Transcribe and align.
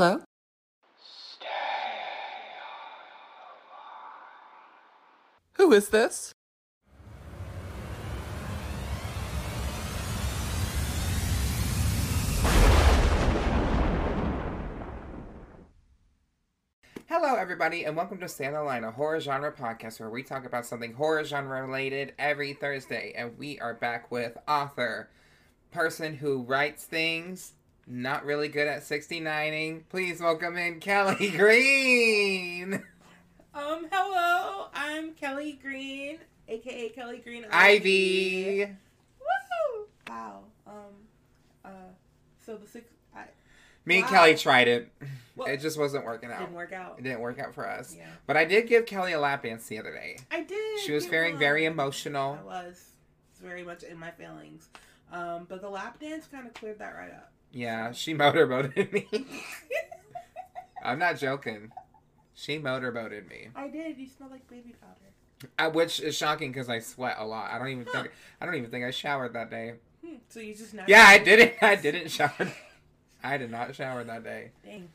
Hello? 0.00 0.20
Who 5.54 5.72
is 5.72 5.88
this? 5.88 6.32
Hello, 17.08 17.34
everybody, 17.34 17.82
and 17.82 17.96
welcome 17.96 18.20
to 18.20 18.28
Stay 18.28 18.46
on 18.46 18.52
the 18.52 18.62
Line, 18.62 18.84
a 18.84 18.92
horror 18.92 19.18
genre 19.18 19.50
podcast 19.50 19.98
where 19.98 20.10
we 20.10 20.22
talk 20.22 20.46
about 20.46 20.64
something 20.64 20.92
horror 20.92 21.24
genre 21.24 21.60
related 21.60 22.14
every 22.20 22.52
Thursday. 22.52 23.12
And 23.16 23.36
we 23.36 23.58
are 23.58 23.74
back 23.74 24.12
with 24.12 24.38
author, 24.46 25.08
person 25.72 26.18
who 26.18 26.42
writes 26.42 26.84
things, 26.84 27.54
not 27.88 28.24
really 28.24 28.48
good 28.48 28.66
at 28.68 28.82
69ing. 28.82 29.82
Please 29.88 30.20
welcome 30.20 30.56
in 30.56 30.80
Kelli 30.80 31.32
Green. 31.36 32.74
Um, 33.54 33.86
hello, 33.90 34.66
I'm 34.74 35.12
Kelli 35.14 35.60
Green, 35.60 36.18
aka 36.48 36.90
Kelli 36.90 37.22
Green 37.24 37.46
Ivy. 37.50 38.66
Woo! 39.20 39.86
Wow. 40.08 40.44
Um, 40.66 40.72
uh, 41.64 41.68
so 42.44 42.56
the 42.56 42.66
six 42.66 42.90
I 43.16 43.24
Me 43.84 43.98
and 44.00 44.06
Kelli 44.06 44.38
tried 44.38 44.68
it. 44.68 44.92
Well, 45.34 45.48
it 45.48 45.58
just 45.60 45.78
wasn't 45.78 46.04
working 46.04 46.30
out. 46.30 46.40
didn't 46.40 46.54
work 46.54 46.72
out. 46.72 46.96
It 46.98 47.02
didn't 47.02 47.20
work 47.20 47.38
out 47.38 47.54
for 47.54 47.68
us. 47.68 47.94
Yeah, 47.96 48.06
But 48.26 48.36
I 48.36 48.44
did 48.44 48.68
give 48.68 48.84
Kelli 48.84 49.14
a 49.14 49.18
lap 49.18 49.42
dance 49.44 49.66
the 49.66 49.78
other 49.78 49.92
day. 49.92 50.18
I 50.30 50.42
did. 50.42 50.80
She 50.80 50.92
was 50.92 51.06
feeling 51.06 51.38
very 51.38 51.64
emotional. 51.64 52.38
I 52.42 52.44
was 52.44 52.90
It's 53.30 53.40
very 53.40 53.62
much 53.62 53.82
in 53.82 53.98
my 53.98 54.10
feelings. 54.10 54.68
Um, 55.10 55.46
but 55.48 55.62
the 55.62 55.70
lap 55.70 55.98
dance 56.00 56.26
kind 56.26 56.46
of 56.46 56.54
cleared 56.54 56.78
that 56.80 56.94
right 56.94 57.10
up. 57.12 57.32
Yeah, 57.52 57.92
she 57.92 58.14
motorboated 58.14 58.92
me. 58.92 59.08
I'm 60.82 60.98
not 60.98 61.18
joking. 61.18 61.72
She 62.34 62.58
motorboated 62.58 63.28
me, 63.28 63.48
I 63.56 63.68
did. 63.68 63.98
You 63.98 64.06
smell 64.08 64.28
like 64.30 64.48
baby 64.48 64.74
powder. 64.80 65.48
uh, 65.58 65.70
which 65.70 66.00
is 66.00 66.16
shocking 66.16 66.52
because 66.52 66.68
I 66.68 66.78
sweat 66.78 67.16
a 67.18 67.24
lot. 67.26 67.50
I 67.50 67.58
don't 67.58 67.68
even 67.68 67.86
Huh. 67.86 68.02
think 68.02 68.12
I 68.40 68.46
don't 68.46 68.54
even 68.54 68.70
think 68.70 68.84
I 68.84 68.90
showered 68.92 69.32
that 69.32 69.50
day. 69.50 69.74
Hmm. 70.04 70.14
So 70.28 70.38
you 70.40 70.54
just 70.54 70.74
now. 70.74 70.84
Yeah, 70.86 71.04
I 71.06 71.18
didn't. 71.18 71.54
I 71.62 71.74
didn't 71.74 72.08
shower. 72.12 72.52
I 73.24 73.36
did 73.38 73.50
not 73.50 73.74
shower 73.74 74.04
that 74.04 74.22
day. 74.22 74.52
Dang. 74.64 74.88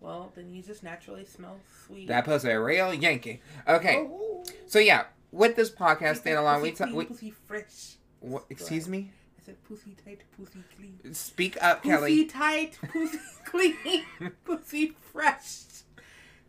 Well, 0.00 0.30
then 0.34 0.52
you 0.52 0.60
just 0.62 0.82
naturally 0.82 1.24
smell 1.24 1.56
sweet. 1.86 2.08
That 2.08 2.26
was 2.26 2.44
a 2.44 2.60
real 2.60 2.92
Yankee. 2.92 3.40
Okay, 3.66 3.96
Oh. 4.06 4.44
so 4.66 4.78
yeah, 4.78 5.04
with 5.32 5.56
this 5.56 5.70
podcast, 5.70 6.16
stand 6.16 6.36
along. 6.38 6.60
We, 6.60 6.72
ta- 6.72 6.84
clean, 6.84 6.96
we 6.96 7.04
pussy 7.06 7.30
fresh. 7.30 7.94
what, 8.20 8.44
excuse 8.50 8.86
me. 8.86 9.10
I 9.44 9.46
said 9.48 9.64
pussy 9.64 9.94
tight, 10.02 10.22
pussy 10.38 10.60
clean. 10.74 11.14
Speak 11.14 11.62
up, 11.62 11.82
Pussy 11.82 11.94
Kelli. 11.94 12.00
Pussy 12.00 12.24
tight, 12.28 12.78
pussy 12.90 13.18
clean, 13.44 14.04
pussy 14.44 14.92
fresh. 15.12 15.64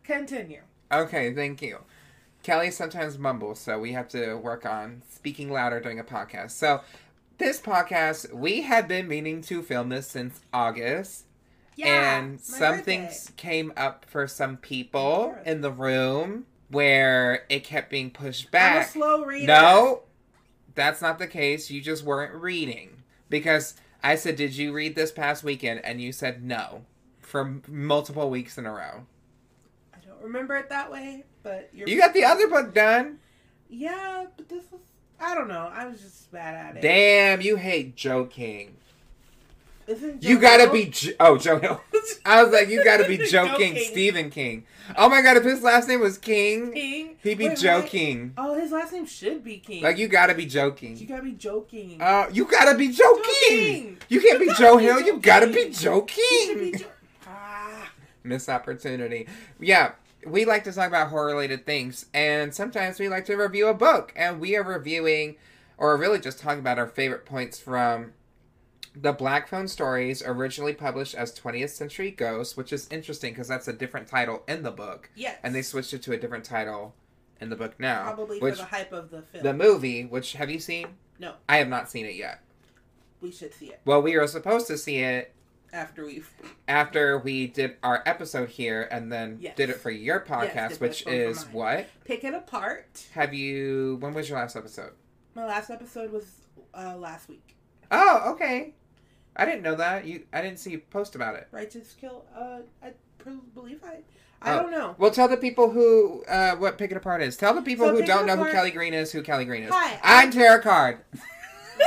Continue. 0.02 0.62
Okay, 0.90 1.34
thank 1.34 1.60
you. 1.60 1.80
Kelli 2.42 2.72
sometimes 2.72 3.18
mumbles, 3.18 3.58
so 3.60 3.78
we 3.78 3.92
have 3.92 4.08
to 4.10 4.36
work 4.36 4.64
on 4.64 5.02
speaking 5.10 5.50
louder 5.50 5.78
during 5.80 5.98
a 5.98 6.04
podcast. 6.04 6.52
So, 6.52 6.80
this 7.36 7.60
podcast, 7.60 8.32
we 8.32 8.62
had 8.62 8.88
been 8.88 9.08
meaning 9.08 9.42
to 9.42 9.62
film 9.62 9.90
this 9.90 10.06
since 10.06 10.40
August, 10.54 11.24
and 11.82 12.32
my 12.32 12.38
some 12.38 12.78
things 12.78 13.30
came 13.36 13.74
up 13.76 14.06
for 14.08 14.26
some 14.26 14.56
people 14.56 15.36
in 15.44 15.60
the 15.60 15.70
room 15.70 16.46
where 16.70 17.44
it 17.50 17.62
kept 17.62 17.90
being 17.90 18.10
pushed 18.10 18.44
I'm 18.44 18.48
a 18.48 18.52
back. 18.52 18.88
slow 18.88 19.22
reader. 19.24 19.46
No, 19.48 20.02
that's 20.76 21.02
not 21.02 21.18
the 21.18 21.26
case. 21.26 21.70
You 21.70 21.80
just 21.80 22.04
weren't 22.04 22.34
reading. 22.34 23.02
Because 23.28 23.74
I 24.02 24.14
said, 24.14 24.36
Did 24.36 24.56
you 24.56 24.72
read 24.72 24.94
this 24.94 25.10
past 25.10 25.42
weekend? 25.42 25.84
And 25.84 26.00
you 26.00 26.12
said 26.12 26.44
no 26.44 26.84
for 27.20 27.60
multiple 27.66 28.30
weeks 28.30 28.56
in 28.56 28.66
a 28.66 28.70
row. 28.72 29.06
I 29.92 29.98
don't 30.06 30.22
remember 30.22 30.56
it 30.56 30.68
that 30.68 30.92
way, 30.92 31.24
but 31.42 31.70
you're. 31.72 31.88
You 31.88 31.98
got 31.98 32.14
the 32.14 32.24
other 32.24 32.46
book 32.46 32.72
done. 32.72 33.18
Yeah, 33.68 34.26
but 34.36 34.48
this 34.48 34.70
was. 34.70 34.80
I 35.18 35.34
don't 35.34 35.48
know. 35.48 35.70
I 35.72 35.86
was 35.86 36.00
just 36.00 36.30
bad 36.30 36.54
at 36.54 36.76
it. 36.76 36.82
Damn, 36.82 37.40
you 37.40 37.56
hate 37.56 37.96
Joe 37.96 38.26
King. 38.26 38.76
Isn't 39.86 40.22
You 40.24 40.38
gotta 40.40 40.70
be 40.72 40.86
jo- 40.86 41.12
oh 41.20 41.38
Joe 41.38 41.58
Hill. 41.60 41.80
I 42.26 42.42
was 42.42 42.52
like, 42.52 42.68
you 42.68 42.82
gotta 42.84 43.06
be 43.06 43.18
Joe 43.18 43.46
Joe 43.46 43.56
King, 43.56 43.74
King. 43.74 43.90
Stephen 43.90 44.30
King. 44.30 44.64
Oh 44.96 45.08
my 45.08 45.20
god, 45.22 45.36
if 45.36 45.44
his 45.44 45.62
last 45.62 45.88
name 45.88 46.00
was 46.00 46.18
King, 46.18 46.72
King. 46.72 47.16
he'd 47.22 47.38
be 47.38 47.48
Wait, 47.48 47.58
Joe 47.58 47.80
wait. 47.80 47.88
King. 47.90 48.32
Oh, 48.36 48.54
his 48.58 48.72
last 48.72 48.92
name 48.92 49.06
should 49.06 49.44
be 49.44 49.58
King. 49.58 49.82
Like 49.82 49.98
you 49.98 50.08
gotta 50.08 50.34
be 50.34 50.46
joking. 50.46 50.96
You 50.96 51.06
gotta 51.06 51.22
be 51.22 51.32
joking. 51.32 52.00
Uh, 52.00 52.28
you 52.32 52.44
gotta 52.46 52.76
be 52.76 52.88
Joe, 52.88 53.16
Joe 53.16 53.22
King. 53.48 53.58
King. 53.82 53.98
You 54.08 54.20
can't 54.20 54.40
be 54.40 54.52
Joe 54.54 54.76
be 54.78 54.84
Hill. 54.84 55.00
You 55.00 55.18
gotta 55.20 55.46
be 55.46 55.54
King. 55.64 55.72
Joe 55.72 56.00
be 56.02 56.12
King. 56.12 56.78
Jo- 56.78 56.86
ah. 57.28 57.90
Missed 58.24 58.48
opportunity. 58.48 59.28
Yeah, 59.60 59.92
we 60.26 60.44
like 60.44 60.64
to 60.64 60.72
talk 60.72 60.88
about 60.88 61.10
horror 61.10 61.26
related 61.28 61.64
things, 61.64 62.06
and 62.12 62.52
sometimes 62.52 62.98
we 62.98 63.08
like 63.08 63.24
to 63.26 63.36
review 63.36 63.68
a 63.68 63.74
book, 63.74 64.12
and 64.16 64.40
we 64.40 64.56
are 64.56 64.64
reviewing, 64.64 65.36
or 65.78 65.96
really 65.96 66.18
just 66.18 66.40
talking 66.40 66.58
about 66.58 66.78
our 66.78 66.88
favorite 66.88 67.24
points 67.24 67.58
from 67.60 68.12
the 68.98 69.12
Black 69.12 69.48
Phone 69.48 69.68
Stories, 69.68 70.22
originally 70.24 70.72
published 70.72 71.14
as 71.14 71.38
20th 71.38 71.70
Century 71.70 72.10
Ghosts, 72.10 72.56
which 72.56 72.72
is 72.72 72.88
interesting 72.90 73.32
because 73.32 73.48
that's 73.48 73.68
a 73.68 73.72
different 73.72 74.08
title 74.08 74.42
in 74.48 74.62
the 74.62 74.70
book, 74.70 75.10
Yes. 75.14 75.38
and 75.42 75.54
they 75.54 75.62
switched 75.62 75.92
it 75.92 76.02
to 76.02 76.12
a 76.12 76.16
different 76.16 76.44
title 76.44 76.94
in 77.40 77.50
the 77.50 77.56
book 77.56 77.74
now. 77.78 78.04
Probably 78.04 78.38
which 78.40 78.54
for 78.54 78.60
the 78.62 78.64
hype 78.66 78.92
of 78.92 79.10
the 79.10 79.22
film. 79.22 79.44
the 79.44 79.52
movie, 79.52 80.04
which 80.04 80.32
have 80.34 80.50
you 80.50 80.58
seen? 80.58 80.88
No. 81.18 81.34
I 81.48 81.58
have 81.58 81.68
not 81.68 81.90
seen 81.90 82.06
it 82.06 82.14
yet. 82.14 82.40
we 83.20 83.30
should 83.32 83.52
see 83.54 83.66
it 83.66 83.80
Well, 83.84 84.00
we 84.02 84.16
were 84.16 84.26
supposed 84.26 84.66
to 84.68 84.76
see 84.78 84.98
it 84.98 85.34
after 85.72 86.04
we've. 86.06 86.30
after 86.68 87.18
we 87.18 87.46
did 87.48 87.76
our 87.82 88.02
episode 88.06 88.48
here 88.50 88.88
and 88.90 89.12
then 89.12 89.38
Yes. 89.40 89.56
did 89.56 89.68
it 89.70 89.76
for 89.76 89.90
your 89.90 90.20
podcast, 90.20 90.70
did 90.70 90.80
which 90.80 91.04
this 91.04 91.06
one 91.06 91.14
for 91.14 91.20
is 91.30 91.44
what? 91.52 91.86
Pick 92.04 92.24
it 92.24 92.34
apart. 92.34 93.06
Have 93.12 93.34
you. 93.34 93.96
When 94.00 94.14
was 94.14 94.28
your 94.30 94.38
last 94.38 94.56
episode? 94.56 94.92
My 95.34 95.44
last 95.46 95.70
episode 95.70 96.12
was 96.12 96.26
uh, 96.74 96.96
last 96.96 97.28
week. 97.28 97.56
Oh, 97.90 98.32
okay. 98.32 98.74
I 99.36 99.44
didn't 99.44 99.62
know 99.62 99.74
that. 99.76 100.06
You, 100.06 100.22
I 100.32 100.40
didn't 100.42 100.58
see 100.58 100.70
you 100.70 100.78
post 100.90 101.14
about 101.14 101.34
it. 101.36 101.46
Righteous 101.52 101.94
kill. 102.00 102.24
Uh, 102.36 102.58
I 102.82 102.92
believe 103.54 103.80
I. 103.84 103.98
I 104.42 104.54
Oh. 104.54 104.62
don't 104.62 104.70
know. 104.70 104.94
Well, 104.98 105.10
tell 105.10 105.28
the 105.28 105.36
people 105.36 105.70
who 105.70 106.22
uh, 106.28 106.56
what 106.56 106.78
Pick 106.78 106.90
It 106.90 106.96
Apart 106.96 107.22
is. 107.22 107.36
Tell 107.36 107.54
the 107.54 107.62
people 107.62 107.86
So 107.86 107.96
who 107.96 108.02
don't 108.04 108.26
know 108.26 108.34
Apart- 108.34 108.52
who 108.52 108.56
Kelli 108.58 108.72
Green 108.74 108.94
is 108.94 109.10
who 109.12 109.22
Kelli 109.22 109.46
Green 109.46 109.64
is. 109.64 109.72
Hi, 109.72 109.98
I'm 110.02 110.18
I'm- 110.26 110.30
Terrah 110.30 110.62
Card. 110.62 110.98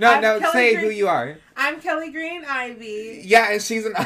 no, 0.00 0.10
I'm 0.10 0.20
no, 0.22 0.40
Kelli 0.40 0.52
say 0.52 0.74
Green. 0.74 0.84
who 0.84 0.90
you 0.90 1.08
are. 1.08 1.38
I'm 1.56 1.80
Kelli 1.80 2.12
Green 2.12 2.44
Ivy. 2.44 3.22
Yeah, 3.24 3.52
and 3.52 3.62
she's 3.62 3.86
an. 3.86 3.94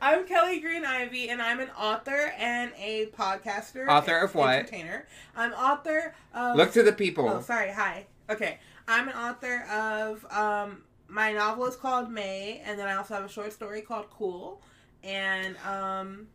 I'm 0.00 0.26
Kelli 0.26 0.60
Green 0.60 0.84
Ivy, 0.84 1.28
and 1.28 1.40
I'm 1.40 1.60
an 1.60 1.70
author 1.78 2.32
and 2.38 2.72
a 2.76 3.06
podcaster. 3.16 3.88
Author 3.88 4.18
of 4.18 4.34
what? 4.34 4.50
Entertainer. 4.56 5.06
I'm 5.36 5.52
author 5.52 6.14
of. 6.34 6.56
Look 6.56 6.72
to 6.72 6.82
the 6.82 6.92
people. 6.92 7.28
Oh, 7.28 7.40
sorry. 7.40 7.70
Hi. 7.72 8.06
Okay. 8.28 8.58
I'm 8.88 9.08
an 9.08 9.14
author 9.14 9.64
of. 9.70 10.24
Um, 10.32 10.82
my 11.08 11.32
novel 11.32 11.66
is 11.66 11.76
called 11.76 12.10
May, 12.10 12.62
and 12.64 12.78
then 12.78 12.88
I 12.88 12.94
also 12.94 13.12
have 13.14 13.24
a 13.24 13.28
short 13.28 13.52
story 13.52 13.82
called 13.82 14.06
Cool. 14.10 14.62
And 15.04 15.56
um, 15.58 16.28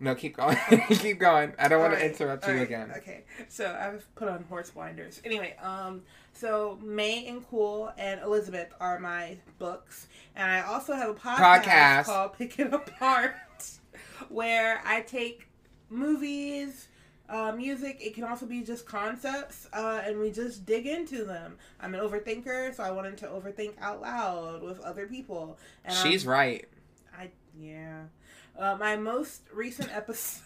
No, 0.00 0.14
keep 0.14 0.34
going. 0.36 0.56
keep 0.88 1.18
going. 1.18 1.52
I 1.58 1.68
don't 1.68 1.80
want 1.80 1.92
to 1.92 1.98
Alright, 1.98 2.10
interrupt 2.12 2.44
you 2.46 2.52
alright, 2.52 2.66
again. 2.66 2.92
Okay, 2.96 3.24
so 3.48 3.76
I've 3.78 4.06
put 4.14 4.28
on 4.28 4.44
horse 4.44 4.70
blinders. 4.70 5.20
Anyway, 5.26 5.56
um, 5.62 6.02
so 6.32 6.78
May 6.82 7.26
and 7.26 7.46
Cool 7.48 7.92
and 7.98 8.20
Elizabeth 8.22 8.72
are 8.80 8.98
my 8.98 9.36
books, 9.58 10.06
and 10.34 10.50
I 10.50 10.62
also 10.62 10.94
have 10.94 11.10
a 11.10 11.14
podcast, 11.14 11.62
Podcast. 11.64 12.04
called 12.04 12.32
Pick 12.38 12.58
It 12.58 12.72
Apart, 12.72 13.34
where 14.30 14.80
I 14.86 15.02
take 15.02 15.48
movies. 15.90 16.88
Uh, 17.28 17.52
music, 17.52 17.98
it 18.00 18.14
can 18.14 18.22
also 18.24 18.46
be 18.46 18.62
just 18.62 18.86
concepts, 18.86 19.66
uh, 19.72 20.00
and 20.04 20.18
we 20.20 20.30
just 20.30 20.64
dig 20.64 20.86
into 20.86 21.24
them. 21.24 21.56
I'm 21.80 21.92
an 21.94 22.00
overthinker, 22.00 22.74
so 22.74 22.84
I 22.84 22.92
wanted 22.92 23.16
to 23.18 23.26
overthink 23.26 23.72
out 23.80 24.00
loud 24.00 24.62
with 24.62 24.78
other 24.80 25.06
people. 25.08 25.58
And 25.84 25.96
I'm- 25.96 26.06
She's 26.06 26.24
right. 26.24 26.64
I 27.18 27.30
yeah. 27.58 28.04
Uh, 28.56 28.76
my 28.78 28.96
most 28.96 29.42
recent 29.52 29.94
episode 29.94 30.42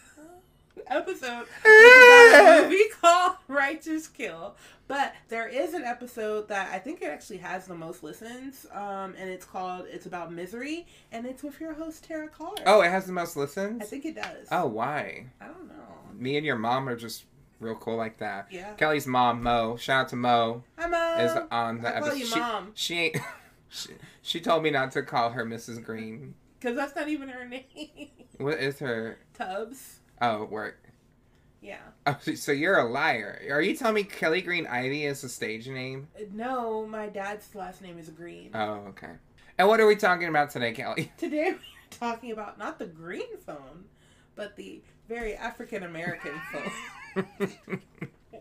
episode 0.87 1.45
about 1.61 2.59
a 2.59 2.61
movie 2.63 2.83
called 3.01 3.35
Righteous 3.47 4.07
Kill. 4.07 4.55
But 4.87 5.13
there 5.29 5.47
is 5.47 5.73
an 5.73 5.83
episode 5.83 6.49
that 6.49 6.69
I 6.73 6.79
think 6.79 7.01
it 7.01 7.05
actually 7.05 7.37
has 7.37 7.65
the 7.65 7.75
most 7.75 8.03
listens, 8.03 8.65
um, 8.73 9.15
and 9.17 9.29
it's 9.29 9.45
called 9.45 9.85
"It's 9.89 10.05
About 10.05 10.33
Misery," 10.33 10.85
and 11.11 11.25
it's 11.25 11.43
with 11.43 11.59
your 11.61 11.73
host 11.73 12.03
Terrah 12.03 12.27
Card. 12.27 12.61
Oh, 12.65 12.81
it 12.81 12.89
has 12.89 13.05
the 13.05 13.13
most 13.13 13.37
listens. 13.37 13.81
I 13.81 13.85
think 13.85 14.05
it 14.05 14.15
does. 14.15 14.47
Oh, 14.51 14.67
why? 14.67 15.27
I 15.39 15.45
don't 15.45 15.67
know. 15.69 15.75
Me 16.13 16.35
and 16.37 16.45
your 16.45 16.57
mom 16.57 16.89
are 16.89 16.97
just 16.97 17.23
real 17.61 17.75
cool 17.75 17.95
like 17.95 18.17
that. 18.17 18.47
Yeah, 18.51 18.73
Kelli's 18.75 19.07
mom, 19.07 19.43
Mo, 19.43 19.77
shout 19.77 20.01
out 20.05 20.09
to 20.09 20.15
Mo, 20.17 20.63
I'm 20.77 20.93
a. 20.93 21.23
is 21.23 21.37
on 21.51 21.81
the 21.81 21.87
I 21.95 21.99
call 21.99 22.09
episode. 22.09 22.19
you 22.19 22.25
She, 22.25 22.39
mom 22.39 22.71
she 22.75 22.99
ain't. 22.99 23.17
She, 23.73 23.91
she 24.21 24.41
told 24.41 24.63
me 24.63 24.69
not 24.69 24.91
to 24.91 25.01
call 25.01 25.29
her 25.29 25.45
Mrs. 25.45 25.81
Green. 25.81 26.33
because 26.59 26.75
that's 26.75 26.93
not 26.93 27.07
even 27.07 27.29
her 27.29 27.47
name. 27.47 28.09
What 28.37 28.59
is 28.59 28.79
her? 28.79 29.17
Tubbs. 29.33 30.00
Oh, 30.21 30.45
work. 30.45 30.77
Yeah. 31.61 31.79
Oh, 32.07 32.17
so- 32.35 32.51
you're 32.51 32.77
a 32.77 32.85
liar. 32.89 33.41
Are 33.51 33.61
you 33.61 33.75
telling 33.75 33.95
me 33.95 34.03
Kelli 34.03 34.43
Green 34.43 34.67
Ivy 34.67 35.05
is 35.05 35.23
a 35.23 35.29
stage 35.29 35.67
name? 35.67 36.07
Uh, 36.15 36.23
no, 36.33 36.85
my 36.85 37.07
dad's 37.07 37.53
last 37.55 37.81
name 37.81 37.97
is 37.97 38.09
Green. 38.09 38.51
Oh, 38.53 38.85
okay. 38.89 39.11
And 39.57 39.67
what 39.67 39.79
are 39.79 39.87
we 39.87 39.95
talking 39.95 40.27
about 40.27 40.49
today, 40.51 40.73
Kelli? 40.73 41.09
Today 41.17 41.51
we're 41.51 41.59
talking 41.91 42.31
about 42.31 42.57
not 42.57 42.79
the 42.79 42.85
green 42.87 43.37
phone, 43.45 43.85
but 44.35 44.55
the 44.55 44.81
very 45.07 45.35
African 45.35 45.83
American 45.83 46.31
phone. 47.15 47.81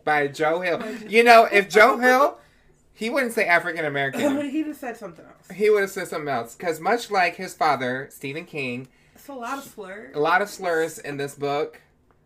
By 0.04 0.28
Joe 0.28 0.60
Hill. 0.60 0.82
You 1.08 1.24
know, 1.24 1.44
if 1.44 1.68
Joe 1.68 1.98
Hill, 1.98 2.38
he 2.94 3.10
wouldn't 3.10 3.32
say 3.32 3.44
African 3.46 3.84
American. 3.84 4.48
He'd 4.50 4.64
just 4.66 4.80
said 4.80 4.96
something 4.96 5.24
else. 5.26 5.48
He 5.54 5.68
would 5.68 5.82
have 5.82 5.90
said 5.90 6.08
something 6.08 6.28
else. 6.28 6.54
Because 6.54 6.80
much 6.80 7.10
like 7.10 7.36
his 7.36 7.52
father, 7.54 8.08
Stephen 8.10 8.46
King, 8.46 8.88
It's 9.20 9.28
a 9.28 9.34
lot 9.34 9.58
of 9.58 9.64
slurs. 9.64 10.16
a 10.16 10.18
lot 10.18 10.40
of 10.40 10.48
slurs 10.48 10.98
in 10.98 11.18
this 11.18 11.34
book. 11.34 11.78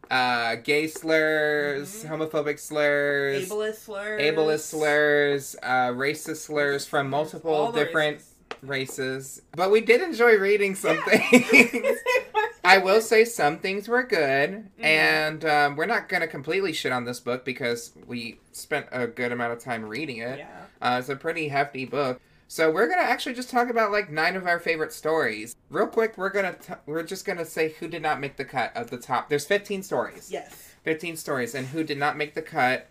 Uh, 0.09 0.55
gay 0.57 0.87
slurs, 0.87 2.05
Mhm. 2.05 2.09
homophobic 2.31 2.61
slurs, 2.61 3.49
Ableist 3.49 3.75
slurs. 3.85 4.21
ableist 4.23 4.61
slurs, 4.61 5.57
uh, 5.61 5.89
racist 5.89 6.37
slurs 6.37 6.87
from 6.87 7.11
multiple 7.11 7.53
All 7.53 7.73
different 7.73 8.23
races. 8.63 9.43
But 9.57 9.73
we 9.73 9.81
did 9.81 10.03
enjoy 10.03 10.37
reading 10.39 10.77
some 10.77 11.03
things. 11.03 11.99
I 12.65 12.79
will 12.79 13.01
say 13.01 13.25
some 13.25 13.59
things 13.59 13.89
were 13.89 14.05
good, 14.05 14.69
Mhm. 14.79 14.85
and 14.85 15.45
um, 15.45 15.77
we're 15.77 15.87
not 15.87 16.09
going 16.09 16.21
to 16.21 16.29
completely 16.29 16.73
shit 16.73 16.93
on 16.93 17.05
this 17.07 17.19
book 17.19 17.45
because 17.45 17.91
we 18.07 18.39
spent 18.53 18.87
a 18.93 19.09
good 19.09 19.33
amount 19.33 19.53
of 19.53 19.59
time 19.59 19.85
reading 19.85 20.19
it. 20.19 20.39
yeah. 20.39 20.47
Uh, 20.81 20.99
it's 21.01 21.09
a 21.09 21.17
pretty 21.17 21.49
hefty 21.49 21.87
book. 21.87 22.21
So 22.55 22.71
we're 22.71 22.87
gonna 22.87 23.03
actually 23.03 23.35
just 23.35 23.51
talk 23.51 23.69
about 23.69 23.91
like 23.91 24.13
nine 24.13 24.37
of 24.37 24.47
our 24.47 24.61
favorite 24.61 24.93
stories. 24.93 25.57
Real 25.71 25.89
quick, 25.89 26.17
we're 26.17 26.31
gonna 26.31 26.53
t- 26.53 26.75
we're 26.87 27.03
just 27.03 27.25
gonna 27.25 27.45
say 27.45 27.71
who 27.81 27.89
did 27.89 28.01
not 28.01 28.21
make 28.21 28.37
the 28.37 28.45
cut 28.45 28.71
of 28.77 28.91
the 28.91 28.97
top. 28.97 29.29
There's 29.29 29.45
15 29.45 29.83
stories. 29.83 30.31
Yes. 30.31 30.73
15 30.85 31.17
stories, 31.17 31.57
and 31.57 31.67
who 31.67 31.83
did 31.83 31.99
not 31.99 32.17
make 32.17 32.35
the 32.35 32.43
cut? 32.43 32.87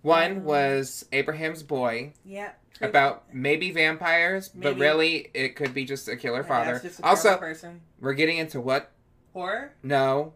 One 0.00 0.30
Um, 0.38 0.44
was 0.44 1.04
Abraham's 1.12 1.62
Boy 1.62 2.14
Yeah. 2.24 2.52
about 2.80 3.24
maybe 3.34 3.70
vampires, 3.70 4.48
but 4.48 4.78
really 4.78 5.30
it 5.34 5.56
could 5.56 5.74
be 5.74 5.84
just 5.84 6.08
a 6.08 6.16
killer 6.16 6.42
father. 6.42 6.80
a 6.82 7.06
Also, 7.06 7.36
person. 7.36 7.82
we're 8.00 8.14
getting 8.14 8.38
into 8.38 8.62
what? 8.62 8.92
Horror. 9.34 9.72
No. 9.82 10.32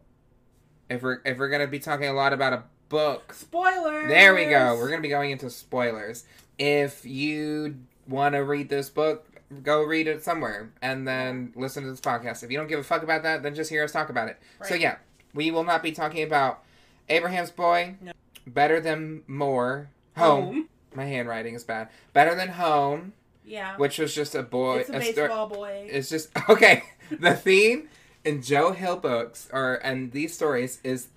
If 0.90 1.00
we're 1.00 1.22
if 1.24 1.38
we're 1.38 1.48
gonna 1.48 1.66
be 1.66 1.78
talking 1.78 2.08
a 2.08 2.12
lot 2.12 2.34
about 2.34 2.52
a 2.52 2.64
book, 2.90 3.32
Spoilers. 3.32 4.06
there 4.10 4.34
we 4.34 4.44
go. 4.44 4.76
We're 4.76 4.90
gonna 4.90 5.00
be 5.00 5.08
going 5.08 5.30
into 5.30 5.48
spoilers. 5.48 6.24
If 6.58 7.06
you 7.06 7.76
want 8.10 8.34
to 8.34 8.40
read 8.40 8.68
this 8.68 8.90
book, 8.90 9.26
go 9.62 9.82
read 9.82 10.06
it 10.06 10.22
somewhere 10.22 10.70
and 10.82 11.06
then 11.08 11.52
listen 11.56 11.84
to 11.84 11.90
this 11.90 12.00
podcast. 12.00 12.42
If 12.42 12.50
you 12.50 12.58
don't 12.58 12.66
give 12.68 12.78
a 12.80 12.84
fuck 12.84 13.02
about 13.02 13.22
that, 13.22 13.42
then 13.42 13.54
just 13.54 13.70
hear 13.70 13.82
us 13.84 13.92
talk 13.92 14.10
about 14.10 14.28
it. 14.28 14.38
So 14.64 14.74
yeah, 14.74 14.96
we 15.32 15.50
will 15.50 15.64
not 15.64 15.82
be 15.82 15.92
talking 15.92 16.22
about 16.22 16.62
Abraham's 17.08 17.50
Boy, 17.50 17.94
No. 18.00 18.12
Better 18.46 18.80
Than 18.80 19.22
More, 19.26 19.88
Home. 20.16 20.68
My 20.94 21.04
handwriting 21.04 21.54
is 21.54 21.64
bad. 21.64 21.88
Better 22.12 22.34
Than 22.34 22.48
Home, 22.48 23.12
Yeah. 23.44 23.76
which 23.76 23.98
was 23.98 24.14
just 24.14 24.34
a 24.34 24.42
boy. 24.42 24.78
it's 24.80 24.90
a 24.90 25.00
sto- 25.00 25.22
baseball 25.22 25.46
boy. 25.48 25.88
it's 25.90 26.08
just 26.08 26.30
okay. 26.48 26.82
The 27.10 27.34
theme 27.34 27.88
in 28.24 28.42
Joe 28.42 28.72
Hill 28.72 28.96
books 28.96 29.48
or 29.52 29.74
and 29.84 30.12
these 30.12 30.34
stories 30.34 30.78
is 30.84 31.08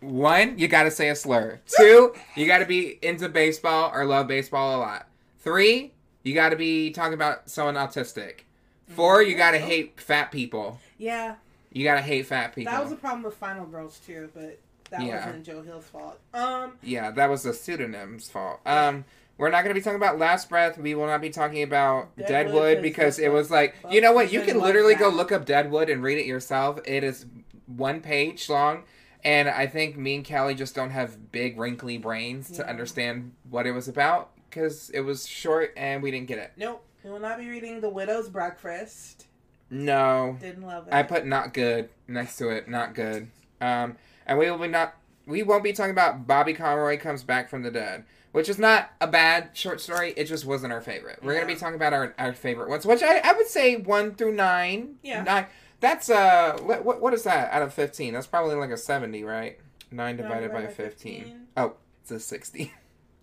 one, 0.00 0.58
you 0.58 0.66
gotta 0.68 0.90
say 0.90 1.08
a 1.10 1.14
slur. 1.16 1.60
Two, 1.78 2.14
you 2.34 2.46
gotta 2.46 2.66
be 2.66 2.98
into 3.02 3.28
baseball 3.28 3.90
or 3.94 4.04
love 4.04 4.26
baseball 4.26 4.76
a 4.76 4.80
lot. 4.80 5.06
Three, 5.40 5.92
you 6.22 6.34
gotta 6.34 6.56
be 6.56 6.90
talking 6.90 7.14
about 7.14 7.48
someone 7.48 7.74
autistic. 7.76 8.40
Four, 8.88 9.22
you 9.22 9.36
gotta 9.36 9.58
hate 9.58 10.00
fat 10.00 10.30
people. 10.32 10.78
yeah. 10.98 11.36
You 11.72 11.84
gotta 11.84 12.00
hate 12.02 12.26
fat 12.26 12.52
people. 12.52 12.72
That 12.72 12.82
was 12.82 12.90
a 12.90 12.96
problem 12.96 13.22
with 13.22 13.34
Final 13.36 13.64
Girls 13.64 14.00
too, 14.04 14.28
but 14.34 14.58
that 14.90 15.02
Yeah. 15.02 15.24
wasn't 15.26 15.44
Joe 15.44 15.62
Hill's 15.62 15.84
fault. 15.86 16.18
Um. 16.34 16.72
yeah, 16.82 17.12
that 17.12 17.30
was 17.30 17.44
the 17.44 17.50
pseudonym's 17.52 18.28
fault. 18.28 18.58
Um, 18.66 19.04
we're 19.38 19.50
not 19.50 19.62
gonna 19.62 19.74
be 19.74 19.80
talking 19.80 19.96
about 19.96 20.18
Last 20.18 20.48
Breath. 20.48 20.76
We 20.78 20.96
will 20.96 21.06
not 21.06 21.20
be 21.20 21.30
talking 21.30 21.62
about 21.62 22.16
Deadwood, 22.16 22.28
Deadwood, 22.28 22.74
'cause 22.78 22.82
because 22.82 23.18
it 23.20 23.28
was 23.30 23.52
like 23.52 23.76
you 23.88 24.00
know 24.00 24.12
what? 24.12 24.32
You 24.32 24.40
can 24.42 24.58
literally 24.58 24.96
go 24.96 25.08
look 25.08 25.30
up 25.30 25.44
Deadwood 25.46 25.88
and 25.88 26.02
read 26.02 26.18
it 26.18 26.26
yourself. 26.26 26.80
It 26.84 27.04
is 27.04 27.24
one 27.66 28.00
page 28.00 28.48
long, 28.50 28.82
and 29.22 29.48
I 29.48 29.68
think 29.68 29.96
me 29.96 30.16
and 30.16 30.28
Callie 30.28 30.56
just 30.56 30.74
don't 30.74 30.90
have 30.90 31.30
big 31.30 31.56
wrinkly 31.56 31.98
brains 31.98 32.50
to 32.56 32.68
understand 32.68 33.30
what 33.48 33.64
it 33.64 33.70
was 33.70 33.86
about 33.86 34.30
because 34.50 34.90
it 34.90 35.00
was 35.00 35.26
short 35.26 35.72
and 35.76 36.02
we 36.02 36.10
didn't 36.10 36.26
get 36.26 36.38
it. 36.38 36.52
Nope. 36.56 36.84
We 37.04 37.10
will 37.10 37.20
not 37.20 37.38
be 37.38 37.48
reading 37.48 37.80
The 37.80 37.88
Widow's 37.88 38.28
Breakfast. 38.28 39.26
No, 39.70 40.36
Didn't 40.40 40.66
love 40.66 40.88
it. 40.88 40.92
I 40.92 41.04
put 41.04 41.24
not 41.24 41.54
good 41.54 41.88
next 42.08 42.36
to 42.38 42.50
it. 42.50 42.68
Not 42.68 42.94
good. 42.94 43.28
Um, 43.60 43.96
and 44.26 44.36
we 44.38 44.50
will 44.50 44.58
be 44.58 44.66
not. 44.68 44.96
We 45.26 45.44
won't 45.44 45.62
be 45.62 45.72
talking 45.72 45.92
about 45.92 46.26
Bobby 46.26 46.54
Conroy 46.54 46.98
comes 46.98 47.22
back 47.22 47.48
from 47.48 47.62
the 47.62 47.70
dead, 47.70 48.04
which 48.32 48.48
is 48.48 48.58
not 48.58 48.90
a 49.00 49.06
bad 49.06 49.50
short 49.52 49.80
story. 49.80 50.12
It 50.16 50.24
just 50.24 50.44
wasn't 50.44 50.72
our 50.72 50.80
favorite. 50.80 51.20
We're 51.22 51.34
gonna 51.34 51.46
be 51.46 51.54
talking 51.54 51.76
about 51.76 51.92
our, 51.92 52.14
our 52.18 52.32
favorite 52.32 52.68
ones, 52.68 52.84
which 52.84 53.02
I, 53.02 53.18
I 53.18 53.32
would 53.32 53.46
say 53.46 53.76
one 53.76 54.14
through 54.16 54.34
nine. 54.34 54.96
Yeah. 55.02 55.22
Nine. 55.22 55.46
That's 55.78 56.10
uh, 56.10 56.58
what, 56.62 56.84
what 56.84 57.00
what 57.00 57.14
is 57.14 57.22
that 57.22 57.52
out 57.52 57.62
of 57.62 57.72
fifteen? 57.72 58.12
That's 58.12 58.26
probably 58.26 58.56
like 58.56 58.70
a 58.70 58.76
seventy, 58.76 59.22
right? 59.22 59.58
Nine 59.92 60.16
divided 60.16 60.52
by 60.52 60.66
fifteen. 60.66 61.46
Oh, 61.56 61.74
it's 62.02 62.10
a 62.10 62.18
sixty. 62.18 62.72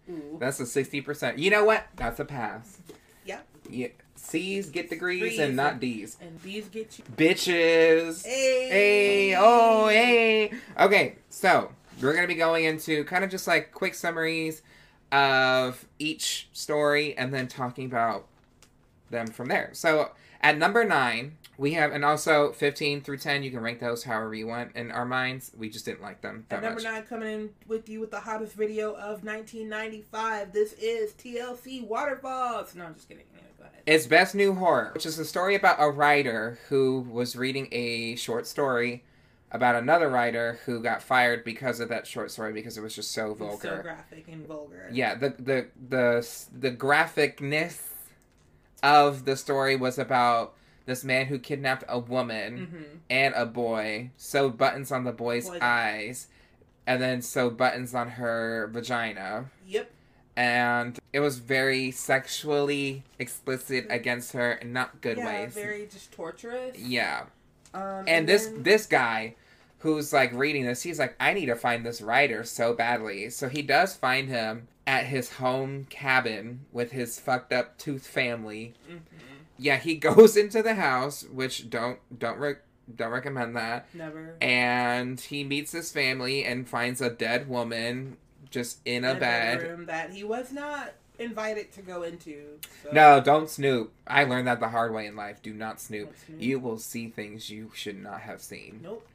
Ooh. 0.09 0.38
That's 0.39 0.59
a 0.59 0.65
sixty 0.65 1.01
percent. 1.01 1.38
You 1.39 1.50
know 1.50 1.65
what? 1.65 1.88
That's 1.95 2.19
a 2.19 2.25
pass. 2.25 2.77
Yeah. 3.25 3.39
Yeah. 3.69 3.88
C's 4.15 4.69
get 4.69 4.89
degrees 4.89 5.21
Degrees. 5.21 5.39
and 5.39 5.56
not 5.56 5.80
D's. 5.80 6.18
And 6.19 6.39
these 6.42 6.68
get 6.69 6.98
you. 6.98 7.04
Bitches. 7.15 8.25
Hey. 8.25 8.69
Hey, 8.69 9.36
oh, 9.38 9.88
hey. 9.88 10.51
Okay, 10.80 11.15
so 11.30 11.71
we're 12.01 12.13
going 12.13 12.24
to 12.24 12.27
be 12.27 12.36
going 12.36 12.65
into 12.65 13.04
kind 13.06 13.24
of 13.24 13.30
just 13.30 13.48
like 13.48 13.71
quick 13.71 13.94
summaries 13.94 14.62
of 15.12 15.86
each 16.00 16.50
story 16.51 17.15
and 17.18 17.33
then 17.33 17.48
talking 17.48 17.86
about 17.86 18.25
them 19.09 19.27
from 19.27 19.48
there. 19.48 19.69
So 19.74 20.12
at 20.42 20.57
number 20.57 20.83
nine, 20.83 21.38
we 21.57 21.74
have, 21.74 21.92
and 21.92 22.06
also 22.06 22.51
15 22.51 23.01
through 23.01 23.18
10, 23.18 23.42
you 23.44 23.51
can 23.51 23.62
rank 23.62 23.80
those 23.80 24.04
however 24.04 24.33
you 24.36 24.48
want. 24.48 24.75
In 24.75 24.92
our 24.92 25.06
minds, 25.06 25.51
we 25.57 25.69
just 25.69 25.86
didn't 25.86 26.01
like 26.01 26.21
them 26.21 26.45
that 26.50 26.57
At 26.57 26.63
number 26.63 26.81
much. 26.81 26.92
nine, 26.92 27.04
coming 27.04 27.27
in 27.33 27.50
with 27.68 27.89
you 27.89 28.00
with 28.00 28.12
the 28.12 28.19
hottest 28.19 28.54
video 28.54 28.92
of 28.94 29.24
1995. 29.24 30.54
This 30.54 30.74
is 30.74 31.13
TLC 31.13 31.86
Waterfalls. 31.88 32.75
No, 32.75 32.86
I'm 32.86 32.94
just 32.95 33.07
kidding. 33.09 33.24
Go 33.57 33.63
ahead. 33.65 33.81
It's 33.88 34.06
Best 34.06 34.36
New 34.36 34.54
Horror, 34.54 34.92
which 34.94 35.06
is 35.06 35.18
a 35.18 35.25
story 35.25 35.56
about 35.56 35.77
a 35.80 35.89
writer 35.89 36.59
who 36.69 37.07
was 37.09 37.36
reading 37.36 37.68
a 37.71 38.15
short 38.18 38.45
story 38.45 39.04
about 39.50 39.75
another 39.75 40.09
writer 40.09 40.59
who 40.65 40.81
got 40.83 41.01
fired 41.01 41.44
because 41.45 41.80
of 41.80 41.87
that 41.90 42.06
short 42.06 42.30
story 42.30 42.52
because 42.52 42.78
it 42.78 42.81
was 42.81 42.94
just 42.94 43.11
so 43.14 43.31
It's 43.31 43.40
vulgar. 43.40 43.78
so 43.78 43.81
graphic 43.81 44.28
and 44.28 44.45
vulgar. 44.45 44.90
yeah 44.92 45.16
the 45.16 45.30
the 45.40 45.68
the 45.90 46.28
the 46.52 46.69
graphicness 46.71 47.80
of 48.83 49.23
the 49.23 49.37
story 49.37 49.78
was 49.78 49.97
about 49.97 50.54
this 50.87 51.03
man 51.03 51.27
who 51.27 51.37
kidnapped 51.37 51.83
a 51.87 51.99
woman 51.99 52.57
Mm-hmm. 52.57 52.83
and 53.11 53.33
a 53.35 53.45
boy 53.45 54.09
sewed 54.17 54.57
buttons 54.57 54.91
on 54.91 55.03
the 55.03 55.11
boy's 55.11 55.47
eyes 55.61 56.27
and 56.87 56.99
then 57.01 57.21
sewed 57.21 57.56
buttons 57.57 57.94
on 57.94 58.09
her 58.11 58.67
vagina 58.73 59.45
Yep. 59.67 59.91
and 60.35 60.97
it 61.13 61.19
was 61.19 61.37
very 61.39 61.91
sexually 61.91 63.03
explicit 63.19 63.85
against 63.89 64.33
her 64.33 64.53
in 64.53 64.73
not 64.73 65.01
good 65.01 65.17
yeah, 65.17 65.25
ways 65.44 65.53
very 65.53 65.85
just 65.85 66.11
torturous. 66.11 66.77
yeah 66.79 67.25
Um, 67.73 68.06
and 68.07 68.27
this 68.27 68.47
then- 68.47 68.63
this 68.63 68.85
guy 68.87 69.35
who's 69.79 70.11
like 70.11 70.33
reading 70.33 70.65
this 70.65 70.81
he's 70.81 70.97
like 70.99 71.15
i 71.19 71.33
need 71.33 71.45
to 71.47 71.56
find 71.56 71.85
this 71.85 72.01
writer 72.01 72.44
so 72.44 72.73
badly 72.73 73.29
so 73.29 73.47
he 73.49 73.61
does 73.61 73.95
find 73.95 74.27
him 74.27 74.67
at 74.87 75.06
his 75.06 75.33
home 75.33 75.85
cabin 75.89 76.61
with 76.71 76.91
his 76.94 77.19
fucked 77.19 77.51
up 77.53 77.77
tooth 77.77 78.07
family 78.07 78.73
Mhm. 78.89 78.99
Yeah 79.57 79.78
he 79.78 79.95
goes 80.09 80.35
into 80.37 80.61
the 80.61 80.76
house 80.76 81.23
which 81.31 81.69
don't 81.69 81.99
don't 82.19 82.37
rec- 82.37 82.61
don't 82.95 83.11
recommend 83.11 83.56
that 83.56 83.85
never 83.94 84.35
and 84.42 85.19
he 85.19 85.44
meets 85.44 85.71
his 85.71 85.92
family 85.92 86.44
and 86.45 86.68
finds 86.69 87.02
a 87.02 87.09
dead 87.09 87.49
woman 87.49 88.18
just 88.49 88.80
in 88.85 89.04
a 89.04 89.11
in 89.11 89.19
bed 89.19 89.59
bedroom 89.59 89.85
that 89.85 90.11
he 90.11 90.23
was 90.23 90.52
not 90.52 90.94
invited 91.19 91.71
to 91.73 91.81
go 91.81 92.04
into. 92.04 92.59
So. 92.83 92.92
no 92.92 93.19
don't 93.19 93.49
snoop 93.49 93.92
i 94.06 94.23
learned 94.23 94.47
that 94.47 94.59
the 94.59 94.69
hard 94.69 94.94
way 94.94 95.07
in 95.07 95.16
life 95.16 95.42
do 95.42 95.54
not 95.54 95.81
snoop 95.81 96.14
snoop. 96.26 96.42
you 96.42 96.59
will 96.59 96.78
see 96.78 97.09
things 97.09 97.49
you 97.49 97.71
should 97.73 98.02
not 98.02 98.21
have 98.21 98.42
seen 98.42 98.81
Nope. 98.83 99.06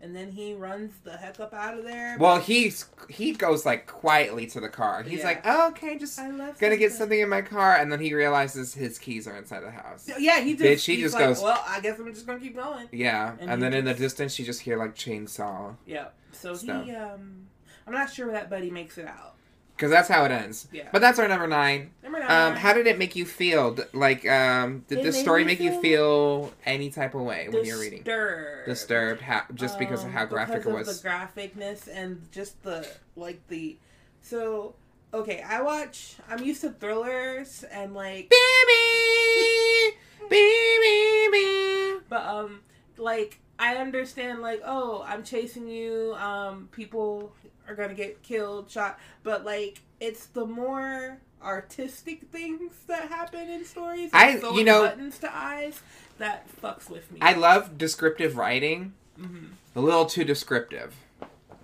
And 0.00 0.14
then 0.14 0.30
he 0.30 0.54
runs 0.54 0.92
the 1.02 1.16
heck 1.16 1.40
up 1.40 1.52
out 1.52 1.76
of 1.76 1.82
there. 1.84 2.16
Well, 2.20 2.38
he's 2.40 2.86
he 3.08 3.32
goes 3.32 3.66
like 3.66 3.86
quietly 3.88 4.46
to 4.46 4.60
the 4.60 4.68
car. 4.68 5.02
He's 5.02 5.18
Yeah. 5.20 5.24
like, 5.26 5.40
oh, 5.44 5.68
"Okay, 5.70 5.98
just 5.98 6.16
I 6.20 6.30
left 6.30 6.60
gonna 6.60 6.76
get 6.76 6.92
something 6.92 7.18
in 7.18 7.28
my 7.28 7.42
car," 7.42 7.74
and 7.76 7.90
then 7.90 7.98
he 8.00 8.14
realizes 8.14 8.74
his 8.74 8.96
keys 8.98 9.26
are 9.26 9.36
inside 9.36 9.60
the 9.60 9.72
house. 9.72 10.08
Yeah, 10.18 10.40
he 10.40 10.52
just. 10.54 10.62
Bitch, 10.64 10.86
he 10.86 10.94
he's 10.94 11.02
just 11.06 11.14
like, 11.16 11.24
goes- 11.24 11.42
Well, 11.42 11.62
I 11.66 11.80
guess 11.80 11.98
I'm 11.98 12.12
just 12.14 12.26
gonna 12.26 12.38
keep 12.38 12.54
going. 12.54 12.88
Yeah, 12.92 13.32
And 13.40 13.50
and, 13.50 13.62
he 13.62 13.68
then 13.70 13.74
in 13.74 13.84
the 13.86 13.94
distance, 13.94 14.38
you 14.38 14.44
just 14.44 14.60
hear 14.60 14.76
like 14.78 14.94
chainsaw 14.94 15.74
Yeah. 15.84 16.08
So 16.30 16.54
So. 16.54 16.80
he 16.82 16.92
um, 16.94 17.48
I'm 17.86 17.92
not 17.92 18.12
sure 18.12 18.30
that 18.30 18.48
Buddy 18.48 18.70
makes 18.70 18.98
it 18.98 19.06
out. 19.06 19.34
Because 19.78 19.92
that's 19.92 20.08
how 20.08 20.24
it 20.24 20.32
ends. 20.32 20.66
Yeah. 20.72 20.88
But 20.90 21.00
that's 21.00 21.20
our 21.20 21.28
number 21.28 21.46
nine. 21.46 21.92
Number 22.02 22.18
Um, 22.18 22.26
nine. 22.26 22.56
how 22.56 22.72
did 22.72 22.88
it 22.88 22.98
make 22.98 23.14
you 23.14 23.24
feel? 23.24 23.76
Like, 23.92 24.28
um, 24.28 24.84
did 24.88 24.98
It 24.98 25.02
this 25.04 25.20
story 25.20 25.44
make 25.44 25.60
you 25.60 25.70
feel 25.70 25.80
feel 25.80 26.52
any 26.66 26.90
type 26.90 27.14
of 27.14 27.20
way 27.22 27.48
when 27.48 27.64
you're 27.64 27.78
reading? 27.78 28.02
Disturbed. 28.02 28.66
Disturbed, 28.66 29.20
how, 29.22 29.42
just 29.54 29.78
because 29.78 30.00
of 30.00 30.06
Um, 30.06 30.12
how 30.14 30.24
graphic 30.24 30.64
because 30.64 30.72
it 30.72 30.86
was. 30.88 31.00
The 31.02 31.08
graphicness 31.08 31.88
and 31.92 32.26
just 32.32 32.60
the 32.64 32.86
like 33.14 33.46
the 33.46 33.76
so 34.20 34.74
okay. 35.14 35.42
I 35.42 35.62
watch. 35.62 36.16
I'm 36.28 36.42
used 36.42 36.60
to 36.62 36.70
thrillers 36.70 37.62
and 37.70 37.94
like 37.94 38.30
Baby, 38.30 39.96
Bee, 40.28 40.78
bee, 40.82 41.28
bee. 41.30 41.98
But 42.08 42.22
um, 42.26 42.60
like 42.96 43.38
I 43.60 43.76
understand, 43.76 44.40
like 44.42 44.60
oh, 44.64 45.04
I'm 45.06 45.22
chasing 45.22 45.68
you. 45.68 46.14
Um, 46.18 46.68
people 46.72 47.32
are 47.68 47.74
gonna 47.74 47.94
get 47.94 48.22
killed, 48.22 48.70
shot. 48.70 48.98
But 49.22 49.44
like, 49.44 49.80
it's 50.00 50.26
the 50.26 50.46
more 50.46 51.18
artistic 51.42 52.22
things 52.32 52.72
that 52.88 53.08
happen 53.08 53.48
in 53.48 53.64
stories. 53.64 54.10
I- 54.12 54.38
you 54.54 54.64
know- 54.64 54.82
buttons 54.82 55.18
to 55.18 55.34
eyes 55.36 55.80
that 56.18 56.46
fucks 56.60 56.90
with 56.90 57.10
me. 57.12 57.18
I 57.22 57.34
love 57.34 57.78
descriptive 57.78 58.36
writing. 58.36 58.94
hmm 59.16 59.46
A 59.76 59.80
little 59.80 60.06
too 60.06 60.24
descriptive. 60.24 60.94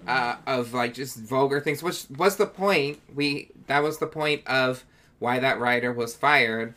Uh, 0.07 0.37
of 0.47 0.75
like 0.75 0.93
just 0.93 1.17
vulgar 1.17 1.61
things, 1.61 1.83
which 1.83 2.05
was 2.17 2.37
the 2.37 2.47
point. 2.47 3.01
We 3.15 3.51
that 3.69 3.83
was 3.83 3.99
the 3.99 4.07
point 4.07 4.47
of 4.47 4.85
why 5.19 5.39
that 5.39 5.59
writer 5.59 5.93
was 5.93 6.15
fired. 6.15 6.75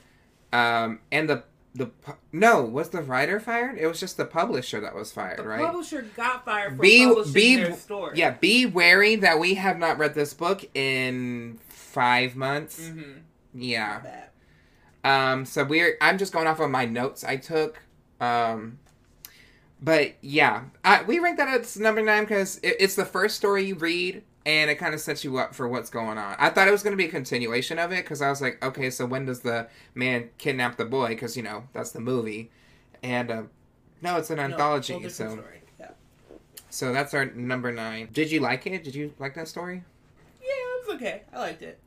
Um, 0.53 0.99
and 1.11 1.29
the 1.29 1.43
the 1.77 1.85
pu- 1.87 2.13
no 2.31 2.61
was 2.63 2.89
the 2.89 3.01
writer 3.01 3.39
fired? 3.39 3.77
It 3.77 3.87
was 3.87 3.99
just 3.99 4.17
the 4.17 4.25
publisher 4.25 4.79
that 4.81 4.95
was 4.95 5.11
fired, 5.11 5.37
right? 5.39 5.43
The 5.43 5.49
right? 5.49 5.65
publisher 5.65 6.01
got 6.15 6.43
fired 6.45 6.75
for 6.75 6.81
Be- 6.81 7.05
publishing 7.05 7.33
be- 7.33 7.55
their 7.57 7.73
story. 7.75 8.17
Yeah, 8.17 8.31
be 8.31 8.65
wary 8.65 9.15
that 9.17 9.39
we 9.39 9.53
have 9.55 9.77
not 9.77 9.97
read 9.97 10.15
this 10.15 10.33
book 10.33 10.65
in 10.75 11.59
five 11.69 12.35
months. 12.35 12.81
Mm-hmm. 12.89 13.11
Yeah. 13.53 14.01
Um, 15.03 15.45
so 15.45 15.63
we're 15.63 15.97
I'm 16.01 16.17
just 16.17 16.33
going 16.33 16.47
off 16.47 16.59
of 16.59 16.69
my 16.69 16.85
notes 16.85 17.23
I 17.23 17.37
took. 17.37 17.81
Um, 18.19 18.79
but 19.81 20.15
yeah, 20.21 20.63
I, 20.83 21.03
we 21.03 21.19
rank 21.19 21.37
that 21.37 21.47
as 21.47 21.77
number 21.77 22.01
nine 22.01 22.23
because 22.23 22.57
it, 22.57 22.77
it's 22.79 22.95
the 22.95 23.05
first 23.05 23.35
story 23.37 23.65
you 23.65 23.75
read 23.75 24.23
and 24.47 24.71
it 24.71 24.75
kind 24.75 24.93
of 24.93 25.01
sets 25.01 25.23
you 25.25 25.37
up 25.37 25.53
for 25.53 25.67
what's 25.67 25.89
going 25.89 26.17
on. 26.17 26.35
I 26.39 26.49
thought 26.49 26.67
it 26.69 26.71
was 26.71 26.81
going 26.81 26.93
to 26.93 26.97
be 26.97 27.05
a 27.05 27.11
continuation 27.11 27.77
of 27.77 27.91
it 27.91 28.03
because 28.05 28.21
I 28.21 28.29
was 28.29 28.41
like, 28.41 28.63
okay, 28.65 28.89
so 28.89 29.05
when 29.05 29.25
does 29.25 29.41
the 29.41 29.67
man 29.93 30.29
kidnap 30.37 30.77
the 30.77 30.85
boy? 30.85 31.09
Because 31.09 31.35
you 31.35 31.43
know 31.43 31.65
that's 31.73 31.91
the 31.91 31.99
movie, 31.99 32.49
and 33.03 33.29
uh, 33.29 33.43
no, 34.01 34.17
it's 34.17 34.29
an 34.29 34.37
No, 34.37 34.43
anthology. 34.43 35.09
so. 35.09 35.43
Yeah. 35.79 35.89
so 36.69 36.93
that's 36.93 37.13
our 37.13 37.25
number 37.25 37.71
nine. 37.73 38.07
Did 38.13 38.31
you 38.31 38.39
like 38.39 38.65
it? 38.65 38.83
Did 38.85 38.95
you 38.95 39.13
like 39.19 39.35
that 39.35 39.49
story? 39.49 39.83
Yeah, 40.41 40.47
it 40.49 40.87
was 40.87 40.95
okay. 40.95 41.23
I 41.33 41.39
liked 41.39 41.61
it. 41.61 41.77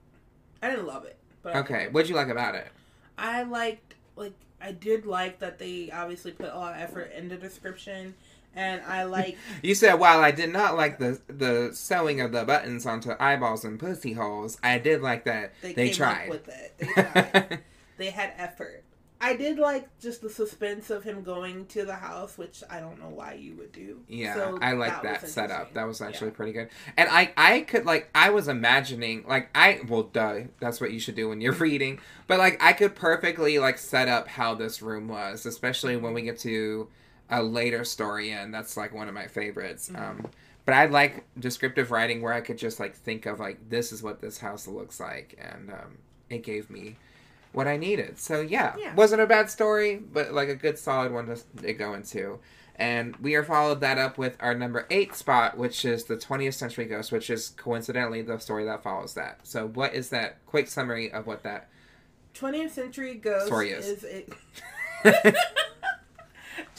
I 0.63 0.69
didn't 0.71 0.87
love 0.87 1.05
it, 1.07 1.17
but 1.43 1.57
Okay, 1.57 1.89
what'd 1.91 2.11
you 2.11 2.15
like 2.17 2.29
about 2.29 2.55
it? 2.55 2.69
I 3.17 3.43
liked 3.45 3.95
like 4.17 4.35
I 4.61 4.73
did 4.73 5.07
like 5.07 5.39
that 5.39 5.59
they 5.59 5.91
obviously 5.91 6.33
put 6.33 6.53
a 6.53 6.57
lot 6.57 6.75
of 6.75 6.81
effort 6.83 7.13
in 7.17 7.29
the 7.29 7.37
description, 7.37 8.15
and 8.55 8.83
I 8.83 9.05
like 9.05 9.37
You 9.63 9.75
said 9.75 9.95
while 9.95 10.21
I 10.21 10.31
did 10.31 10.51
not 10.53 10.77
like 10.77 10.99
the 10.99 11.21
the 11.29 11.71
sewing 11.73 12.21
of 12.21 12.33
the 12.33 12.45
buttons 12.45 12.87
onto 12.87 13.13
eyeballs 13.19 13.65
and 13.65 13.79
pussy 13.79 14.13
holes, 14.15 14.59
I 14.63 14.79
did 14.79 15.03
like 15.03 15.25
that 15.25 15.53
they, 15.63 15.73
they, 15.73 15.87
came 15.89 15.95
tried. 15.97 16.29
with 16.31 16.49
it. 16.49 16.75
They 16.81 16.93
tried. 17.03 17.59
they 17.99 18.11
had 18.11 18.33
effort. 18.39 18.85
I 19.23 19.37
did 19.37 19.59
like 19.59 19.87
just 20.01 20.23
the 20.23 20.31
suspense 20.31 20.89
of 20.89 21.05
him 21.05 21.23
going 21.23 21.67
to 21.67 21.85
the 21.85 21.95
house, 21.95 22.39
which 22.39 22.63
I 22.71 22.81
don't 22.81 22.99
know 22.99 23.11
why 23.11 23.35
you 23.35 23.55
would 23.57 23.71
do. 23.71 24.01
yeah, 24.09 24.33
So 24.35 24.59
I 24.63 24.73
like 24.73 25.03
that, 25.03 25.21
was 25.21 25.31
setup. 25.31 25.75
That 25.75 25.87
was 25.87 26.01
actually 26.01 26.29
Yeah. 26.29 26.37
pretty 26.37 26.53
good. 26.53 26.71
And 26.97 27.07
I 27.11 27.31
I 27.37 27.61
could 27.61 27.85
like 27.85 28.09
I 28.15 28.31
was 28.31 28.49
imagining 28.49 29.25
like 29.29 29.51
I 29.55 29.81
well 29.87 30.05
duh 30.05 30.45
that's 30.59 30.81
what 30.81 30.91
you 30.93 30.99
should 31.01 31.17
do 31.17 31.29
when 31.29 31.43
you're 31.43 31.53
reading. 31.69 32.01
But 32.29 32.39
like 32.39 32.57
I 32.63 32.73
could 32.73 32.95
perfectly 32.95 33.59
like 33.59 33.77
set 33.77 34.09
up 34.09 34.27
how 34.27 34.55
this 34.55 34.81
room 34.81 35.07
was, 35.09 35.45
especially 35.45 35.99
when 35.99 36.15
we 36.15 36.23
get 36.23 36.39
to 36.41 36.89
a 37.31 37.43
later 37.43 37.85
story 37.85 38.31
and 38.33 38.53
that's 38.53 38.77
like 38.77 38.93
one 38.93 39.09
of 39.09 39.15
my 39.15 39.27
favorites. 39.27 39.91
Mhm. 39.93 40.01
Um 40.11 40.27
but 40.67 40.75
I 40.75 40.87
like 40.87 41.25
descriptive 41.39 41.91
writing 41.91 42.21
where 42.23 42.33
I 42.33 42.41
could 42.43 42.59
just 42.59 42.79
like 42.81 42.95
think 42.95 43.27
of 43.27 43.41
like 43.41 43.71
this 43.71 43.93
is 43.93 44.03
what 44.03 44.21
this 44.21 44.39
house 44.39 44.67
looks 44.69 45.01
like 45.01 45.39
and 45.41 45.71
um 45.71 45.99
it 46.29 46.43
gave 46.43 46.71
me 46.71 46.97
what 47.53 47.67
I 47.67 47.77
needed. 47.77 48.19
So 48.19 48.41
yeah, 48.41 48.77
Yeah. 48.79 48.95
wasn't 48.95 49.23
a 49.23 49.27
bad 49.27 49.51
story, 49.51 49.97
but 49.97 50.33
like 50.33 50.49
a 50.49 50.55
good 50.55 50.79
solid 50.79 51.11
one 51.13 51.27
to, 51.63 51.73
go 51.73 51.95
into. 51.95 52.39
And 52.77 53.17
we 53.17 53.35
are 53.35 53.43
followed 53.45 53.81
that 53.81 53.99
up 53.99 54.17
with 54.19 54.37
our 54.41 54.55
number 54.55 54.87
eight 54.89 55.15
spot, 55.17 55.59
which 55.59 55.85
is 55.85 56.05
the 56.05 56.17
20th 56.17 56.55
Century 56.55 56.85
Ghost, 56.87 57.11
which 57.13 57.29
is 57.29 57.49
coincidentally 57.51 58.23
the 58.23 58.39
story 58.39 58.65
that 58.67 58.83
follows 58.83 59.15
that. 59.15 59.41
So 59.43 59.67
what 59.67 59.95
is 59.95 60.09
that 60.11 60.39
quick 60.47 60.69
summary 60.69 61.11
of 61.13 61.27
what 61.27 61.43
that? 61.43 61.69
20th 62.35 62.71
Century 62.71 63.15
Ghost 63.17 63.47
Story 63.47 63.71
is. 63.73 63.87
is 63.87 64.05
it. 64.05 64.33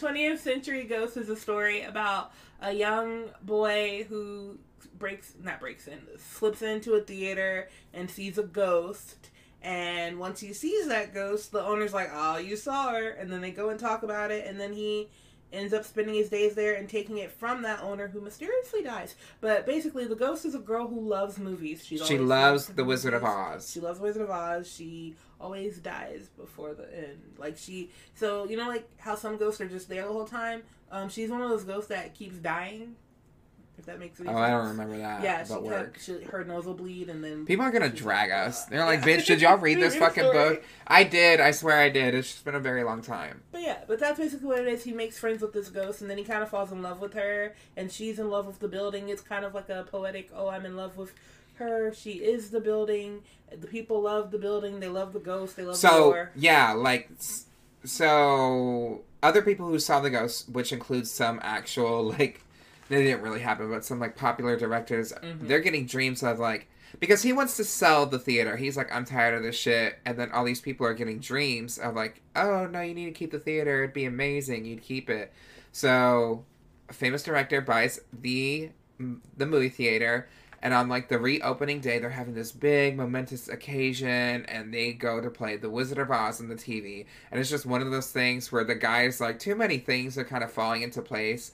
20th 0.02 0.40
Century 0.40 0.84
Ghost 0.84 1.16
is 1.16 1.30
a 1.30 1.36
story 1.36 1.84
about 1.84 2.32
a 2.60 2.72
young 2.72 3.26
boy 3.44 4.08
who 4.10 4.58
breaks, 4.98 5.34
not 5.40 5.60
breaks 5.60 5.88
in, 5.88 6.00
slips 6.18 6.64
into 6.64 6.96
a 6.96 7.02
theater 7.02 7.70
and 7.94 8.10
sees 8.10 8.40
a 8.40 8.44
ghost. 8.44 9.30
And 9.62 10.18
once 10.18 10.40
he 10.40 10.54
sees 10.54 10.88
that 10.88 11.14
ghost, 11.14 11.52
the 11.52 11.64
owner's 11.64 11.94
like, 11.94 12.10
oh, 12.12 12.38
you 12.38 12.56
saw 12.56 12.94
her. 12.94 13.10
And 13.12 13.32
then 13.32 13.42
they 13.42 13.52
go 13.52 13.70
and 13.70 13.80
talk 13.80 14.02
about 14.02 14.32
it. 14.32 14.48
And 14.48 14.60
then 14.60 14.74
he 14.74 15.10
ends 15.54 15.74
up 15.74 15.84
spending 15.86 16.16
his 16.16 16.30
days 16.30 16.56
there 16.56 16.76
and 16.76 16.88
taking 16.88 17.18
it 17.18 17.32
from 17.32 17.62
that 17.64 17.82
owner 17.82 18.08
who 18.08 18.22
mysteriously 18.22 18.84
dies. 18.84 19.16
But 19.40 19.66
basically, 19.66 20.06
the 20.06 20.16
ghost 20.16 20.46
is 20.46 20.56
a 20.56 20.60
girl 20.60 20.88
who 20.88 21.00
loves 21.00 21.38
movies. 21.38 21.84
She's 21.86 22.06
she 22.06 22.18
loves 22.18 22.68
The 22.68 22.84
Wizard 22.84 23.14
of. 23.14 23.24
Oz. 23.24 23.72
She 23.72 23.80
loves 23.80 24.00
the 24.00 24.04
Wizard 24.04 24.24
of 24.24 24.30
Oz. 24.30 24.72
She 24.72 25.16
always 25.40 25.80
dies 25.80 26.30
before 26.38 26.74
the 26.74 26.86
end. 26.96 27.34
Like 27.38 27.58
she, 27.58 27.90
so 28.16 28.48
you 28.48 28.58
know, 28.58 28.68
like 28.68 28.88
how 28.98 29.16
some 29.16 29.38
ghosts 29.38 29.62
are 29.62 29.68
just 29.68 29.90
there 29.90 30.06
the 30.06 30.14
whole 30.14 30.26
time. 30.26 30.64
Um, 30.92 31.10
she's 31.10 31.30
one 31.30 31.42
of 31.42 31.50
those 31.50 31.64
ghosts 31.64 31.90
that 31.90 32.14
keeps 32.14 32.38
dying. 32.38 32.96
If 33.82 33.88
that 33.88 34.00
makes 34.00 34.20
any 34.20 34.30
Oh, 34.30 34.34
sense. 34.34 34.42
I 34.42 34.50
don't 34.52 34.68
remember 34.68 34.98
that. 35.00 35.24
Yeah, 35.24 35.44
she 35.44 35.56
kept, 35.68 36.02
she, 36.04 36.22
her 36.26 36.44
nose 36.44 36.66
will 36.66 36.76
bleed, 36.76 37.10
and 37.10 37.24
then 37.24 37.48
People 37.48 37.66
are 37.66 37.72
gonna 37.72 37.90
drag 37.90 38.30
like, 38.30 38.48
us. 38.48 38.66
They're 38.66 38.86
like, 38.86 39.02
bitch, 39.02 39.26
did 39.26 39.42
y'all 39.42 39.58
read 39.58 39.80
this 39.82 39.96
fucking 39.96 40.24
story. 40.24 40.38
book? 40.38 40.64
I 40.86 41.04
did. 41.04 41.42
I 41.42 41.50
swear 41.50 41.80
I 41.80 41.90
did. 41.90 42.14
It's 42.14 42.32
just 42.32 42.46
been 42.46 42.54
a 42.54 42.60
very 42.60 42.84
long 42.84 43.02
time. 43.02 43.42
But 43.52 43.62
yeah, 43.64 43.80
but 43.88 44.00
that's 44.00 44.20
basically 44.20 44.46
what 44.46 44.60
it 44.60 44.68
is. 44.68 44.84
He 44.84 44.94
makes 44.94 45.18
friends 45.18 45.42
with 45.42 45.52
this 45.54 45.70
ghost, 45.70 46.02
and 46.02 46.10
then 46.10 46.20
he 46.20 46.24
kind 46.24 46.44
of 46.44 46.50
falls 46.50 46.72
in 46.72 46.84
love 46.84 47.02
with 47.02 47.16
her, 47.16 47.56
and 47.76 47.92
she's 47.92 48.20
in 48.20 48.30
love 48.30 48.46
with 48.46 48.60
the 48.60 48.68
building. 48.68 49.10
It's 49.10 49.24
kind 49.24 49.44
of 49.44 49.56
like 49.56 49.70
a 49.70 49.84
poetic, 49.90 50.30
oh, 50.36 50.50
I'm 50.50 50.66
in 50.66 50.78
love 50.78 50.96
with 50.96 51.14
her. 51.56 51.92
She 51.94 52.12
is 52.12 52.52
the 52.52 52.60
building. 52.60 53.22
The 53.52 53.68
people 53.68 54.02
love 54.02 54.30
the 54.30 54.38
building. 54.38 54.80
They 54.80 54.90
love 54.90 55.12
the 55.12 55.20
ghost. 55.20 55.58
They 55.58 55.64
love 55.64 55.82
the 55.82 55.88
door. 55.88 56.30
So 56.36 56.40
yeah, 56.40 56.74
like 56.74 57.10
so 57.84 59.02
other 59.24 59.42
people 59.42 59.68
who 59.68 59.80
saw 59.80 60.00
the 60.00 60.10
ghost, 60.10 60.50
which 60.50 60.72
includes 60.72 61.12
some 61.12 61.40
actual 61.44 62.04
like 62.20 62.42
they 62.92 63.04
didn't 63.04 63.22
really 63.22 63.40
happen, 63.40 63.70
but 63.70 63.84
some 63.86 64.00
like 64.00 64.16
popular 64.16 64.58
directors, 64.58 65.12
Mhm. 65.14 65.48
they're 65.48 65.60
getting 65.60 65.86
dreams 65.86 66.22
of 66.24 66.40
like 66.40 66.68
because 67.00 67.22
he 67.24 67.32
wants 67.32 67.56
to 67.56 67.64
sell 67.64 68.06
the 68.06 68.20
theater. 68.20 68.58
He's 68.58 68.76
like, 68.76 68.94
I'm 68.94 69.06
tired 69.06 69.34
of 69.34 69.44
this 69.44 69.56
shit, 69.56 69.98
and 70.06 70.18
then 70.20 70.30
all 70.32 70.44
these 70.44 70.60
people 70.60 70.86
are 70.86 70.94
getting 70.94 71.20
dreams 71.20 71.78
of 71.78 71.96
like, 71.96 72.22
oh 72.36 72.68
no, 72.68 72.82
you 72.82 72.94
need 72.94 73.06
to 73.06 73.12
keep 73.12 73.32
the 73.32 73.40
theater. 73.40 73.84
It'd 73.84 73.94
be 73.94 74.06
amazing. 74.06 74.66
You'd 74.66 74.82
keep 74.84 75.10
it. 75.10 75.32
So 75.72 76.44
a 76.90 76.94
famous 76.94 77.24
director 77.24 77.62
buys 77.62 78.02
the 78.14 78.70
the 79.38 79.46
movie 79.48 79.70
theater 79.70 80.28
and 80.62 80.76
on 80.76 80.88
like 80.88 81.08
the 81.10 81.18
reopening 81.18 81.80
day 81.80 81.98
they're 81.98 82.12
having 82.12 82.36
this 82.36 82.52
big 82.52 82.96
momentous 82.96 83.48
occasion 83.48 84.46
and 84.46 84.72
they 84.72 84.94
go 84.94 85.20
to 85.20 85.30
play 85.32 85.56
the 85.58 85.70
wizard 85.72 85.98
of 85.98 86.12
oz 86.12 86.40
on 86.40 86.50
the 86.50 86.56
tv 86.56 87.06
and 87.32 87.40
it's 87.40 87.50
just 87.50 87.66
one 87.66 87.82
of 87.82 87.90
those 87.90 88.12
things 88.12 88.52
where 88.52 88.64
the 88.64 88.76
guy's 88.76 89.20
like 89.20 89.40
too 89.40 89.56
many 89.56 89.80
things 89.80 90.20
are 90.20 90.24
kind 90.24 90.44
of 90.44 90.52
falling 90.52 90.84
into 90.84 91.02
place 91.02 91.52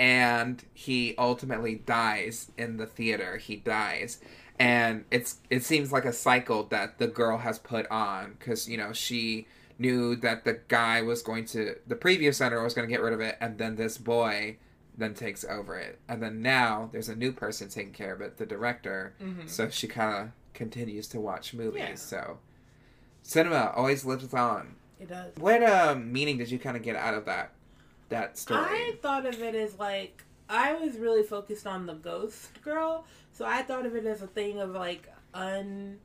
and 0.00 0.64
he 0.72 1.14
ultimately 1.18 1.74
dies 1.76 2.50
in 2.56 2.78
the 2.78 2.86
theater. 2.86 3.36
He 3.36 3.56
dies. 3.56 4.18
And 4.58 5.04
it's 5.10 5.36
it 5.50 5.62
seems 5.62 5.92
like 5.92 6.04
a 6.06 6.12
cycle 6.12 6.64
that 6.64 6.98
the 6.98 7.06
girl 7.06 7.38
has 7.38 7.58
put 7.58 7.86
on 7.90 8.34
because 8.38 8.68
you 8.68 8.76
know 8.78 8.92
she 8.92 9.46
knew 9.78 10.16
that 10.16 10.44
the 10.44 10.58
guy 10.68 11.00
was 11.02 11.22
going 11.22 11.44
to 11.46 11.76
the 11.86 11.96
previous 11.96 12.40
owner 12.40 12.62
was 12.62 12.74
going 12.74 12.86
to 12.88 12.92
get 12.92 13.00
rid 13.02 13.14
of 13.14 13.20
it 13.20 13.36
and 13.40 13.56
then 13.58 13.76
this 13.76 13.96
boy 13.96 14.56
then 14.98 15.14
takes 15.14 15.44
over 15.44 15.78
it. 15.78 15.98
And 16.08 16.22
then 16.22 16.42
now 16.42 16.88
there's 16.92 17.08
a 17.08 17.14
new 17.16 17.32
person 17.32 17.68
taking 17.68 17.92
care 17.92 18.12
of 18.14 18.20
it 18.20 18.36
the 18.38 18.44
director. 18.46 19.14
Mhm. 19.22 19.48
so 19.48 19.68
she 19.70 19.86
kind 19.86 20.14
of 20.14 20.30
continues 20.54 21.06
to 21.08 21.20
watch 21.20 21.54
movies. 21.54 21.80
Yeah. 21.82 21.94
so 21.94 22.38
cinema 23.22 23.72
always 23.76 24.04
lives 24.04 24.32
on. 24.34 24.76
It 24.98 25.08
does. 25.08 25.32
what 25.36 25.62
uh, 25.62 25.94
meaning 25.94 26.36
did 26.38 26.50
you 26.50 26.58
kind 26.58 26.76
of 26.76 26.82
get 26.82 26.96
out 26.96 27.14
of 27.14 27.24
that 27.24 27.52
that 28.10 28.36
story 28.38 28.60
I 28.60 28.94
thought 29.02 29.26
of 29.26 29.40
it 29.42 29.54
as 29.54 29.78
like 29.78 30.24
I 30.48 30.74
was 30.74 30.96
really 30.96 31.22
focused 31.22 31.66
on 31.66 31.86
the 31.86 31.94
ghost 31.94 32.60
girl, 32.62 33.04
so 33.32 33.44
I 33.46 33.62
thought 33.62 33.86
of 33.86 33.94
it 33.96 34.04
as 34.06 34.20
a 34.22 34.26
thing 34.26 34.60
of 34.60 34.70
like 34.70 35.08
un, 35.32 35.98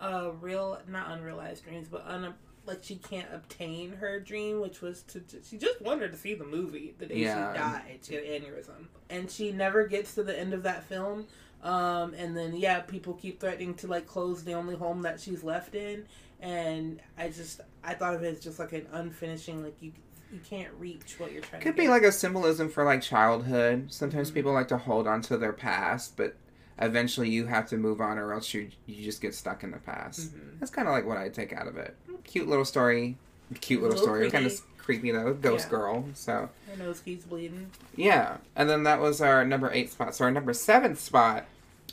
uh, 0.00 0.30
real 0.40 0.78
not 0.88 1.10
unrealized 1.10 1.64
dreams, 1.64 1.88
but 1.88 2.04
un 2.06 2.34
like 2.66 2.80
she 2.82 2.96
can't 2.96 3.28
obtain 3.32 3.92
her 3.92 4.20
dream, 4.20 4.60
which 4.60 4.80
was 4.82 5.02
to 5.04 5.22
she 5.48 5.56
just 5.56 5.80
wanted 5.80 6.12
to 6.12 6.18
see 6.18 6.34
the 6.34 6.44
movie 6.44 6.94
the 6.98 7.06
day 7.06 7.16
Yeah. 7.16 7.52
she 7.52 7.58
died. 7.58 7.98
She 8.02 8.14
had 8.16 8.24
aneurysm, 8.24 8.86
and 9.08 9.30
she 9.30 9.50
never 9.52 9.86
gets 9.86 10.14
to 10.16 10.22
the 10.22 10.38
end 10.38 10.52
of 10.52 10.62
that 10.64 10.84
film. 10.84 11.26
Um, 11.62 12.14
and 12.14 12.36
then 12.36 12.56
yeah, 12.56 12.80
people 12.80 13.14
keep 13.14 13.38
threatening 13.40 13.74
to 13.74 13.86
like 13.86 14.06
close 14.06 14.44
the 14.44 14.54
only 14.54 14.76
home 14.76 15.02
that 15.02 15.20
she's 15.20 15.44
left 15.44 15.74
in, 15.74 16.06
and 16.40 17.00
I 17.18 17.28
just 17.28 17.60
I 17.84 17.94
thought 17.94 18.14
of 18.14 18.22
it 18.22 18.32
as 18.36 18.40
just 18.40 18.58
like 18.58 18.72
an 18.72 18.86
unfinishing 18.92 19.62
like 19.62 19.80
you 19.80 19.92
you 20.32 20.40
can't 20.48 20.72
reach 20.78 21.16
what 21.18 21.32
you're 21.32 21.42
trying 21.42 21.60
could 21.62 21.76
be 21.76 21.88
like 21.88 22.02
a 22.02 22.12
symbolism 22.12 22.68
for 22.68 22.84
like 22.84 23.02
childhood 23.02 23.86
sometimes 23.92 24.30
Mhm. 24.30 24.34
people 24.34 24.52
like 24.52 24.68
to 24.68 24.78
hold 24.78 25.06
on 25.06 25.20
to 25.22 25.36
their 25.36 25.52
past 25.52 26.16
but 26.16 26.36
eventually 26.78 27.28
you 27.28 27.46
have 27.46 27.68
to 27.68 27.76
move 27.76 28.00
on 28.00 28.18
or 28.18 28.32
else 28.32 28.54
you 28.54 28.68
you 28.86 29.04
just 29.04 29.20
get 29.20 29.34
stuck 29.34 29.62
in 29.64 29.70
the 29.70 29.78
past 29.78 30.32
Mhm. 30.34 30.58
that's 30.60 30.70
kind 30.70 30.88
of 30.88 30.92
like 30.94 31.04
what 31.06 31.16
i 31.18 31.28
take 31.28 31.52
out 31.52 31.66
of 31.66 31.76
it 31.76 31.96
cute 32.24 32.48
little 32.48 32.64
story 32.64 33.16
cute 33.60 33.82
little, 33.82 33.96
Little 33.96 34.06
story. 34.06 34.30
Kind 34.30 34.46
of 34.46 34.52
creepy. 34.78 35.00
creepy 35.00 35.10
though, 35.10 35.34
ghost 35.34 35.66
Yeah. 35.66 35.70
girl. 35.70 36.04
So 36.14 36.50
Her 36.70 36.76
nose 36.76 37.00
keeps 37.00 37.24
bleeding. 37.24 37.72
yeah, 37.96 38.36
and 38.54 38.70
then 38.70 38.84
that 38.84 39.00
was 39.00 39.20
our 39.20 39.44
number 39.44 39.72
eight 39.72 39.90
spot. 39.90 40.14
So 40.14 40.24
our 40.24 40.30
number 40.30 40.52
seven 40.54 40.94
spot 40.94 41.46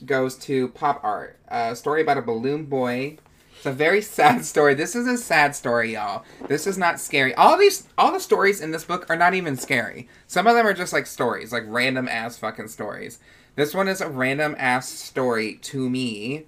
goes 0.05 0.35
to 0.35 0.67
pop 0.67 1.03
art, 1.03 1.35
a 1.47 1.75
story 1.75 2.03
about 2.03 2.19
a 2.19 2.21
balloon 2.21 2.65
boy. 2.65 3.17
It's 3.57 3.65
a 3.65 3.71
very 3.71 4.03
sad 4.03 4.45
story. 4.45 4.75
This 4.75 4.95
is 4.95 5.07
a 5.07 5.17
sad 5.17 5.55
story, 5.55 5.93
y'all. 5.93 6.23
This 6.47 6.67
is 6.67 6.77
not 6.77 6.99
scary. 6.99 7.33
All 7.33 7.57
these, 7.57 7.87
all 7.97 8.11
the 8.11 8.19
stories 8.19 8.61
in 8.61 8.69
this 8.69 8.83
book 8.83 9.09
are 9.09 9.15
not 9.15 9.33
even 9.33 9.57
scary. 9.57 10.07
Some 10.27 10.45
of 10.45 10.55
them 10.55 10.67
are 10.67 10.73
just 10.73 10.93
like 10.93 11.07
stories, 11.07 11.51
like 11.51 11.63
random 11.65 12.07
ass 12.07 12.37
fucking 12.37 12.67
stories. 12.67 13.17
This 13.55 13.73
one 13.73 13.87
is 13.87 13.99
a 13.99 14.09
random 14.09 14.55
ass 14.59 14.87
story 14.87 15.55
to 15.63 15.89
me, 15.89 16.45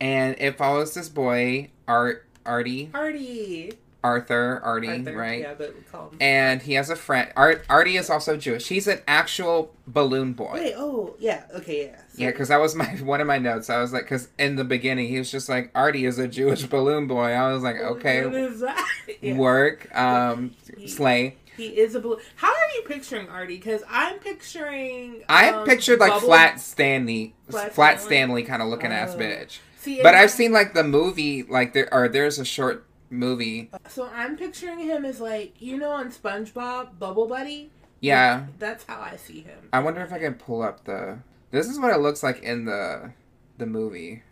and 0.00 0.36
it 0.38 0.56
follows 0.56 0.94
this 0.94 1.08
boy, 1.08 1.70
Art, 1.88 2.24
Artie, 2.46 2.90
Artie. 2.94 3.72
Arthur, 4.04 4.60
Artie, 4.64 4.88
Arthur. 4.88 5.16
right? 5.16 5.40
Yeah, 5.40 5.54
but 5.56 5.74
we 5.76 5.82
call 5.82 6.08
him. 6.10 6.16
and 6.20 6.60
he 6.62 6.74
has 6.74 6.90
a 6.90 6.96
friend. 6.96 7.30
Art 7.36 7.64
Artie 7.68 7.96
is 7.96 8.10
also 8.10 8.36
Jewish. 8.36 8.68
He's 8.68 8.86
an 8.88 9.00
actual 9.06 9.72
balloon 9.86 10.32
boy. 10.32 10.52
Wait, 10.54 10.74
oh, 10.76 11.14
yeah, 11.18 11.44
okay, 11.54 11.86
yeah. 11.86 12.00
Yeah, 12.16 12.30
because 12.30 12.48
that 12.48 12.60
was 12.60 12.74
my 12.74 12.86
one 13.02 13.20
of 13.20 13.26
my 13.26 13.38
notes. 13.38 13.70
I 13.70 13.80
was 13.80 13.92
like, 13.92 14.02
because 14.04 14.28
in 14.38 14.56
the 14.56 14.64
beginning 14.64 15.08
he 15.08 15.18
was 15.18 15.30
just 15.30 15.48
like 15.48 15.70
Artie 15.74 16.04
is 16.04 16.18
a 16.18 16.26
Jewish 16.28 16.64
balloon 16.64 17.06
boy. 17.06 17.30
I 17.32 17.52
was 17.52 17.62
like, 17.62 17.76
okay, 17.76 18.20
is 18.20 18.60
that? 18.60 18.88
Yeah. 19.20 19.36
work, 19.36 19.94
um, 19.96 20.54
He- 20.76 20.88
slay. 20.88 21.36
He 21.56 21.66
is 21.66 21.94
a 21.94 22.00
blue. 22.00 22.18
How 22.36 22.48
are 22.48 22.70
you 22.76 22.82
picturing 22.88 23.28
Artie? 23.28 23.56
Because 23.58 23.82
I'm 23.88 24.18
picturing. 24.20 25.22
I 25.28 25.50
um, 25.50 25.66
pictured 25.66 26.00
like 26.00 26.10
Bubble- 26.12 26.28
flat 26.28 26.58
Stanley, 26.60 27.34
Flat 27.50 27.74
flat, 27.74 28.00
Stanley? 28.00 28.16
Stanley 28.16 28.42
kind 28.44 28.62
of 28.62 28.68
looking 28.68 28.90
ass 28.90 29.12
Oh. 29.14 29.18
bitch. 29.18 29.58
See, 29.78 30.00
But 30.02 30.14
I've 30.14 30.30
seen 30.30 30.52
like 30.52 30.72
the 30.74 30.82
movie, 30.84 31.42
like 31.42 31.72
there 31.74 31.92
or 31.92 32.08
there's 32.08 32.38
a 32.38 32.44
short 32.44 32.86
movie. 33.12 33.70
So 33.88 34.08
I'm 34.12 34.36
picturing 34.36 34.80
him 34.80 35.04
as 35.04 35.20
like 35.20 35.60
you 35.60 35.76
know 35.78 35.90
on 35.90 36.10
SpongeBob, 36.10 36.98
Bubble 36.98 37.28
Buddy. 37.28 37.70
Yeah, 38.00 38.46
That's 38.58 38.84
how 38.84 39.00
I 39.00 39.14
see 39.14 39.42
him. 39.42 39.68
I 39.72 39.78
wonder 39.78 40.00
if 40.00 40.12
I 40.12 40.18
can 40.18 40.34
pull 40.34 40.62
up 40.62 40.84
the. 40.84 41.18
This 41.52 41.68
is 41.68 41.78
what 41.78 41.94
it 41.94 42.00
looks 42.00 42.22
like 42.24 42.42
in 42.42 42.64
the 42.64 43.12
the 43.58 43.66
movie. 43.66 44.22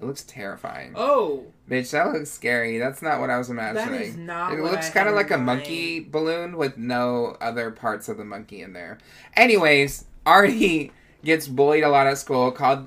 It 0.00 0.04
looks 0.04 0.22
terrifying. 0.24 0.92
Oh, 0.94 1.46
Bitch, 1.68 1.90
that 1.90 2.12
looks 2.12 2.30
scary. 2.30 2.78
That's 2.78 3.02
not 3.02 3.18
what 3.20 3.30
I 3.30 3.38
was 3.38 3.50
imagining. 3.50 3.92
that 3.92 4.00
is 4.02 4.16
not. 4.16 4.52
it 4.52 4.62
looks 4.62 4.90
kind 4.90 5.08
of 5.08 5.14
like 5.14 5.30
a 5.30 5.38
monkey 5.38 6.00
balloon 6.00 6.56
with 6.56 6.78
no 6.78 7.36
other 7.40 7.70
parts 7.72 8.08
of 8.08 8.16
the 8.16 8.24
monkey 8.24 8.62
in 8.62 8.74
there. 8.74 8.98
Anyways, 9.36 10.04
Artie 10.24 10.92
gets 11.24 11.48
bullied 11.48 11.82
a 11.82 11.88
lot 11.88 12.06
at 12.06 12.16
school, 12.18 12.52
called 12.52 12.86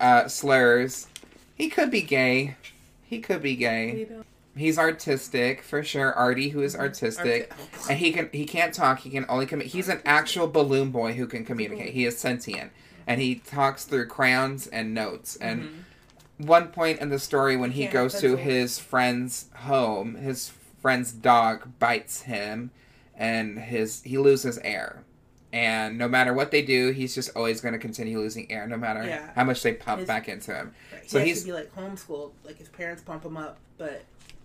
uh, 0.00 0.26
slurs. 0.26 1.06
He 1.54 1.68
could 1.68 1.90
be 1.92 2.02
gay. 2.02 2.56
He 3.04 3.20
could 3.20 3.42
be 3.42 3.54
gay. 3.54 4.08
He's 4.54 4.78
artistic 4.78 5.62
for 5.62 5.82
sure. 5.82 6.12
Artie, 6.12 6.50
who 6.50 6.60
is 6.62 6.76
artistic, 6.76 7.50
Arti- 7.52 7.90
and 7.90 7.98
he 7.98 8.12
can 8.12 8.28
he 8.32 8.44
can't 8.44 8.74
talk. 8.74 9.00
He 9.00 9.10
can 9.10 9.24
only 9.28 9.46
commu- 9.46 9.62
He's 9.62 9.88
an 9.88 10.00
actual 10.04 10.46
balloon 10.46 10.90
boy 10.90 11.14
who 11.14 11.26
can 11.26 11.44
communicate. 11.44 11.94
He 11.94 12.04
is 12.04 12.18
sentient, 12.18 12.70
and 13.06 13.20
he 13.20 13.36
talks 13.36 13.84
through 13.84 14.06
crayons 14.08 14.66
and 14.66 14.92
notes. 14.92 15.36
And 15.36 15.62
Mhm. 15.62 16.46
one 16.46 16.68
point 16.68 17.00
in 17.00 17.08
the 17.08 17.18
story 17.18 17.56
when 17.56 17.70
he 17.70 17.86
goes 17.86 18.20
to 18.20 18.36
his 18.36 18.78
friend's 18.78 19.46
home, 19.54 20.16
his 20.16 20.50
friend's 20.82 21.12
dog 21.12 21.78
bites 21.78 22.22
him, 22.22 22.72
and 23.16 23.58
his 23.58 24.02
he 24.02 24.18
loses 24.18 24.58
air. 24.58 25.02
And 25.50 25.96
no 25.98 26.08
matter 26.08 26.32
what 26.34 26.50
they 26.50 26.62
do, 26.62 26.90
he's 26.92 27.14
just 27.14 27.30
always 27.36 27.60
going 27.62 27.72
to 27.74 27.78
continue 27.78 28.18
losing 28.18 28.50
air, 28.50 28.66
no 28.66 28.76
matter 28.76 29.02
Yeah. 29.04 29.30
how 29.34 29.44
much 29.44 29.62
they 29.62 29.72
pump 29.74 30.00
His- 30.00 30.06
back 30.08 30.28
into 30.28 30.54
him. 30.54 30.74
He 31.02 31.08
So 31.08 31.20
he's- 31.20 31.40
to 31.40 31.46
be 31.46 31.52
like 31.52 31.74
homeschooled. 31.74 32.32
Like 32.44 32.58
his 32.58 32.68
parents 32.68 33.02
pump 33.02 33.24
him 33.24 33.36
up, 33.36 33.58
but 33.76 34.02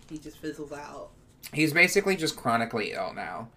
he 0.08 0.18
just 0.18 0.38
fizzles 0.38 0.72
out. 0.72 1.10
He's 1.52 1.72
basically 1.72 2.16
just 2.16 2.36
chronically 2.36 2.92
ill 2.92 3.12
now. 3.14 3.48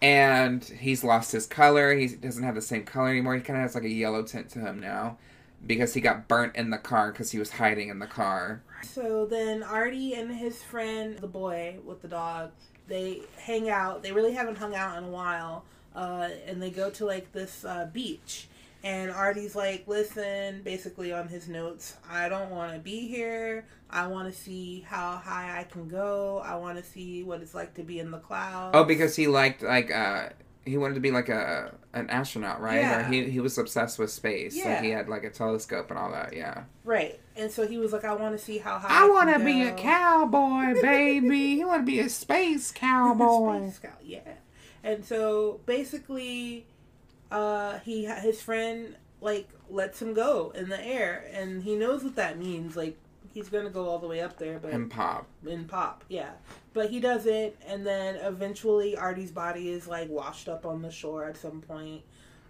And 0.00 0.62
he's 0.62 1.02
lost 1.02 1.32
his 1.32 1.46
color. 1.46 1.94
He 1.94 2.06
doesn't 2.06 2.44
have 2.44 2.54
the 2.54 2.62
same 2.62 2.84
color 2.84 3.08
anymore. 3.08 3.34
He 3.34 3.40
kind 3.40 3.58
of 3.58 3.62
has 3.62 3.74
like 3.74 3.84
a 3.84 3.88
yellow 3.88 4.22
tint 4.22 4.48
to 4.50 4.60
him 4.60 4.78
now 4.78 5.18
because 5.66 5.94
he 5.94 6.00
got 6.00 6.28
burnt 6.28 6.54
in 6.54 6.70
the 6.70 6.78
car 6.78 7.10
because 7.10 7.32
he 7.32 7.38
was 7.38 7.50
hiding 7.50 7.88
in 7.88 7.98
the 7.98 8.06
car. 8.06 8.62
So 8.82 9.26
then 9.26 9.62
Artie 9.62 10.14
and 10.14 10.30
his 10.30 10.62
friend, 10.62 11.18
the 11.18 11.26
boy 11.26 11.78
with 11.84 12.00
the 12.00 12.08
dog, 12.08 12.52
they 12.86 13.22
hang 13.36 13.68
out. 13.68 14.02
They 14.02 14.12
really 14.12 14.32
haven't 14.32 14.58
hung 14.58 14.74
out 14.74 14.96
in 14.98 15.04
a 15.04 15.10
while. 15.10 15.64
Uh, 15.96 16.28
and 16.46 16.62
they 16.62 16.70
go 16.70 16.90
to 16.90 17.04
like 17.04 17.32
this 17.32 17.64
uh, 17.64 17.88
beach. 17.92 18.48
And 18.84 19.10
Artie's 19.10 19.56
like, 19.56 19.84
listen, 19.88 20.62
basically 20.62 21.12
on 21.12 21.26
his 21.28 21.48
notes, 21.48 21.96
I 22.08 22.28
don't 22.28 22.50
want 22.50 22.74
to 22.74 22.78
be 22.78 23.08
here. 23.08 23.66
I 23.90 24.06
want 24.06 24.32
to 24.32 24.38
see 24.38 24.80
how 24.86 25.16
high 25.16 25.58
I 25.58 25.64
can 25.64 25.88
go. 25.88 26.42
I 26.44 26.54
want 26.56 26.78
to 26.78 26.84
see 26.84 27.22
what 27.24 27.40
it's 27.40 27.54
like 27.54 27.74
to 27.74 27.82
be 27.82 27.98
in 27.98 28.10
the 28.10 28.18
clouds. 28.18 28.76
Oh, 28.76 28.84
because 28.84 29.16
he 29.16 29.26
liked 29.26 29.62
like 29.62 29.90
uh 29.90 30.28
he 30.64 30.76
wanted 30.76 30.94
to 30.94 31.00
be 31.00 31.10
like 31.10 31.28
a 31.28 31.74
an 31.94 32.08
astronaut, 32.10 32.60
right? 32.60 32.76
Or 32.78 32.80
Yeah. 32.80 33.10
he 33.10 33.30
he 33.30 33.40
was 33.40 33.56
obsessed 33.58 33.98
with 33.98 34.10
space. 34.10 34.62
Like 34.62 34.82
he 34.82 34.90
had 34.90 35.08
like 35.08 35.24
a 35.24 35.30
telescope 35.30 35.90
and 35.90 35.98
all 35.98 36.12
that. 36.12 36.34
Yeah. 36.36 36.64
Right. 36.84 37.18
And 37.36 37.50
so 37.50 37.66
he 37.66 37.78
was 37.78 37.92
like, 37.92 38.04
I 38.04 38.12
want 38.14 38.38
to 38.38 38.44
see 38.44 38.58
how 38.58 38.78
high 38.78 38.88
I 38.88 39.00
can 39.06 39.12
want 39.12 39.30
to 39.36 39.44
be 39.44 39.62
a 39.62 39.72
cowboy, 39.72 40.80
baby. 40.80 41.56
He 41.56 41.64
want 41.64 41.82
to 41.82 41.86
be 41.86 42.00
a 42.00 42.08
space 42.08 42.70
cowboy. 42.74 43.62
Space 43.62 43.74
Scout, 43.76 44.00
yeah. 44.04 44.20
And 44.84 45.04
so 45.04 45.60
basically, 45.66 46.66
uh, 47.30 47.78
he 47.80 48.04
his 48.06 48.40
friend 48.40 48.96
like 49.20 49.48
lets 49.68 50.00
him 50.00 50.14
go 50.14 50.52
in 50.54 50.68
the 50.68 50.84
air, 50.84 51.28
and 51.32 51.62
he 51.62 51.76
knows 51.76 52.02
what 52.04 52.16
that 52.16 52.38
means. 52.38 52.76
Like 52.76 52.96
he's 53.34 53.48
gonna 53.48 53.70
go 53.70 53.88
all 53.88 53.98
the 53.98 54.06
way 54.06 54.20
up 54.20 54.38
there, 54.38 54.58
but 54.58 54.72
and 54.72 54.90
pop. 54.90 55.26
in 55.46 55.64
pop, 55.66 56.04
yeah. 56.08 56.30
But 56.72 56.90
he 56.90 57.00
doesn't, 57.00 57.54
and 57.66 57.86
then 57.86 58.16
eventually 58.16 58.96
Artie's 58.96 59.30
body 59.32 59.70
is 59.70 59.86
like 59.88 60.08
washed 60.08 60.48
up 60.48 60.64
on 60.64 60.82
the 60.82 60.90
shore 60.90 61.24
at 61.24 61.36
some 61.36 61.60
point. 61.60 62.02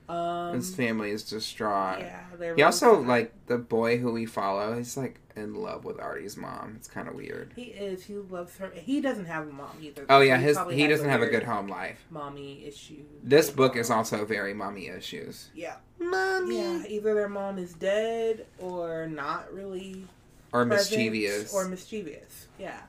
Um, 0.09 0.55
His 0.55 0.75
family 0.75 1.11
is 1.11 1.23
distraught. 1.23 1.99
yeah, 2.01 2.25
they're 2.39 2.55
He 2.55 2.63
really 2.63 2.63
also 2.63 2.97
sad. 3.01 3.07
like 3.09 3.33
the 3.47 3.59
boy 3.59 3.99
who 3.99 4.13
we 4.13 4.25
follow. 4.25 4.75
He's 4.77 4.97
like 4.97 5.21
in 5.39 5.55
love 5.55 5.85
with 5.85 5.99
Artie's 6.01 6.37
mom. 6.37 6.75
It's 6.77 6.89
kind 6.89 7.09
of 7.09 7.15
weird. 7.15 7.53
He 7.57 7.65
is. 7.65 8.05
He 8.05 8.15
loves 8.17 8.57
her. 8.59 8.71
He 8.75 9.01
doesn't 9.01 9.27
have 9.27 9.49
a 9.49 9.53
mom 9.53 9.77
either. 9.81 10.05
Oh 10.09 10.21
yeah, 10.21 10.37
his 10.39 10.59
he 10.71 10.87
doesn't 10.87 11.09
have 11.09 11.23
a 11.23 11.27
good 11.29 11.45
home 11.45 11.69
life. 11.69 12.05
mommy 12.11 12.65
issue. 12.67 13.03
This 13.23 13.51
book 13.51 13.73
mom. 13.75 13.81
is 13.81 13.91
also 13.91 14.25
very 14.25 14.53
mommy 14.55 14.89
issues. 14.89 15.49
Yeah. 15.55 15.77
Mommy. 16.01 16.59
Yeah, 16.59 16.85
either 16.89 17.15
their 17.15 17.29
mom 17.29 17.59
is 17.59 17.73
dead 17.75 18.47
or 18.59 19.07
not 19.07 19.53
really 19.53 20.05
Or 20.53 20.65
mischievous. 20.65 21.53
or 21.55 21.67
mischievous. 21.69 22.49
Yeah. 22.59 22.81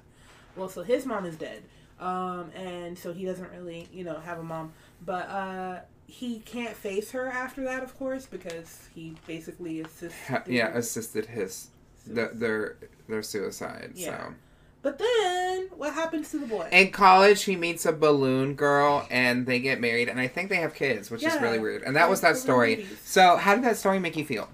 Well, 0.56 0.70
so 0.70 0.84
his 0.84 1.06
mom 1.06 1.26
is 1.26 1.36
dead, 1.38 1.64
um, 2.00 2.52
and 2.56 2.98
so 2.98 3.14
he 3.14 3.26
doesn't 3.26 3.50
really, 3.52 3.88
you 3.94 4.04
know, 4.04 4.20
have 4.20 4.40
a 4.40 4.44
mom. 4.44 4.74
But 5.06 5.28
uh, 5.30 5.80
he 6.06 6.40
can't 6.40 6.76
face 6.76 7.12
her 7.12 7.28
after 7.28 7.64
that, 7.64 7.82
of 7.84 7.98
course, 7.98 8.26
because 8.26 8.90
he 8.94 9.16
basically 9.26 9.80
assisted. 9.82 10.12
Ha- 10.28 10.44
yeah, 10.48 10.70
assisted 10.76 11.28
his 11.28 11.70
the, 12.08 12.32
their 12.34 12.78
their 13.08 13.22
suicide. 13.24 13.92
Yeah. 13.96 14.28
So 14.28 14.34
But 14.82 14.98
then, 15.00 15.68
what 15.76 15.94
happens 15.94 16.32
to 16.32 16.40
the 16.40 16.48
boy? 16.48 16.70
in 16.72 16.92
college, 16.92 17.44
he 17.44 17.56
meets 17.56 17.86
a 17.86 17.92
balloon 17.92 18.56
girl, 18.56 19.06
and 19.12 19.46
they 19.46 19.60
get 19.60 19.82
married, 19.82 20.08
and 20.10 20.20
I 20.20 20.28
think 20.28 20.50
they 20.50 20.58
have 20.58 20.74
kids, 20.74 21.12
which 21.12 21.24
is 21.24 21.36
really 21.42 21.60
weird. 21.60 21.84
And 21.84 21.96
that 21.96 22.10
was 22.10 22.22
that 22.22 22.38
story. 22.38 22.76
babies. 22.78 23.00
So 23.04 23.36
how 23.38 23.56
did 23.56 23.64
that 23.66 23.78
story 23.78 24.00
make 24.00 24.16
you 24.16 24.26
feel? 24.26 24.50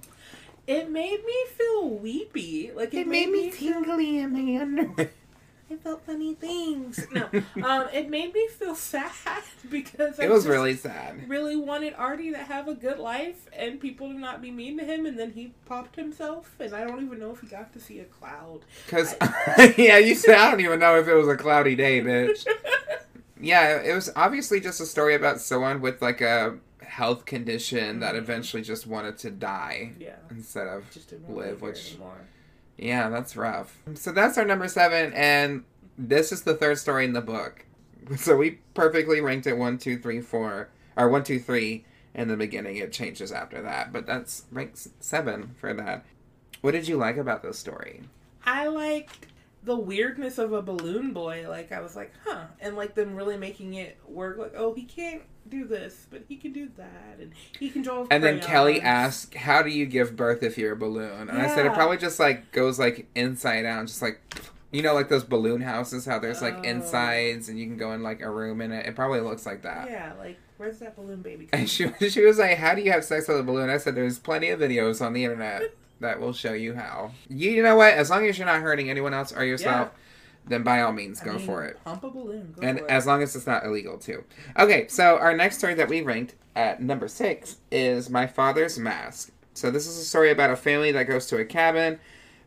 it 0.67 0.89
made 0.89 1.23
me 1.23 1.45
feel 1.55 1.89
weepy. 1.89 2.71
Like 2.75 2.91
it, 2.93 3.07
made 3.07 3.29
me 3.29 3.51
tingly 3.51 4.17
in 4.17 4.33
my 4.33 4.61
underwear. 4.61 5.11
I 5.75 5.83
felt 5.83 6.05
funny 6.05 6.33
things. 6.35 7.05
No, 7.11 7.29
um, 7.63 7.87
it 7.93 8.09
made 8.09 8.33
me 8.33 8.47
feel 8.47 8.75
sad 8.93 9.11
because 9.69 10.19
I 10.19 10.23
It 10.25 10.29
was 10.29 10.43
just 10.43 10.47
really 10.47 10.75
sad. 10.75 11.27
really 11.29 11.55
wanted 11.55 11.93
Artie 11.95 12.31
to 12.31 12.37
have 12.37 12.67
a 12.67 12.73
good 12.75 12.97
life 12.99 13.47
and 13.53 13.79
people 13.79 14.07
to 14.11 14.17
not 14.17 14.41
be 14.41 14.51
mean 14.51 14.77
to 14.77 14.85
him, 14.85 15.05
and 15.05 15.17
then 15.19 15.31
he 15.31 15.53
popped 15.65 15.95
himself, 15.95 16.55
and 16.59 16.73
I 16.73 16.85
don't 16.85 17.03
even 17.03 17.19
know 17.19 17.31
if 17.31 17.41
he 17.41 17.47
got 17.47 17.73
to 17.73 17.79
see 17.79 17.99
a 17.99 18.05
cloud. 18.05 18.61
Cause 18.87 19.15
yeah, 19.77 19.97
you 19.97 20.15
said 20.15 20.35
I 20.37 20.51
don't 20.51 20.61
even 20.61 20.79
know 20.79 20.99
if 20.99 21.07
it 21.07 21.13
was 21.13 21.27
a 21.27 21.35
cloudy 21.37 21.75
day, 21.75 22.01
bitch. 22.01 22.45
Yeah, 23.39 23.81
it 23.81 23.93
was 23.93 24.09
obviously 24.15 24.59
just 24.61 24.79
a 24.79 24.85
story 24.85 25.13
about 25.13 25.41
someone 25.41 25.81
with 25.81 26.01
like 26.01 26.21
a 26.21 26.57
health 26.81 27.25
condition 27.25 27.99
that 27.99 28.15
Mhm. 28.15 28.19
eventually 28.19 28.63
just 28.63 28.87
wanted 28.87 29.17
to 29.19 29.29
die 29.29 29.91
yeah, 29.99 30.15
instead 30.31 30.67
of 30.67 30.89
just 30.89 31.11
Live, 31.11 31.29
live 31.29 31.61
which- 31.61 31.91
anymore. 31.91 32.21
Yeah, 32.77 33.09
that's 33.09 33.35
rough. 33.35 33.77
So 33.93 34.11
that's 34.11 34.37
our 34.37 34.45
number 34.45 34.67
seven, 34.67 35.13
and 35.13 35.63
this 35.97 36.31
is 36.31 36.43
the 36.43 36.55
third 36.55 36.77
story 36.77 37.05
in 37.05 37.13
the 37.13 37.21
book. 37.21 37.65
So 38.17 38.37
we 38.37 38.59
perfectly 38.73 39.21
ranked 39.21 39.47
it 39.47 39.57
one, 39.57 39.77
two, 39.77 39.97
three, 39.97 40.21
four, 40.21 40.69
or 40.95 41.09
one, 41.09 41.23
two, 41.23 41.39
three 41.39 41.85
in 42.13 42.27
the 42.27 42.37
beginning. 42.37 42.77
It 42.77 42.91
changes 42.91 43.31
after 43.31 43.61
that, 43.61 43.91
but 43.91 44.05
that's 44.05 44.43
ranked 44.51 44.87
seven 44.99 45.55
for 45.59 45.73
that. 45.73 46.05
What 46.61 46.71
did 46.71 46.87
you 46.87 46.97
like 46.97 47.17
about 47.17 47.43
this 47.43 47.57
story? 47.57 48.01
I 48.45 48.67
liked 48.67 49.27
the 49.65 49.75
weirdness 49.75 50.37
of 50.37 50.53
a 50.53 50.61
balloon 50.61 51.11
boy. 51.11 51.45
Like 51.49 51.71
I 51.71 51.81
was 51.81 51.95
like, 51.95 52.13
huh, 52.23 52.45
and 52.61 52.75
like 52.75 52.95
them 52.95 53.15
really 53.15 53.37
making 53.37 53.73
it 53.73 53.97
work. 54.07 54.37
Like, 54.37 54.53
oh, 54.55 54.73
he 54.73 54.83
can't 54.83 55.23
do 55.49 55.65
this, 55.67 56.07
but 56.09 56.23
he 56.27 56.37
can 56.37 56.53
do 56.53 56.69
that, 56.77 57.17
and 57.19 57.33
he 57.59 57.69
can 57.69 57.81
draw. 57.81 58.05
And 58.09 58.23
then 58.23 58.39
Kelli 58.39 58.81
asked, 58.81 59.33
"How 59.35 59.61
do 59.61 59.69
you 59.69 59.85
give 59.85 60.15
birth 60.15 60.41
if 60.43 60.57
you're 60.57 60.73
a 60.73 60.77
balloon?" 60.77 61.29
And 61.29 61.41
I 61.41 61.47
said, 61.53 61.65
"It 61.65 61.73
probably 61.73 61.97
just 61.97 62.19
like 62.19 62.51
goes 62.51 62.79
like 62.79 63.07
inside 63.15 63.65
out, 63.65 63.87
just 63.87 64.01
like 64.01 64.21
You 64.71 64.81
know, 64.81 64.93
like 64.93 65.07
those 65.07 65.23
balloon 65.23 65.61
houses, 65.61 66.05
how 66.05 66.19
there's 66.19 66.41
like 66.41 66.55
Oh. 66.57 66.61
insides 66.63 67.47
and 67.47 67.57
you 67.57 67.65
can 67.65 67.77
go 67.77 67.93
in 67.93 68.03
like 68.03 68.21
a 68.21 68.29
room 68.29 68.59
in 68.59 68.73
it. 68.73 68.85
It 68.85 68.93
probably 68.95 69.21
looks 69.21 69.45
like 69.45 69.61
that. 69.61 69.89
Yeah, 69.89 70.11
like 70.19 70.37
where's 70.57 70.79
that 70.79 70.97
balloon 70.97 71.21
baby? 71.21 71.47
And 71.53 71.69
she 71.69 71.91
she 72.09 72.25
was 72.25 72.39
like, 72.39 72.57
"How 72.57 72.75
do 72.75 72.81
you 72.81 72.91
have 72.91 73.05
sex 73.05 73.27
with 73.27 73.39
a 73.39 73.43
balloon?" 73.43 73.69
I 73.69 73.77
said, 73.77 73.95
"There's 73.95 74.19
plenty 74.19 74.49
of 74.49 74.59
videos 74.59 74.99
on 75.05 75.13
the 75.13 75.23
internet 75.23 75.61
that 76.05 76.19
will 76.19 76.33
show 76.33 76.53
you 76.53 76.73
how." 76.75 77.11
You, 77.29 77.61
know 77.61 77.75
what? 77.75 77.93
As 77.93 78.09
long 78.09 78.25
as 78.27 78.37
you're 78.37 78.47
not 78.47 78.61
hurting 78.61 78.89
anyone 78.89 79.13
else 79.13 79.33
or 79.33 79.43
yourself, 79.43 79.89
then 80.47 80.63
by 80.63 80.81
all 80.81 80.91
means, 80.93 81.21
I 81.21 81.25
go 81.25 81.33
mean, 81.33 81.45
for 81.45 81.65
it. 81.65 81.83
Pump 81.83 82.03
a 82.03 82.09
balloon. 82.09 82.53
Go 82.55 82.67
And 82.67 82.79
for 82.79 82.85
it. 82.85 82.91
as 82.91 83.05
long 83.05 83.21
as 83.23 83.35
it's 83.35 83.47
not 83.47 83.65
illegal 83.65 83.97
too. 83.97 84.23
Okay, 84.57 84.87
so 84.87 85.17
our 85.17 85.35
next 85.35 85.57
story 85.57 85.73
that 85.75 85.89
we 85.89 86.01
ranked 86.01 86.35
at 86.55 86.81
number 86.81 87.07
six 87.07 87.57
is 87.71 88.09
My 88.09 88.27
Father's 88.27 88.77
Mask. 88.79 89.31
So 89.53 89.71
this 89.71 89.87
is 89.87 89.97
a 89.97 90.05
story 90.05 90.31
about 90.31 90.51
a 90.51 90.55
family 90.55 90.91
that 90.91 91.03
goes 91.03 91.25
to 91.27 91.37
a 91.37 91.45
cabin 91.45 91.99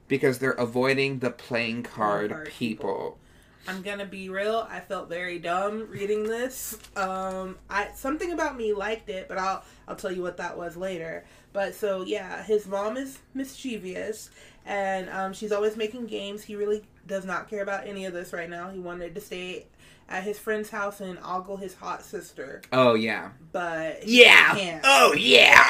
because 0.09 0.39
they're 0.39 0.53
avoiding 0.53 1.19
the 1.19 1.31
playing 1.31 1.83
card, 1.83 2.31
card 2.31 2.49
people. 2.49 3.19
I'm 3.67 3.83
gonna 3.83 4.07
be 4.07 4.31
real. 4.31 4.67
I 4.71 4.81
felt 4.81 5.11
very 5.11 5.39
dumb 5.39 5.89
reading 5.91 6.23
this. 6.23 6.79
Um, 6.97 7.59
I 7.69 7.89
something 7.95 8.33
about 8.33 8.57
me 8.57 8.73
liked 8.73 9.11
it, 9.11 9.29
but 9.29 9.37
I'll 9.37 9.63
I'll 9.87 9.97
tell 9.97 10.11
you 10.13 10.23
what 10.23 10.39
that 10.39 10.57
was 10.57 10.75
later. 10.77 11.25
But 11.59 11.75
so 11.75 12.03
yeah, 12.05 12.45
his 12.45 12.69
mom 12.69 12.97
is 12.97 13.19
mischievous, 13.35 14.31
and 14.65 15.11
um, 15.11 15.33
she's 15.33 15.51
always 15.51 15.77
making 15.77 16.07
games. 16.07 16.45
He 16.45 16.55
really 16.55 16.85
does 17.05 17.25
not 17.25 17.51
care 17.51 17.65
about 17.65 17.85
any 17.85 18.05
of 18.05 18.13
this 18.13 18.33
right 18.33 18.49
now. 18.49 18.71
He 18.71 18.79
wanted 18.79 19.13
to 19.17 19.21
stay 19.21 19.67
at 20.09 20.23
his 20.23 20.39
friend's 20.39 20.71
house 20.71 21.01
and 21.01 21.19
ogle 21.25 21.57
his 21.57 21.75
hot 21.75 22.05
sister, 22.05 22.63
Oh 22.73 22.95
yeah. 22.95 23.31
but 23.51 24.05
he 24.05 24.61
can't. 24.61 24.83
Oh 24.85 25.15
yeah. 25.15 25.69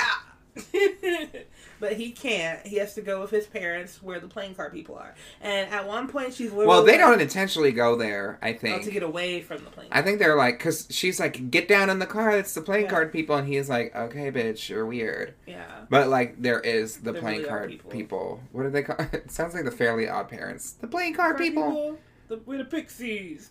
but 1.81 1.95
he 1.95 2.11
can't. 2.11 2.67
He 2.67 2.77
has 2.77 2.95
to 2.95 3.03
go 3.03 3.21
with 3.21 3.31
his 3.31 3.47
parents 3.47 4.03
where 4.03 4.21
the 4.21 4.29
playing 4.29 4.55
card 4.55 4.73
people 4.73 4.97
are. 4.97 5.15
And 5.41 5.71
at 5.71 5.87
one 5.87 6.09
point, 6.09 6.35
she's 6.35 6.51
literally 6.51 6.67
Well, 6.67 6.85
they 6.85 6.97
don't 6.97 7.21
intentionally 7.21 7.73
go 7.73 7.97
there. 7.97 8.39
I 8.43 8.53
oh, 8.53 8.59
think. 8.59 8.83
to 8.85 8.91
get 8.91 9.03
away 9.03 9.41
from 9.41 9.65
the 9.65 9.71
playing. 9.71 9.91
I 9.93 10.03
think 10.03 10.19
they're 10.19 10.37
like, 10.37 10.59
cause 10.59 10.87
she's 10.91 11.19
like, 11.21 11.51
get 11.51 11.69
down 11.69 11.91
in 11.91 11.99
the 11.99 12.07
car. 12.07 12.31
It's 12.33 12.55
the 12.55 12.61
playing 12.63 12.85
Yeah. 12.85 12.91
card 12.91 13.13
people, 13.13 13.37
and 13.37 13.47
he's 13.49 13.69
like, 13.69 13.95
okay, 13.95 14.31
bitch, 14.31 14.69
you're 14.69 14.87
weird. 14.87 15.35
yeah. 15.47 15.65
But 15.91 16.09
like, 16.09 16.41
there 16.43 16.61
is 16.61 16.99
the 16.99 17.15
playing 17.15 17.39
really 17.39 17.49
card 17.49 17.71
people. 17.71 17.91
people. 17.91 18.41
What 18.53 18.65
do 18.65 18.71
they 18.71 18.83
call? 18.83 18.97
It 19.13 19.31
sounds 19.31 19.55
like 19.55 19.65
the 19.65 19.71
Fairly 19.71 20.09
Odd 20.09 20.29
Parents. 20.29 20.73
The 20.73 20.87
playing 20.87 21.15
card 21.15 21.39
people. 21.39 21.99
The, 22.29 22.41
we're 22.45 22.59
the 22.59 22.65
pixies. 22.65 23.51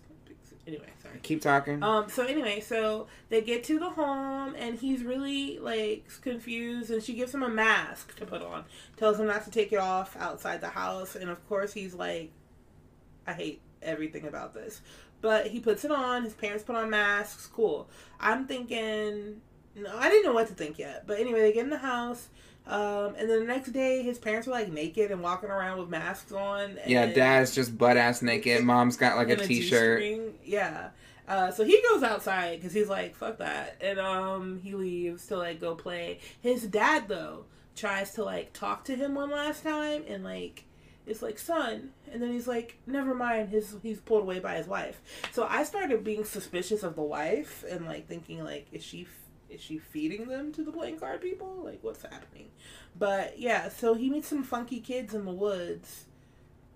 Anyway, 0.68 0.90
sorry. 1.02 1.18
Keep 1.24 1.42
talking. 1.42 1.82
Um. 1.82 2.10
So 2.10 2.26
anyway, 2.26 2.60
so 2.60 3.08
they 3.30 3.42
get 3.42 3.64
to 3.66 3.80
the 3.80 3.90
home, 3.90 4.54
and 4.58 4.78
he's 4.78 5.02
really 5.02 5.60
like 5.60 6.06
confused, 6.22 6.92
and 6.92 7.02
she 7.02 7.14
gives 7.14 7.34
him 7.34 7.42
a 7.42 7.50
mask 7.50 8.18
to 8.18 8.26
put 8.26 8.42
on. 8.42 8.66
Tells 8.98 9.18
him 9.18 9.28
not 9.28 9.46
to 9.46 9.52
take 9.52 9.72
it 9.72 9.80
off 9.80 10.18
outside 10.20 10.60
the 10.60 10.68
house, 10.68 11.16
and 11.16 11.30
of 11.30 11.48
course 11.48 11.72
he's 11.72 11.94
like, 11.94 12.32
I 13.26 13.34
hate 13.34 13.62
everything 13.82 14.28
about 14.28 14.54
this. 14.54 14.82
But 15.22 15.48
he 15.48 15.62
puts 15.62 15.86
it 15.86 15.92
on. 15.92 16.24
His 16.24 16.34
parents 16.34 16.66
put 16.66 16.76
on 16.76 16.90
masks. 16.90 17.48
Cool. 17.48 17.90
I'm 18.20 18.46
thinking. 18.46 19.42
No, 19.74 19.96
I 19.96 20.10
didn't 20.10 20.26
know 20.26 20.34
what 20.34 20.48
to 20.48 20.54
think 20.54 20.78
yet. 20.78 21.08
But 21.08 21.20
anyway, 21.20 21.42
they 21.42 21.54
get 21.54 21.64
in 21.64 21.70
the 21.70 21.78
house. 21.78 22.28
Um, 22.68 23.16
and 23.18 23.30
then 23.30 23.40
the 23.40 23.46
next 23.46 23.72
day, 23.72 24.04
his 24.04 24.20
parents 24.20 24.46
were 24.46 24.54
like 24.54 24.72
naked 24.72 25.10
and 25.10 25.22
walking 25.22 25.50
around 25.50 25.80
with 25.80 25.90
masks 25.90 26.32
on. 26.34 26.78
yeah, 26.86 27.06
dad's 27.06 27.56
just 27.56 27.78
butt 27.78 27.96
ass 27.96 28.22
naked. 28.22 28.64
Mom's 28.64 28.98
got 28.98 29.16
like 29.16 29.30
a 29.30 29.34
and 29.34 29.42
t-shirt. 29.42 30.04
Yeah. 30.44 30.90
Uh, 31.28 31.52
so 31.52 31.64
he 31.64 31.82
goes 31.90 32.04
outside 32.04 32.60
because 32.60 32.74
he's 32.74 32.88
like, 32.88 33.16
"Fuck 33.16 33.40
that," 33.40 33.76
and 33.82 34.00
um, 34.00 34.62
he 34.64 34.76
leaves 34.76 35.28
to 35.28 35.38
like 35.38 35.60
go 35.60 35.76
play. 35.76 36.20
His 36.42 36.64
dad 36.64 37.08
though 37.08 37.46
tries 37.76 38.14
to 38.14 38.24
like 38.24 38.54
talk 38.54 38.86
to 38.86 38.96
him 38.96 39.16
one 39.16 39.32
last 39.32 39.64
time, 39.64 40.04
and 40.08 40.24
like 40.24 40.64
it's 41.06 41.22
like, 41.22 41.38
"Son," 41.38 41.92
and 42.12 42.22
then 42.22 42.32
he's 42.32 42.48
like, 42.48 42.78
"Never 42.86 43.14
mind." 43.14 43.50
His 43.50 43.76
he's 43.84 44.00
pulled 44.00 44.24
away 44.24 44.40
by 44.40 44.56
his 44.56 44.68
wife. 44.68 45.02
So 45.34 45.46
I 45.50 45.64
started 45.64 46.04
being 46.04 46.24
suspicious 46.24 46.82
of 46.84 46.96
the 46.96 47.02
wife 47.02 47.66
and 47.70 47.86
like 47.86 48.08
thinking 48.08 48.44
like, 48.44 48.68
is 48.72 48.84
she 48.84 49.06
is 49.50 49.62
she 49.62 49.78
feeding 49.78 50.28
them 50.28 50.52
to 50.54 50.64
the 50.64 50.72
playing 50.72 51.00
card 51.00 51.22
people? 51.22 51.62
Like, 51.64 51.80
what's 51.82 52.02
happening? 52.02 52.50
But 52.98 53.40
yeah, 53.40 53.70
so 53.70 53.94
he 53.94 54.10
meets 54.10 54.28
some 54.28 54.44
funky 54.44 54.80
kids 54.80 55.14
in 55.14 55.26
the 55.26 55.32
woods, 55.32 56.06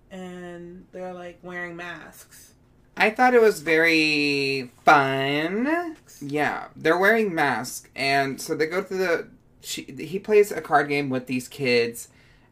and 0.09 0.85
they're 0.91 1.13
like 1.13 1.39
wearing 1.43 1.75
masks. 1.75 2.53
I 2.95 3.09
thought 3.09 3.33
it 3.33 3.41
was 3.41 3.61
very 3.61 4.71
fun. 4.83 5.95
Yeah, 6.21 6.67
they're 6.75 6.97
wearing 6.97 7.33
masks, 7.33 7.89
and 7.95 8.39
so 8.39 8.55
they 8.55 8.67
go 8.67 8.83
to 8.83 8.93
the. 8.93 9.27
She 9.61 9.83
he 9.83 10.19
plays 10.19 10.51
a 10.51 10.61
card 10.61 10.89
game 10.89 11.09
with 11.09 11.27
these 11.27 11.47
kids, 11.47 12.09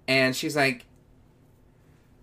and 0.08 0.36
she's 0.36 0.56
like. 0.56 0.86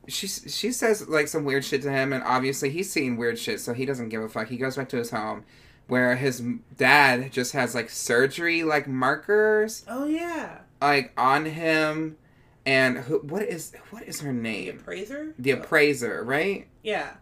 She 0.08 0.28
she 0.28 0.70
says 0.70 1.08
like 1.08 1.26
some 1.26 1.44
weird 1.44 1.64
shit 1.64 1.82
to 1.82 1.90
him, 1.90 2.12
and 2.12 2.22
obviously 2.22 2.70
he's 2.70 2.90
seeing 2.90 3.16
weird 3.16 3.40
shit, 3.40 3.58
so 3.58 3.74
he 3.74 3.84
doesn't 3.84 4.08
give 4.08 4.22
a 4.22 4.28
fuck. 4.28 4.46
He 4.46 4.56
goes 4.56 4.76
back 4.76 4.88
to 4.90 4.96
his 4.96 5.10
home, 5.10 5.44
where 5.88 6.16
his 6.16 6.42
dad 6.76 7.32
just 7.32 7.52
has 7.52 7.74
like 7.74 7.90
surgery 7.90 8.62
like 8.64 8.86
markers 8.88 9.84
Oh 9.88 10.06
yeah, 10.06 10.58
like 10.80 11.12
on 11.16 11.44
him, 11.46 12.16
and 12.64 12.98
who, 12.98 13.18
what 13.20 13.42
is 13.42 13.72
what 13.90 14.02
is 14.04 14.20
her 14.20 14.32
name? 14.32 14.76
the 14.76 14.80
appraiser. 14.82 15.34
The 15.38 15.50
appraiser, 15.52 16.24
right? 16.24 16.66
Yeah, 16.82 17.14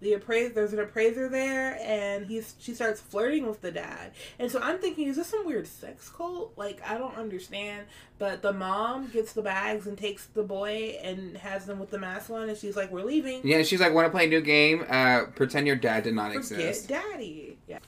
the 0.00 0.14
appraiser. 0.14 0.52
There's 0.54 0.72
an 0.72 0.78
appraiser 0.78 1.28
there, 1.28 1.78
and 1.82 2.26
he's 2.26 2.54
she 2.58 2.74
starts 2.74 3.00
flirting 3.00 3.46
with 3.46 3.60
the 3.60 3.70
dad, 3.70 4.12
and 4.38 4.50
so 4.50 4.60
I'm 4.60 4.78
thinking, 4.78 5.08
is 5.08 5.16
this 5.16 5.28
some 5.28 5.46
weird 5.46 5.66
sex 5.66 6.08
cult? 6.08 6.52
Like 6.56 6.80
I 6.86 6.98
don't 6.98 7.16
understand. 7.16 7.86
But 8.18 8.42
the 8.42 8.52
mom 8.52 9.08
gets 9.08 9.32
the 9.32 9.42
bags 9.42 9.86
and 9.86 9.96
takes 9.96 10.26
the 10.26 10.42
boy 10.42 10.98
and 11.02 11.36
has 11.36 11.66
them 11.66 11.78
with 11.78 11.90
the 11.90 11.98
mask 11.98 12.30
on, 12.30 12.48
and 12.48 12.58
she's 12.58 12.76
like, 12.76 12.90
"We're 12.90 13.04
leaving." 13.04 13.46
Yeah, 13.46 13.62
she's 13.62 13.80
like, 13.80 13.94
"Want 13.94 14.06
to 14.06 14.10
play 14.10 14.26
a 14.26 14.28
new 14.28 14.40
game? 14.40 14.84
Uh, 14.88 15.26
pretend 15.34 15.66
your 15.66 15.76
dad 15.76 16.04
did 16.04 16.14
not 16.14 16.32
Forget 16.32 16.52
exist." 16.52 16.88
daddy. 16.88 17.58
Yeah. 17.68 17.78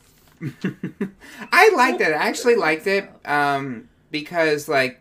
I 1.53 1.71
liked 1.75 2.01
it. 2.01 2.13
I 2.13 2.29
actually 2.29 2.57
liked 2.57 2.87
it 2.87 3.11
um, 3.27 3.89
because, 4.11 4.69
like, 4.69 5.01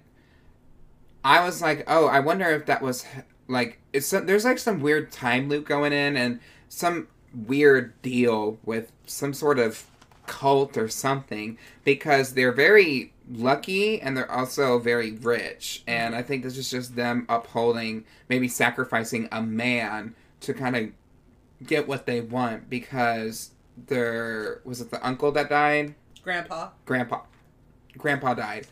I 1.23 1.45
was 1.45 1.61
like, 1.61 1.83
"Oh, 1.87 2.07
I 2.07 2.19
wonder 2.21 2.45
if 2.49 2.65
that 2.65 2.81
was 2.81 3.05
like 3.49 3.79
it's 3.91 4.07
some, 4.07 4.25
there's 4.25 4.45
like 4.45 4.59
some 4.59 4.79
weird 4.79 5.11
time 5.11 5.49
loop 5.49 5.65
going 5.65 5.91
in 5.91 6.15
and 6.15 6.39
some 6.69 7.07
weird 7.33 7.99
deal 8.01 8.57
with 8.63 8.91
some 9.05 9.33
sort 9.33 9.59
of 9.59 9.85
cult 10.25 10.77
or 10.77 10.87
something 10.87 11.57
because 11.83 12.33
they're 12.33 12.51
very 12.51 13.11
lucky 13.29 13.99
and 13.99 14.15
they're 14.15 14.31
also 14.31 14.79
very 14.79 15.11
rich. 15.11 15.83
And 15.87 16.15
I 16.15 16.21
think 16.21 16.43
this 16.43 16.57
is 16.57 16.69
just 16.69 16.95
them 16.95 17.25
upholding 17.27 18.05
maybe 18.29 18.47
sacrificing 18.47 19.27
a 19.31 19.41
man 19.41 20.15
to 20.41 20.53
kind 20.53 20.75
of 20.75 20.89
get 21.65 21.87
what 21.87 22.05
they 22.05 22.21
want 22.21 22.69
because 22.69 23.51
there 23.87 24.61
was 24.63 24.81
it 24.81 24.91
the 24.91 25.05
uncle 25.05 25.31
that 25.31 25.49
died? 25.49 25.95
Grandpa. 26.23 26.69
grandpa. 26.85 27.21
Grandpa 27.97 28.33
died 28.35 28.67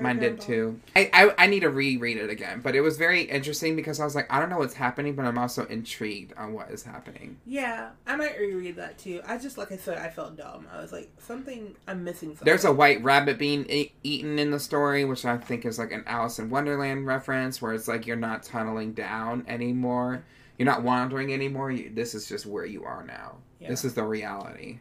mine 0.00 0.18
did 0.18 0.40
too 0.40 0.80
I, 0.96 1.10
I 1.12 1.44
i 1.44 1.46
need 1.46 1.60
to 1.60 1.68
reread 1.70 2.16
it 2.16 2.30
again 2.30 2.60
but 2.62 2.74
it 2.74 2.80
was 2.80 2.96
very 2.96 3.22
interesting 3.22 3.76
because 3.76 4.00
i 4.00 4.04
was 4.04 4.14
like 4.14 4.26
i 4.32 4.40
don't 4.40 4.48
know 4.48 4.58
what's 4.58 4.74
happening 4.74 5.14
but 5.14 5.24
i'm 5.26 5.36
also 5.38 5.66
intrigued 5.66 6.32
on 6.38 6.54
what 6.54 6.70
is 6.70 6.82
happening 6.82 7.36
Yeah, 7.44 7.90
I 8.06 8.16
might 8.16 8.38
reread 8.38 8.76
that 8.76 8.98
too. 8.98 9.20
I 9.26 9.36
just, 9.38 9.58
like 9.58 9.70
I 9.72 9.76
said, 9.76 9.98
I 9.98 10.08
felt 10.08 10.36
dumb. 10.36 10.66
I 10.72 10.80
was 10.80 10.90
like, 10.92 11.10
something, 11.18 11.74
I'm 11.86 12.02
missing 12.02 12.30
something. 12.30 12.44
there's 12.46 12.64
a 12.64 12.72
white 12.72 13.02
rabbit 13.04 13.38
being 13.38 13.66
e- 13.68 13.92
eaten 14.02 14.38
in 14.38 14.50
the 14.50 14.58
story 14.60 15.04
which 15.04 15.24
i 15.24 15.36
think 15.36 15.64
is 15.66 15.78
like 15.78 15.92
an 15.92 16.02
alice 16.06 16.38
in 16.38 16.48
wonderland 16.50 17.06
reference 17.06 17.60
where 17.60 17.74
it's 17.74 17.86
like 17.88 18.06
you're 18.06 18.16
not 18.16 18.42
tunneling 18.42 18.92
down 18.94 19.44
anymore 19.46 20.24
you're 20.58 20.66
not 20.66 20.82
wandering 20.82 21.32
anymore 21.32 21.70
you, 21.70 21.90
this 21.94 22.14
is 22.14 22.26
just 22.28 22.46
where 22.46 22.64
you 22.66 22.84
are 22.84 23.04
now 23.04 23.36
Yeah. 23.60 23.68
this 23.68 23.84
is 23.84 23.94
the 23.94 24.04
reality. 24.04 24.78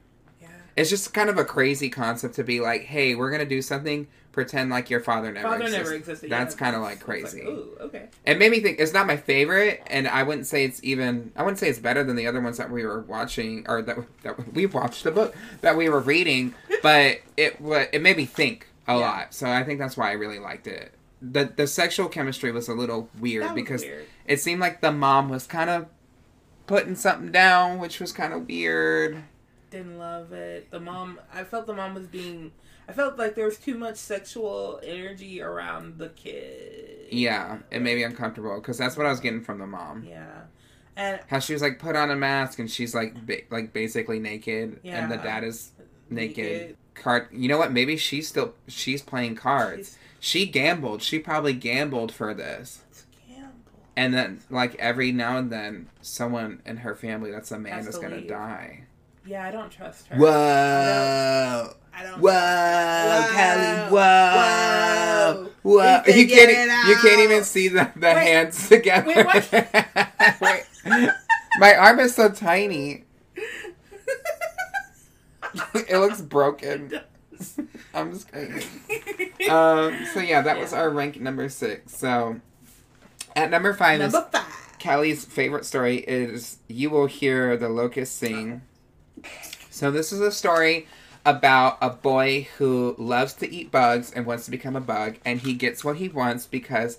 It's 0.76 0.90
just 0.90 1.14
kind 1.14 1.30
of 1.30 1.38
a 1.38 1.46
crazy 1.46 1.90
concept 1.90 2.36
to 2.36 2.44
be 2.44 2.60
like 2.60 2.82
hey 2.84 3.16
we're 3.16 3.30
gonna 3.32 3.46
do 3.46 3.62
something 3.62 4.08
pretend 4.32 4.72
like 4.72 4.90
your 4.90 5.00
father 5.00 5.32
never 5.32 5.48
Father 5.48 5.64
existed. 5.66 5.78
never 5.84 5.94
existed. 5.94 6.32
That's 6.32 6.56
yeah. 6.56 6.60
kinda, 6.72 6.80
like, 6.80 6.94
It's 6.96 7.04
crazy. 7.04 7.42
ooh, 7.42 7.78
okay. 7.82 8.08
It 8.26 8.40
made 8.40 8.50
me 8.50 8.62
think 8.62 8.80
it's 8.80 8.92
not 8.92 9.06
my 9.06 9.16
favorite, 9.16 9.84
and 9.86 10.08
I 10.08 10.24
wouldn't 10.24 10.48
say 10.48 10.66
it's 10.66 10.84
even. 10.84 11.32
I 11.36 11.44
wouldn't 11.44 11.60
say 11.60 11.70
it's 11.70 11.78
better 11.78 12.04
than 12.04 12.16
the 12.16 12.26
other 12.26 12.42
ones 12.42 12.58
that 12.58 12.72
we 12.72 12.84
were 12.84 13.02
watching, 13.02 13.64
or 13.70 13.84
that 13.84 13.98
that 14.24 14.54
we 14.56 14.66
watched 14.66 15.04
the 15.04 15.12
book 15.12 15.36
that 15.62 15.78
we 15.78 15.88
were 15.88 16.00
reading. 16.00 16.56
But 16.82 17.20
it 17.38 17.58
it 17.62 18.02
made 18.02 18.18
me 18.18 18.26
think 18.26 18.66
a 18.88 18.94
Yeah. 18.94 19.00
lot, 19.02 19.34
so 19.36 19.48
I 19.48 19.64
think 19.64 19.78
that's 19.78 19.96
why 19.96 20.10
I 20.10 20.14
really 20.14 20.40
liked 20.40 20.66
it. 20.66 20.94
the 21.22 21.54
The 21.56 21.68
sexual 21.68 22.10
chemistry 22.10 22.52
was 22.52 22.68
a 22.68 22.74
little 22.74 23.10
weird 23.20 23.54
because 23.54 23.84
weird. 23.84 24.08
it 24.26 24.40
seemed 24.42 24.62
like 24.62 24.82
the 24.82 24.92
mom 24.92 25.30
was 25.30 25.46
kind 25.46 25.70
of 25.70 25.86
putting 26.66 26.96
something 26.96 27.32
down, 27.32 27.78
which 27.78 28.00
was 28.00 28.12
kind 28.12 28.34
of 28.34 28.48
weird. 28.48 29.24
Didn't 29.74 29.98
love 29.98 30.32
it. 30.34 30.70
The 30.70 30.80
mom, 30.80 31.20
I 31.34 31.44
felt 31.44 31.66
the 31.66 31.74
mom 31.74 31.96
was 31.96 32.06
being. 32.06 32.52
I 32.88 32.92
felt 32.94 33.18
like 33.18 33.34
there 33.34 33.46
was 33.46 33.58
too 33.58 33.76
much 33.76 33.96
sexual 33.96 34.80
energy 34.84 35.42
around 35.42 35.98
the 35.98 36.10
kid. 36.10 37.08
Yeah, 37.12 37.58
it 37.72 37.82
made 37.82 37.96
me 37.96 38.04
uncomfortable 38.04 38.56
because 38.62 38.78
that's 38.78 38.96
what 38.96 39.08
I 39.08 39.10
was 39.10 39.20
getting 39.20 39.42
from 39.42 39.58
the 39.58 39.66
mom. 39.66 40.04
Yeah. 40.08 40.42
And 40.96 41.20
How 41.28 41.40
she 41.40 41.54
was 41.54 41.64
like 41.64 41.80
put 41.80 41.96
on 41.96 42.12
a 42.12 42.16
mask 42.16 42.60
and 42.60 42.70
she's 42.70 42.94
like 42.94 43.26
ba- 43.26 43.42
like 43.50 43.74
basically 43.74 44.20
naked, 44.20 44.80
and 44.84 45.12
the 45.12 45.18
dad 45.18 45.44
is 45.44 45.72
naked. 46.12 46.78
Card. 46.94 47.30
You 47.32 47.48
know 47.48 47.58
what? 47.58 47.72
Maybe 47.72 47.98
she's 47.98 48.28
still 48.28 48.54
she's 48.68 49.02
playing 49.02 49.36
cards. 49.38 49.76
She's- 49.88 49.98
She 50.20 50.46
gambled. 50.46 51.02
She 51.02 51.18
probably 51.18 51.54
gambled 51.54 52.12
for 52.12 52.36
this. 52.36 52.84
And 53.96 54.14
then 54.14 54.42
like 54.52 54.76
every 54.76 55.12
now 55.12 55.38
and 55.38 55.52
then, 55.52 55.90
someone 56.02 56.62
in 56.66 56.78
her 56.78 56.94
family 56.96 57.32
that's 57.32 57.52
a 57.52 57.58
man 57.60 57.74
Has 57.74 57.88
is 57.88 57.98
gonna 57.98 58.18
leave. 58.18 58.28
die. 58.30 58.84
Yeah, 59.26 59.46
I 59.46 59.52
don't 59.52 59.72
trust 59.72 60.08
her. 60.08 60.18
Whoa. 60.18 61.74
I 61.96 62.04
don't. 62.04 62.20
Whoa, 62.20 62.30
Whoa. 62.30 63.28
Kelli! 63.32 63.90
Whoa, 63.92 65.44
Whoa. 65.44 65.50
whoa! 65.62 66.02
You 66.14 66.28
can't. 66.28 66.88
You 66.88 66.96
can't 66.98 67.22
even 67.22 67.44
see 67.44 67.68
the, 67.70 67.90
the 67.96 68.08
Wait. 68.08 68.18
hands 68.18 68.68
together. 68.68 69.08
Wait, 69.08 69.26
what? 69.26 69.52
Wait. 70.42 71.10
My 71.60 71.76
arm 71.76 72.00
is 72.00 72.16
so 72.16 72.30
tiny. 72.30 73.04
it 75.76 75.98
looks 75.98 76.22
broken. 76.22 77.00
I'm 77.94 78.16
screaming. 78.16 78.64
Um. 79.50 80.06
So 80.14 80.20
yeah, 80.20 80.42
that 80.42 80.58
was 80.60 80.74
our 80.74 80.90
rank 80.90 81.20
number 81.22 81.48
six. 81.48 81.96
So 81.96 82.42
at 83.36 83.52
number 83.52 83.74
five 83.74 84.02
is 84.02 84.14
Number 84.14 84.28
five. 84.32 84.46
Kelly's 84.80 85.24
favorite 85.24 85.66
story 85.66 85.98
is 85.98 86.58
You 86.68 86.90
Will 86.90 87.06
Hear 87.06 87.56
the 87.56 87.70
Locust 87.70 88.18
Sing. 88.18 88.64
So, 89.70 89.92
this 89.92 90.12
is 90.12 90.22
a 90.22 90.32
story 90.32 90.88
about 91.26 91.78
a 91.82 91.90
boy 91.90 92.48
who 92.58 92.96
loves 92.98 93.34
to 93.34 93.52
eat 93.52 93.72
bugs 93.72 94.12
and 94.12 94.26
wants 94.26 94.46
to 94.46 94.52
become 94.52 94.76
a 94.76 94.82
bug, 94.82 95.18
and 95.26 95.42
he 95.42 95.54
gets 95.54 95.84
what 95.84 95.98
he 95.98 96.10
wants 96.10 96.46
because 96.46 96.98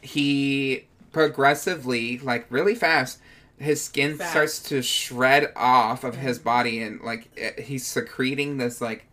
he 0.00 0.86
progressively, 1.12 2.18
like 2.18 2.46
really 2.50 2.74
fast, 2.74 3.18
his 3.58 3.82
skin 3.82 4.16
Fast. 4.16 4.30
starts 4.30 4.62
to 4.64 4.82
shred 4.82 5.52
off 5.56 6.04
of 6.04 6.16
his 6.16 6.38
mm-hmm. 6.38 6.44
body, 6.44 6.82
and 6.82 7.00
like 7.00 7.28
it- 7.36 7.60
he's 7.60 7.86
secreting 7.86 8.56
this 8.56 8.80
like 8.80 9.06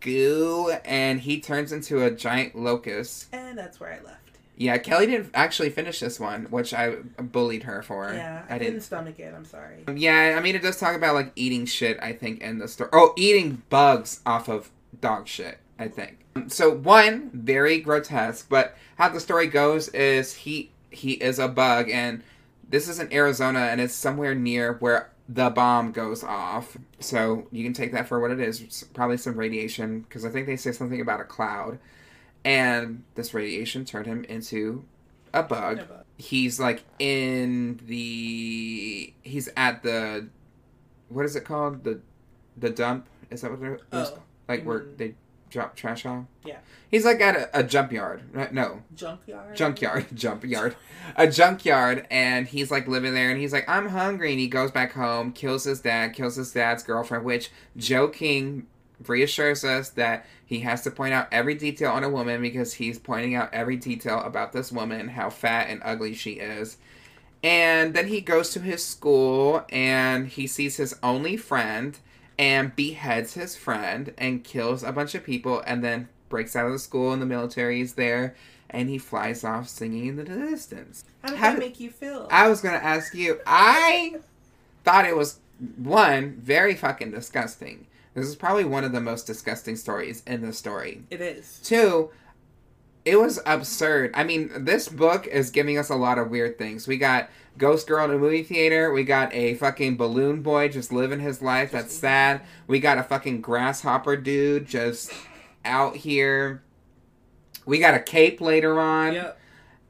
goo, 0.00 0.70
and 0.84 1.20
he 1.20 1.40
turns 1.40 1.72
into 1.72 2.04
a 2.04 2.10
giant 2.10 2.54
locust. 2.56 3.28
And 3.32 3.56
that's 3.56 3.80
where 3.80 3.92
I 3.92 4.04
left. 4.04 4.23
Yeah, 4.56 4.78
Kelli 4.78 5.06
didn't 5.06 5.30
actually 5.34 5.70
finish 5.70 5.98
this 6.00 6.20
one, 6.20 6.44
which 6.44 6.72
I 6.72 6.96
bullied 7.18 7.64
her 7.64 7.82
for. 7.82 8.12
Yeah, 8.12 8.44
I 8.48 8.54
I 8.54 8.58
didn't. 8.58 8.74
didn't 8.74 8.84
stomach 8.84 9.18
it. 9.18 9.34
I'm 9.34 9.44
sorry. 9.44 9.84
Um, 9.88 9.96
yeah, 9.96 10.36
I 10.38 10.40
mean, 10.40 10.54
it 10.54 10.62
does 10.62 10.78
talk 10.78 10.94
about 10.94 11.14
like 11.14 11.32
eating 11.36 11.66
shit. 11.66 11.98
I 12.00 12.12
think 12.12 12.40
in 12.40 12.58
the 12.58 12.68
story. 12.68 12.90
Oh, 12.92 13.12
eating 13.16 13.62
bugs 13.68 14.20
off 14.24 14.48
of 14.48 14.70
dog 15.00 15.26
shit. 15.26 15.58
I 15.78 15.88
think. 15.88 16.18
Um, 16.36 16.48
so 16.48 16.70
one 16.70 17.30
very 17.32 17.80
grotesque, 17.80 18.48
but 18.48 18.76
how 18.96 19.08
the 19.08 19.18
story 19.20 19.48
goes 19.48 19.88
is 19.88 20.34
he 20.34 20.70
he 20.90 21.12
is 21.14 21.40
a 21.40 21.48
bug, 21.48 21.90
and 21.90 22.22
this 22.68 22.88
is 22.88 23.00
in 23.00 23.12
Arizona, 23.12 23.58
and 23.58 23.80
it's 23.80 23.94
somewhere 23.94 24.34
near 24.36 24.74
where 24.74 25.10
the 25.28 25.50
bomb 25.50 25.90
goes 25.90 26.22
off. 26.22 26.76
So 27.00 27.48
you 27.50 27.64
can 27.64 27.72
take 27.72 27.90
that 27.92 28.06
for 28.06 28.20
what 28.20 28.30
it 28.30 28.38
is. 28.38 28.60
It's 28.60 28.84
probably 28.84 29.16
some 29.16 29.36
radiation, 29.36 30.00
because 30.02 30.24
I 30.24 30.30
think 30.30 30.46
they 30.46 30.56
say 30.56 30.70
something 30.70 31.00
about 31.00 31.20
a 31.20 31.24
cloud, 31.24 31.78
and 32.44 33.02
this 33.14 33.32
radiation 33.34 33.84
turned 33.84 34.06
him 34.06 34.24
into 34.24 34.84
a 35.32 35.42
bug. 35.42 35.78
No, 35.78 35.84
but- 35.88 36.06
he's 36.16 36.60
like 36.60 36.84
in 36.98 37.80
the 37.86 39.12
he's 39.22 39.48
at 39.56 39.82
the 39.82 40.28
what 41.08 41.24
is 41.24 41.36
it 41.36 41.44
called? 41.44 41.84
The 41.84 42.00
the 42.56 42.70
dump? 42.70 43.06
Is 43.30 43.40
that 43.40 43.50
what 43.50 43.60
it 43.62 43.72
is 43.74 43.80
Oh, 43.92 44.18
like 44.48 44.60
you 44.62 44.68
where 44.68 44.80
mm-hmm. 44.80 44.96
they 44.96 45.14
drop 45.50 45.76
trash 45.76 46.04
off 46.04 46.24
Yeah. 46.44 46.56
he's 46.90 47.04
like 47.04 47.20
at 47.20 47.36
a, 47.36 47.60
a 47.60 47.62
jump 47.62 47.92
yard. 47.92 48.22
No 48.52 48.82
junkyard. 48.94 49.54
junkyard. 49.56 50.06
Jump 50.14 50.44
yard. 50.44 50.74
A 51.16 51.28
junkyard 51.28 52.06
and 52.10 52.46
he's 52.48 52.70
like 52.72 52.88
living 52.88 53.14
there 53.14 53.30
and 53.30 53.38
he's 53.40 53.52
like 53.52 53.68
i'm 53.68 53.88
hungry 53.88 54.32
and 54.32 54.40
he 54.40 54.48
goes 54.48 54.70
back 54.72 54.92
home 54.92 55.30
kills 55.32 55.62
his 55.64 55.80
dad 55.80 56.12
kills 56.12 56.34
his 56.36 56.50
dad's 56.52 56.82
girlfriend 56.82 57.24
which 57.24 57.50
joe 57.76 58.08
king 58.08 58.66
reassures 59.06 59.64
us 59.64 59.90
that 59.90 60.26
he 60.46 60.60
has 60.60 60.82
to 60.82 60.90
point 60.90 61.12
out 61.12 61.28
every 61.32 61.54
detail 61.54 61.90
on 61.90 62.04
a 62.04 62.08
woman 62.08 62.40
because 62.40 62.74
he's 62.74 62.98
pointing 62.98 63.34
out 63.34 63.52
every 63.52 63.76
detail 63.76 64.20
about 64.20 64.52
this 64.52 64.70
woman 64.70 65.08
how 65.08 65.28
fat 65.30 65.68
and 65.68 65.80
ugly 65.84 66.14
she 66.14 66.32
is 66.32 66.76
and 67.44 67.92
then 67.92 68.08
he 68.08 68.22
goes 68.22 68.50
to 68.50 68.60
his 68.60 68.82
school 68.82 69.64
and 69.68 70.28
he 70.28 70.46
sees 70.46 70.78
his 70.78 70.96
only 71.02 71.36
friend 71.36 71.98
and 72.38 72.74
beheads 72.74 73.34
his 73.34 73.54
friend 73.54 74.14
and 74.16 74.42
kills 74.42 74.82
a 74.82 74.92
bunch 74.92 75.14
of 75.14 75.22
people 75.22 75.62
and 75.66 75.84
then 75.84 76.08
breaks 76.30 76.56
out 76.56 76.66
of 76.66 76.72
the 76.72 76.78
school 76.78 77.12
and 77.12 77.20
the 77.20 77.26
military 77.26 77.82
is 77.82 77.92
there 77.94 78.34
and 78.70 78.88
he 78.88 78.96
flies 78.96 79.44
off 79.44 79.68
singing 79.68 80.06
in 80.06 80.16
the 80.16 80.24
distance. 80.24 81.04
How 81.22 81.28
did 81.28 81.38
How 81.38 81.50
that 81.50 81.58
make 81.58 81.78
you 81.78 81.90
feel? 81.90 82.26
I 82.30 82.48
was 82.48 82.62
gonna 82.62 82.78
ask 82.78 83.14
you, 83.14 83.38
I 83.46 84.16
thought 84.82 85.04
it 85.04 85.16
was 85.16 85.38
one, 85.76 86.38
very 86.40 86.74
fucking 86.74 87.10
disgusting. 87.10 87.86
This 88.14 88.26
is 88.26 88.36
probably 88.36 88.64
one 88.64 88.84
of 88.84 88.92
the 88.92 89.00
most 89.00 89.26
disgusting 89.26 89.76
stories 89.76 90.22
in 90.26 90.40
the 90.42 90.52
story. 90.52 91.02
it 91.10 91.20
is. 91.20 91.60
Two, 91.64 92.10
it 93.04 93.18
was 93.18 93.40
absurd. 93.44 94.12
I 94.14 94.24
mean, 94.24 94.50
this 94.64 94.88
book 94.88 95.26
is 95.26 95.50
giving 95.50 95.76
us 95.78 95.90
a 95.90 95.96
lot 95.96 96.18
of 96.18 96.30
weird 96.30 96.56
things. 96.56 96.86
We 96.86 96.96
got 96.96 97.28
Ghost 97.58 97.86
Girl 97.86 98.04
in 98.04 98.10
a 98.12 98.18
movie 98.18 98.42
theater. 98.42 98.92
We 98.92 99.04
got 99.04 99.32
a 99.34 99.54
fucking 99.56 99.96
balloon 99.96 100.42
boy 100.42 100.68
just 100.68 100.92
living 100.92 101.20
his 101.20 101.42
life. 101.42 101.72
That's 101.72 101.94
sad. 101.94 102.40
We 102.66 102.80
got 102.80 102.98
a 102.98 103.02
fucking 103.02 103.40
grasshopper 103.42 104.16
dude 104.16 104.66
just 104.66 105.12
out 105.64 105.96
here. 105.96 106.62
We 107.66 107.78
got 107.78 107.94
a 107.94 108.00
cape 108.00 108.40
later 108.40 108.78
on 108.80 109.14
Yep. 109.14 109.38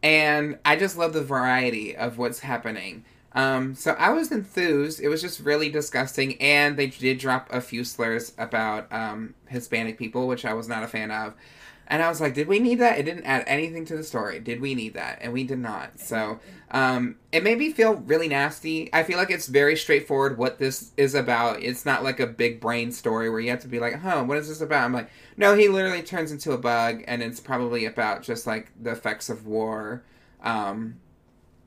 and 0.02 0.58
I 0.64 0.76
just 0.76 0.96
love 0.96 1.12
the 1.12 1.22
variety 1.22 1.96
of 1.96 2.18
what's 2.18 2.40
happening. 2.40 3.04
Um, 3.34 3.74
so 3.74 3.92
I 3.92 4.10
was 4.10 4.30
enthused. 4.30 5.00
It 5.00 5.08
was 5.08 5.20
just 5.20 5.40
really 5.40 5.68
disgusting, 5.68 6.40
and 6.40 6.76
they 6.76 6.86
did 6.86 7.18
drop 7.18 7.52
a 7.52 7.60
few 7.60 7.84
slurs 7.84 8.32
about 8.38 8.92
um, 8.92 9.34
Hispanic 9.48 9.98
people, 9.98 10.28
which 10.28 10.44
I 10.44 10.54
was 10.54 10.68
not 10.68 10.84
a 10.84 10.88
fan 10.88 11.10
of. 11.10 11.34
And 11.86 12.02
I 12.02 12.08
was 12.08 12.20
like, 12.20 12.32
did 12.32 12.48
we 12.48 12.60
need 12.60 12.76
that? 12.76 12.98
It 12.98 13.02
didn't 13.02 13.26
add 13.26 13.44
anything 13.46 13.84
to 13.86 13.96
the 13.96 14.04
story. 14.04 14.40
Did 14.40 14.60
we 14.60 14.74
need 14.74 14.94
that? 14.94 15.18
And 15.20 15.32
we 15.32 15.44
did 15.44 15.58
not. 15.58 16.00
So 16.00 16.40
um, 16.70 17.16
it 17.30 17.44
made 17.44 17.58
me 17.58 17.72
feel 17.72 17.96
really 17.96 18.28
nasty. 18.28 18.88
I 18.92 19.02
feel 19.02 19.18
like 19.18 19.30
it's 19.30 19.48
very 19.48 19.76
straightforward 19.76 20.38
what 20.38 20.58
this 20.58 20.92
is 20.96 21.14
about. 21.14 21.62
It's 21.62 21.84
not 21.84 22.02
like 22.02 22.20
a 22.20 22.26
big 22.26 22.58
brain 22.58 22.90
story 22.90 23.28
where 23.28 23.40
you 23.40 23.50
have 23.50 23.60
to 23.60 23.68
be 23.68 23.80
like, 23.80 24.00
huh, 24.00 24.24
what 24.24 24.38
is 24.38 24.48
this 24.48 24.62
about? 24.62 24.84
I'm 24.84 24.94
like, 24.94 25.10
no, 25.36 25.54
he 25.54 25.68
literally 25.68 26.02
turns 26.02 26.32
into 26.32 26.52
a 26.52 26.58
bug, 26.58 27.04
and 27.06 27.22
it's 27.22 27.40
probably 27.40 27.84
about 27.84 28.22
just 28.22 28.46
like 28.46 28.72
the 28.80 28.92
effects 28.92 29.28
of 29.28 29.46
war. 29.46 30.02
Um, 30.42 30.96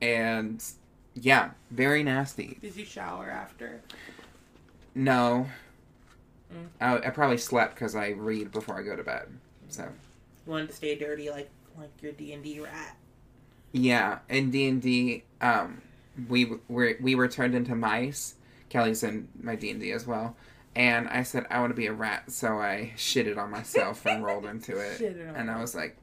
and 0.02 0.64
yeah, 1.20 1.50
very 1.70 2.02
nasty. 2.02 2.58
Did 2.60 2.76
you 2.76 2.84
shower 2.84 3.30
after? 3.30 3.80
No, 4.94 5.46
Mm. 6.52 6.66
I, 6.80 7.08
I 7.08 7.10
probably 7.10 7.36
slept 7.36 7.74
because 7.74 7.94
I 7.94 8.08
read 8.12 8.50
before 8.52 8.78
I 8.78 8.82
go 8.82 8.96
to 8.96 9.02
bed. 9.04 9.26
So 9.68 9.82
You 9.82 10.50
wanted 10.52 10.70
to 10.70 10.74
stay 10.74 10.96
dirty 10.96 11.28
like 11.30 11.50
like 11.78 11.90
your 12.00 12.12
D 12.12 12.32
and 12.32 12.42
D 12.42 12.58
rat. 12.60 12.96
yeah, 13.72 14.20
in 14.30 14.50
D 14.50 14.66
and 14.66 14.80
D, 14.80 15.24
um, 15.42 15.82
we 16.26 16.50
were 16.68 16.96
we 17.02 17.14
were 17.14 17.28
turned 17.28 17.54
into 17.54 17.74
mice. 17.74 18.34
Kelli's 18.70 19.02
in 19.02 19.28
my 19.42 19.56
D 19.56 19.70
and 19.70 19.78
D 19.78 19.92
as 19.92 20.06
well. 20.06 20.36
And 20.74 21.06
I 21.08 21.22
said 21.22 21.44
I 21.50 21.60
want 21.60 21.70
to 21.70 21.76
be 21.76 21.86
a 21.86 21.92
rat, 21.92 22.32
so 22.32 22.58
I 22.58 22.92
shitted 22.96 23.36
on 23.36 23.50
myself 23.50 24.06
and 24.06 24.24
rolled 24.24 24.46
into 24.46 24.78
it. 24.78 25.00
And 25.36 25.50
I 25.50 25.60
was 25.60 25.74
like, 25.74 25.98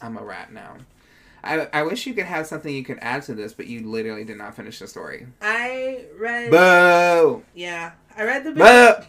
I'm 0.00 0.16
a 0.16 0.22
rat 0.22 0.52
now. 0.52 0.76
I, 1.42 1.68
I 1.72 1.82
wish 1.82 2.06
you 2.06 2.14
could 2.14 2.26
have 2.26 2.46
something 2.46 2.74
you 2.74 2.84
could 2.84 2.98
add 3.00 3.22
to 3.24 3.34
this, 3.34 3.52
but 3.52 3.66
you 3.66 3.88
literally 3.88 4.24
did 4.24 4.38
not 4.38 4.54
finish 4.54 4.78
the 4.78 4.88
story. 4.88 5.26
I 5.40 6.04
read. 6.18 6.50
Boo! 6.50 7.42
yeah, 7.54 7.92
I 8.16 8.24
read 8.24 8.44
the. 8.44 8.52
book. 8.52 9.06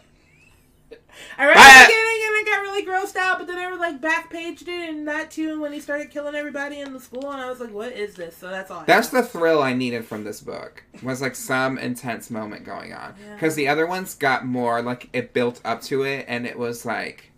I 1.38 1.46
read 1.46 1.56
Bah! 1.56 1.62
the 1.62 1.86
beginning 1.86 2.22
and 2.28 2.36
I 2.36 2.44
got 2.46 2.62
really 2.62 2.86
grossed 2.86 3.16
out, 3.16 3.38
but 3.40 3.48
then 3.48 3.58
I 3.58 3.70
was 3.70 3.80
like 3.80 4.02
back 4.02 4.30
paged 4.30 4.68
it 4.68 4.90
and 4.90 5.08
that 5.08 5.32
too 5.32 5.52
And 5.52 5.62
when 5.62 5.74
he 5.74 5.80
started 5.80 6.12
killing 6.12 6.36
everybody 6.36 6.80
in 6.80 6.94
the 6.94 7.00
school 7.00 7.32
and 7.32 7.42
I 7.42 7.50
was 7.50 7.60
like, 7.60 7.74
what 7.74 7.92
is 7.92 8.16
this? 8.16 8.38
So 8.38 8.50
that's 8.50 8.72
all. 8.72 8.80
I 8.82 8.86
That's 8.86 9.10
the 9.10 9.24
thrill 9.24 9.62
I 9.62 9.74
needed 9.74 10.06
from 10.06 10.24
this 10.24 10.42
book. 10.42 10.84
Was 11.04 11.22
like 11.22 11.36
some 11.36 11.78
intense 11.78 12.30
moment 12.30 12.66
going 12.66 12.94
on. 12.94 13.16
Yeah. 13.22 13.34
Because 13.34 13.56
the 13.56 13.68
other 13.68 13.86
ones 13.86 14.16
got 14.16 14.46
more 14.46 14.82
like 14.82 15.10
it 15.14 15.34
built 15.34 15.62
up 15.66 15.82
to 15.84 16.04
it, 16.04 16.26
and 16.28 16.46
it 16.46 16.58
was 16.58 16.86
like 16.86 17.29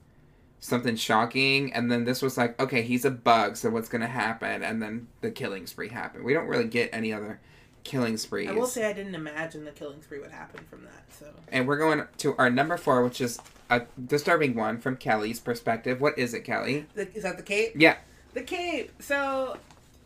something 0.62 0.96
shocking. 0.96 1.74
And 1.74 1.92
then 1.92 2.06
this 2.06 2.22
was 2.22 2.38
like, 2.38 2.58
okay, 2.62 2.84
he's 2.84 3.04
a 3.04 3.12
bug, 3.12 3.58
so 3.58 3.70
what's 3.70 3.90
gonna 3.90 4.08
happen? 4.08 4.64
And 4.64 4.82
then 4.82 5.08
the 5.20 5.32
killing 5.32 5.68
spree 5.68 5.90
happened. 5.90 6.24
We 6.24 6.34
don't 6.34 6.48
really 6.48 6.68
get 6.68 6.90
any 6.94 7.12
other 7.12 7.42
killing 7.84 8.16
spree 8.16 8.48
I 8.48 8.52
will 8.52 8.68
say 8.68 8.88
I 8.88 8.94
didn't 8.94 9.16
imagine 9.16 9.66
the 9.66 9.72
killing 9.72 10.02
spree 10.02 10.20
would 10.20 10.32
happen 10.32 10.64
from 10.70 10.84
that. 10.84 11.04
So 11.10 11.26
and 11.50 11.68
we're 11.68 11.78
going 11.78 12.04
to 12.20 12.36
our 12.38 12.50
number 12.50 12.78
four, 12.78 13.04
which 13.04 13.20
is 13.20 13.40
a 13.70 13.82
disturbing 14.06 14.56
one 14.56 14.80
from 14.80 14.98
Kelli's 14.98 15.40
perspective. 15.40 16.00
What 16.00 16.18
is 16.18 16.34
it, 16.34 16.46
Kelli? 16.46 16.86
the, 16.94 17.14
is 17.16 17.24
that 17.24 17.38
the 17.38 17.44
cape? 17.44 17.74
Yeah. 17.76 17.98
The 18.34 18.44
cape. 18.44 18.92
So 19.02 19.58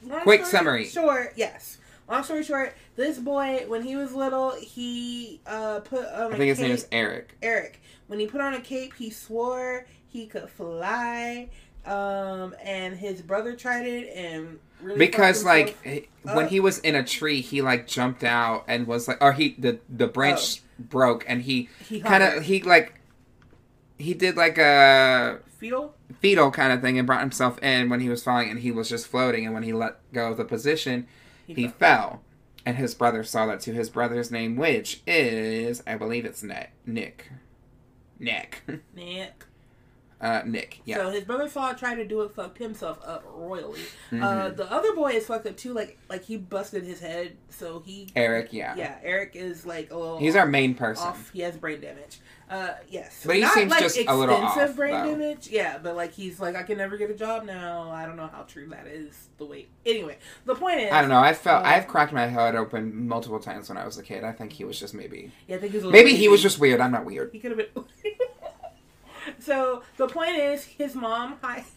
long 0.04 0.22
Quick 0.22 0.46
story 0.46 0.58
summary. 0.58 0.86
Short, 0.86 1.34
yes. 1.36 1.80
Long 2.08 2.24
story 2.24 2.44
short, 2.44 2.74
this 2.96 3.18
boy 3.18 3.66
when 3.68 3.82
he 3.82 3.96
was 3.96 4.14
little, 4.14 4.52
he 4.52 5.42
uh 5.46 5.80
put 5.82 6.06
on 6.06 6.34
I 6.34 6.38
think 6.38 6.50
his 6.50 6.60
name 6.60 6.72
is 6.72 6.88
Eric. 6.92 7.36
Eric. 7.42 7.82
When 8.08 8.20
he 8.20 8.28
put 8.28 8.42
on 8.42 8.54
a 8.54 8.62
cape, 8.62 8.94
he 8.94 9.10
swore 9.10 9.86
he 10.16 10.28
could 10.28 10.50
fly. 10.50 11.50
Um, 11.86 12.56
and 12.64 12.96
his 12.98 13.22
brother 13.22 13.54
tried 13.56 13.86
it 13.86 14.12
and 14.16 14.58
really 14.82 14.98
because 14.98 15.44
like 15.44 15.78
h- 15.86 16.10
when 16.24 16.48
he 16.48 16.60
was 16.60 16.80
in 16.80 16.96
a 16.96 17.04
tree 17.04 17.42
he 17.42 17.62
like 17.62 17.86
jumped 17.86 18.24
out 18.24 18.64
and 18.68 18.88
was 18.88 19.08
like 19.08 19.22
or 19.22 19.34
he 19.34 19.56
the 19.60 19.78
the 19.88 20.08
branch 20.08 20.64
broke 20.80 21.24
and 21.28 21.44
he 21.44 21.70
he 21.88 22.00
kind 22.00 22.24
of 22.24 22.42
he 22.42 22.60
like 22.64 23.00
he 24.00 24.16
did 24.16 24.36
like 24.36 24.58
a 24.58 25.38
fetal. 25.60 25.94
fetal 26.20 26.50
kind 26.50 26.74
of 26.74 26.82
thing 26.82 26.98
and 26.98 27.06
brought 27.06 27.22
himself 27.22 27.62
in 27.62 27.88
when 27.90 28.00
he 28.00 28.10
was 28.10 28.24
falling 28.24 28.50
and 28.50 28.62
he 28.62 28.72
was 28.72 28.90
just 28.90 29.06
floating 29.06 29.46
and 29.46 29.54
when 29.54 29.62
he 29.62 29.72
let 29.72 29.98
go 30.12 30.32
of 30.32 30.38
the 30.38 30.46
position 30.46 31.06
He, 31.46 31.68
fell. 31.68 32.22
And 32.66 32.78
his 32.78 32.96
brother 32.96 33.24
saw 33.24 33.46
that 33.46 33.60
too. 33.62 33.74
His 33.74 33.92
brother's 33.92 34.32
name, 34.32 34.56
which 34.56 35.04
is, 35.06 35.84
I 35.86 35.96
believe 35.98 36.26
it's 36.26 36.42
Nick. 36.42 36.72
Nick. 36.84 37.30
Nick. 38.20 38.64
Nick. 38.96 39.46
Uh, 40.22 40.42
Nick, 40.46 40.80
yeah. 40.86 40.96
So 40.98 41.10
his 41.12 41.24
brother 41.26 41.48
saw 41.50 41.72
it, 41.72 41.78
tried 41.78 41.96
to 41.96 42.06
do 42.06 42.22
it, 42.22 42.34
fucked 42.34 42.58
himself 42.58 43.00
up 43.06 43.24
royally. 43.36 43.82
Uh, 44.12 44.16
Mhm. 44.16 44.56
the 44.58 44.72
other 44.72 44.94
boy 44.96 45.12
is 45.12 45.26
fucked 45.28 45.46
up 45.46 45.58
too. 45.58 45.74
Like 45.74 45.98
like 46.10 46.24
he 46.24 46.38
busted 46.38 46.84
his 46.84 47.00
head, 47.02 47.36
so 47.50 47.82
he 47.86 48.08
Eric, 48.16 48.54
yeah. 48.54 48.76
yeah. 48.78 48.98
Eric 49.04 49.32
is 49.36 49.66
like 49.66 49.92
a 49.92 49.96
little. 49.98 50.18
He's 50.18 50.36
our 50.36 50.46
main 50.46 50.74
person. 50.74 51.08
off. 51.08 51.32
He 51.32 51.42
has 51.42 51.58
brain 51.58 51.82
damage. 51.82 52.20
Uh, 52.48 52.76
yes, 52.88 53.24
But 53.26 53.38
he 53.38 53.42
Not, 53.42 53.54
seems 53.56 53.72
like, 53.72 53.80
just 53.82 53.98
a 53.98 54.16
little 54.16 54.36
extensive 54.44 54.70
off, 54.70 54.76
brain 54.76 54.92
though. 54.94 55.12
damage. 55.18 55.48
Yeah, 55.50 55.80
but 55.80 55.96
like 55.96 56.14
he's 56.14 56.40
like 56.40 56.56
I 56.56 56.62
can 56.62 56.78
never 56.78 56.96
get 56.96 57.10
a 57.10 57.16
job 57.16 57.44
now. 57.44 57.90
I 57.90 58.06
don't 58.06 58.16
know 58.18 58.28
how 58.32 58.44
true 58.44 58.68
that 58.68 58.86
is. 58.88 59.30
The 59.38 59.46
way 59.46 59.66
anyway, 59.86 60.18
the 60.46 60.54
point 60.56 60.80
is 60.80 60.92
I 60.94 61.02
don't 61.02 61.10
know. 61.10 61.20
I 61.20 61.34
felt 61.34 61.66
Uh, 61.66 61.70
I've 61.70 61.88
cracked 61.88 62.14
my 62.14 62.28
head 62.28 62.56
open 62.56 63.08
multiple 63.08 63.40
times 63.40 63.68
when 63.68 63.78
I 63.80 63.86
was 63.86 63.98
a 63.98 64.04
kid. 64.04 64.24
I 64.24 64.32
think 64.32 64.54
he 64.54 64.64
was 64.64 64.80
just 64.80 64.94
maybe 64.94 65.32
Yeah, 65.48 65.56
I 65.56 65.60
think 65.60 65.74
a 65.74 65.78
little 65.78 65.92
maybe 65.92 66.16
he 66.16 66.28
was 66.30 66.42
just 66.42 66.60
weird. 66.60 66.80
I'm 66.82 66.92
not 66.92 67.04
weird. 67.04 67.32
He 67.34 67.40
could 67.40 67.52
have 67.52 67.74
been. 67.74 67.84
so 69.40 69.84
the 69.98 70.08
point 70.08 70.38
is, 70.38 70.64
his 70.64 70.96
mom 70.96 71.38
hides 71.42 71.68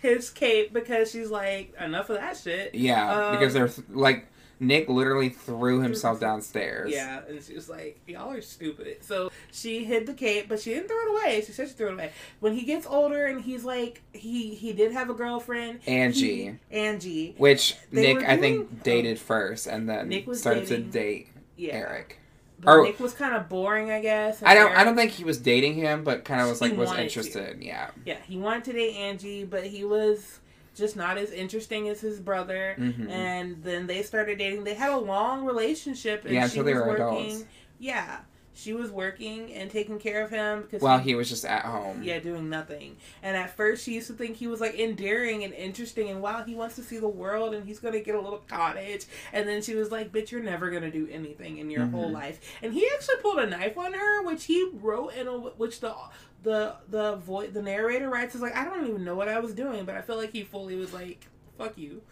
his 0.00 0.30
cape 0.30 0.72
because 0.72 1.10
she's 1.10 1.30
like, 1.30 1.74
enough 1.80 2.10
of 2.10 2.16
that 2.16 2.36
shit. 2.36 2.74
Yeah, 2.74 3.28
Um, 3.28 3.38
because 3.38 3.54
there's 3.54 3.80
like 3.90 4.26
Nick 4.60 4.88
literally 4.88 5.28
threw 5.28 5.80
himself 5.80 6.20
downstairs. 6.20 6.92
Yeah, 6.92 7.22
and 7.28 7.42
she 7.42 7.52
was 7.54 7.68
like, 7.68 8.00
"Y'all 8.06 8.30
are 8.30 8.40
stupid." 8.40 8.98
So 9.02 9.32
she 9.50 9.84
hid 9.84 10.06
the 10.06 10.14
cape, 10.14 10.48
but 10.48 10.60
she 10.60 10.70
didn't 10.72 10.86
throw 10.86 10.98
it 10.98 11.10
away. 11.20 11.42
She 11.44 11.50
said 11.50 11.66
she 11.66 11.74
threw 11.74 11.88
it 11.88 11.94
away. 11.94 12.12
When 12.38 12.54
he 12.54 12.64
gets 12.64 12.86
older, 12.86 13.26
and 13.26 13.40
he's 13.40 13.64
like, 13.64 14.02
he 14.12 14.54
he 14.54 14.72
did 14.72 14.92
have 14.92 15.10
a 15.10 15.14
girlfriend, 15.14 15.80
Angie, 15.88 16.58
he- 16.70 16.76
Angie. 16.76 17.34
which 17.38 17.74
Nick 17.90 18.18
were 18.18 18.24
I 18.30 18.36
think 18.36 18.84
dated 18.84 19.18
first, 19.18 19.66
and 19.66 19.88
then 19.88 20.08
Nick 20.08 20.28
was 20.28 20.40
started 20.40 20.68
dating- 20.68 20.84
to 20.86 20.90
date 20.92 21.28
Yeah, 21.56 21.74
Eric. 21.74 22.18
But 22.62 22.70
Or- 22.70 22.82
Nick 22.84 22.98
was 23.00 23.12
kind 23.12 23.34
of 23.34 23.48
boring, 23.48 23.90
I 23.90 24.00
guess. 24.00 24.42
I 24.42 24.54
don't 24.54 24.72
I 24.76 24.84
don't 24.84 24.96
think 24.96 25.10
he 25.10 25.24
was 25.24 25.38
dating 25.38 25.74
him, 25.74 26.04
but 26.04 26.24
kind 26.24 26.40
of 26.40 26.48
was 26.48 26.60
like 26.60 26.76
was 26.76 26.86
wanted 26.88 26.96
to. 26.98 27.02
interested. 27.04 27.62
Yeah. 27.62 27.90
Yeah, 28.06 28.18
he 28.26 28.38
wanted 28.38 28.64
to 28.64 28.72
date 28.72 28.94
Angie, 28.96 29.44
but 29.44 29.64
he 29.64 29.84
was 29.84 30.38
just 30.74 30.96
not 30.96 31.18
as 31.18 31.30
interesting 31.32 31.88
as 31.88 32.00
his 32.00 32.18
brother. 32.20 32.74
hmm 32.78 33.08
And 33.10 33.62
then 33.62 33.86
they 33.86 34.02
started 34.02 34.38
dating. 34.38 34.64
They 34.64 34.74
had 34.74 34.90
a 34.92 34.96
long 34.98 35.44
relationship, 35.44 36.24
and 36.24 36.32
Yeah, 36.34 36.42
she 36.48 36.60
until 36.60 36.64
they 36.64 36.72
was 36.74 36.82
were 36.82 36.88
working. 36.88 37.26
adults. 37.30 37.44
Yeah, 37.78 38.18
she 38.54 38.72
was 38.74 38.90
working 38.90 39.52
and 39.54 39.70
taking 39.70 39.98
care 39.98 40.22
of 40.22 40.30
him 40.30 40.62
because 40.62 40.82
While 40.82 40.98
he 40.98 41.14
was 41.14 41.28
just 41.28 41.44
at 41.44 41.64
home. 41.64 42.02
yeah 42.02 42.18
doing 42.18 42.50
nothing. 42.50 42.96
And 43.22 43.36
at 43.36 43.56
first, 43.56 43.84
she 43.84 43.94
used 43.94 44.08
to 44.08 44.12
think 44.12 44.36
he 44.36 44.46
was 44.46 44.60
like 44.60 44.74
endearing 44.78 45.42
and 45.44 45.54
interesting, 45.54 46.10
and 46.10 46.20
wow, 46.20 46.44
he 46.44 46.54
wants 46.54 46.76
to 46.76 46.82
see 46.82 46.98
the 46.98 47.08
world, 47.08 47.54
and 47.54 47.66
he's 47.66 47.78
gonna 47.78 48.00
get 48.00 48.14
a 48.14 48.20
little 48.20 48.42
cottage. 48.48 49.06
And 49.32 49.48
then 49.48 49.62
she 49.62 49.74
was 49.74 49.90
like, 49.90 50.12
"Bitch, 50.12 50.30
you're 50.30 50.42
never 50.42 50.70
gonna 50.70 50.90
do 50.90 51.08
anything 51.10 51.58
in 51.58 51.70
your 51.70 51.86
whole 51.86 52.10
Mhm. 52.10 52.14
life." 52.14 52.40
And 52.62 52.74
he 52.74 52.86
actually 52.94 53.16
pulled 53.22 53.38
a 53.38 53.46
knife 53.46 53.78
on 53.78 53.94
her, 53.94 54.22
which 54.22 54.44
he 54.44 54.70
wrote 54.74 55.14
in 55.14 55.26
a 55.28 55.32
which 55.38 55.80
the 55.80 55.94
the 56.42 56.74
the 56.88 57.16
voice 57.16 57.50
the 57.52 57.62
narrator 57.62 58.08
writes 58.10 58.34
is 58.34 58.40
like, 58.42 58.54
"I 58.56 58.64
don't 58.64 58.86
even 58.86 59.04
know 59.04 59.14
what 59.14 59.28
I 59.28 59.38
was 59.38 59.54
doing," 59.54 59.84
but 59.84 59.96
I 59.96 60.02
feel 60.02 60.16
like 60.16 60.32
he 60.32 60.42
fully 60.42 60.76
was 60.76 60.92
like, 60.92 61.26
"Fuck 61.56 61.78
you." 61.78 62.02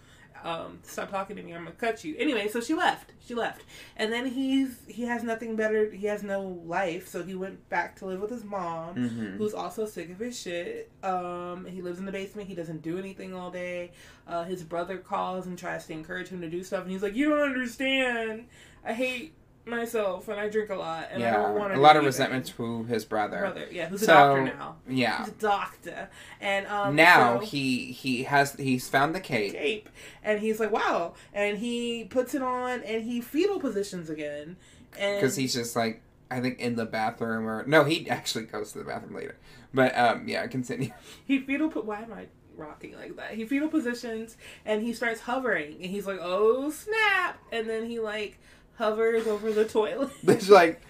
Um, 0.44 0.79
stop 0.83 1.11
talking 1.11 1.37
to 1.37 1.42
me. 1.42 1.53
I'm 1.53 1.64
gonna 1.64 1.76
cut 1.76 2.05
you. 2.05 2.16
Anyway, 2.18 2.48
so 2.48 2.61
she 2.61 2.74
left. 2.74 3.12
She 3.26 3.35
left, 3.35 3.62
and 3.96 4.12
then 4.12 4.26
he's 4.26 4.79
he 4.88 5.05
has 5.05 5.22
nothing 5.22 5.57
better. 5.57 5.90
He 5.90 6.07
has 6.07 6.22
no 6.22 6.42
life, 6.64 7.09
so 7.09 7.22
he 7.22 7.35
went 7.35 7.68
back 7.68 7.96
to 7.96 8.07
live 8.07 8.20
with 8.20 8.31
his 8.31 8.44
mom, 8.44 8.94
hmm 8.94 9.37
who's 9.37 9.55
also 9.55 9.87
sick 9.87 10.11
of 10.11 10.18
his 10.18 10.38
shit. 10.38 10.90
Um, 11.03 11.66
he 11.66 11.83
lives 11.83 11.98
in 11.98 12.07
the 12.07 12.12
basement. 12.12 12.48
He 12.48 12.55
doesn't 12.55 12.83
do 12.83 12.98
anything 12.98 13.35
all 13.35 13.50
day. 13.50 13.92
Uh, 14.26 14.44
his 14.44 14.62
brother 14.62 14.98
calls 14.98 15.46
and 15.46 15.59
tries 15.59 15.87
to 15.87 15.92
encourage 15.92 16.29
him 16.29 16.40
to 16.40 16.48
do 16.50 16.62
stuff, 16.64 16.83
and 16.83 16.90
he's 16.90 17.03
like, 17.03 17.14
"You 17.14 17.31
don't 17.31 17.40
understand. 17.42 18.46
I 18.85 18.94
hate 18.94 19.35
myself, 19.70 20.28
and 20.28 20.38
I 20.38 20.48
drink 20.48 20.70
a 20.70 20.74
lot, 20.74 21.09
and 21.11 21.22
I 21.22 21.33
don't 21.33 21.54
want 21.54 21.72
to." 21.72 21.78
a 21.78 21.80
lot 21.80 21.96
of 21.96 22.04
resentment 22.04 22.46
to 22.46 22.85
his 22.85 23.04
brother. 23.04 23.38
Brother, 23.38 23.66
yeah, 23.70 23.87
who's 23.87 24.02
a 24.02 24.06
doctor 24.06 24.44
now. 24.44 24.76
Yeah. 24.88 25.18
He's 25.18 25.28
a 25.28 25.33
doctor, 25.33 26.11
and 26.40 26.66
um, 26.66 26.96
now 26.96 27.38
so- 27.38 27.46
he 27.46 27.92
he 27.92 28.24
has 28.24 28.54
he's 28.54 28.88
found 28.88 29.14
the 29.14 29.20
cape. 29.20 29.52
cape 29.52 29.88
and 30.22 30.40
he's 30.40 30.61
like 30.61 30.70
wow 30.70 31.14
and 31.33 31.59
he 31.59 32.04
puts 32.04 32.35
it 32.35 32.42
on 32.42 32.83
and 32.83 33.04
he 33.04 33.20
fetal 33.20 33.59
positions 33.61 34.11
again 34.11 34.56
and 34.98 35.20
because 35.20 35.37
he's 35.37 35.54
just 35.54 35.76
like 35.76 36.02
I 36.30 36.40
think 36.40 36.61
in 36.61 36.76
the 36.76 36.87
bathroom 36.87 37.48
or 37.48 37.66
no, 37.66 37.85
he 37.85 38.09
actually 38.09 38.44
goes 38.44 38.72
to 38.72 38.78
the 38.78 38.85
bathroom 38.85 39.14
later. 39.14 39.37
But 39.74 39.96
um, 39.98 40.28
yeah, 40.28 40.46
continue. 40.46 40.92
he 41.24 41.40
fetal 41.40 41.68
put 41.68 41.85
why 41.85 42.02
am 42.02 42.12
i 42.12 42.26
rocking 42.56 42.94
like 42.94 43.16
that 43.16 43.30
he 43.30 43.46
fetal 43.46 43.68
positions 43.68 44.37
and 44.66 44.83
he 44.83 44.92
starts 44.92 45.20
hovering 45.20 45.76
and 45.80 45.87
he's 45.87 46.06
like 46.06 46.18
oh 46.20 46.70
snap 46.70 47.38
and 47.50 47.66
then 47.70 47.87
he 47.87 47.98
like 47.98 48.38
hovers 48.80 49.26
over 49.26 49.52
the 49.52 49.64
toilet 49.64 50.10
It's 50.26 50.48
like 50.48 50.80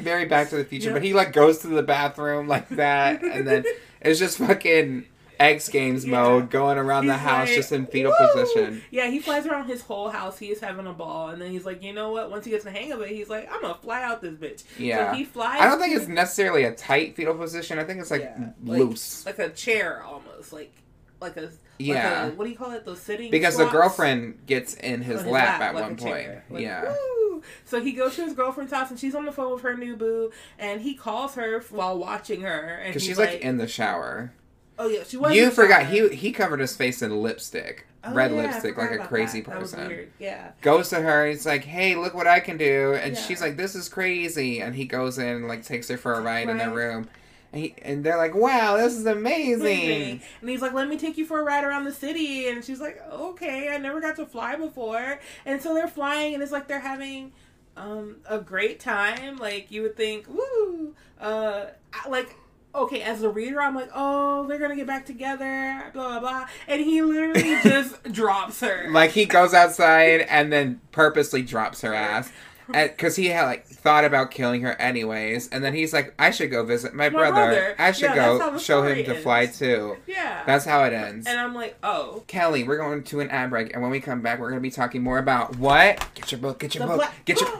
very 0.00 0.24
Back 0.26 0.50
to 0.50 0.56
the 0.56 0.64
Future. 0.64 0.88
Yeah. 0.88 0.94
But 0.94 1.02
he 1.02 1.12
like 1.14 1.32
goes 1.32 1.58
to 1.58 1.68
the 1.68 1.82
bathroom 1.82 2.48
like 2.48 2.68
that, 2.70 3.22
and 3.22 3.46
then 3.46 3.64
it's 4.00 4.18
just 4.18 4.38
fucking 4.38 5.06
X 5.38 5.68
Games 5.68 6.04
Yeah. 6.04 6.10
mode 6.20 6.50
going 6.50 6.78
around 6.78 7.06
the 7.06 7.16
house 7.16 7.48
like, 7.48 7.56
just 7.56 7.72
in 7.72 7.86
fetal 7.86 8.12
"Woo!" 8.18 8.28
position. 8.32 8.82
Yeah, 8.90 9.08
he 9.08 9.20
flies 9.20 9.46
around 9.46 9.68
his 9.68 9.82
whole 9.82 10.08
house. 10.08 10.38
He 10.38 10.46
is 10.50 10.60
having 10.60 10.86
a 10.86 10.92
ball, 10.92 11.28
and 11.28 11.40
then 11.40 11.50
he's 11.50 11.64
like, 11.64 11.82
you 11.82 11.92
know 11.92 12.10
what? 12.12 12.30
Once 12.30 12.44
he 12.44 12.50
gets 12.50 12.64
the 12.64 12.70
hang 12.70 12.92
of 12.92 13.00
it, 13.00 13.08
he's 13.10 13.28
like, 13.28 13.48
I'm 13.52 13.60
gonna 13.62 13.74
fly 13.74 14.02
out 14.02 14.20
this 14.20 14.34
bitch. 14.34 14.64
Yeah. 14.78 15.12
So 15.12 15.16
he 15.18 15.24
flies. 15.24 15.60
I 15.60 15.66
don't 15.66 15.78
think 15.80 15.94
it's 15.96 16.08
necessarily 16.08 16.64
a 16.64 16.74
tight 16.74 17.16
fetal 17.16 17.34
position. 17.34 17.78
I 17.78 17.84
think 17.84 18.00
it's 18.00 18.10
like 18.10 18.22
Yeah, 18.22 18.50
like- 18.64 18.78
loose. 18.80 19.24
like 19.26 19.38
a 19.38 19.50
chair 19.50 20.02
almost, 20.02 20.52
like 20.52 20.72
like 21.20 21.36
a 21.36 21.42
like 21.42 21.50
yeah. 21.78 22.26
a- 22.26 22.30
what 22.30 22.44
do 22.44 22.50
you 22.50 22.56
call 22.56 22.72
it? 22.72 22.84
Those 22.84 23.00
sitting 23.00 23.30
because 23.30 23.56
the 23.56 23.66
girlfriend 23.66 24.46
gets 24.46 24.74
in 24.74 25.02
his, 25.02 25.22
his 25.22 25.30
lap, 25.30 25.60
lap, 25.60 25.60
at 25.60 25.74
like 25.74 25.84
one 25.84 25.96
point. 25.96 26.28
Like, 26.50 26.62
yeah. 26.62 26.94
woo! 27.18 27.42
So 27.64 27.80
he 27.80 27.92
goes 27.92 28.16
to 28.16 28.24
his 28.24 28.34
girlfriend's 28.34 28.72
house 28.72 28.90
and 28.90 28.98
she's 28.98 29.14
on 29.14 29.24
the 29.24 29.32
phone 29.32 29.52
with 29.52 29.62
her 29.62 29.76
new 29.76 29.96
boo, 29.96 30.30
and 30.58 30.80
he 30.82 30.94
calls 30.94 31.34
her 31.34 31.60
while 31.70 31.98
watching 31.98 32.42
her, 32.42 32.76
and 32.84 33.00
she's 33.00 33.18
like, 33.18 33.40
in 33.40 33.56
the 33.58 33.66
shower. 33.68 34.32
oh 34.78 34.88
yeah, 34.88 35.04
she 35.04 35.16
was. 35.16 35.34
You 35.34 35.50
forgot 35.50 35.82
shower. 35.84 36.08
he 36.08 36.16
he 36.16 36.32
covered 36.32 36.60
his 36.60 36.76
face 36.76 37.00
in 37.02 37.22
lipstick, 37.22 37.86
Oh, 38.04 38.12
red 38.14 38.30
yeah, 38.30 38.42
lipstick, 38.42 38.76
like 38.76 38.92
a 38.92 38.98
crazy 38.98 39.40
that. 39.40 39.50
That 39.50 39.60
person. 39.60 39.88
weird. 39.88 40.10
Yeah. 40.18 40.52
Goes 40.62 40.88
to 40.90 41.00
her, 41.00 41.26
he's 41.26 41.46
like, 41.46 41.64
"Hey, 41.64 41.96
look 41.96 42.14
what 42.14 42.26
I 42.26 42.40
can 42.40 42.56
do," 42.56 42.94
and 42.94 43.14
Yeah. 43.14 43.20
she's 43.22 43.40
like, 43.40 43.56
"This 43.56 43.74
is 43.74 43.88
crazy," 43.88 44.60
and 44.60 44.74
he 44.74 44.84
goes 44.86 45.18
in 45.18 45.26
and 45.26 45.48
like 45.48 45.64
takes 45.64 45.88
her 45.88 45.96
for 45.96 46.14
a 46.14 46.20
ride 46.20 46.48
in 46.48 46.58
their 46.58 46.70
room, 46.70 47.08
and, 47.52 47.62
he, 47.62 47.74
and 47.82 48.04
they're 48.04 48.16
like, 48.16 48.34
"Wow, 48.34 48.76
this 48.76 48.96
is 48.96 49.06
amazing." 49.06 49.60
Amazing. 49.60 50.22
And 50.40 50.50
he's 50.50 50.62
like, 50.62 50.72
let 50.72 50.88
me 50.88 50.96
take 50.96 51.18
you 51.18 51.26
for 51.26 51.40
a 51.40 51.44
ride 51.44 51.64
around 51.64 51.84
the 51.84 51.92
city. 51.92 52.48
And 52.48 52.64
she's 52.64 52.80
like, 52.80 53.00
okay, 53.12 53.68
I 53.68 53.78
never 53.78 54.00
got 54.00 54.16
to 54.16 54.26
fly 54.26 54.56
before. 54.56 55.20
And 55.44 55.60
so 55.60 55.74
they're 55.74 55.88
flying, 55.88 56.34
and 56.34 56.42
it's 56.42 56.52
like 56.52 56.68
they're 56.68 56.80
having 56.80 57.32
um, 57.76 58.16
a 58.28 58.38
great 58.38 58.80
time. 58.80 59.36
Like, 59.36 59.70
you 59.70 59.82
would 59.82 59.96
think, 59.96 60.26
woo. 60.28 60.94
Uh, 61.20 61.66
like, 62.08 62.36
okay, 62.74 63.02
as 63.02 63.22
a 63.22 63.28
reader, 63.28 63.60
I'm 63.60 63.74
like, 63.74 63.90
oh, 63.94 64.46
they're 64.46 64.58
going 64.58 64.70
to 64.70 64.76
get 64.76 64.86
back 64.86 65.06
together, 65.06 65.90
blah, 65.92 66.18
blah, 66.18 66.20
blah. 66.20 66.46
And 66.68 66.80
he 66.80 67.02
literally 67.02 67.58
just 67.62 68.02
drops 68.12 68.60
her. 68.60 68.88
Like 68.90 69.10
he 69.10 69.26
goes 69.26 69.54
outside 69.54 70.20
and 70.22 70.52
then 70.52 70.80
purposely 70.92 71.42
drops 71.42 71.80
her 71.82 71.94
ass. 71.94 72.30
Because 72.72 73.16
he 73.16 73.26
had 73.26 73.44
like 73.44 73.66
thought 73.66 74.04
about 74.04 74.30
killing 74.30 74.62
her 74.62 74.72
anyways, 74.80 75.48
and 75.48 75.62
then 75.64 75.74
he's 75.74 75.92
like, 75.92 76.14
"I 76.18 76.30
should 76.30 76.50
go 76.50 76.64
visit 76.64 76.94
my, 76.94 77.08
My 77.08 77.18
brother. 77.18 77.32
brother. 77.32 77.74
I 77.78 77.92
should 77.92 78.10
Yeah, 78.10 78.38
go 78.38 78.58
show 78.58 78.82
him 78.82 79.04
to 79.04 79.10
ends. 79.12 79.22
fly 79.22 79.46
too." 79.46 79.96
yeah. 80.06 80.42
That's 80.46 80.64
how 80.64 80.84
it 80.84 80.92
ends. 80.92 81.26
and 81.26 81.38
I'm 81.38 81.54
like, 81.54 81.76
oh. 81.82 82.22
Kelli, 82.28 82.66
we're 82.66 82.76
going 82.78 83.02
to 83.04 83.20
an 83.20 83.30
ad 83.30 83.50
break, 83.50 83.72
and 83.72 83.82
when 83.82 83.90
we 83.90 84.00
come 84.00 84.20
back, 84.22 84.38
we're 84.38 84.50
going 84.50 84.60
to 84.60 84.62
be 84.62 84.70
talking 84.70 85.02
more 85.02 85.18
about 85.18 85.56
what? 85.56 86.06
Get 86.14 86.32
your 86.32 86.40
book, 86.40 86.58
get 86.58 86.74
your 86.74 86.82
The 86.82 86.88
book, 86.88 86.96
black, 86.98 87.24
get 87.24 87.40
your 87.40 87.50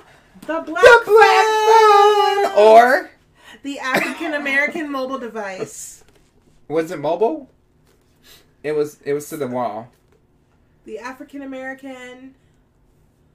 the 0.43 0.47
black, 0.47 0.83
the 0.83 1.03
black 1.07 1.47
phone, 2.55 2.59
or 2.59 3.11
the 3.63 3.79
African 3.79 4.35
American 4.35 4.91
mobile 4.93 5.19
device. 5.19 6.05
was 6.69 6.91
it 6.91 6.99
mobile? 6.99 7.51
It 8.63 8.73
was. 8.73 8.99
It 9.05 9.13
was 9.15 9.29
to 9.31 9.37
the 9.37 9.47
wall. 9.47 9.91
the 10.85 10.99
African 10.99 11.43
American 11.43 12.35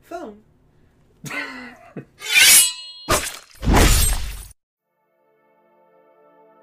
phone. 0.04 0.41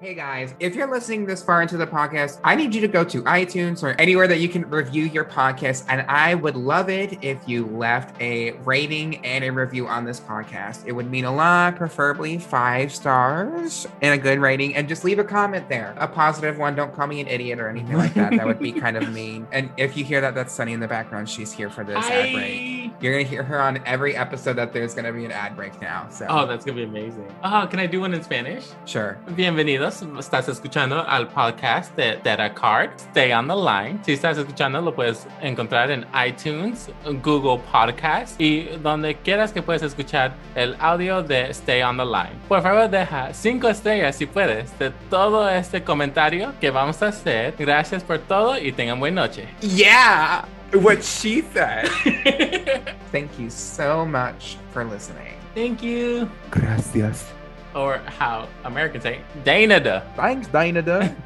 Hey 0.03 0.15
guys, 0.15 0.53
if 0.59 0.75
you're 0.75 0.91
listening 0.91 1.25
this 1.25 1.41
far 1.41 1.61
into 1.61 1.77
the 1.77 1.87
podcast, 1.87 2.41
I 2.43 2.55
need 2.55 2.75
you 2.75 2.81
to 2.81 2.89
go 2.89 3.05
to 3.05 3.23
iTunes 3.23 3.83
or 3.83 3.91
anywhere 4.01 4.27
that 4.27 4.41
you 4.41 4.49
can 4.49 4.69
review 4.69 5.05
your 5.05 5.23
podcast. 5.23 5.85
And 5.87 6.01
I 6.09 6.35
would 6.35 6.57
love 6.57 6.89
it 6.89 7.23
if 7.23 7.39
you 7.47 7.67
left 7.67 8.21
a 8.21 8.51
rating 8.65 9.25
and 9.25 9.45
a 9.45 9.49
review 9.49 9.87
on 9.87 10.03
this 10.03 10.19
podcast. 10.19 10.85
It 10.85 10.91
would 10.91 11.09
mean 11.09 11.23
a 11.23 11.33
lot, 11.33 11.77
preferably 11.77 12.37
five 12.37 12.93
stars 12.93 13.87
and 14.01 14.13
a 14.13 14.17
good 14.21 14.39
rating. 14.39 14.75
And 14.75 14.89
just 14.89 15.05
leave 15.05 15.19
a 15.19 15.23
comment 15.23 15.69
there, 15.69 15.95
a 15.97 16.07
positive 16.07 16.57
one. 16.57 16.75
Don't 16.75 16.93
call 16.93 17.07
me 17.07 17.21
an 17.21 17.27
idiot 17.27 17.59
or 17.59 17.69
anything 17.69 17.95
like 17.95 18.13
that. 18.15 18.31
That 18.31 18.45
would 18.45 18.59
be 18.59 18.73
kind 18.73 18.97
of 18.97 19.09
mean. 19.13 19.47
And 19.53 19.69
if 19.77 19.95
you 19.95 20.03
hear 20.03 20.19
that, 20.19 20.35
that's 20.35 20.53
Sunny 20.53 20.73
in 20.73 20.81
the 20.81 20.87
background. 20.89 21.29
She's 21.29 21.53
here 21.53 21.69
for 21.69 21.85
this 21.85 22.05
ad 22.07 22.33
break. 22.33 22.82
You're 23.01 23.11
gonna 23.13 23.27
hear 23.29 23.43
her 23.43 23.59
on 23.61 23.79
every 23.85 24.15
episode 24.15 24.55
that 24.55 24.71
there's 24.71 24.93
gonna 24.95 25.11
be 25.11 25.25
an 25.25 25.31
ad 25.31 25.55
break 25.55 25.81
now. 25.81 26.07
So 26.09 26.25
Oh, 26.29 26.45
that's 26.45 26.63
gonna 26.65 26.77
be 26.77 26.83
amazing. 26.83 27.27
Oh, 27.43 27.67
can 27.69 27.79
I 27.79 27.87
do 27.87 27.99
one 27.99 28.13
in 28.13 28.23
Spanish? 28.23 28.63
sure. 28.85 29.17
Bienvenidos, 29.35 30.01
estás 30.19 30.47
escuchando 30.47 31.03
al 31.07 31.27
podcast 31.27 31.95
de 31.97 32.17
Terrah 32.23 32.53
Card. 32.53 32.91
Stay 33.11 33.33
on 33.33 33.47
the 33.47 33.55
line. 33.55 33.99
Si 34.05 34.13
estás 34.13 34.37
escuchando, 34.37 34.81
lo 34.81 34.93
puedes 34.95 35.27
encontrar 35.41 35.91
en 35.91 36.05
iTunes, 36.25 36.89
Google 37.23 37.61
Podcast 37.71 38.39
y 38.39 38.65
donde 38.81 39.15
quieras 39.15 39.51
que 39.51 39.61
puedes 39.61 39.81
escuchar 39.83 40.33
el 40.55 40.75
audio 40.79 41.21
de 41.23 41.49
Stay 41.51 41.81
on 41.83 41.97
the 41.97 42.05
Line. 42.05 42.39
Por 42.47 42.61
favor, 42.61 42.89
deja 42.89 43.33
cinco 43.33 43.67
estrellas 43.67 44.15
si 44.15 44.25
puedes 44.25 44.77
de 44.79 44.91
todo 45.09 45.49
este 45.49 45.83
comentario 45.83 46.53
que 46.61 46.69
vamos 46.71 47.01
a 47.03 47.07
hacer. 47.07 47.53
Gracias 47.59 48.01
por 48.03 48.19
todo 48.19 48.57
y 48.57 48.71
tengan 48.71 48.99
buena 48.99 49.23
noche. 49.23 49.47
Yeah, 49.61 50.45
what 50.75 51.03
she 51.03 51.41
said. 51.41 51.87
Thank 53.11 53.37
you 53.39 53.49
so 53.49 54.05
much 54.05 54.57
for 54.71 54.83
listening. 54.83 55.33
Thank 55.53 55.83
you. 55.83 56.29
Gracias. 56.51 57.29
Or 57.75 57.97
how 57.97 58.47
Americans 58.65 59.03
say, 59.03 59.21
Danada. 59.43 60.03
Thanks, 60.15 60.47
Dinah. 60.47 61.15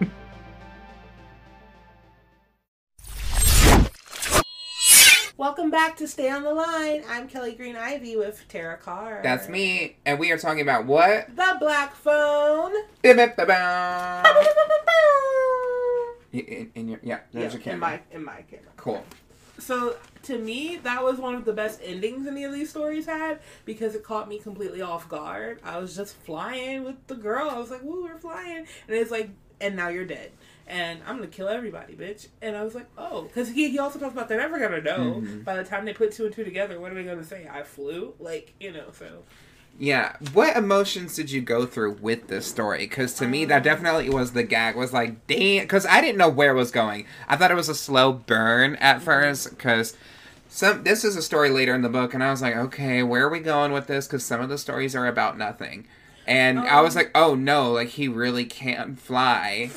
Welcome 5.38 5.70
back 5.70 5.96
to 5.98 6.08
Stay 6.08 6.30
on 6.32 6.42
the 6.44 6.54
Line. 6.54 7.04
I'm 7.08 7.30
Kelli 7.30 7.56
Green 7.56 7.76
Ivy 7.76 8.16
with 8.18 8.44
Terrah 8.48 8.78
Card. 8.78 9.24
That's 9.24 9.48
me, 9.48 9.98
and 10.06 10.18
we 10.18 10.32
are 10.32 10.38
talking 10.38 10.62
about 10.62 10.86
what? 10.86 11.28
The 11.36 11.58
Black 11.60 11.94
Phone. 11.96 12.74
In, 13.04 13.20
in 16.76 16.88
your 16.88 17.00
yeah, 17.04 17.20
there's 17.32 17.54
Yeah, 17.54 17.60
your 17.60 17.62
camera. 17.62 17.74
in 17.74 17.80
my 17.80 18.00
in 18.12 18.26
my 18.26 18.42
camera. 18.50 18.72
Cool. 18.78 19.04
So 19.60 19.98
to 20.24 20.38
me, 20.38 20.78
that 20.84 21.04
was 21.04 21.18
one 21.20 21.36
of 21.36 21.46
the 21.46 21.54
best 21.54 21.80
endings 21.84 22.28
any 22.28 22.44
of 22.44 22.54
these 22.54 22.70
stories 22.70 23.06
had 23.06 23.40
because 23.66 23.96
it 23.96 24.04
caught 24.04 24.28
me 24.30 24.40
completely 24.40 24.82
off 24.82 25.10
guard. 25.10 25.60
I 25.64 25.78
was 25.80 25.96
just 25.96 26.16
flying 26.16 26.84
with 26.84 26.96
the 27.08 27.16
girl. 27.16 27.50
I 27.50 27.58
was 27.58 27.72
like, 27.72 27.84
"Woo, 27.84 28.04
we're 28.04 28.18
flying!" 28.20 28.58
And 28.88 28.98
it's 28.98 29.12
like, 29.12 29.30
"And 29.60 29.76
now 29.76 29.88
you're 29.90 30.06
dead." 30.06 30.32
And 30.68 31.00
I'm 31.08 31.16
gonna 31.16 31.28
kill 31.28 31.48
everybody, 31.48 31.94
bitch. 31.96 32.28
And 32.42 32.56
I 32.58 32.64
was 32.64 32.76
like, 32.76 32.88
oh, 32.98 33.22
because 33.24 33.48
he, 33.48 33.70
he 33.70 33.80
also 33.80 34.00
talks 34.00 34.12
about 34.14 34.28
they're 34.28 34.38
never 34.38 34.60
gonna 34.60 34.82
know 34.82 35.22
Mhm. 35.22 35.46
by 35.46 35.56
the 35.56 35.64
time 35.64 35.86
they 35.86 35.94
put 35.94 36.12
two 36.12 36.26
and 36.26 36.36
two 36.36 36.44
together. 36.44 36.78
What 36.80 36.92
are 36.92 36.96
they 36.96 37.06
gonna 37.06 37.24
say? 37.24 37.48
I 37.50 37.64
flew, 37.64 38.14
like 38.20 38.54
you 38.60 38.74
know. 38.74 38.88
So 38.92 39.24
Yeah. 39.80 40.16
What 40.34 40.58
emotions 40.58 41.16
did 41.16 41.30
you 41.30 41.42
go 41.42 41.66
through 41.66 41.94
with 42.02 42.28
this 42.28 42.48
story? 42.48 42.80
Because 42.88 43.14
to 43.16 43.28
me, 43.28 43.46
that 43.46 43.64
definitely 43.64 44.10
was 44.10 44.32
the 44.32 44.44
gag. 44.44 44.76
Was 44.76 44.92
like, 44.94 45.28
damn. 45.28 45.64
Because 45.64 45.86
I 45.86 46.02
didn't 46.02 46.18
know 46.18 46.30
where 46.30 46.52
it 46.52 46.56
was 46.58 46.72
going. 46.72 47.06
I 47.28 47.36
thought 47.36 47.52
it 47.52 47.56
was 47.56 47.70
a 47.70 47.76
slow 47.76 48.12
burn 48.14 48.76
at 48.78 49.02
first. 49.02 49.52
Because 49.52 49.96
some 50.50 50.84
this 50.84 51.04
is 51.04 51.16
a 51.16 51.22
story 51.22 51.50
later 51.52 51.76
in 51.76 51.84
the 51.84 51.90
book, 51.90 52.14
and 52.14 52.24
I 52.24 52.32
was 52.32 52.42
like, 52.42 52.56
okay, 52.56 53.04
where 53.04 53.26
are 53.26 53.30
we 53.30 53.40
going 53.40 53.72
with 53.72 53.86
this? 53.88 54.08
Because 54.08 54.26
some 54.26 54.42
of 54.42 54.50
the 54.50 54.58
stories 54.58 54.96
are 54.96 55.06
about 55.06 55.38
nothing. 55.38 55.88
And 56.26 56.60
I 56.60 56.82
was 56.82 56.96
Um. 56.96 57.02
like, 57.04 57.12
oh 57.14 57.36
no, 57.36 57.72
like 57.72 57.90
he 57.90 58.08
really 58.08 58.46
can't 58.46 59.00
fly. 59.00 59.70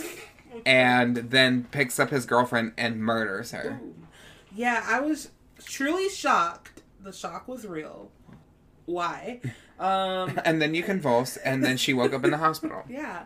And 0.67 1.17
then 1.17 1.65
picks 1.71 1.99
up 2.01 2.11
his 2.11 2.27
girlfriend 2.27 2.73
and 2.77 3.01
murders 3.01 3.53
her. 3.53 3.81
Yeah, 4.55 4.85
I 4.87 5.01
was 5.01 5.31
truly 5.63 6.09
shocked. 6.09 6.83
The 7.03 7.13
shock 7.13 7.47
was 7.49 7.67
real. 7.67 8.11
Why? 8.87 9.41
Um, 9.81 10.39
And 10.45 10.61
then 10.63 10.75
you 10.75 10.83
convulsed, 10.83 11.39
and 11.45 11.65
then 11.65 11.77
she 11.77 11.95
woke 11.95 12.13
up 12.13 12.25
in 12.25 12.31
the 12.31 12.39
hospital. 12.39 12.85
yeah, 12.89 13.25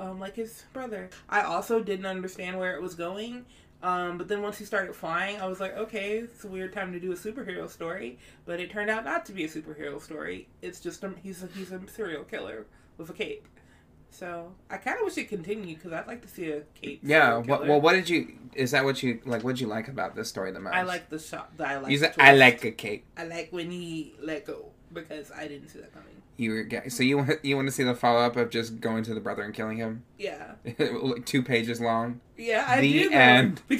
um, 0.00 0.18
like 0.18 0.34
his 0.34 0.64
brother. 0.72 1.10
I 1.28 1.42
also 1.42 1.80
didn't 1.82 2.06
understand 2.06 2.58
where 2.58 2.74
it 2.74 2.82
was 2.82 2.94
going. 2.94 3.44
Um, 3.82 4.18
but 4.18 4.28
then 4.28 4.42
once 4.42 4.58
he 4.58 4.64
started 4.66 4.94
flying, 4.94 5.40
I 5.40 5.46
was 5.46 5.58
like, 5.58 5.74
okay, 5.76 6.18
it's 6.18 6.44
a 6.44 6.48
weird 6.48 6.72
time 6.72 6.92
to 6.92 7.00
do 7.00 7.12
a 7.12 7.14
superhero 7.14 7.68
story. 7.70 8.18
But 8.44 8.60
it 8.60 8.70
turned 8.70 8.90
out 8.90 9.04
not 9.04 9.24
to 9.26 9.32
be 9.32 9.44
a 9.44 9.48
superhero 9.48 10.00
story. 10.00 10.48
It's 10.60 10.80
just 10.80 11.02
a, 11.02 11.14
he's 11.22 11.42
a, 11.42 11.48
he's 11.54 11.72
a 11.72 11.80
serial 11.88 12.24
killer 12.24 12.66
with 12.98 13.08
a 13.08 13.14
cape. 13.14 13.46
So 14.10 14.52
I 14.68 14.76
kind 14.76 14.98
of 14.98 15.04
wish 15.04 15.16
it 15.16 15.28
continued 15.28 15.78
because 15.78 15.92
I'd 15.92 16.06
like 16.06 16.20
to 16.22 16.28
see 16.28 16.50
a 16.50 16.62
cape. 16.74 17.00
Yeah. 17.02 17.40
killer. 17.42 17.66
well, 17.66 17.80
what 17.80 17.92
did 17.92 18.08
you? 18.08 18.34
Is 18.54 18.72
that 18.72 18.84
what 18.84 19.02
you 19.02 19.20
like? 19.24 19.44
What 19.44 19.52
did 19.52 19.60
you 19.60 19.68
like 19.68 19.88
about 19.88 20.14
this 20.14 20.28
story 20.28 20.50
the 20.50 20.60
most? 20.60 20.74
I 20.74 20.82
like 20.82 21.08
the 21.08 21.18
shot. 21.18 21.52
I 21.58 21.76
like. 21.76 21.96
Said 21.96 22.14
I 22.18 22.34
like 22.34 22.64
a 22.64 22.72
cape. 22.72 23.06
I 23.16 23.24
like 23.24 23.48
when 23.50 23.70
he 23.70 24.14
let 24.20 24.46
go 24.46 24.72
because 24.92 25.30
I 25.32 25.46
didn't 25.48 25.68
see 25.68 25.78
that 25.80 25.92
coming. 25.92 26.08
You 26.36 26.52
were 26.52 26.62
ga- 26.62 26.88
so 26.88 27.02
you 27.02 27.18
want 27.18 27.44
you 27.44 27.54
want 27.56 27.68
to 27.68 27.72
see 27.72 27.82
the 27.84 27.94
follow 27.94 28.20
up 28.20 28.36
of 28.36 28.50
just 28.50 28.80
going 28.80 29.02
to 29.04 29.14
the 29.14 29.20
brother 29.20 29.42
and 29.42 29.52
killing 29.52 29.76
him, 29.78 30.04
Yeah, 30.18 30.52
like 30.78 31.26
two 31.26 31.42
pages 31.42 31.80
long. 31.80 32.20
yeah, 32.36 32.64
I 32.66 32.80
The 32.80 32.92
do. 33.04 33.10
though. 33.10 33.16
end. 33.16 33.62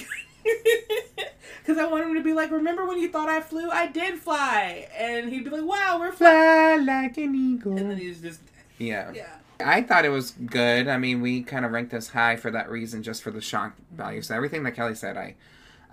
Because 1.62 1.76
I 1.78 1.86
want 1.86 2.04
him 2.04 2.14
to 2.14 2.22
be 2.22 2.32
like, 2.32 2.50
remember 2.50 2.86
when 2.86 2.98
you 2.98 3.10
thought 3.10 3.28
I 3.28 3.40
flew? 3.40 3.70
I 3.70 3.86
did 3.86 4.18
fly, 4.18 4.88
and 4.96 5.28
he'd 5.30 5.44
be 5.44 5.50
like, 5.50 5.62
wow, 5.64 5.98
we're 6.00 6.10
flying. 6.10 6.84
Fly 6.84 7.00
like 7.02 7.18
an 7.18 7.34
eagle. 7.34 7.76
And 7.76 7.90
then 7.90 7.98
he's 7.98 8.20
just, 8.22 8.40
Yeah. 8.78 9.12
yeah, 9.14 9.28
I 9.64 9.82
thought 9.82 10.04
it 10.06 10.08
was 10.08 10.30
good. 10.32 10.88
I 10.88 10.96
mean, 10.96 11.20
we 11.20 11.42
kind 11.42 11.64
of 11.66 11.70
ranked 11.72 11.92
this 11.92 12.08
high 12.08 12.36
for 12.36 12.50
that 12.50 12.70
reason, 12.70 13.02
just 13.02 13.22
for 13.22 13.30
the 13.30 13.42
shock 13.42 13.74
value. 13.94 14.22
So 14.22 14.34
everything 14.34 14.62
that 14.64 14.74
Kelli 14.74 14.96
said, 14.96 15.16
I 15.18 15.36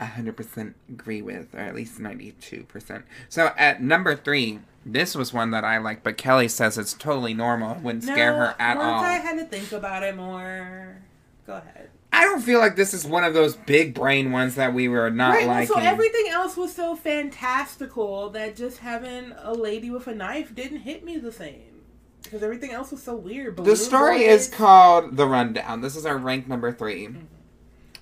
100% 0.02 0.74
agree 0.90 1.22
with, 1.22 1.54
or 1.54 1.60
at 1.60 1.76
least 1.76 2.00
92%. 2.00 3.04
So 3.30 3.52
at 3.58 3.82
number 3.84 4.16
three, 4.16 4.60
this 4.88 5.16
was 5.16 5.34
one 5.34 5.52
that 5.52 5.64
I 5.64 5.78
like, 5.80 6.04
but 6.04 6.18
Kelli 6.18 6.50
says 6.50 6.78
it's 6.78 6.94
totally 6.94 7.34
normal. 7.34 7.74
It 7.76 7.82
wouldn't 7.82 8.04
scare 8.04 8.36
her 8.36 8.56
at 8.58 8.78
once 8.78 8.88
all. 8.88 9.04
I 9.04 9.14
had 9.14 9.38
to 9.38 9.46
think 9.46 9.72
about 9.72 10.04
it 10.04 10.16
more. 10.16 10.98
Go 11.46 11.54
ahead. 11.54 11.90
I 12.14 12.24
don't 12.24 12.42
feel 12.42 12.60
like 12.60 12.76
this 12.76 12.94
is 12.94 13.06
one 13.06 13.24
of 13.24 13.34
those 13.34 13.56
big 13.56 13.94
brain 13.94 14.32
ones 14.32 14.56
that 14.56 14.74
we 14.74 14.88
were 14.88 15.10
not 15.12 15.36
right, 15.36 15.48
liking. 15.48 15.76
so 15.76 15.80
everything 15.80 16.30
else 16.30 16.56
was 16.56 16.74
so 16.74 16.96
fantastical 16.96 18.30
that 18.30 18.56
just 18.56 18.80
having 18.80 19.34
a 19.40 19.54
lady 19.54 19.90
with 19.90 20.08
a 20.08 20.16
knife 20.16 20.56
didn't 20.56 20.80
hit 20.80 21.04
me 21.04 21.18
the 21.18 21.32
same. 21.32 21.84
Because 22.24 22.44
everything 22.44 22.72
else 22.72 22.92
was 22.92 23.04
so 23.04 23.16
weird. 23.16 23.58
the 23.58 23.76
story 23.76 24.20
boys. 24.20 24.48
is 24.48 24.50
called 24.50 25.16
The 25.16 25.28
Rundown. 25.28 25.82
This 25.82 25.96
is 25.96 26.06
our 26.06 26.18
rank 26.18 26.48
number 26.48 26.72
three. 26.72 27.08
Mm-hmm. 27.08 27.26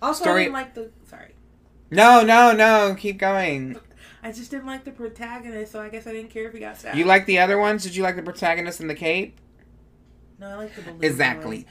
Also, 0.02 0.24
story- 0.24 0.42
I 0.42 0.44
didn't 0.46 0.54
like 0.54 0.74
the. 0.76 0.92
Sorry. 1.08 1.34
No, 1.92 2.24
no, 2.24 2.52
no. 2.52 2.96
Keep 2.98 3.18
going. 3.18 3.80
I 4.26 4.32
just 4.32 4.50
didn't 4.50 4.66
like 4.66 4.84
the 4.84 4.92
protagonist, 4.92 5.72
so 5.72 5.80
I 5.80 5.90
guess 5.90 6.08
I 6.08 6.12
didn't 6.12 6.32
care 6.32 6.48
if 6.48 6.54
he 6.54 6.60
got 6.60 6.80
stabbed. 6.80 6.98
You 6.98 7.06
like 7.06 7.28
the 7.28 7.38
other 7.38 7.60
ones? 7.60 7.84
Did 7.84 7.96
you 7.96 8.02
like 8.02 8.16
the 8.16 8.24
protagonist 8.24 8.82
in 8.82 8.88
the 8.88 8.96
cape? 8.96 9.38
No, 10.40 10.48
I 10.48 10.56
like 10.56 10.76
the 10.76 10.82
balloon 10.82 11.04
Exactly. 11.04 11.58
boy. 11.60 11.66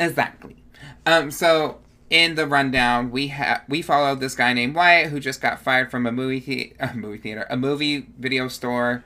Exactly. 0.00 0.56
Um, 1.04 1.30
so 1.30 1.80
in 2.08 2.34
the 2.34 2.46
rundown, 2.46 3.10
we 3.10 3.26
have 3.28 3.62
we 3.68 3.82
followed 3.82 4.20
this 4.20 4.34
guy 4.34 4.54
named 4.54 4.74
Wyatt 4.74 5.10
who 5.10 5.20
just 5.20 5.42
got 5.42 5.60
fired 5.60 5.90
from 5.90 6.06
a 6.06 6.10
movie 6.10 6.40
the- 6.40 6.72
a 6.80 6.94
movie 6.94 7.18
theater, 7.18 7.46
a 7.50 7.58
movie 7.58 8.06
video 8.18 8.48
store 8.48 9.04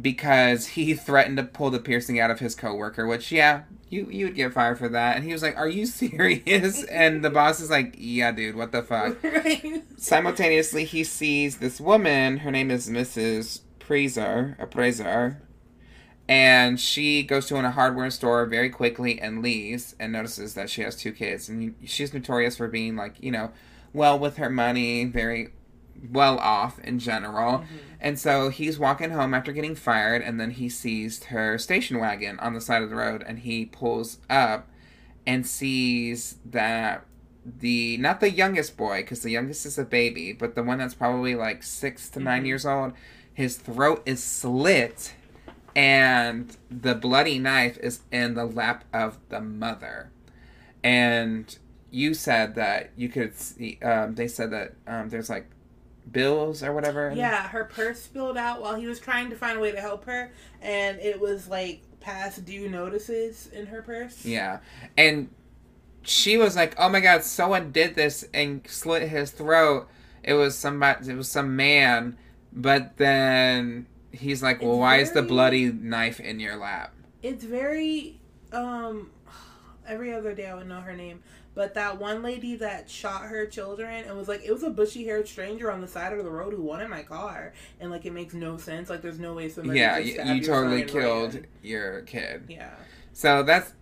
because 0.00 0.68
he 0.68 0.94
threatened 0.94 1.36
to 1.36 1.44
pull 1.44 1.70
the 1.70 1.78
piercing 1.78 2.18
out 2.18 2.32
of 2.32 2.40
his 2.40 2.56
coworker, 2.56 3.06
which 3.06 3.30
yeah, 3.30 3.62
you 3.92 4.08
you 4.10 4.26
would 4.26 4.34
get 4.34 4.52
fired 4.52 4.78
for 4.78 4.88
that. 4.88 5.16
And 5.16 5.24
he 5.24 5.32
was 5.32 5.42
like, 5.42 5.56
"Are 5.56 5.68
you 5.68 5.86
serious?" 6.02 6.84
and 6.84 7.24
the 7.24 7.30
boss 7.30 7.60
is 7.60 7.70
like, 7.70 7.94
"Yeah, 7.98 8.32
dude, 8.32 8.56
what 8.56 8.72
the 8.72 8.82
fuck?" 8.82 9.22
right. 9.22 9.82
Simultaneously, 9.96 10.84
he 10.84 11.04
sees 11.04 11.58
this 11.58 11.80
woman. 11.80 12.38
Her 12.38 12.50
name 12.50 12.70
is 12.70 12.88
Mrs. 12.88 13.60
Prazer, 13.78 14.56
a 14.58 14.66
and 16.28 16.80
she 16.80 17.22
goes 17.22 17.46
to 17.46 17.56
a 17.56 17.70
hardware 17.70 18.10
store 18.10 18.46
very 18.46 18.70
quickly 18.70 19.20
and 19.20 19.42
leaves 19.42 19.94
and 19.98 20.12
notices 20.12 20.54
that 20.54 20.70
she 20.70 20.82
has 20.82 20.96
two 20.96 21.12
kids. 21.12 21.48
And 21.48 21.74
she's 21.84 22.14
notorious 22.14 22.56
for 22.56 22.68
being 22.68 22.96
like, 22.96 23.16
you 23.20 23.30
know, 23.30 23.50
well 23.92 24.18
with 24.18 24.36
her 24.36 24.48
money, 24.48 25.04
very 25.04 25.50
well 26.10 26.38
off 26.38 26.78
in 26.80 26.98
general. 26.98 27.64
And 28.00 28.18
so 28.18 28.48
he's 28.48 28.78
walking 28.78 29.10
home 29.10 29.32
after 29.34 29.52
getting 29.52 29.74
fired, 29.74 30.22
and 30.22 30.40
then 30.40 30.50
he 30.52 30.68
sees 30.68 31.24
her 31.24 31.58
station 31.58 31.98
wagon 32.00 32.38
on 32.40 32.54
the 32.54 32.60
side 32.60 32.82
of 32.82 32.90
the 32.90 32.96
road, 32.96 33.22
and 33.26 33.40
he 33.40 33.66
pulls 33.66 34.18
up 34.28 34.68
and 35.26 35.46
sees 35.46 36.36
that 36.44 37.04
the 37.44 37.96
not 37.98 38.20
the 38.20 38.30
youngest 38.30 38.76
boy 38.76 39.02
because 39.02 39.22
the 39.22 39.30
youngest 39.30 39.66
is 39.66 39.78
a 39.78 39.84
baby, 39.84 40.32
but 40.32 40.54
the 40.54 40.62
one 40.62 40.78
that's 40.78 40.94
probably 40.94 41.34
like 41.34 41.62
six 41.62 42.08
to 42.10 42.20
9 42.20 42.42
Mhm. 42.42 42.46
years 42.46 42.64
old, 42.66 42.92
his 43.34 43.56
throat 43.56 44.02
is 44.06 44.22
slit, 44.22 45.14
and 45.74 46.56
the 46.70 46.94
bloody 46.94 47.38
knife 47.38 47.78
is 47.78 48.00
in 48.12 48.34
the 48.34 48.44
lap 48.44 48.84
of 48.92 49.18
the 49.28 49.40
mother, 49.40 50.10
and 50.84 51.58
you 51.90 52.14
said 52.14 52.54
that 52.54 52.90
you 52.96 53.08
could 53.08 53.36
see. 53.36 53.78
Um, 53.82 54.14
they 54.14 54.28
said 54.28 54.50
that 54.50 54.74
um, 54.86 55.08
there's 55.08 55.28
like 55.30 55.48
bills 56.10 56.62
or 56.62 56.72
whatever. 56.72 57.12
Yeah, 57.14 57.48
her 57.48 57.64
purse 57.64 58.02
spilled 58.02 58.36
out 58.36 58.60
while 58.60 58.74
he 58.74 58.86
was 58.86 58.98
trying 58.98 59.30
to 59.30 59.36
find 59.36 59.58
a 59.58 59.60
way 59.60 59.72
to 59.72 59.80
help 59.80 60.04
her, 60.06 60.30
and 60.60 60.98
it 61.00 61.20
was 61.20 61.48
like 61.48 61.82
past 62.00 62.44
due 62.44 62.68
notices 62.68 63.46
in 63.48 63.66
her 63.66 63.82
purse. 63.82 64.24
Yeah. 64.24 64.58
And 64.96 65.30
she 66.02 66.36
was 66.36 66.56
like, 66.56 66.74
"Oh 66.78 66.88
my 66.88 67.00
god, 67.00 67.22
someone 67.22 67.72
did 67.72 67.94
this 67.94 68.24
and 68.34 68.66
slit 68.66 69.08
his 69.08 69.30
throat. 69.30 69.88
It 70.22 70.34
was 70.34 70.56
somebody 70.56 71.10
it 71.10 71.16
was 71.16 71.28
some 71.28 71.56
man." 71.56 72.16
But 72.52 72.96
then 72.96 73.86
he's 74.10 74.42
like, 74.42 74.60
"Well, 74.60 74.72
It's 74.72 74.80
why 74.80 74.96
is 74.98 75.12
the 75.12 75.22
bloody 75.22 75.72
knife 75.72 76.20
in 76.20 76.40
your 76.40 76.56
lap?" 76.56 76.94
It's 77.22 77.44
very 77.44 78.20
um 78.52 79.10
every 79.86 80.12
other 80.12 80.34
day 80.34 80.46
I 80.46 80.54
would 80.54 80.68
know 80.68 80.80
her 80.80 80.94
name. 80.94 81.22
But 81.54 81.74
that 81.74 82.00
one 82.00 82.22
lady 82.22 82.56
that 82.56 82.88
shot 82.88 83.22
her 83.22 83.46
children 83.46 84.04
and 84.06 84.16
was 84.16 84.26
like, 84.28 84.42
it 84.44 84.52
was 84.52 84.62
a 84.62 84.70
bushy 84.70 85.04
haired 85.04 85.28
stranger 85.28 85.70
on 85.70 85.80
the 85.80 85.88
side 85.88 86.12
of 86.12 86.24
the 86.24 86.30
road 86.30 86.54
who 86.54 86.62
wanted 86.62 86.88
my 86.88 87.02
car, 87.02 87.52
and 87.78 87.90
like 87.90 88.06
it 88.06 88.12
makes 88.12 88.32
no 88.32 88.56
sense. 88.56 88.88
Like 88.88 89.02
there's 89.02 89.18
no 89.18 89.34
way 89.34 89.48
somebody. 89.48 89.78
yeah, 89.78 89.98
you, 89.98 90.22
you 90.22 90.42
totally 90.42 90.84
killed 90.84 91.46
your 91.62 92.02
kid. 92.02 92.44
Yeah. 92.48 92.74
So 93.12 93.42
that's 93.42 93.74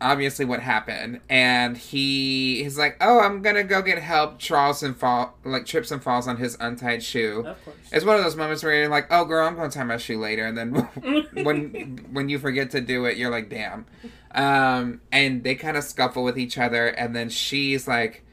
obviously 0.00 0.44
what 0.44 0.60
happened. 0.60 1.20
And 1.28 1.76
he 1.76 2.62
he's 2.62 2.76
like, 2.78 2.96
"Oh, 3.00 3.20
I'm 3.20 3.42
gonna 3.42 3.64
go 3.64 3.82
get 3.82 3.98
help." 3.98 4.38
Charles 4.38 4.82
and 4.82 4.96
fall 4.96 5.36
like 5.44 5.66
trips 5.66 5.90
and 5.90 6.02
falls 6.02 6.28
on 6.28 6.36
his 6.36 6.56
untied 6.60 7.02
shoe. 7.02 7.44
Of 7.46 7.64
course. 7.64 7.76
It's 7.92 8.04
one 8.04 8.16
of 8.16 8.24
those 8.24 8.36
moments 8.36 8.62
where 8.62 8.74
you're 8.74 8.88
like, 8.88 9.06
"Oh, 9.10 9.24
girl, 9.24 9.46
I'm 9.46 9.56
gonna 9.56 9.70
tie 9.70 9.84
my 9.84 9.96
shoe 9.96 10.18
later," 10.18 10.44
and 10.46 10.56
then 10.58 10.70
when 11.44 12.06
when 12.12 12.28
you 12.28 12.38
forget 12.38 12.70
to 12.72 12.80
do 12.80 13.04
it, 13.06 13.16
you're 13.16 13.30
like, 13.30 13.48
"Damn." 13.48 13.86
Um, 14.34 15.00
and 15.12 15.44
they 15.44 15.54
kind 15.54 15.76
of 15.76 15.84
scuffle 15.84 16.24
with 16.24 16.38
each 16.38 16.58
other, 16.58 16.88
and 16.88 17.14
then 17.14 17.28
she's 17.28 17.86
like, 17.86 18.24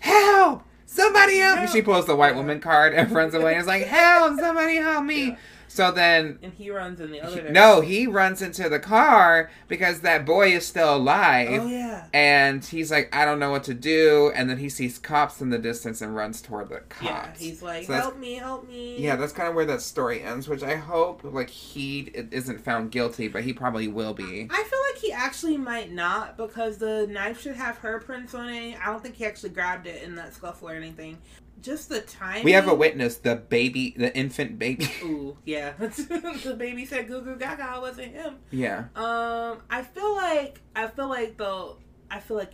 "Help! 0.00 0.64
Somebody 0.86 1.38
help!" 1.38 1.56
me!" 1.56 1.60
Help. 1.62 1.72
She 1.74 1.82
pulls 1.82 2.06
the 2.06 2.16
white 2.16 2.34
woman 2.34 2.60
card 2.60 2.94
and 2.94 3.10
runs 3.12 3.34
away. 3.34 3.52
and 3.52 3.60
is 3.60 3.66
like, 3.66 3.84
"Help! 3.84 4.38
Somebody 4.40 4.76
help 4.76 5.04
me!" 5.04 5.26
Yeah. 5.28 5.36
So 5.72 5.90
then 5.90 6.38
and 6.42 6.52
he 6.52 6.70
runs 6.70 7.00
in 7.00 7.10
the 7.10 7.22
other 7.22 7.34
direction. 7.36 7.54
no, 7.54 7.80
he 7.80 8.06
runs 8.06 8.42
into 8.42 8.68
the 8.68 8.78
car 8.78 9.50
because 9.68 10.00
that 10.00 10.26
boy 10.26 10.52
is 10.52 10.66
still 10.66 10.96
alive. 10.96 11.62
Oh 11.62 11.66
yeah. 11.66 12.08
And 12.12 12.62
he's 12.62 12.90
like, 12.90 13.14
I 13.16 13.24
don't 13.24 13.38
know 13.38 13.50
what 13.50 13.64
to 13.64 13.72
do. 13.74 14.30
And 14.34 14.50
then 14.50 14.58
he 14.58 14.68
sees 14.68 14.98
cops 14.98 15.40
in 15.40 15.48
the 15.48 15.58
distance 15.58 16.02
and 16.02 16.14
runs 16.14 16.42
toward 16.42 16.68
the 16.68 16.80
cops. 16.80 17.02
Yeah. 17.02 17.32
He's 17.38 17.62
like, 17.62 17.86
So 17.86 17.94
help 17.94 18.18
me, 18.18 18.34
help 18.34 18.68
me. 18.68 18.98
Yeah, 18.98 19.16
that's 19.16 19.32
kind 19.32 19.48
of 19.48 19.54
where 19.54 19.64
that 19.64 19.80
story 19.80 20.22
ends, 20.22 20.46
which 20.46 20.62
I 20.62 20.76
hope, 20.76 21.22
like, 21.24 21.48
he 21.48 22.10
isn't 22.30 22.60
found 22.60 22.90
guilty, 22.90 23.28
but 23.28 23.42
he 23.42 23.54
probably 23.54 23.88
will 23.88 24.12
be. 24.12 24.48
I 24.50 24.62
feel 24.64 24.80
like 24.92 25.00
he 25.00 25.10
actually 25.10 25.56
might 25.56 25.90
not 25.90 26.36
because 26.36 26.76
the 26.76 27.06
knife 27.06 27.40
should 27.40 27.56
have 27.56 27.78
her 27.78 27.98
prints 27.98 28.34
on 28.34 28.50
it. 28.50 28.76
I 28.78 28.90
don't 28.92 29.02
think 29.02 29.14
he 29.14 29.24
actually 29.24 29.50
grabbed 29.50 29.86
it 29.86 30.02
in 30.02 30.16
that 30.16 30.34
scuffle 30.34 30.68
or 30.68 30.74
anything. 30.74 31.16
Just 31.62 31.88
the 31.88 32.00
timing. 32.00 32.44
We 32.44 32.52
have 32.52 32.66
a 32.66 32.74
witness, 32.74 33.16
the 33.16 33.36
baby, 33.36 33.94
the 33.96 34.14
infant 34.16 34.58
baby. 34.58 34.90
Ooh, 35.04 35.36
yeah. 35.44 35.72
the 35.78 36.56
baby 36.58 36.84
said 36.84 37.06
"Goo 37.06 37.22
Goo 37.22 37.36
Gaga" 37.36 37.80
wasn't 37.80 38.12
him. 38.12 38.36
yeah. 38.50 38.86
Um, 38.96 39.58
I 39.70 39.82
feel 39.82 40.14
like 40.16 40.60
I 40.74 40.88
feel 40.88 41.08
like 41.08 41.36
though 41.36 41.78
I 42.10 42.20
feel 42.20 42.36
like 42.36 42.52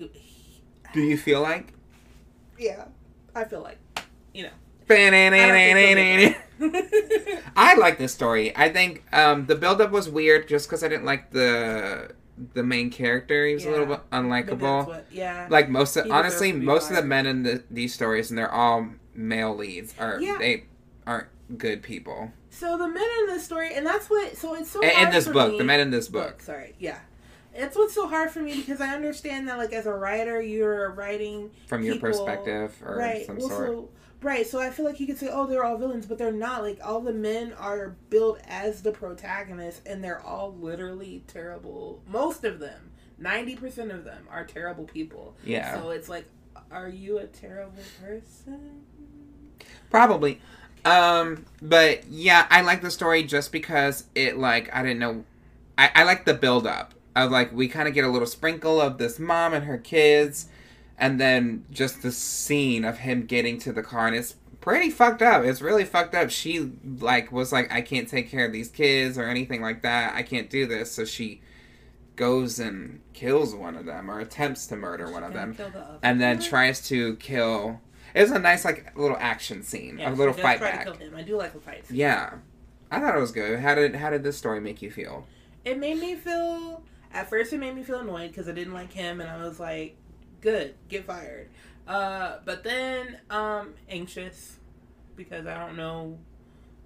Do 0.92 1.00
you 1.00 1.16
feel 1.16 1.40
like? 1.40 1.72
yeah, 2.58 2.84
I 3.34 3.44
feel 3.44 3.62
like 3.62 3.78
you 4.34 4.44
know. 4.44 4.50
I 4.90 4.94
I 7.56 7.74
like 7.76 7.98
this 7.98 8.12
story. 8.12 8.56
I 8.56 8.70
think 8.70 9.04
um, 9.12 9.46
the 9.46 9.54
buildup 9.54 9.90
was 9.90 10.08
weird 10.08 10.48
just 10.48 10.66
because 10.68 10.82
I 10.82 10.88
didn't 10.88 11.04
like 11.04 11.30
the 11.30 12.10
the 12.54 12.62
main 12.62 12.90
character. 12.90 13.46
He 13.46 13.54
was 13.54 13.64
a 13.64 13.70
little 13.70 13.86
bit 13.86 14.00
unlikable. 14.10 15.02
yeah. 15.10 15.46
Like 15.50 15.68
most 15.68 15.96
of, 15.96 16.10
honestly, 16.10 16.52
most 16.52 16.90
of 16.90 16.96
the 16.96 17.02
men 17.02 17.26
in 17.26 17.42
the, 17.42 17.62
these 17.70 17.94
stories, 17.94 18.30
and 18.30 18.38
they're 18.38 18.52
all 18.52 18.88
male 19.14 19.54
leads, 19.56 19.94
are 19.98 20.20
Yeah. 20.20 20.36
they 20.38 20.64
aren't 21.06 21.28
good 21.56 21.82
people. 21.82 22.32
so 22.50 22.76
the 22.76 22.88
men 22.88 23.08
in 23.20 23.26
this 23.28 23.44
story, 23.44 23.74
and 23.74 23.86
that's 23.86 24.08
what. 24.10 24.36
So 24.36 24.54
it's 24.54 24.70
so 24.70 24.80
In, 24.82 24.90
in 25.06 25.10
this 25.10 25.26
book, 25.28 25.52
me- 25.52 25.58
the 25.58 25.64
men 25.64 25.80
in 25.80 25.90
this 25.90 26.08
book. 26.08 26.40
Sorry, 26.42 26.74
yeah. 26.78 26.98
It's 27.58 27.76
what's 27.76 27.94
so 27.94 28.06
hard 28.06 28.30
for 28.30 28.40
me 28.40 28.56
because 28.56 28.80
I 28.80 28.94
understand 28.94 29.48
that, 29.48 29.58
like, 29.58 29.72
as 29.72 29.86
a 29.86 29.92
writer, 29.92 30.40
you're 30.40 30.90
writing 30.92 31.50
from 31.66 31.82
your 31.82 31.98
perspective 31.98 32.74
or 32.84 32.96
right. 32.96 33.26
some 33.26 33.36
well, 33.36 33.48
sort. 33.48 33.68
So, 33.68 33.88
right. 34.22 34.46
So 34.46 34.60
I 34.60 34.70
feel 34.70 34.84
like 34.84 35.00
you 35.00 35.06
could 35.06 35.18
say, 35.18 35.28
"Oh, 35.30 35.46
they're 35.46 35.64
all 35.64 35.76
villains," 35.76 36.06
but 36.06 36.18
they're 36.18 36.30
not. 36.30 36.62
Like, 36.62 36.78
all 36.84 37.00
the 37.00 37.12
men 37.12 37.52
are 37.54 37.96
built 38.10 38.40
as 38.46 38.82
the 38.82 38.92
protagonists, 38.92 39.82
and 39.84 40.02
they're 40.02 40.20
all 40.20 40.54
literally 40.54 41.24
terrible. 41.26 42.00
Most 42.06 42.44
of 42.44 42.60
them, 42.60 42.90
ninety 43.18 43.56
percent 43.56 43.90
of 43.90 44.04
them, 44.04 44.28
are 44.30 44.44
terrible 44.44 44.84
people. 44.84 45.34
yeah, 45.44 45.74
So 45.74 45.90
it's 45.90 46.08
like, 46.08 46.26
are 46.70 46.88
you 46.88 47.18
a 47.18 47.26
terrible 47.26 47.82
person? 48.00 48.82
probably. 49.90 50.40
Um, 50.84 51.44
but 51.60 52.06
yeah, 52.08 52.46
I 52.50 52.60
like 52.62 52.82
the 52.82 52.90
story 52.90 53.24
just 53.24 53.52
because 53.52 54.04
it 54.14 54.38
like 54.38 54.74
I 54.74 54.82
didn't 54.82 55.00
know. 55.00 55.24
I 55.76 55.90
I 55.94 56.04
like 56.04 56.24
the 56.24 56.34
build 56.34 56.66
up 56.66 56.94
of 57.24 57.30
like 57.30 57.52
we 57.52 57.68
kind 57.68 57.88
of 57.88 57.94
get 57.94 58.04
a 58.04 58.08
little 58.08 58.26
sprinkle 58.26 58.80
of 58.80 58.98
this 58.98 59.18
mom 59.18 59.54
and 59.54 59.64
her 59.64 59.78
kids, 59.78 60.48
and 60.98 61.20
then 61.20 61.64
just 61.70 62.02
the 62.02 62.12
scene 62.12 62.84
of 62.84 62.98
him 62.98 63.26
getting 63.26 63.58
to 63.60 63.72
the 63.72 63.82
car 63.82 64.06
and 64.06 64.16
it's 64.16 64.34
pretty 64.60 64.90
fucked 64.90 65.22
up. 65.22 65.44
It's 65.44 65.60
really 65.60 65.84
fucked 65.84 66.14
up. 66.14 66.30
She 66.30 66.72
like 67.00 67.32
was 67.32 67.52
like 67.52 67.72
I 67.72 67.80
can't 67.80 68.08
take 68.08 68.30
care 68.30 68.46
of 68.46 68.52
these 68.52 68.68
kids 68.68 69.16
or 69.16 69.24
anything 69.24 69.62
like 69.62 69.82
that. 69.82 70.14
I 70.14 70.22
can't 70.22 70.50
do 70.50 70.66
this. 70.66 70.92
So 70.92 71.04
she 71.04 71.40
goes 72.16 72.58
and 72.58 73.00
kills 73.12 73.54
one 73.54 73.76
of 73.76 73.86
them 73.86 74.10
or 74.10 74.18
attempts 74.18 74.66
to 74.66 74.76
murder 74.76 75.10
one 75.10 75.22
of 75.22 75.32
them 75.32 75.54
the 75.54 75.98
and 76.02 76.20
then 76.20 76.40
tries 76.40 76.86
to 76.88 77.16
kill. 77.16 77.80
It 78.14 78.22
was 78.22 78.32
a 78.32 78.38
nice 78.38 78.64
like 78.64 78.96
little 78.96 79.16
action 79.20 79.62
scene, 79.62 79.98
Yeah, 79.98 80.12
a 80.12 80.14
little 80.14 80.34
fight 80.34 80.58
try 80.58 80.84
to 80.84 80.90
back. 80.92 81.00
I 81.16 81.22
do 81.22 81.36
like 81.36 81.52
the 81.52 81.60
fights. 81.60 81.90
Yeah, 81.90 82.34
I 82.90 83.00
thought 83.00 83.16
it 83.16 83.20
was 83.20 83.32
good. 83.32 83.60
How 83.60 83.74
did 83.74 83.94
how 83.94 84.10
did 84.10 84.24
this 84.24 84.36
story 84.36 84.60
make 84.60 84.82
you 84.82 84.90
feel? 84.90 85.26
It 85.64 85.78
made 85.78 85.98
me 85.98 86.14
feel. 86.16 86.82
At 87.12 87.28
first, 87.30 87.52
it 87.52 87.58
made 87.58 87.74
me 87.74 87.82
feel 87.82 88.00
annoyed 88.00 88.30
because 88.30 88.48
I 88.48 88.52
didn't 88.52 88.74
like 88.74 88.92
him, 88.92 89.20
and 89.20 89.28
I 89.30 89.38
was 89.46 89.58
like, 89.58 89.96
"Good, 90.40 90.74
get 90.88 91.04
fired." 91.06 91.48
Uh, 91.86 92.38
but 92.44 92.64
then, 92.64 93.18
um, 93.30 93.74
anxious 93.88 94.56
because 95.16 95.46
I 95.46 95.58
don't 95.58 95.76
know. 95.76 96.18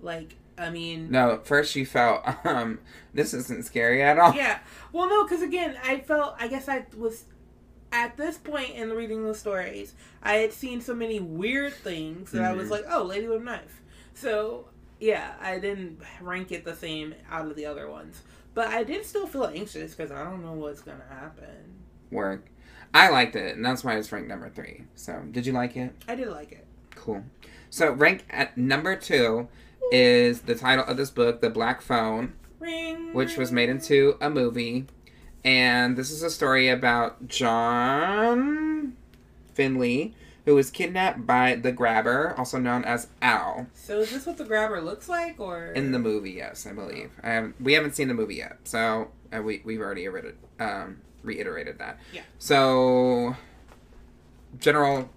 Like, 0.00 0.36
I 0.58 0.70
mean, 0.70 1.10
No, 1.10 1.32
at 1.32 1.46
first 1.46 1.74
you 1.76 1.86
felt 1.86 2.22
um 2.46 2.78
this 3.14 3.34
isn't 3.34 3.64
scary 3.64 4.02
at 4.02 4.18
all. 4.18 4.34
yeah. 4.34 4.58
Well, 4.92 5.08
no, 5.08 5.24
because 5.24 5.42
again, 5.42 5.76
I 5.82 6.00
felt. 6.00 6.34
I 6.38 6.48
guess 6.48 6.68
I 6.68 6.86
was 6.96 7.24
at 7.92 8.16
this 8.16 8.38
point 8.38 8.70
in 8.74 8.90
reading 8.90 9.24
the 9.26 9.34
stories. 9.34 9.94
I 10.22 10.34
had 10.34 10.52
seen 10.52 10.80
so 10.80 10.94
many 10.94 11.20
weird 11.20 11.74
things 11.74 12.30
that 12.32 12.42
I 12.44 12.52
was 12.52 12.68
Mhm. 12.68 12.70
like, 12.70 12.84
"Oh, 12.88 13.02
lady 13.02 13.26
with 13.26 13.40
a 13.42 13.44
knife." 13.44 13.82
So 14.14 14.68
yeah, 15.00 15.34
I 15.40 15.58
didn't 15.58 16.00
rank 16.20 16.52
it 16.52 16.64
the 16.64 16.76
same 16.76 17.14
out 17.30 17.46
of 17.48 17.56
the 17.56 17.66
other 17.66 17.88
ones, 17.90 18.22
but 18.54 18.68
I 18.68 18.84
did 18.84 19.04
still 19.04 19.26
feel 19.26 19.46
anxious 19.46 19.94
because 19.94 20.10
I 20.10 20.24
don't 20.24 20.42
know 20.42 20.52
what's 20.52 20.80
gonna 20.82 21.04
happen. 21.08 21.82
Work. 22.10 22.46
I 22.94 23.08
liked 23.08 23.36
it, 23.36 23.56
and 23.56 23.64
that's 23.64 23.82
why 23.82 23.96
it's 23.96 24.12
ranked 24.12 24.28
number 24.28 24.50
three. 24.50 24.84
So, 24.94 25.22
did 25.30 25.46
you 25.46 25.52
like 25.52 25.76
it? 25.76 25.94
I 26.06 26.14
did 26.14 26.28
like 26.28 26.52
it. 26.52 26.66
Cool. 26.94 27.24
So, 27.70 27.90
rank 27.92 28.24
at 28.28 28.56
number 28.58 28.96
two 28.96 29.48
is 29.90 30.42
the 30.42 30.54
title 30.54 30.84
of 30.84 30.96
this 30.98 31.10
book, 31.10 31.40
The 31.40 31.48
Black 31.50 31.80
Phone, 31.80 32.34
Ring. 32.60 33.14
which 33.14 33.36
was 33.38 33.50
made 33.50 33.70
into 33.70 34.16
a 34.20 34.28
movie. 34.28 34.86
And 35.44 35.96
this 35.96 36.10
is 36.10 36.22
a 36.22 36.30
story 36.30 36.68
about 36.68 37.26
John 37.28 38.94
Finney, 39.54 40.14
who 40.44 40.54
was 40.54 40.70
kidnapped 40.70 41.26
by 41.26 41.54
the 41.54 41.72
Grabber, 41.72 42.34
also 42.36 42.58
known 42.58 42.84
as 42.84 43.08
Al. 43.20 43.66
So 43.74 44.00
is 44.00 44.10
this 44.10 44.26
what 44.26 44.38
the 44.38 44.44
grabber 44.44 44.80
looks 44.80 45.08
like, 45.08 45.38
or 45.38 45.66
In 45.72 45.92
the 45.92 45.98
movie, 45.98 46.32
yes, 46.32 46.66
I 46.66 46.72
believe. 46.72 47.10
I 47.22 47.30
have, 47.30 47.52
we 47.60 47.74
haven't 47.74 47.94
seen 47.94 48.08
the 48.08 48.14
movie 48.14 48.36
yet, 48.36 48.58
so 48.64 49.08
uh, 49.32 49.40
we, 49.42 49.62
we've 49.64 49.80
already 49.80 50.08
reiterated, 50.08 50.38
um, 50.58 50.98
reiterated 51.22 51.78
that. 51.78 51.98
Yeah. 52.12 52.22
So, 52.38 53.36
general 54.58 55.10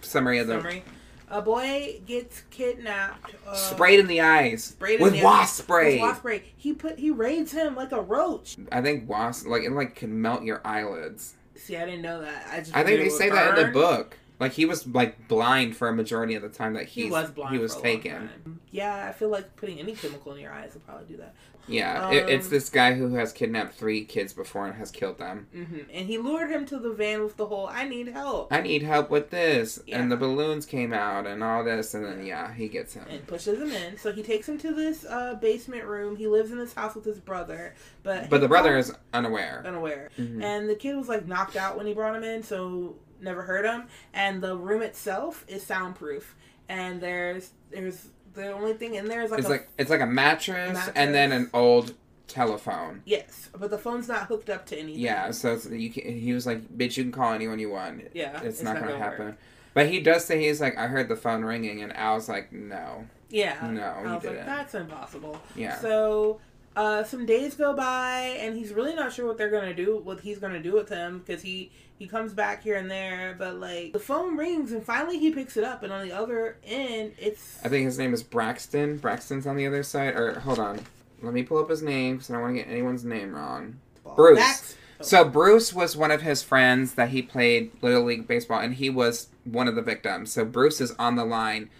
summary 0.00 0.38
of 0.38 0.48
the 0.48 0.54
summary? 0.54 0.82
A 1.28 1.42
boy 1.42 2.00
gets 2.06 2.42
kidnapped. 2.50 3.34
Uh, 3.46 3.54
sprayed 3.54 3.98
in 3.98 4.06
the 4.06 4.20
eyes 4.20 4.62
sprayed 4.64 5.00
in 5.00 5.04
with 5.04 5.14
the- 5.14 5.24
wasp 5.24 5.64
spray. 5.64 5.94
With 5.94 6.02
wasp 6.02 6.18
spray. 6.20 6.42
He 6.56 6.72
put 6.72 6.98
he 7.00 7.10
raids 7.10 7.50
him 7.50 7.74
like 7.74 7.90
a 7.90 8.00
roach. 8.00 8.56
I 8.70 8.80
think 8.80 9.08
wasp 9.08 9.46
like 9.46 9.64
it 9.64 9.72
like 9.72 9.96
can 9.96 10.20
melt 10.22 10.44
your 10.44 10.60
eyelids. 10.64 11.34
See, 11.56 11.76
I 11.76 11.84
didn't 11.84 12.02
know 12.02 12.20
that. 12.20 12.46
I 12.52 12.58
just 12.58 12.76
I 12.76 12.84
think 12.84 13.00
they 13.00 13.08
say 13.08 13.28
would 13.28 13.36
that 13.36 13.58
in 13.58 13.66
the 13.66 13.72
book. 13.72 14.18
Like 14.38 14.52
he 14.52 14.66
was 14.66 14.86
like 14.86 15.28
blind 15.28 15.76
for 15.76 15.88
a 15.88 15.92
majority 15.94 16.34
of 16.34 16.42
the 16.42 16.48
time 16.50 16.74
that 16.74 16.86
He 16.86 17.10
was 17.10 17.30
blind. 17.30 17.54
He 17.54 17.60
was 17.60 17.72
for 17.74 17.80
a 17.80 17.82
long 17.92 18.02
taken. 18.02 18.12
time. 18.28 18.60
Yeah, 18.70 19.06
I 19.08 19.12
feel 19.12 19.30
like 19.30 19.56
putting 19.56 19.78
any 19.80 19.94
chemical 19.94 20.32
in 20.34 20.40
your 20.40 20.52
eyes 20.52 20.74
would 20.74 20.84
probably 20.86 21.06
do 21.06 21.16
that. 21.18 21.34
Yeah, 21.68 22.10
it, 22.12 22.28
it's 22.28 22.46
Um, 22.46 22.50
this 22.50 22.68
guy 22.68 22.92
who 22.94 23.14
has 23.16 23.32
kidnapped 23.32 23.74
three 23.74 24.04
kids 24.04 24.32
before 24.32 24.66
and 24.66 24.76
has 24.76 24.92
killed 24.92 25.18
them. 25.18 25.48
hmm 25.52 25.78
And 25.92 26.06
he 26.06 26.16
lured 26.16 26.48
him 26.48 26.64
to 26.66 26.78
the 26.78 26.92
van 26.92 27.24
with 27.24 27.36
the 27.36 27.46
whole 27.46 27.66
"I 27.66 27.88
need 27.88 28.06
help" 28.08 28.52
I 28.52 28.60
need 28.60 28.82
help 28.82 29.10
with 29.10 29.30
this, 29.30 29.80
Yeah. 29.84 30.00
and 30.00 30.12
the 30.12 30.16
balloons 30.16 30.64
came 30.64 30.92
out 30.92 31.26
and 31.26 31.42
all 31.42 31.64
this, 31.64 31.92
and 31.94 32.04
then 32.04 32.24
yeah, 32.24 32.52
he 32.54 32.68
gets 32.68 32.94
him. 32.94 33.04
and 33.10 33.26
pushes 33.26 33.60
him 33.60 33.72
in. 33.72 33.96
So 33.98 34.12
he 34.12 34.22
takes 34.22 34.48
him 34.48 34.58
to 34.58 34.72
this 34.72 35.04
uh, 35.06 35.34
basement 35.40 35.86
room. 35.86 36.14
He 36.14 36.28
lives 36.28 36.52
in 36.52 36.58
this 36.58 36.74
house 36.74 36.94
with 36.94 37.04
his 37.04 37.18
brother, 37.18 37.74
but 38.04 38.30
But 38.30 38.42
the 38.42 38.48
brother 38.48 38.76
is 38.78 38.92
unaware. 39.12 39.64
unaware. 39.66 40.10
Mhm. 40.18 40.42
And 40.44 40.68
the 40.68 40.76
kid 40.76 40.94
was 40.94 41.08
like 41.08 41.26
knocked 41.26 41.56
out 41.56 41.76
when 41.76 41.86
he 41.86 41.94
brought 41.94 42.14
him 42.14 42.22
in, 42.22 42.44
so 42.44 42.94
never 43.20 43.42
heard 43.42 43.64
him. 43.64 43.88
And 44.14 44.42
the 44.42 44.56
room 44.56 44.82
itself 44.82 45.44
is 45.48 45.62
soundproof. 45.64 46.34
And 46.68 47.00
there's 47.00 47.50
there's 47.70 48.08
the 48.34 48.52
only 48.52 48.74
thing 48.74 48.94
in 48.94 49.06
there 49.06 49.22
is 49.22 49.30
like 49.30 49.38
It's 49.40 49.48
a 49.48 49.52
like 49.52 49.68
it's 49.78 49.90
like 49.90 50.00
a 50.00 50.06
mattress, 50.06 50.74
mattress. 50.74 50.92
and 50.96 51.14
then 51.14 51.32
an 51.32 51.50
old 51.54 51.94
telephone. 52.28 53.02
yes, 53.04 53.50
but 53.56 53.70
the 53.70 53.78
phone's 53.78 54.08
not 54.08 54.26
hooked 54.26 54.50
up 54.50 54.66
to 54.66 54.76
anything. 54.78 55.00
Yeah, 55.00 55.30
so 55.30 55.52
it's, 55.54 55.66
you 55.70 55.90
can, 55.90 56.18
he 56.18 56.32
was 56.32 56.44
like, 56.44 56.68
"Bitch, 56.76 56.96
you 56.96 57.04
can 57.04 57.12
call 57.12 57.32
anyone 57.32 57.58
you 57.60 57.70
want. 57.70 58.02
yeah, 58.14 58.42
it's, 58.42 58.62
not, 58.62 58.74
gonna, 58.80 58.90
work. 58.92 58.98
happen." 59.00 59.36
But 59.74 59.88
he 59.88 60.00
does 60.00 60.24
say 60.24 60.40
he's 60.42 60.60
like, 60.60 60.76
"I 60.76 60.88
heard 60.88 61.08
the 61.08 61.14
phone 61.16 61.44
ringing," 61.44 61.82
and 61.82 61.96
Al's 61.96 62.28
like, 62.28 62.52
"No, 62.52 63.06
Yeah, 63.30 63.56
no, 63.70 63.82
I 63.82 64.02
he 64.08 64.12
was 64.14 64.22
didn't." 64.22 64.36
like, 64.38 64.46
that's 64.46 64.74
impossible. 64.74 65.40
yeah, 65.54 65.78
So 65.78 66.40
Uh, 66.76 67.02
some 67.02 67.24
days 67.24 67.54
go 67.54 67.72
by, 67.72 68.36
and 68.38 68.54
he's 68.54 68.72
really 68.72 68.94
not 68.94 69.10
sure 69.12 69.26
what 69.26 69.38
they're 69.38 69.50
gonna 69.50 69.72
do, 69.74 69.96
what 70.04 70.20
he's 70.20 70.38
gonna 70.38 70.62
do 70.62 70.72
with 70.74 70.88
him, 70.90 71.20
because 71.26 71.40
he 71.42 71.70
he 71.98 72.06
comes 72.06 72.34
back 72.34 72.62
here 72.62 72.76
and 72.76 72.90
there. 72.90 73.34
But 73.38 73.56
like 73.56 73.94
the 73.94 73.98
phone 73.98 74.36
rings, 74.36 74.72
and 74.72 74.84
finally 74.84 75.18
he 75.18 75.30
picks 75.30 75.56
it 75.56 75.64
up, 75.64 75.82
and 75.82 75.90
on 75.92 76.06
the 76.06 76.12
other 76.12 76.58
end, 76.66 77.12
it's 77.18 77.58
I 77.64 77.68
think 77.68 77.86
his 77.86 77.98
name 77.98 78.12
is 78.12 78.22
Braxton. 78.22 78.98
Braxton's 78.98 79.46
on 79.46 79.56
the 79.56 79.66
other 79.66 79.82
side. 79.82 80.14
Or 80.14 80.38
hold 80.40 80.58
on, 80.58 80.78
let 81.22 81.32
me 81.32 81.42
pull 81.42 81.56
up 81.58 81.70
his 81.70 81.80
name 81.82 82.16
because 82.16 82.28
I 82.28 82.34
don't 82.34 82.42
want 82.42 82.56
to 82.56 82.62
get 82.62 82.70
anyone's 82.70 83.04
name 83.04 83.34
wrong. 83.34 83.80
Bruce. 84.14 84.38
Max- 84.38 84.74
So 85.00 85.24
Bruce 85.24 85.72
was 85.74 85.96
one 85.96 86.10
of 86.10 86.20
his 86.22 86.42
friends 86.42 86.94
that 86.94 87.08
he 87.10 87.22
played 87.22 87.70
Little 87.82 88.04
League 88.04 88.26
baseball, 88.28 88.60
and 88.60 88.74
he 88.74 88.90
was 88.90 89.28
one 89.44 89.66
of 89.68 89.74
the 89.76 89.82
victims. 89.82 90.30
So 90.32 90.44
Bruce 90.44 90.80
is 90.82 90.92
on 90.98 91.16
the 91.16 91.24
line. 91.24 91.70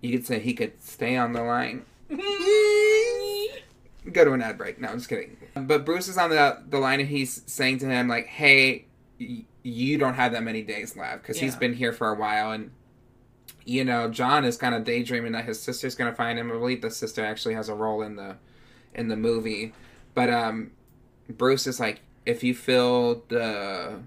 You 0.00 0.16
could 0.16 0.26
say 0.26 0.38
he 0.38 0.54
could 0.54 0.80
stay 0.82 1.16
on 1.16 1.32
the 1.32 1.42
line. 1.42 1.84
Go 4.12 4.24
to 4.24 4.32
an 4.32 4.42
ad 4.42 4.56
break. 4.58 4.80
No, 4.80 4.88
I'm 4.88 4.96
just 4.98 5.08
kidding. 5.08 5.36
But 5.54 5.84
Bruce 5.84 6.08
is 6.08 6.16
on 6.18 6.30
the 6.30 6.62
the 6.68 6.78
line, 6.78 7.00
and 7.00 7.08
he's 7.08 7.42
saying 7.46 7.78
to 7.78 7.86
him 7.86 8.08
like, 8.08 8.26
"Hey, 8.26 8.86
y- 9.20 9.44
you 9.62 9.98
don't 9.98 10.14
have 10.14 10.32
that 10.32 10.42
many 10.42 10.62
days 10.62 10.96
left 10.96 11.22
because 11.22 11.38
he's 11.38 11.56
been 11.56 11.74
here 11.74 11.92
for 11.92 12.08
a 12.10 12.14
while." 12.14 12.52
And 12.52 12.70
you 13.64 13.84
know, 13.84 14.08
John 14.08 14.44
is 14.44 14.56
kind 14.56 14.74
of 14.74 14.84
daydreaming 14.84 15.32
that 15.32 15.44
his 15.44 15.60
sister's 15.60 15.94
gonna 15.94 16.14
find 16.14 16.38
him. 16.38 16.50
I 16.50 16.54
believe 16.54 16.80
the 16.80 16.90
sister 16.90 17.24
actually 17.24 17.54
has 17.54 17.68
a 17.68 17.74
role 17.74 18.02
in 18.02 18.16
the 18.16 18.36
in 18.94 19.08
the 19.08 19.16
movie. 19.16 19.74
But 20.14 20.30
um, 20.30 20.70
Bruce 21.28 21.66
is 21.66 21.78
like, 21.78 22.00
if 22.24 22.42
you 22.42 22.54
fill 22.54 23.24
the 23.28 24.00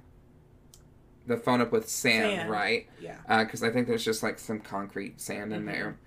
the 1.28 1.38
phone 1.38 1.62
up 1.62 1.72
with 1.72 1.88
sand, 1.88 2.38
Sand. 2.38 2.50
right? 2.50 2.88
yeah. 3.00 3.18
Because 3.44 3.62
I 3.64 3.70
think 3.70 3.88
there's 3.88 4.04
just 4.04 4.24
like 4.24 4.40
some 4.40 4.60
concrete 4.60 5.22
sand 5.22 5.54
in 5.54 5.64
Mhm. 5.64 5.72
there. 5.72 5.98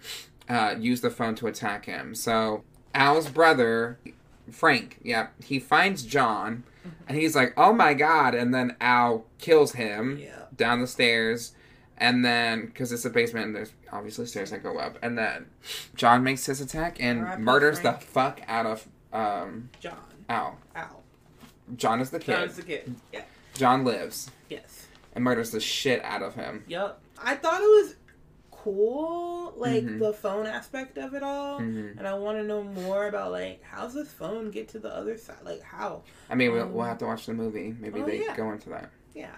Uh, 0.48 0.74
use 0.78 1.00
the 1.00 1.10
phone 1.10 1.34
to 1.36 1.46
attack 1.46 1.86
him. 1.86 2.14
So 2.14 2.64
Al's 2.94 3.28
brother, 3.28 3.98
Frank, 4.50 4.98
yeah, 5.02 5.28
he 5.44 5.58
finds 5.58 6.02
John, 6.04 6.64
and 7.08 7.18
he's 7.18 7.34
like, 7.34 7.52
"Oh 7.56 7.72
my 7.72 7.94
god!" 7.94 8.34
And 8.34 8.54
then 8.54 8.76
Al 8.80 9.24
kills 9.38 9.72
him 9.72 10.18
Yeah. 10.18 10.42
down 10.56 10.80
the 10.80 10.86
stairs. 10.86 11.52
And 11.96 12.24
then, 12.24 12.66
because 12.66 12.90
it's 12.90 13.04
a 13.04 13.10
basement, 13.10 13.46
and 13.46 13.54
there's 13.54 13.72
obviously 13.92 14.26
stairs 14.26 14.50
that 14.50 14.64
go 14.64 14.78
up. 14.78 14.98
And 15.00 15.16
then 15.16 15.46
John 15.94 16.24
makes 16.24 16.44
his 16.44 16.60
attack 16.60 16.96
and 17.00 17.38
murders 17.38 17.78
Frank. 17.80 18.00
the 18.00 18.06
fuck 18.06 18.40
out 18.48 18.66
of 18.66 18.88
um, 19.12 19.70
John. 19.78 19.96
Al. 20.28 20.58
Ow. 20.76 20.96
John 21.76 22.00
is 22.00 22.10
the 22.10 22.18
kid. 22.18 22.36
John's 22.36 22.56
the 22.56 22.62
kid. 22.62 22.94
Yeah. 23.12 23.22
John 23.54 23.84
lives 23.84 24.28
Yes. 24.50 24.88
and 25.14 25.22
murders 25.22 25.52
the 25.52 25.60
shit 25.60 26.02
out 26.04 26.20
of 26.22 26.34
him. 26.34 26.64
Yep. 26.66 26.98
I 27.22 27.36
thought 27.36 27.60
it 27.60 27.84
was 27.84 27.94
cool, 28.64 29.52
like 29.56 29.84
Mhm. 29.84 29.98
the 29.98 30.12
phone 30.12 30.46
aspect 30.46 30.96
of 30.98 31.14
it 31.14 31.22
all. 31.22 31.60
Mhm. 31.60 31.98
And 31.98 32.06
I 32.08 32.14
want 32.14 32.38
to 32.38 32.44
know 32.44 32.62
more 32.62 33.06
about 33.06 33.30
like 33.30 33.62
how's 33.62 33.94
this 33.94 34.10
phone 34.10 34.50
get 34.50 34.68
to 34.70 34.78
the 34.78 34.88
other 34.94 35.16
side? 35.18 35.36
Like 35.44 35.62
how? 35.62 36.02
I 36.30 36.34
mean, 36.34 36.52
we'll, 36.52 36.62
Um, 36.62 36.72
we'll 36.74 36.86
have 36.86 36.98
to 36.98 37.06
watch 37.06 37.26
the 37.26 37.34
movie. 37.34 37.76
Maybe 37.78 38.00
oh, 38.02 38.06
they 38.06 38.22
yeah. 38.24 38.34
go 38.36 38.50
into 38.52 38.70
that. 38.70 38.90
Yeah. 39.14 39.36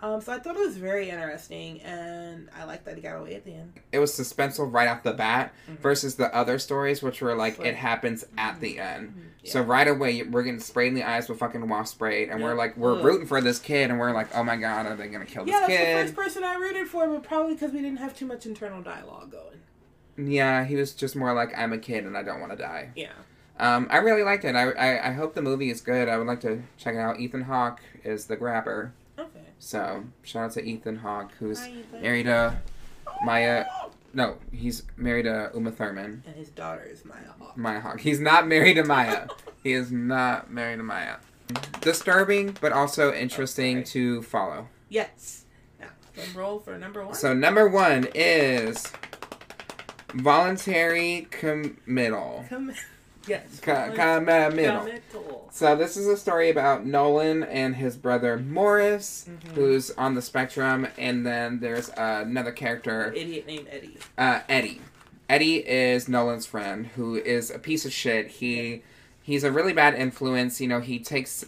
Um, 0.00 0.20
so 0.20 0.32
I 0.32 0.38
thought 0.38 0.54
it 0.54 0.60
was 0.60 0.76
very 0.76 1.10
interesting, 1.10 1.80
and 1.82 2.48
I 2.56 2.64
like 2.64 2.84
that 2.84 2.94
he 2.94 3.00
got 3.02 3.16
away 3.16 3.34
at 3.34 3.44
the 3.44 3.54
end. 3.54 3.72
It 3.90 3.98
was 3.98 4.12
suspenseful 4.12 4.72
right 4.72 4.86
off 4.86 5.02
the 5.02 5.12
bat 5.12 5.52
Mhm. 5.68 5.78
versus 5.80 6.14
the 6.14 6.32
other 6.34 6.58
stories, 6.60 7.02
which 7.02 7.20
were 7.20 7.34
like, 7.34 7.58
like- 7.58 7.66
it 7.68 7.74
happens 7.74 8.24
at 8.38 8.60
the 8.60 8.78
end. 8.78 9.32
Yeah. 9.42 9.52
So 9.52 9.62
right 9.62 9.88
away, 9.88 10.22
we're 10.22 10.44
getting 10.44 10.60
sprayed 10.60 10.88
in 10.88 10.94
the 10.94 11.02
eyes 11.02 11.28
with 11.28 11.38
fucking 11.40 11.68
wasp 11.68 11.94
spray, 11.96 12.28
and 12.28 12.42
we're 12.42 12.54
like, 12.54 12.76
we're 12.76 12.96
Ugh. 12.98 13.04
rooting 13.04 13.26
for 13.26 13.40
this 13.40 13.58
kid, 13.58 13.90
and 13.90 13.98
we're 13.98 14.12
like, 14.12 14.28
oh 14.36 14.44
my 14.44 14.56
god, 14.56 14.86
are 14.86 14.94
they 14.94 15.08
gonna 15.08 15.24
kill 15.24 15.48
yeah, 15.48 15.60
this 15.60 15.66
kid? 15.68 15.72
Yeah, 15.74 15.94
that's 15.96 16.10
the 16.10 16.16
first 16.16 16.26
person 16.36 16.44
I 16.44 16.54
rooted 16.54 16.86
for, 16.86 17.08
but 17.08 17.24
probably 17.24 17.54
because 17.54 17.72
we 17.72 17.80
didn't 17.82 17.98
have 17.98 18.16
too 18.16 18.26
much 18.26 18.46
internal 18.46 18.80
dialogue 18.82 19.32
going. 19.32 20.28
Yeah, 20.30 20.64
he 20.64 20.76
was 20.76 20.92
just 20.94 21.16
more 21.16 21.32
like, 21.32 21.56
I'm 21.56 21.72
a 21.72 21.78
kid 21.78 22.04
and 22.04 22.16
I 22.16 22.22
don't 22.22 22.40
want 22.40 22.52
to 22.52 22.58
die. 22.58 22.90
Yeah. 22.94 23.10
Um, 23.60 23.88
I 23.90 23.96
really 23.98 24.22
liked 24.22 24.44
it. 24.44 24.54
I, 24.54 24.70
I 24.70 25.08
I 25.08 25.12
hope 25.12 25.34
the 25.34 25.42
movie 25.42 25.70
is 25.70 25.80
good. 25.80 26.08
I 26.08 26.16
would 26.18 26.28
like 26.28 26.40
to 26.42 26.62
check 26.76 26.94
it 26.94 26.98
out. 26.98 27.18
Ethan 27.18 27.42
Hawke 27.42 27.80
is 28.04 28.26
the 28.26 28.36
grabber. 28.36 28.92
So 29.58 30.04
shout 30.22 30.44
out 30.44 30.52
to 30.52 30.64
Ethan 30.64 30.96
Hawke, 30.96 31.32
who's 31.38 31.60
Hi, 31.60 31.70
Ethan. 31.70 32.02
married 32.02 32.24
to 32.24 32.56
Maya. 33.24 33.66
No, 34.14 34.36
he's 34.52 34.84
married 34.96 35.24
to 35.24 35.50
Uma 35.54 35.70
Thurman. 35.70 36.22
And 36.26 36.34
his 36.36 36.48
daughter 36.50 36.82
is 36.82 37.04
Maya 37.04 37.18
Hawke. 37.38 37.56
Maya 37.56 37.80
Hawke. 37.80 38.00
He's 38.00 38.20
not 38.20 38.46
married 38.48 38.74
to 38.74 38.84
Maya. 38.84 39.28
he 39.62 39.72
is 39.72 39.92
not 39.92 40.50
married 40.50 40.76
to 40.76 40.82
Maya. 40.82 41.16
Disturbing, 41.80 42.56
but 42.60 42.72
also 42.72 43.10
oh, 43.10 43.14
interesting 43.14 43.78
Okay. 43.78 43.86
to 43.86 44.22
follow. 44.22 44.68
Yes. 44.88 45.44
Now, 45.80 45.88
drum 46.14 46.26
roll 46.34 46.58
for 46.58 46.76
number 46.78 47.04
one. 47.04 47.14
So 47.14 47.32
number 47.34 47.68
one 47.68 48.08
is 48.14 48.92
voluntary 50.14 51.26
committal. 51.30 52.44
Come. 52.48 52.72
Yes. 53.28 53.60
Co-. 53.60 53.92
Committal. 53.94 55.48
So 55.50 55.76
this 55.76 55.96
is 55.96 56.06
a 56.06 56.16
story 56.16 56.50
about 56.50 56.86
Nolan 56.86 57.42
and 57.44 57.76
his 57.76 57.96
brother 57.96 58.38
Morris, 58.38 59.28
Mhm. 59.28 59.52
who's 59.54 59.90
on 59.92 60.14
the 60.14 60.22
spectrum, 60.22 60.86
and 60.96 61.26
then 61.26 61.60
there's 61.60 61.90
uh, 61.90 62.22
another 62.26 62.52
character, 62.52 63.12
Idiot 63.14 63.46
named 63.46 63.66
Eddie. 63.70 63.98
uh, 64.16 64.40
Eddie. 64.48 64.80
Eddie 65.28 65.68
is 65.68 66.08
Nolan's 66.08 66.46
friend, 66.46 66.86
who 66.96 67.16
is 67.16 67.50
a 67.50 67.58
piece 67.58 67.84
of 67.84 67.92
shit. 67.92 68.28
He 68.28 68.82
he's 69.22 69.44
a 69.44 69.52
really 69.52 69.72
bad 69.74 69.94
influence. 69.94 70.60
You 70.60 70.68
know, 70.68 70.80
he 70.80 70.98
takes 70.98 71.44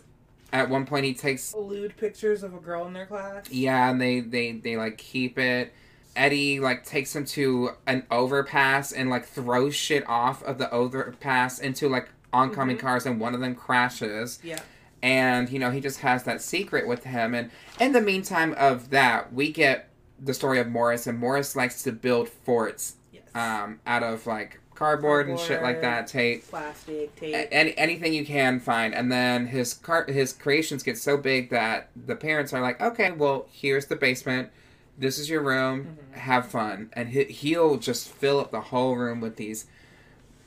at 0.53 0.68
one 0.68 0.85
point 0.85 1.05
he 1.07 1.14
takes 1.14 1.55
Lewd 1.55 1.97
pictures 1.97 2.43
of 2.43 2.53
a 2.55 2.59
girl 2.59 2.87
in 2.87 2.93
their 2.93 3.07
class. 3.07 3.51
yeah, 3.51 3.89
and 3.91 4.01
they 4.01 4.20
they 4.20 4.53
they 4.53 4.76
like 4.76 4.99
keep 4.99 5.39
it. 5.39 5.72
Eddie 6.16 6.61
like 6.61 6.84
takes 6.84 7.14
him 7.14 7.24
to 7.26 7.70
an 7.86 8.04
overpass 8.11 8.92
and 8.92 9.11
like 9.11 9.24
throws 9.24 9.74
shit 9.74 10.04
off 10.08 10.42
of 10.42 10.58
the 10.58 10.70
overpass 10.72 11.58
into 11.58 11.88
like 11.88 12.08
oncoming 12.32 12.76
Mhm. 12.76 12.80
cars, 12.80 13.06
and 13.06 13.20
one 13.20 13.34
of 13.34 13.40
them 13.40 13.54
crashes. 13.54 14.38
Yeah. 14.42 14.61
and 15.02 15.48
you 15.48 15.58
know 15.58 15.70
he 15.70 15.80
just 15.80 16.00
has 16.00 16.24
that 16.24 16.42
secret 16.42 16.86
with 16.86 17.04
him 17.04 17.34
and 17.34 17.50
in 17.80 17.92
the 17.92 18.02
meantime 18.02 18.54
of 18.58 18.90
that 18.90 19.32
we 19.32 19.50
get 19.50 19.88
the 20.22 20.34
story 20.34 20.58
of 20.58 20.66
morris 20.68 21.06
and 21.06 21.18
morris 21.18 21.56
likes 21.56 21.82
to 21.82 21.90
build 21.90 22.28
forts 22.28 22.96
Yes. 23.11 23.22
um, 23.34 23.80
out 23.86 24.02
of 24.02 24.26
like 24.26 24.61
cardboard, 24.74 25.26
and 25.26 25.40
shit 25.40 25.62
like 25.62 25.80
that 25.80 26.06
tape 26.06 26.46
Plastic 26.50 27.16
tape. 27.16 27.48
any, 27.50 27.76
anything 27.78 28.12
you 28.12 28.26
can 28.26 28.61
find 28.61 28.94
and 28.94 29.11
then 29.11 29.46
his 29.46 29.72
car 29.72 30.04
his 30.06 30.34
creations 30.34 30.82
get 30.82 30.98
so 30.98 31.16
big 31.16 31.48
that 31.48 31.88
the 32.06 32.14
parents 32.14 32.52
are 32.52 32.61
like 32.61 32.78
okay 32.82 33.11
well 33.11 33.46
here's 33.50 33.86
the 33.86 33.96
basement 33.96 34.50
this 35.01 35.18
is 35.18 35.28
your 35.28 35.42
room 35.42 35.98
Mhm. 36.14 36.18
have 36.18 36.46
fun 36.46 36.90
and 36.92 37.09
he, 37.09 37.24
he'll 37.24 37.76
just 37.78 38.09
fill 38.09 38.38
up 38.38 38.51
the 38.53 38.61
whole 38.61 38.96
room 38.96 39.20
with 39.20 39.36
these 39.36 39.66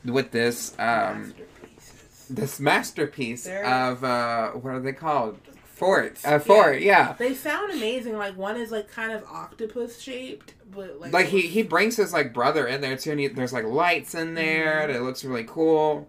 with 0.06 0.32
this 0.32 0.74
um 0.80 1.34
this 2.30 2.60
masterpiece 2.60 3.44
They're- 3.46 3.64
of 3.66 4.04
uh 4.04 4.52
what 4.52 4.72
are 4.76 4.80
they 4.80 4.94
called 4.94 5.40
fort 5.76 6.20
Forts. 6.20 6.24
a 6.24 6.40
fort 6.40 6.82
yeah, 6.82 7.14
They 7.14 7.34
sound 7.34 7.74
amazing. 7.74 8.16
Like 8.16 8.38
one 8.38 8.56
is 8.58 8.72
like 8.72 8.90
kind 8.90 9.12
of 9.12 9.24
octopus 9.26 10.00
shaped, 10.00 10.54
but 10.72 11.00
like 11.00 11.12
like 11.12 11.26
he 11.26 11.42
he 11.42 11.62
brings 11.64 11.98
his 11.98 12.14
like 12.14 12.32
brother 12.34 12.68
in 12.68 12.80
there 12.80 12.96
too 12.96 13.12
and 13.12 13.20
he, 13.20 13.28
there's 13.28 13.52
like 13.52 13.66
lights 13.66 14.14
in 14.16 14.36
there 14.36 14.76
Mhm. 14.78 14.84
and 14.84 14.92
it 14.94 15.02
looks 15.02 15.26
really 15.26 15.44
cool 15.46 16.08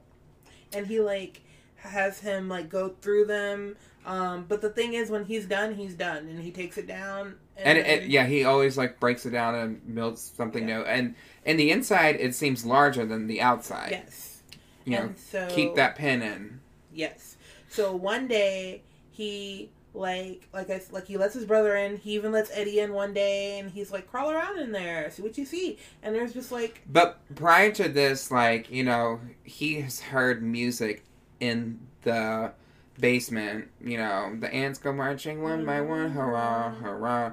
and 0.73 0.87
he 0.87 1.01
like 1.01 1.41
has 1.77 2.21
him 2.21 2.49
like 2.49 2.69
go 2.69 2.91
through 3.01 3.25
them. 3.25 3.77
Um, 4.07 4.45
but 4.49 4.61
the 4.61 4.69
thing 4.69 4.93
is, 4.95 5.11
when 5.11 5.25
he's 5.25 5.47
done, 5.47 5.75
he's 5.75 5.95
done, 5.95 6.29
and 6.29 6.41
he 6.41 6.51
takes 6.51 6.77
it 6.77 6.87
down. 6.87 7.37
and, 7.57 7.79
it, 7.79 8.09
yeah 8.09 8.27
he 8.27 8.45
always 8.45 8.77
like 8.77 8.99
breaks 9.01 9.25
it 9.27 9.31
down 9.31 9.55
and 9.55 9.95
builds 9.95 10.21
something 10.37 10.69
Yeah. 10.69 10.79
new 10.79 10.85
and 10.85 11.15
in 11.45 11.57
the 11.57 11.71
inside 11.71 12.17
it 12.19 12.35
seems 12.35 12.65
larger 12.67 13.07
than 13.07 13.29
the 13.29 13.41
outside 13.41 13.91
yes, 13.93 14.43
you 14.85 14.99
know 14.99 15.15
so 15.31 15.47
keep 15.55 15.77
that 15.77 15.95
pin 15.97 16.21
in 16.21 16.61
Yes. 16.93 17.37
So 17.69 17.95
one 17.95 18.27
day 18.29 18.83
he 19.13 19.71
like 19.95 20.49
like 20.53 20.69
I 20.71 20.81
like 20.91 21.07
he 21.07 21.17
lets 21.17 21.35
his 21.35 21.45
brother 21.45 21.77
in. 21.77 21.97
He 21.97 22.15
even 22.17 22.33
lets 22.33 22.51
Eddie 22.53 22.81
in 22.81 22.93
one 22.93 23.15
day, 23.15 23.61
and 23.61 23.71
he's 23.71 23.93
like 23.93 24.11
crawl 24.11 24.31
around 24.33 24.59
in 24.59 24.73
there, 24.73 25.09
see 25.11 25.23
what 25.23 25.39
you 25.39 25.45
see. 25.45 25.79
And 26.03 26.13
there's 26.15 26.33
just 26.33 26.51
like 26.53 26.83
but 26.91 27.21
prior 27.37 27.71
to 27.73 27.89
this 27.89 28.31
like 28.33 28.69
you 28.71 28.83
know 28.85 29.21
he 29.45 29.81
has 29.83 30.01
heard 30.01 30.43
music 30.43 31.05
in 31.41 31.79
the 32.03 32.53
basement 32.99 33.69
you 33.83 33.99
know 33.99 34.35
the 34.39 34.53
ants 34.55 34.79
go 34.79 34.93
marching 34.93 35.43
one 35.43 35.65
by 35.65 35.81
one 35.81 36.11
hurrah 36.11 36.71
hurrah. 36.75 37.33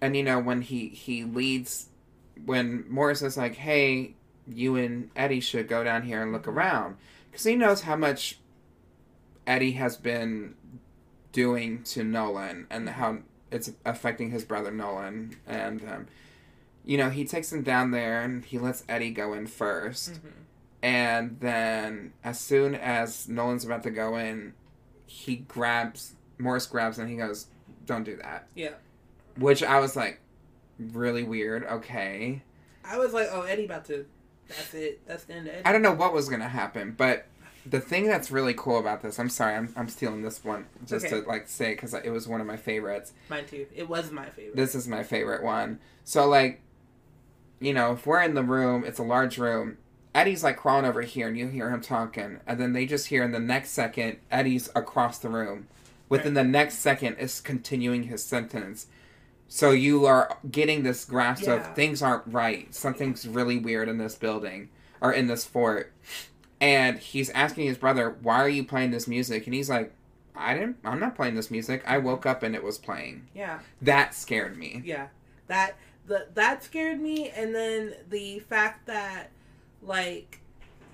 And 0.00 0.16
you 0.16 0.22
know 0.22 0.38
when 0.40 0.62
he 0.62 0.88
he 0.88 1.24
leads 1.24 1.88
when 2.46 2.84
morris 2.88 3.20
is 3.22 3.36
like 3.36 3.54
hey 3.56 4.14
you 4.48 4.76
and 4.76 5.10
eddie 5.14 5.40
should 5.40 5.68
go 5.68 5.84
down 5.84 6.02
here 6.02 6.22
and 6.22 6.32
look 6.32 6.48
around. 6.48 6.96
Because 7.30 7.44
he 7.44 7.54
knows 7.54 7.82
how 7.82 7.94
much 7.96 8.38
eddie 9.46 9.72
has 9.72 9.96
been 9.96 10.54
doing 11.32 11.82
to 11.84 12.02
nolan 12.02 12.66
and 12.70 12.88
how 12.88 13.18
it's 13.52 13.70
affecting 13.84 14.30
his 14.30 14.44
brother 14.44 14.70
nolan 14.70 15.36
and 15.46 15.82
um, 15.88 16.06
you 16.84 16.96
know 16.96 17.10
he 17.10 17.24
takes 17.24 17.52
him 17.52 17.62
down 17.62 17.90
there 17.90 18.20
and 18.22 18.44
he 18.46 18.58
lets 18.58 18.82
eddie 18.88 19.10
go 19.10 19.32
in 19.34 19.46
1st 19.46 20.10
Mm-hmm. 20.10 20.28
and 20.82 21.36
then 21.40 22.12
as 22.24 22.40
soon 22.40 22.74
as 22.74 23.28
nolan's 23.28 23.64
about 23.64 23.82
to 23.84 23.90
go 23.90 24.16
in 24.16 24.54
he 25.10 25.36
grabs 25.36 26.14
morris 26.38 26.66
grabs 26.66 26.98
and 26.98 27.10
he 27.10 27.16
goes 27.16 27.48
don't 27.84 28.04
do 28.04 28.14
that 28.16 28.46
yeah. 28.54 28.70
which 29.36 29.62
i 29.64 29.80
was 29.80 29.96
like 29.96 30.20
really 30.78 31.24
weird 31.24 31.64
okay 31.64 32.42
I 32.82 32.98
was 32.98 33.12
like, 33.12 33.28
oh 33.30 33.42
Eddie 33.42 33.66
about 33.66 33.84
to. 33.84 34.04
That's 34.48 34.74
it. 34.74 35.06
That's 35.06 35.22
the 35.24 35.34
end 35.34 35.46
of 35.48 35.54
Eddie. 35.54 35.64
i 35.64 35.70
don't 35.72 35.82
know 35.82 35.92
what 35.92 36.12
was 36.12 36.28
gonna 36.28 36.48
happen 36.48 36.94
but 36.96 37.26
The 37.66 37.78
thing 37.80 38.06
that's 38.06 38.30
really 38.30 38.54
cool 38.54 38.78
about 38.78 39.02
this, 39.02 39.18
I'm 39.18 39.28
sorry, 39.28 39.54
I'm, 39.54 39.72
I'm 39.76 39.88
stealing 39.88 40.22
this 40.22 40.42
one 40.42 40.64
just 40.86 41.06
Okay. 41.06 41.20
to 41.20 41.28
like 41.28 41.46
say 41.48 41.72
because 41.72 41.92
it 41.94 42.10
was 42.10 42.26
one 42.26 42.40
of 42.40 42.46
my 42.46 42.56
favorites. 42.56 43.12
Mine 43.28 43.44
too. 43.46 43.66
It 43.74 43.88
was 43.88 44.10
my 44.10 44.26
favorite. 44.30 44.56
This 44.56 44.74
is 44.74 44.88
my 44.88 45.02
favorite 45.02 45.42
one. 45.44 45.78
So 46.04 46.26
like, 46.26 46.62
you 47.60 47.74
know, 47.74 47.92
if 47.92 48.06
we're 48.06 48.22
in 48.22 48.34
the 48.34 48.42
room, 48.42 48.82
it's 48.84 48.98
a 48.98 49.02
large 49.04 49.36
room. 49.38 49.76
Eddie's 50.14 50.42
like 50.42 50.56
crawling 50.56 50.84
over 50.84 51.02
here, 51.02 51.28
and 51.28 51.38
you 51.38 51.46
hear 51.48 51.70
him 51.70 51.80
talking, 51.80 52.40
and 52.46 52.58
then 52.60 52.72
they 52.72 52.84
just 52.86 53.06
hear 53.08 53.22
in 53.22 53.30
the 53.32 53.38
next 53.38 53.70
second 53.70 54.18
Eddie's 54.30 54.68
across 54.74 55.18
the 55.18 55.28
room. 55.28 55.68
Within 56.08 56.34
the 56.34 56.42
next 56.44 56.78
second, 56.78 57.16
is 57.18 57.40
continuing 57.40 58.04
his 58.04 58.24
sentence. 58.24 58.88
So 59.46 59.70
you 59.70 60.06
are 60.06 60.38
getting 60.50 60.82
this 60.82 61.04
grasp 61.04 61.44
Yeah. 61.44 61.54
of 61.54 61.74
things 61.76 62.02
aren't 62.02 62.24
right. 62.26 62.72
Something's 62.74 63.26
really 63.28 63.58
weird 63.58 63.88
in 63.88 63.98
this 63.98 64.16
building 64.16 64.68
or 65.00 65.12
in 65.12 65.28
this 65.28 65.44
fort. 65.44 65.92
And 66.60 66.98
he's 66.98 67.30
asking 67.30 67.66
his 67.66 67.78
brother, 67.78 68.10
"Why 68.22 68.40
are 68.42 68.48
you 68.48 68.64
playing 68.64 68.90
this 68.90 69.06
music?" 69.08 69.46
And 69.46 69.54
he's 69.54 69.70
like, 69.70 69.92
"I 70.36 70.54
didn't. 70.54 70.76
I'm 70.84 71.00
not 71.00 71.14
playing 71.16 71.34
this 71.36 71.50
music. 71.50 71.82
I 71.86 71.98
woke 71.98 72.26
up 72.26 72.42
and 72.42 72.54
it 72.54 72.62
was 72.62 72.78
playing." 72.78 73.28
yeah. 73.34 73.60
That 73.80 74.14
scared 74.14 74.56
me. 74.56 74.82
Yeah, 74.84 75.08
that 75.46 75.76
the 76.06 76.26
that 76.34 76.62
scared 76.64 77.00
me, 77.00 77.30
and 77.30 77.54
then 77.54 77.94
the 78.08 78.40
fact 78.40 78.86
that 78.86 79.30
like 79.82 80.40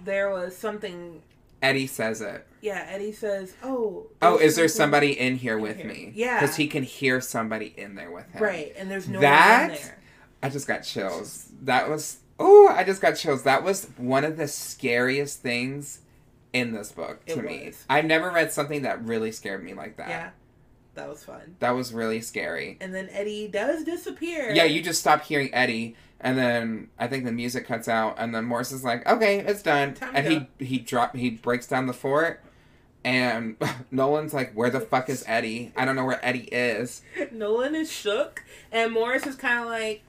there 0.05 0.30
was 0.30 0.57
something. 0.57 1.22
Eddie 1.62 1.87
says 1.87 2.20
it. 2.20 2.47
Yeah, 2.61 2.87
Eddie 2.89 3.12
says, 3.12 3.55
"Oh, 3.62 4.07
Oh, 4.20 4.39
is 4.39 4.57
there 4.57 4.68
somebody 4.68 5.18
in 5.18 5.37
here 5.37 5.57
in 5.57 5.62
with 5.62 5.76
here. 5.78 5.87
me? 5.87 6.12
Yeah. 6.14 6.41
because 6.41 6.57
he 6.57 6.66
can 6.68 6.82
hear 6.82 7.20
somebody 7.20 7.72
in 7.76 7.95
there 7.95 8.11
with 8.11 8.30
him. 8.30 8.43
right?" 8.43 8.72
And 8.76 8.91
there's 8.91 9.09
no 9.09 9.20
That- 9.20 9.70
one 9.70 9.78
there. 9.80 9.99
I 10.43 10.49
just 10.51 10.66
got 10.68 10.80
chills. 10.82 11.49
That 11.62 11.89
was 11.89 12.18
oh, 12.39 12.68
I 12.68 12.84
just 12.84 13.01
got 13.01 13.12
chills. 13.12 13.43
That 13.45 13.62
was 13.64 13.87
one 13.97 14.22
of 14.24 14.37
the 14.37 14.47
scariest 14.49 15.41
things 15.41 16.01
in 16.53 16.72
this 16.72 16.93
book 16.93 17.24
to 17.26 17.43
me. 17.43 17.72
I've 17.89 18.05
never 18.05 18.30
read 18.30 18.53
something 18.53 18.82
that 18.82 19.03
really 19.05 19.32
scared 19.32 19.64
me 19.64 19.72
like 19.74 19.97
that. 19.97 20.09
Yeah, 20.09 20.30
that 20.95 21.09
was 21.09 21.24
fun. 21.24 21.57
That 21.61 21.70
was 21.70 21.95
really 21.95 22.20
scary. 22.20 22.76
And 22.80 22.95
then 22.95 23.09
Eddie 23.11 23.49
does 23.49 23.84
disappear. 23.84 24.51
Yeah, 24.53 24.64
you 24.64 24.82
just 24.82 25.01
stop 25.01 25.22
hearing 25.24 25.53
Eddie, 25.55 25.97
and 26.21 26.39
then 26.39 26.89
I 26.99 27.07
think 27.09 27.25
the 27.25 27.33
music 27.33 27.67
cuts 27.67 27.89
out, 27.89 28.17
and 28.19 28.35
then 28.35 28.45
Morris 28.45 28.73
is 28.73 28.85
like, 28.85 29.07
"Okay, 29.07 29.39
it's 29.41 29.62
done," 29.62 29.95
Time 29.95 30.12
and 30.14 30.27
he 30.27 30.64
he 30.64 30.79
drop 30.79 31.14
he 31.17 31.31
breaks 31.31 31.67
down 31.67 31.87
the 31.87 31.93
fort, 31.93 32.43
and 33.05 33.57
Nolan's 33.91 34.33
like, 34.35 34.53
"Where 34.55 34.71
the 34.71 34.81
fuck 34.81 35.09
is 35.09 35.25
Eddie? 35.27 35.73
I 35.77 35.85
don't 35.85 35.97
know 35.97 36.05
where 36.05 36.25
Eddie 36.25 36.49
is, 36.53 37.03
Nolan 37.33 37.75
is 37.75 37.91
shook, 37.93 38.45
and 38.73 38.93
Morris 38.93 39.27
is 39.27 39.37
kind 39.37 39.61
of 39.61 39.67
like, 39.67 40.03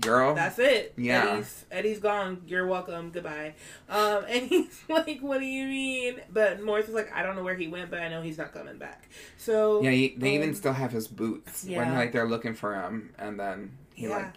girl." 0.00 0.34
"That's 0.34 0.58
it. 0.58 0.92
Yeah. 0.96 1.24
Eddie's 1.32 1.64
Eddie's 1.70 1.98
gone. 2.00 2.42
You're 2.46 2.66
welcome. 2.66 3.10
Goodbye." 3.10 3.54
Um, 3.88 4.24
and 4.28 4.42
he's 4.46 4.82
like, 4.88 5.20
"What 5.20 5.40
do 5.40 5.46
you 5.46 5.66
mean?" 5.66 6.20
But 6.30 6.62
Morris 6.62 6.88
is 6.88 6.94
like, 6.94 7.10
"I 7.14 7.22
don't 7.22 7.34
know 7.34 7.42
where 7.42 7.54
he 7.56 7.66
went, 7.68 7.90
but 7.90 8.00
I 8.00 8.08
know 8.08 8.20
he's 8.22 8.38
not 8.38 8.52
coming 8.52 8.76
back." 8.78 9.08
So 9.38 9.82
yeah, 9.82 9.90
he, 9.90 10.14
they 10.18 10.34
even 10.34 10.50
um, 10.50 10.54
still 10.54 10.74
have 10.74 10.92
his 10.92 11.08
boots 11.08 11.64
when 11.64 11.94
like 11.94 12.12
they're 12.12 12.28
looking 12.28 12.54
for 12.54 12.74
him, 12.74 13.14
and 13.18 13.40
then 13.40 13.76
he 13.94 14.06
Yeah. 14.06 14.16
like, 14.16 14.32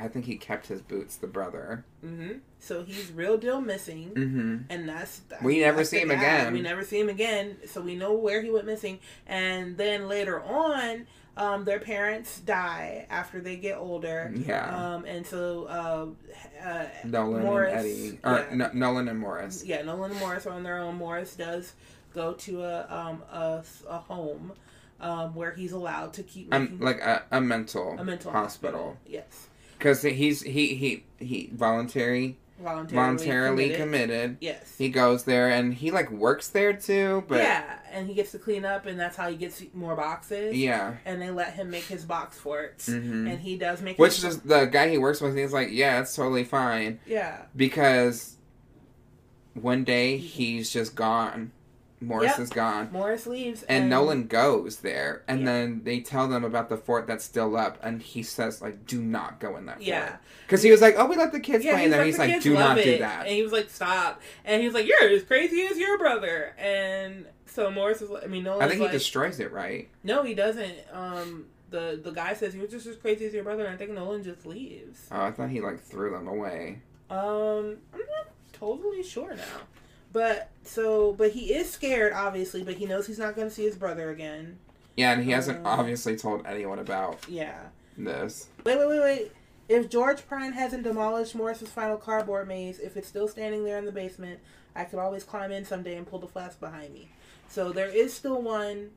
I 0.00 0.08
think 0.08 0.24
he 0.26 0.36
kept 0.36 0.66
his 0.66 0.80
boots, 0.82 1.16
the 1.16 1.26
brother. 1.26 1.84
hmm 2.00 2.32
So 2.58 2.84
he's 2.84 3.10
real 3.12 3.36
deal 3.38 3.60
missing. 3.60 4.10
Mm-hmm. 4.14 4.56
And 4.70 4.88
that's, 4.88 5.20
that's 5.28 5.42
We 5.42 5.60
never 5.60 5.78
that's 5.78 5.90
see 5.90 6.00
him 6.00 6.08
guy. 6.08 6.14
again. 6.14 6.52
We 6.52 6.60
never 6.62 6.84
see 6.84 7.00
him 7.00 7.08
again, 7.08 7.56
so 7.66 7.80
we 7.80 7.94
know 7.96 8.12
where 8.14 8.42
he 8.42 8.50
went 8.50 8.66
missing. 8.66 8.98
And 9.26 9.76
then 9.76 10.08
later 10.08 10.42
on, 10.42 11.06
um, 11.38 11.64
their 11.64 11.80
parents 11.80 12.40
die 12.40 13.06
after 13.10 13.40
they 13.40 13.56
get 13.56 13.76
older. 13.76 14.32
Yeah, 14.34 14.94
Um, 14.94 15.04
and 15.04 15.26
so 15.26 15.64
uh, 15.66 16.06
uh, 16.66 16.86
Nolan 17.04 17.42
Morris- 17.42 17.72
and 17.72 17.80
Eddie, 17.80 18.18
or 18.24 18.38
yeah. 18.50 18.54
no, 18.54 18.70
Nolan 18.72 19.08
and 19.08 19.18
Morris. 19.18 19.62
yeah, 19.64 19.82
Nolan 19.82 20.12
and 20.12 20.20
Morris 20.20 20.46
are 20.46 20.52
on 20.52 20.62
their 20.62 20.78
own. 20.78 20.96
Morris 20.96 21.36
does 21.36 21.74
go 22.14 22.32
to 22.32 22.62
a 22.62 22.86
um 22.88 23.22
a, 23.30 23.62
a 23.90 23.98
home 23.98 24.52
um 25.00 25.34
where 25.34 25.50
he's 25.52 25.72
allowed 25.72 26.14
to 26.14 26.22
keep 26.22 26.48
Um, 26.54 26.78
like 26.80 27.00
a, 27.02 27.22
a 27.30 27.38
mental 27.42 27.94
a 27.98 28.04
mental 28.04 28.32
hospital. 28.32 28.96
Yes, 29.06 29.48
because 29.78 30.02
he's 30.02 30.42
he 30.42 30.74
he 30.74 31.04
he 31.18 31.50
voluntary 31.54 32.36
voluntarily, 32.58 32.94
voluntarily 33.16 33.64
committed. 33.70 33.80
committed. 34.08 34.36
Yes. 34.40 34.74
He 34.78 34.88
goes 34.88 35.24
there 35.24 35.50
and 35.50 35.74
he 35.74 35.90
like 35.90 36.10
works 36.10 36.48
there 36.48 36.72
too, 36.72 37.24
but 37.28 37.38
yeah, 37.38 37.78
and 37.92 38.08
he 38.08 38.14
gets 38.14 38.32
to 38.32 38.38
clean 38.38 38.64
up, 38.64 38.86
and 38.86 38.98
that's 38.98 39.16
how 39.16 39.28
he 39.30 39.36
gets 39.36 39.62
more 39.74 39.94
boxes. 39.94 40.56
Yeah, 40.56 40.94
and 41.04 41.20
they 41.20 41.30
let 41.30 41.52
him 41.54 41.70
make 41.70 41.84
his 41.84 42.04
box 42.04 42.38
forts, 42.38 42.88
Mhm. 42.88 43.30
and 43.30 43.40
he 43.40 43.56
does 43.58 43.82
make. 43.82 43.98
Which 43.98 44.24
is 44.24 44.40
the 44.40 44.64
guy 44.66 44.88
he 44.88 44.98
works 44.98 45.20
with. 45.20 45.36
He's 45.36 45.52
like, 45.52 45.68
yeah, 45.70 46.00
it's 46.00 46.14
totally 46.16 46.44
fine 46.44 46.98
yeah, 47.06 47.42
because 47.54 48.36
one 49.54 49.84
day 49.84 50.16
he's 50.16 50.70
just 50.70 50.94
gone. 50.94 51.52
Morris 52.00 52.32
Yep. 52.32 52.38
is 52.40 52.50
gone. 52.50 52.88
Morris 52.92 53.26
leaves, 53.26 53.62
And 53.64 53.88
Nolan 53.88 54.26
goes 54.26 54.78
there, 54.80 55.22
and 55.26 55.40
Yeah. 55.40 55.46
then 55.46 55.80
they 55.84 56.00
tell 56.00 56.28
them 56.28 56.44
about 56.44 56.68
the 56.68 56.76
fort 56.76 57.06
that's 57.06 57.24
still 57.24 57.56
up, 57.56 57.78
and 57.82 58.02
he 58.02 58.22
says 58.22 58.60
like, 58.60 58.84
"Do 58.86 59.00
not 59.02 59.40
go 59.40 59.56
in 59.56 59.64
that 59.66 59.80
Yeah. 59.80 60.06
fort," 60.08 60.18
because 60.46 60.62
he 60.62 60.70
was 60.70 60.82
like, 60.82 60.94
"Oh, 60.98 61.06
we 61.06 61.16
let 61.16 61.32
the 61.32 61.40
kids 61.40 61.64
Yeah, 61.64 61.72
play 61.72 61.84
in 61.84 61.90
there." 61.90 62.00
like, 62.00 62.06
He's 62.06 62.16
"The 62.18 62.26
like, 62.26 62.42
"Do 62.42 62.52
not 62.54 62.76
do 62.76 62.98
that." 62.98 63.20
And 63.26 63.30
he 63.34 63.42
was 63.42 63.52
like, 63.52 63.70
"Stop!" 63.70 64.20
And 64.44 64.60
he 64.60 64.68
was 64.68 64.74
like, 64.74 64.86
"You're 64.86 65.08
as 65.08 65.22
crazy 65.22 65.62
as 65.66 65.78
your 65.78 65.96
brother." 65.98 66.52
And 66.58 67.26
so 67.46 67.70
Morris 67.70 68.02
is 68.02 68.10
like, 68.10 68.24
I 68.24 68.26
mean, 68.26 68.44
Nolan's 68.44 68.64
I 68.64 68.68
think 68.68 68.80
like, 68.82 68.90
he 68.90 68.98
destroys 68.98 69.40
it, 69.40 69.50
right? 69.50 69.88
no, 70.04 70.22
he 70.22 70.34
doesn't. 70.34 70.74
Um, 70.92 71.46
the 71.70 71.98
the 72.02 72.10
guy 72.10 72.34
says 72.34 72.54
you're 72.54 72.66
just 72.66 72.86
as 72.86 72.96
crazy 72.96 73.24
as 73.24 73.32
your 73.32 73.42
brother, 73.42 73.64
and 73.64 73.72
I 73.74 73.76
think 73.78 73.92
Nolan 73.92 74.22
just 74.22 74.44
leaves. 74.44 75.06
Oh, 75.10 75.20
I 75.22 75.30
thought 75.30 75.48
he 75.48 75.62
like 75.62 75.80
threw 75.80 76.10
them 76.10 76.28
away. 76.28 76.80
Um, 77.08 77.78
I'm 77.94 78.00
not 78.00 78.28
totally 78.52 79.02
sure 79.02 79.34
now. 79.34 79.62
But 80.16 80.48
so, 80.62 81.12
but 81.12 81.32
he 81.32 81.52
is 81.52 81.70
scared, 81.70 82.14
obviously. 82.14 82.62
But 82.62 82.76
he 82.76 82.86
knows 82.86 83.06
he's 83.06 83.18
not 83.18 83.36
going 83.36 83.48
to 83.48 83.54
see 83.54 83.64
his 83.64 83.76
brother 83.76 84.08
again. 84.08 84.56
Yeah, 84.96 85.12
and 85.12 85.22
he 85.22 85.32
hasn't 85.32 85.58
Uh, 85.66 85.68
obviously 85.68 86.16
told 86.16 86.46
anyone 86.46 86.78
about 86.78 87.28
Yeah. 87.28 87.64
this. 87.98 88.48
Wait, 88.64 88.78
wait, 88.78 88.88
wait, 88.88 89.00
wait. 89.00 89.32
If 89.68 89.90
George 89.90 90.26
Prine 90.26 90.54
hasn't 90.54 90.84
demolished 90.84 91.34
Morris's 91.34 91.68
final 91.68 91.98
cardboard 91.98 92.48
maze, 92.48 92.78
if 92.78 92.96
it's 92.96 93.06
still 93.06 93.28
standing 93.28 93.62
there 93.64 93.76
in 93.76 93.84
the 93.84 93.92
basement, 93.92 94.40
I 94.74 94.84
could 94.84 94.98
always 94.98 95.22
climb 95.22 95.52
in 95.52 95.66
someday 95.66 95.96
and 95.96 96.06
pull 96.06 96.18
the 96.20 96.28
flask 96.28 96.58
behind 96.60 96.94
me. 96.94 97.10
So 97.50 97.70
there 97.72 97.90
is 97.90 98.14
still 98.14 98.40
one 98.40 98.92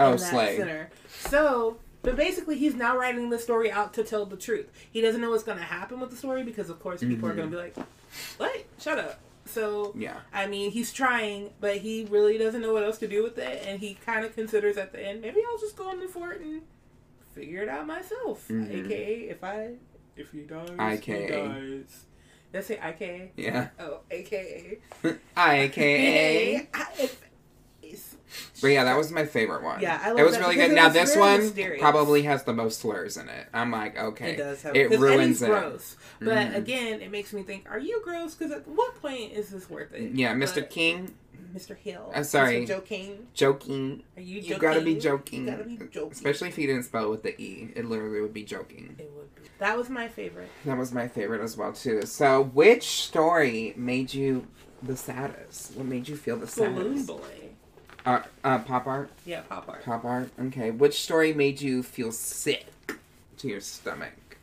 Oh, 0.00 0.16
Slay. 0.16 0.56
center. 0.56 0.90
So, 1.30 1.76
but 2.02 2.16
basically, 2.16 2.58
he's 2.58 2.74
now 2.74 2.96
writing 2.96 3.30
the 3.30 3.38
story 3.38 3.70
out 3.70 3.94
to 3.94 4.02
tell 4.02 4.26
the 4.26 4.36
truth. 4.36 4.68
He 4.90 5.00
doesn't 5.00 5.20
know 5.20 5.30
what's 5.30 5.44
going 5.44 5.58
to 5.58 5.62
happen 5.64 6.00
with 6.00 6.10
the 6.10 6.16
story 6.16 6.42
because, 6.42 6.68
of 6.68 6.80
course, 6.80 6.98
people 7.00 7.28
are 7.28 7.32
Mhm. 7.32 7.36
going 7.36 7.50
to 7.52 7.56
be 7.56 7.62
like, 7.62 7.76
"What? 8.38 8.64
Shut 8.80 8.98
up." 8.98 9.20
So, 9.52 9.92
Yeah. 9.96 10.16
I 10.32 10.46
mean, 10.46 10.70
he's 10.70 10.92
trying, 10.92 11.50
but 11.60 11.76
he 11.78 12.06
really 12.10 12.38
doesn't 12.38 12.60
know 12.62 12.72
what 12.72 12.82
else 12.84 12.98
to 12.98 13.08
do 13.08 13.22
with 13.22 13.38
it, 13.38 13.64
and 13.66 13.80
he 13.80 13.94
kind 13.94 14.24
of 14.24 14.34
considers 14.34 14.76
at 14.78 14.92
the 14.92 15.00
end, 15.06 15.20
maybe 15.20 15.40
I'll 15.48 15.58
just 15.58 15.76
go 15.76 15.90
in 15.90 16.00
the 16.00 16.08
fort 16.08 16.40
and 16.40 16.62
figure 17.34 17.62
it 17.62 17.68
out 17.68 17.86
myself. 17.86 18.46
Mhm. 18.48 18.84
AKA, 18.86 19.14
if 19.30 19.44
I, 19.44 19.74
if 20.16 20.30
he 20.32 20.40
dies, 20.40 20.68
IKA. 20.78 21.22
he 21.22 21.26
dies. 21.28 22.04
Did 22.52 22.58
I 22.58 22.62
say 22.62 22.76
IKA? 22.76 23.30
Yeah. 23.36 23.68
Oh, 23.78 24.00
AKA. 24.10 24.78
IKA. 25.36 26.68
I- 28.32 28.36
if- 28.36 28.48
it's- 28.48 28.60
But 28.60 28.68
yeah, 28.68 28.84
that 28.84 28.96
was 28.96 29.10
my 29.12 29.24
favorite 29.26 29.62
one. 29.62 29.80
Yeah, 29.80 30.00
I 30.02 30.08
love 30.10 30.18
It 30.18 30.22
It 30.22 30.24
was 30.24 30.32
that 30.34 30.40
really 30.42 30.54
good. 30.56 30.72
Now 30.72 30.84
was 30.86 30.94
this 30.94 31.16
one 31.16 31.40
mysterious. 31.40 31.80
probably 31.80 32.22
has 32.22 32.44
the 32.44 32.52
most 32.52 32.80
slurs 32.80 33.16
in 33.16 33.28
it. 33.28 33.46
I'm 33.52 33.70
like, 33.70 33.98
okay. 33.98 34.32
It 34.32 34.36
does 34.38 34.62
have 34.62 34.74
It 34.76 34.90
ruins 34.98 35.20
Eddie's 35.20 35.42
it. 35.42 35.46
gross. 35.46 35.96
But 36.20 36.28
Mhm. 36.28 36.56
again, 36.56 37.00
it 37.00 37.10
makes 37.10 37.32
me 37.32 37.42
think: 37.42 37.66
Are 37.70 37.78
you 37.78 38.00
gross? 38.04 38.34
Because 38.34 38.52
at 38.52 38.66
what 38.68 39.00
point 39.02 39.32
is 39.32 39.50
this 39.50 39.68
worth 39.68 39.92
it? 39.92 40.12
Yeah, 40.14 40.34
Mr. 40.34 40.56
But- 40.56 40.70
King, 40.70 41.14
Mr. 41.54 41.76
Hill. 41.76 42.10
I'm 42.14 42.24
sorry. 42.24 42.62
Mr. 42.62 42.66
Joe 42.68 42.80
King. 42.80 43.26
joking. 43.34 44.02
Are 44.16 44.22
you? 44.22 44.36
You 44.36 44.42
joking? 44.42 44.58
gotta 44.58 44.80
be 44.80 44.94
joking. 44.94 45.44
You 45.44 45.50
gotta 45.50 45.64
be 45.64 45.76
joking. 45.90 46.12
Especially 46.12 46.48
if 46.48 46.56
you 46.58 46.66
didn't 46.66 46.84
spell 46.84 47.04
it 47.06 47.10
with 47.10 47.22
the 47.24 47.40
E. 47.40 47.70
It 47.76 47.84
literally 47.84 48.20
would 48.22 48.32
be 48.32 48.42
joking. 48.44 48.94
It 48.98 49.10
would 49.14 49.34
be. 49.34 49.42
That 49.58 49.76
was 49.76 49.90
my 49.90 50.08
favorite. 50.08 50.48
That 50.64 50.78
was 50.78 50.92
my 50.92 51.08
favorite 51.08 51.42
as 51.42 51.56
well, 51.56 51.72
too. 51.72 52.02
So, 52.06 52.42
which 52.42 52.84
story 53.02 53.74
made 53.76 54.14
you 54.14 54.46
the 54.82 54.96
saddest? 54.96 55.76
What 55.76 55.86
made 55.86 56.08
you 56.08 56.16
feel 56.16 56.36
the 56.36 56.46
Balloon 56.46 57.04
saddest? 57.04 57.06
Boy. 57.06 57.41
Uh, 58.04 58.20
uh, 58.42 58.58
pop 58.58 58.86
art? 58.86 59.10
Yeah, 59.24 59.42
pop 59.42 59.68
art. 59.68 59.84
Pop 59.84 60.04
art? 60.04 60.30
Okay. 60.40 60.70
Which 60.70 61.00
story 61.00 61.32
made 61.32 61.60
you 61.60 61.82
feel 61.82 62.12
sick 62.12 62.66
to 63.38 63.48
your 63.48 63.60
stomach? 63.60 64.38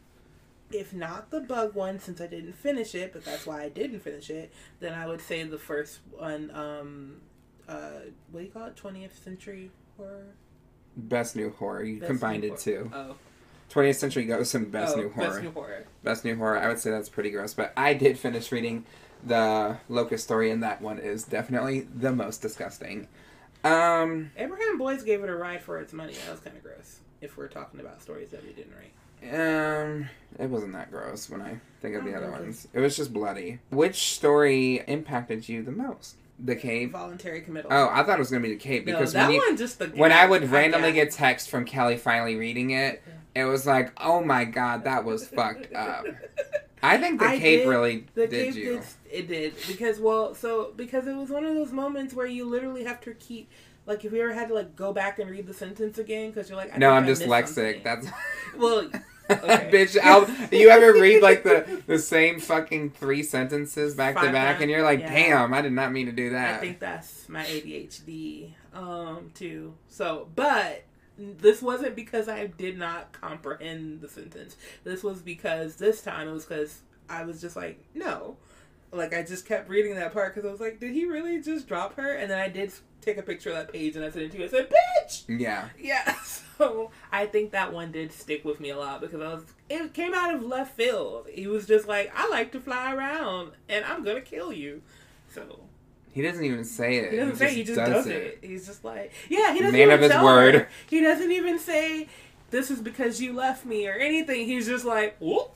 If 0.72 0.94
not 0.94 1.32
the 1.32 1.42
bug 1.42 1.74
one, 1.74 2.00
since 2.00 2.22
I 2.22 2.28
didn't 2.28 2.54
finish 2.54 2.94
it, 2.94 3.12
but 3.12 3.26
that's 3.26 3.46
why 3.46 3.64
I 3.64 3.70
didn't 3.70 4.02
finish 4.02 4.30
it, 4.30 4.54
then 4.80 4.94
I 4.94 5.08
would 5.08 5.22
say 5.22 5.44
the 5.44 5.58
first 5.58 6.00
one. 6.12 6.52
Um, 6.54 7.22
uh, 7.68 8.02
what 8.32 8.42
do 8.42 8.46
you 8.46 8.52
call 8.52 8.68
it? 8.68 8.76
Twentieth 8.76 9.22
century 9.24 9.72
horror. 9.98 10.28
Best 10.96 11.36
new 11.36 11.52
horror. 11.52 11.84
You 11.84 12.00
Best 12.00 12.10
combined 12.10 12.44
new 12.44 12.54
it 12.54 12.62
horror. 12.64 12.84
too. 12.84 12.92
Oh, 12.94 13.16
20th 13.70 13.96
Century 13.96 14.26
Ghosts 14.26 14.56
and 14.56 14.72
Best 14.72 14.96
oh, 14.96 15.02
New 15.02 15.10
Horror. 15.10 15.28
Best 15.30 15.44
new 15.44 15.52
horror. 15.52 15.86
Best 16.04 16.26
New 16.26 16.36
Horror. 16.36 16.60
I 16.60 16.68
would 16.68 16.80
say 16.80 16.90
that's 16.90 17.10
pretty 17.10 17.30
gross, 17.30 17.54
but 17.54 17.72
I 17.78 17.94
did 17.94 18.18
finish 18.18 18.52
reading 18.52 18.86
the 19.24 19.78
Locust 19.88 20.24
story, 20.24 20.50
and 20.50 20.64
that 20.64 20.82
one 20.82 20.98
is 20.98 21.24
definitely 21.24 21.82
the 21.82 22.12
most 22.12 22.42
disgusting. 22.42 23.08
Um, 23.64 24.32
Abraham's 24.38 24.78
Boys 24.78 25.04
gave 25.04 25.24
it 25.24 25.30
a 25.30 25.36
ride 25.36 25.62
for 25.62 25.80
its 25.80 25.92
money. 25.94 26.14
That 26.14 26.32
was 26.32 26.40
kind 26.40 26.56
of 26.56 26.64
gross. 26.64 27.00
If 27.22 27.38
we're 27.38 27.48
talking 27.48 27.80
about 27.80 28.02
stories 28.02 28.30
that 28.32 28.44
we 28.46 28.54
didn't 28.54 28.74
write. 28.74 28.94
um, 29.34 30.10
it 30.40 30.50
wasn't 30.50 30.72
that 30.74 30.90
gross 30.92 31.30
when 31.30 31.42
I 31.42 31.60
think 31.82 31.96
of 31.96 32.06
the 32.06 32.14
Oh, 32.14 32.18
other 32.18 32.28
okay. 32.28 32.40
ones. 32.44 32.68
It 32.74 32.80
was 32.80 32.96
just 32.96 33.12
bloody. 33.14 33.60
Which 33.70 34.14
story 34.16 34.82
impacted 34.88 35.50
you 35.50 35.62
the 35.62 35.72
most? 35.74 36.16
The 36.42 36.56
cave. 36.56 36.92
Voluntary 36.92 37.42
committal. 37.42 37.70
Oh, 37.74 37.90
I 37.92 38.04
thought 38.04 38.16
it 38.16 38.20
was 38.20 38.32
gonna 38.32 38.44
be 38.44 38.54
the 38.54 38.56
Cape 38.56 38.86
no, 38.86 38.94
because 38.94 39.12
that 39.12 39.26
when 39.28 39.34
you 39.36 39.40
one 39.46 39.58
just 39.58 39.78
the 39.80 39.88
when 39.88 40.14
I 40.14 40.26
would 40.26 40.50
randomly 40.50 40.94
get 40.94 41.12
text 41.12 41.50
from 41.50 41.66
Kelli 41.66 42.00
finally 42.00 42.36
reading 42.38 42.70
it, 42.70 43.04
it 43.36 43.44
was 43.44 43.66
like, 43.68 43.92
oh 44.02 44.24
my 44.24 44.46
god, 44.46 44.86
that 44.86 45.04
was 45.04 45.28
fucked 45.28 45.74
up. 45.74 46.06
I 46.82 46.98
think 46.98 47.20
the 47.20 47.26
I 47.28 47.38
Cape 47.38 47.62
did- 47.62 47.68
really 47.70 48.06
The 48.16 48.28
did 48.28 48.54
cape 48.54 48.56
you. 48.56 48.64
did 48.76 48.84
it 49.12 49.28
did 49.28 49.54
because 49.68 50.00
well 50.00 50.34
so 50.36 50.72
because 50.76 51.08
it 51.08 51.16
was 51.16 51.30
one 51.30 51.44
of 51.46 51.56
those 51.56 51.72
moments 51.72 52.14
where 52.14 52.28
you 52.28 52.46
literally 52.46 52.84
have 52.84 53.02
to 53.02 53.14
keep 53.16 53.50
like 53.86 54.06
if 54.06 54.14
you 54.14 54.22
ever 54.22 54.34
had 54.34 54.48
to 54.50 54.54
like 54.54 54.76
go 54.76 54.94
back 54.94 55.18
and 55.20 55.30
read 55.32 55.48
the 55.48 55.54
sentence 55.54 55.98
again 55.98 56.30
because 56.30 56.48
you're 56.50 56.58
like 56.58 56.74
I 56.74 56.78
no, 56.78 56.92
I'm 56.92 57.06
dyslexic. 57.06 57.84
That's 57.84 58.08
well 58.58 58.88
okay. 58.88 59.00
bitch. 59.72 59.98
I'll, 60.02 60.28
you 60.52 60.70
ever 60.70 60.94
read 60.94 61.22
like 61.22 61.44
the 61.44 61.82
the 61.88 62.00
same 62.14 62.40
fucking 62.40 62.92
three 62.92 63.24
sentences 63.24 63.94
back 63.96 64.16
to 64.16 64.32
back, 64.32 64.54
times, 64.54 64.62
and 64.64 64.72
you're 64.72 64.84
like, 64.84 65.00
yeah. 65.02 65.14
damn, 65.14 65.54
I 65.54 65.62
did 65.62 65.74
not 65.74 65.92
mean 65.92 66.06
to 66.08 66.12
do 66.12 66.32
that 66.32 66.56
I 66.56 66.58
think 66.60 66.80
that's 66.80 67.28
my 67.30 67.44
ADHD 67.46 68.54
um 68.74 69.32
too. 69.34 69.74
So, 69.88 70.28
but 70.36 70.84
this 71.20 71.62
wasn't 71.62 71.96
because 71.96 72.30
I 72.30 72.48
did 72.48 72.78
not 72.78 73.12
comprehend 73.12 74.02
the 74.02 74.08
sentence. 74.08 74.56
This 74.84 75.04
was 75.04 75.22
because 75.22 75.76
this 75.76 76.02
time 76.02 76.28
it 76.28 76.32
was 76.32 76.46
because 76.46 76.82
I 77.10 77.24
was 77.26 77.42
just 77.42 77.56
like, 77.56 77.84
no. 77.94 78.38
Like 78.92 79.14
I 79.14 79.22
just 79.22 79.46
kept 79.46 79.70
reading 79.70 79.96
that 79.96 80.14
part 80.14 80.34
because 80.34 80.48
I 80.48 80.52
was 80.52 80.62
like, 80.62 80.80
did 80.80 80.94
he 80.94 81.06
really 81.06 81.42
just 81.42 81.68
drop 81.68 81.96
her? 81.98 82.16
And 82.16 82.32
then 82.32 82.40
I 82.40 82.48
did 82.48 82.72
take 83.02 83.18
a 83.18 83.22
picture 83.22 83.50
of 83.50 83.56
that 83.58 83.72
page 83.72 83.96
and 83.96 84.04
I 84.04 84.10
sent 84.10 84.26
it 84.26 84.32
to 84.32 84.40
you. 84.40 84.46
I 84.46 84.48
said, 84.48 84.70
bitch. 84.70 85.40
yeah, 85.40 85.70
Yeah. 85.78 86.16
So 86.60 86.92
I 87.10 87.26
think 87.26 87.52
that 87.52 87.72
one 87.72 87.94
did 87.94 88.12
stick 88.12 88.44
with 88.44 88.60
me 88.60 88.70
a 88.72 88.78
lot 88.78 89.00
because 89.00 89.22
I 89.22 89.34
was. 89.34 89.46
It 89.70 89.94
came 89.94 90.14
out 90.14 90.36
of 90.36 90.44
left 90.44 90.76
field. 90.76 91.28
He 91.32 91.48
was 91.48 91.66
just 91.66 91.88
like, 91.88 92.12
I 92.14 92.28
like 92.28 92.52
to 92.52 92.60
fly 92.60 92.94
around 92.94 93.52
and 93.70 93.86
I'm 93.86 94.04
gonna 94.04 94.20
kill 94.20 94.52
you. 94.52 94.82
So 95.34 95.62
he 96.14 96.22
doesn't 96.22 96.44
even 96.44 96.64
say 96.64 96.98
it. 96.98 97.12
he 97.12 97.18
doesn't 97.18 97.36
say 97.38 97.54
he 97.54 97.64
just 97.64 97.78
does, 97.78 98.08
it. 98.08 98.40
He's 98.42 98.66
just 98.68 98.84
like, 98.84 99.12
yeah, 99.30 99.54
he 99.54 99.60
doesn't 99.60 99.74
Man 99.74 99.82
even 99.88 99.94
of 99.94 100.02
his 100.02 100.12
tell 100.12 100.24
word. 100.24 100.56
her. 100.56 100.70
He 100.90 101.02
doesn't 101.02 101.32
even 101.32 101.60
say 101.60 102.08
this 102.52 102.72
is 102.72 102.80
because 102.82 103.22
you 103.22 103.34
left 103.34 103.66
me 103.66 103.88
or 103.88 103.94
anything. 103.94 104.46
He's 104.46 104.68
just 104.68 104.86
like, 104.86 105.16
whoop. 105.20 105.52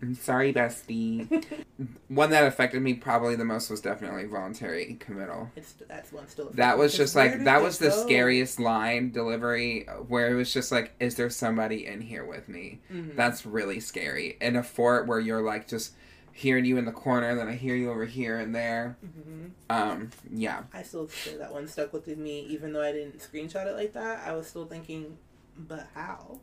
I'm 0.00 0.14
sorry, 0.14 0.52
bestie. 0.52 1.44
one 2.08 2.30
that 2.30 2.44
affected 2.44 2.80
me 2.82 2.94
probably 2.94 3.34
the 3.34 3.44
most 3.44 3.68
was 3.68 3.80
definitely 3.80 4.26
voluntary 4.26 4.96
committal. 5.00 5.50
It's 5.56 5.72
that's 5.88 6.12
one 6.12 6.28
still. 6.28 6.50
That 6.54 6.78
was 6.78 6.96
just 6.96 7.16
like 7.16 7.42
that 7.44 7.62
was 7.62 7.78
the 7.78 7.88
go? 7.88 8.02
scariest 8.04 8.60
line 8.60 9.10
delivery 9.10 9.88
where 10.06 10.30
it 10.30 10.34
was 10.34 10.52
just 10.52 10.70
like, 10.70 10.92
is 11.00 11.16
there 11.16 11.30
somebody 11.30 11.84
in 11.86 12.00
here 12.00 12.24
with 12.24 12.48
me? 12.48 12.78
Mhm. 12.92 13.16
That's 13.16 13.44
really 13.44 13.80
scary. 13.80 14.36
In 14.40 14.54
a 14.54 14.62
fort 14.62 15.08
where 15.08 15.18
you're 15.18 15.42
like 15.42 15.66
just 15.66 15.94
hearing 16.38 16.64
you 16.64 16.78
in 16.78 16.84
the 16.84 16.92
corner, 16.92 17.34
then 17.34 17.48
I 17.48 17.56
hear 17.56 17.74
you 17.74 17.90
over 17.90 18.04
here 18.04 18.38
and 18.38 18.54
there. 18.54 18.96
Mhm. 19.04 19.50
Um, 19.68 20.10
yeah. 20.32 20.62
I 20.72 20.84
still 20.84 21.08
say 21.08 21.36
that 21.36 21.52
one 21.52 21.66
stuck 21.66 21.92
with 21.92 22.06
me, 22.06 22.42
even 22.42 22.72
though 22.72 22.80
I 22.80 22.92
didn't 22.92 23.18
screenshot 23.18 23.66
it 23.66 23.74
like 23.74 23.92
that. 23.94 24.24
I 24.24 24.32
was 24.34 24.46
still 24.46 24.64
thinking, 24.64 25.18
but 25.56 25.88
how? 25.94 26.38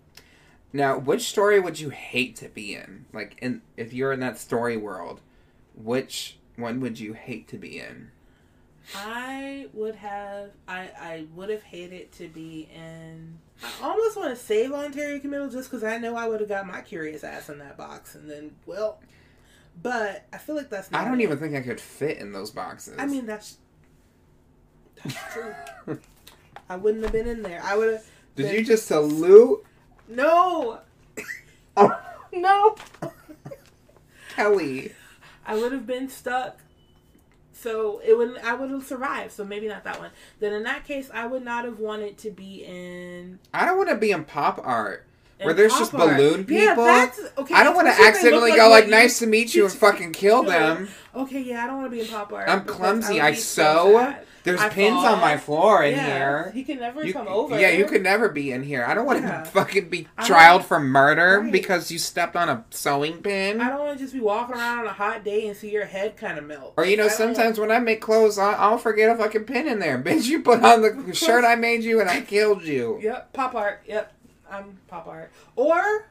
Now, 0.74 0.98
which 0.98 1.30
story 1.30 1.62
would 1.62 1.80
you 1.80 1.92
hate 1.92 2.36
to 2.38 2.50
be 2.50 2.76
in? 2.76 3.06
Like, 3.14 3.38
in 3.42 3.62
if 3.78 3.94
you're 3.94 4.12
in 4.12 4.20
that 4.20 4.38
story 4.38 4.76
world, 4.76 5.22
which 5.74 6.40
one 6.58 6.82
would 6.82 7.00
you 7.00 7.14
hate 7.14 7.48
to 7.48 7.58
be 7.58 7.80
in? 7.80 8.12
I 8.94 9.68
would 9.74 9.96
have 9.96 10.52
I 10.68 10.90
I 11.00 11.26
would 11.34 11.50
have 11.50 11.64
hated 11.64 12.12
to 12.14 12.28
be 12.28 12.68
in 12.76 13.40
I 13.64 13.88
almost 13.88 14.18
want 14.18 14.30
to 14.30 14.36
say 14.36 14.68
voluntary 14.68 15.20
committal 15.22 15.50
just 15.50 15.72
because 15.72 15.84
I 15.84 15.98
know 15.98 16.16
I 16.16 16.28
would 16.28 16.42
have 16.42 16.50
got 16.50 16.68
my 16.68 16.82
curious 16.82 17.24
ass 17.24 17.50
in 17.50 17.58
that 17.60 17.78
box 17.78 18.14
and 18.14 18.30
then 18.30 18.56
well 18.68 19.00
but 19.82 20.26
I 20.34 20.38
feel 20.38 20.56
like 20.56 20.70
that's 20.70 20.92
not 20.92 21.02
I 21.02 21.06
don't 21.06 21.20
it. 21.20 21.24
even 21.24 21.38
think 21.38 21.56
I 21.56 21.62
could 21.62 21.80
fit 21.80 22.18
in 22.18 22.32
those 22.32 22.52
boxes. 22.52 22.96
I 22.98 23.06
mean 23.06 23.26
that's 23.26 23.58
that's 25.04 25.16
true. 25.34 26.00
I 26.70 26.76
wouldn't 26.76 27.04
have 27.04 27.14
been 27.14 27.28
in 27.28 27.44
there. 27.44 27.62
I 27.64 27.76
would 27.76 27.94
have 27.94 28.06
did 28.36 28.54
you 28.54 28.66
just 28.66 28.88
salute 28.88 29.64
No 30.08 30.80
oh, 31.78 32.00
No 32.34 32.76
Kelli? 34.36 34.92
I 35.46 35.56
would 35.56 35.72
have 35.72 35.86
been 35.88 36.10
stuck. 36.10 36.60
So 37.54 38.02
it 38.04 38.18
would 38.18 38.38
I 38.40 38.54
would 38.54 38.70
have 38.72 38.86
survived. 38.86 39.32
So 39.32 39.46
maybe 39.46 39.68
not 39.68 39.84
that 39.86 40.00
one. 40.00 40.12
Then 40.40 40.54
in 40.54 40.64
that 40.64 40.86
case, 40.86 41.10
I 41.14 41.26
would 41.26 41.44
not 41.44 41.66
have 41.66 41.80
wanted 41.80 42.18
to 42.20 42.32
be 42.32 42.64
in. 42.66 43.40
I 43.54 43.66
don't 43.66 43.78
want 43.78 43.90
to 43.90 43.96
be 43.96 44.12
in 44.12 44.26
pop 44.26 44.60
art 44.64 45.08
where 45.42 45.54
there's 45.54 45.78
just 45.78 45.92
balloon 45.92 46.46
Yeah, 46.48 46.70
people. 46.70 46.86
that's 46.86 47.20
okay. 47.38 47.54
I 47.54 47.64
don't 47.64 47.76
want 47.76 47.88
to 47.88 47.92
especially 47.92 48.08
if 48.08 48.14
they 48.14 48.18
accidentally 48.20 48.52
go 48.56 48.70
like, 48.70 48.88
"Nice 48.88 49.20
to 49.20 49.28
meet 49.28 49.54
you" 49.54 49.66
and 49.66 49.74
fucking 49.74 50.12
kill 50.14 50.44
them. 50.44 50.88
Okay, 51.16 51.42
yeah, 51.42 51.64
I 51.64 51.68
don't 51.68 51.78
want 51.78 51.92
to 51.92 51.96
be 51.96 52.02
in 52.02 52.08
pop 52.08 52.32
art. 52.34 52.48
I'm 52.50 52.66
clumsy. 52.66 53.20
I 53.22 53.34
so 53.34 53.94
sew. 53.94 54.16
There's 54.44 54.62
I 54.62 54.70
pins 54.70 54.98
fall. 54.98 55.16
on 55.16 55.22
my 55.22 55.38
floor 55.38 55.84
in 55.84 55.96
Yeah, 55.96 56.06
here. 56.06 56.52
He 56.54 56.64
can 56.64 56.78
never 56.80 57.04
You, 57.04 57.14
come 57.14 57.28
over. 57.28 57.60
yeah, 57.60 57.70
you 57.72 57.86
could 57.86 58.04
never 58.04 58.30
be 58.30 58.52
in 58.52 58.62
here. 58.62 58.86
I 58.88 58.94
don't 58.94 59.08
want 59.08 59.22
to 59.22 59.28
Yeah. 59.28 59.44
fucking 59.44 59.90
be 59.90 60.08
I 60.20 60.24
trialed 60.28 60.66
for 60.66 60.80
murder 60.80 61.40
Right. 61.42 61.52
because 61.52 61.90
you 61.90 61.98
stepped 61.98 62.36
on 62.36 62.48
a 62.48 62.64
sewing 62.70 63.24
pin. 63.24 63.60
I 63.60 63.70
don't 63.72 63.80
want 63.80 63.98
to 63.98 64.04
just 64.04 64.14
be 64.14 64.20
walking 64.20 64.56
around 64.56 64.80
on 64.80 64.86
a 64.86 64.94
hot 64.94 65.24
day 65.24 65.48
and 65.48 65.58
see 65.58 65.72
your 65.72 65.86
head 65.86 66.16
kind 66.16 66.38
of 66.38 66.44
melt. 66.46 66.76
Or 66.78 66.86
you 66.86 66.96
know, 66.96 67.06
I 67.06 67.08
sometimes 67.08 67.60
when 67.60 67.72
I 67.72 67.80
make 67.80 68.02
clothes, 68.02 68.38
I'll, 68.38 68.54
I'll 68.74 68.78
forget 68.78 69.10
a 69.10 69.16
fucking 69.18 69.46
pin 69.46 69.68
in 69.68 69.80
there. 69.80 69.98
Bitch, 70.06 70.28
you 70.28 70.44
put 70.44 70.62
on 70.64 70.84
the 70.84 71.14
shirt 71.16 71.44
I 71.44 71.56
made 71.56 71.84
you 71.84 72.00
and 72.00 72.08
I 72.08 72.22
killed 72.22 72.64
you. 72.64 73.00
Yep, 73.02 73.34
pop 73.34 73.56
art. 73.56 73.82
Yep, 73.88 74.14
I'm 74.50 74.80
pop 74.88 75.08
art. 75.08 75.32
Or, 75.56 76.10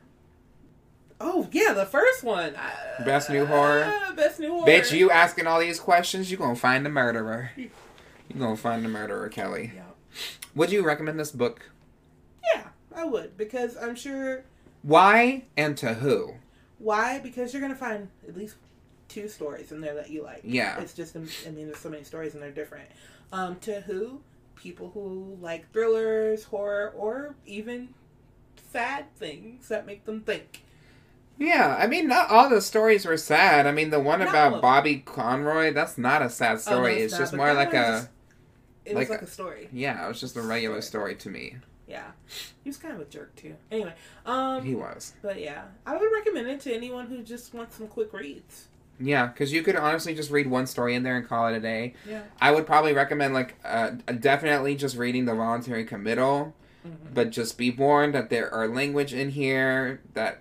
oh 1.21 1.49
yeah, 1.53 1.73
the 1.73 1.87
first 1.87 2.23
one. 2.25 2.55
Uh, 2.55 3.05
Best 3.05 3.31
new 3.31 3.47
horror? 3.47 3.93
Best 4.17 4.41
new 4.41 4.51
horror. 4.51 4.67
Bitch, 4.67 4.97
you 4.97 5.11
asking 5.11 5.47
all 5.47 5.61
these 5.61 5.81
questions, 5.81 6.31
you 6.31 6.37
gonna 6.37 6.57
find 6.57 6.85
the 6.85 6.91
murderer. 6.91 7.51
You 7.57 7.71
gonna 8.39 8.57
find 8.57 8.85
the 8.85 8.89
murderer, 8.89 9.29
Kelli. 9.31 9.75
Yeah. 9.75 9.83
Would 10.55 10.71
you 10.71 10.85
recommend 10.85 11.19
this 11.19 11.33
book? 11.33 11.71
Yeah, 12.55 12.69
I 12.95 13.05
would 13.05 13.37
because 13.37 13.77
I'm 13.77 13.95
sure. 13.95 14.45
Why 14.83 15.45
and 15.57 15.77
to 15.79 15.95
who? 15.95 16.35
Why? 16.79 17.19
Because 17.19 17.53
you're 17.53 17.63
gonna 17.63 17.75
find 17.75 18.09
at 18.29 18.37
least 18.37 18.57
two 19.09 19.29
stories 19.29 19.73
in 19.73 19.81
there 19.81 19.95
that 19.95 20.11
you 20.11 20.23
like. 20.23 20.41
Yeah. 20.45 20.81
It's 20.81 20.93
just, 20.93 21.17
I 21.17 21.21
mean, 21.51 21.67
there's 21.67 21.79
so 21.79 21.89
many 21.89 22.05
stories 22.05 22.35
and 22.35 22.43
they're 22.43 22.51
different. 22.51 22.89
Um, 23.33 23.57
to 23.61 23.81
who? 23.83 24.21
People 24.57 24.91
who 24.95 25.37
like 25.41 25.71
thrillers, 25.73 26.45
horror, 26.45 26.93
or 26.97 27.35
even 27.47 27.91
sad 28.75 29.07
things 29.17 29.69
that 29.69 29.87
make 29.87 30.05
them 30.05 30.21
think. 30.23 30.63
Yeah, 31.39 31.77
I 31.79 31.87
mean, 31.87 32.09
not 32.09 32.29
all 32.31 32.49
the 32.49 32.61
stories 32.61 33.07
were 33.07 33.17
sad. 33.17 33.67
I 33.69 33.73
mean, 33.73 33.91
the 33.91 34.01
one 34.01 34.19
Not 34.19 34.29
about. 34.29 34.61
Bobby 34.61 34.99
Conroy, 34.99 35.73
that's 35.73 35.97
not 35.97 36.23
a 36.23 36.29
sad 36.31 36.55
Oh, 36.55 36.59
story. 36.59 36.95
it's 36.97 37.05
it's 37.05 37.13
not, 37.13 37.19
just 37.21 37.35
more 37.35 37.55
like 37.55 37.69
a. 37.71 37.73
just- 37.73 38.09
It 38.85 38.95
like 38.95 39.09
was 39.09 39.11
like 39.11 39.23
a- 39.23 39.25
a 39.25 39.29
story. 39.29 39.69
Yeah, 39.73 40.05
it 40.05 40.09
was 40.09 40.21
just 40.21 40.37
a 40.37 40.43
regular 40.43 40.81
Story. 40.83 41.15
story 41.15 41.17
to 41.17 41.31
me. 41.31 41.57
Yeah, 41.87 42.11
he 42.63 42.69
was 42.71 42.77
kind 42.79 42.95
of 42.95 43.01
a 43.01 43.05
jerk 43.05 43.35
too. 43.37 43.55
Anyway, 43.71 43.95
um, 44.27 44.63
He 44.65 44.75
was. 44.75 45.13
but 45.23 45.41
yeah, 45.41 45.63
I 45.87 45.97
would 45.97 46.11
recommend 46.13 46.49
it 46.49 46.61
to 46.63 46.75
anyone 46.75 47.07
who 47.07 47.23
just 47.23 47.55
wants 47.55 47.77
some 47.77 47.87
quick 47.89 48.13
reads. 48.13 48.67
Yeah, 49.01 49.27
because 49.27 49.53
you 49.53 49.63
could 49.63 49.77
honestly 49.77 50.15
just 50.15 50.31
read 50.31 50.47
one 50.47 50.67
story 50.67 50.95
in 50.95 51.03
there 51.03 51.17
and 51.17 51.27
call 51.29 51.49
it 51.49 51.57
a 51.57 51.61
day. 51.61 51.95
Yeah. 52.09 52.23
I 52.41 52.53
would 52.53 52.65
probably 52.67 52.93
recommend, 52.93 53.35
like, 53.35 53.57
uh, 53.65 53.91
definitely 54.21 54.77
just 54.77 54.97
reading 54.97 55.25
the 55.25 55.35
voluntary 55.35 55.85
committal, 55.85 56.55
Mhm. 56.87 57.15
but 57.15 57.31
just 57.31 57.57
be 57.57 57.71
warned 57.71 58.15
that 58.15 58.29
there 58.31 58.53
are 58.53 58.69
language 58.69 59.13
in 59.15 59.31
here 59.31 60.01
that 60.15 60.41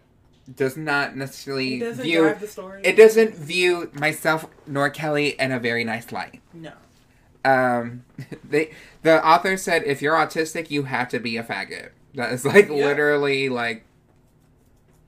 does 0.54 0.76
not 0.76 1.16
necessarily 1.16 1.76
It 1.76 1.80
doesn't 1.80 2.04
view. 2.04 2.20
drive 2.24 2.42
the 2.42 2.48
story. 2.48 2.82
It 2.84 2.98
doesn't 2.98 3.36
view 3.36 3.90
myself 3.94 4.46
nor 4.68 4.90
Kelli 4.90 5.36
in 5.38 5.52
a 5.54 5.60
very 5.60 5.84
nice 5.86 6.12
light. 6.12 6.42
No. 6.54 6.74
Um, 7.46 8.04
they 8.50 8.72
the 9.04 9.26
author 9.26 9.56
said 9.58 9.84
if 9.86 10.02
you're 10.02 10.16
autistic, 10.16 10.70
you 10.70 10.84
have 10.84 11.08
to 11.10 11.20
be 11.20 11.38
a 11.38 11.44
faggot. 11.44 11.90
That 12.16 12.32
is 12.34 12.46
like 12.46 12.68
Yeah. 12.68 12.76
literally 12.86 13.48
like. 13.50 13.86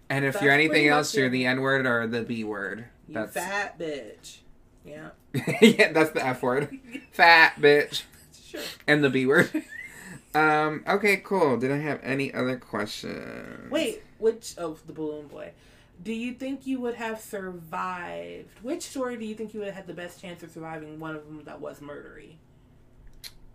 And 0.10 0.24
if 0.24 0.34
That's 0.34 0.44
you're 0.44 0.54
anything 0.54 0.88
else, 0.88 1.16
you're 1.16 1.28
it. 1.28 1.32
the 1.32 1.46
N 1.46 1.62
word 1.62 1.86
or 1.86 2.08
the 2.08 2.22
B 2.24 2.44
word. 2.44 2.86
You 3.08 3.16
That's 3.16 3.34
fat 3.34 3.78
bitch. 3.80 4.38
Yeah. 4.86 5.10
yeah, 5.62 5.92
that's 5.92 6.12
the 6.12 6.26
F 6.26 6.42
word. 6.44 6.78
Fat 7.12 7.56
bitch 7.60 8.04
Sure. 8.46 8.62
and 8.88 9.04
the 9.04 9.10
B 9.10 9.26
word. 9.26 9.50
Um. 10.36 10.84
Okay. 10.88 11.18
Cool. 11.18 11.58
Did 11.58 11.72
I 11.72 11.78
have 11.78 12.00
any 12.04 12.34
other 12.34 12.58
questions? 12.58 13.72
Wait, 13.72 14.04
which 14.18 14.58
of 14.58 14.86
the 14.88 14.94
balloon 14.94 15.28
boy? 15.28 15.52
Do 16.04 16.12
you 16.12 16.34
think 16.34 16.68
you 16.68 16.82
would 16.82 16.96
have 16.96 17.22
survived? 17.22 18.50
Which 18.62 18.84
story 18.84 19.16
do 19.18 19.26
you 19.26 19.34
think 19.36 19.54
you 19.54 19.62
would 19.62 19.68
have 19.68 19.76
had 19.78 19.88
the 19.88 19.94
best 19.94 20.22
chance 20.22 20.44
of 20.44 20.52
surviving? 20.52 21.00
One 21.00 21.16
of 21.16 21.26
them 21.26 21.42
that 21.46 21.62
was 21.62 21.80
murdery. 21.80 22.34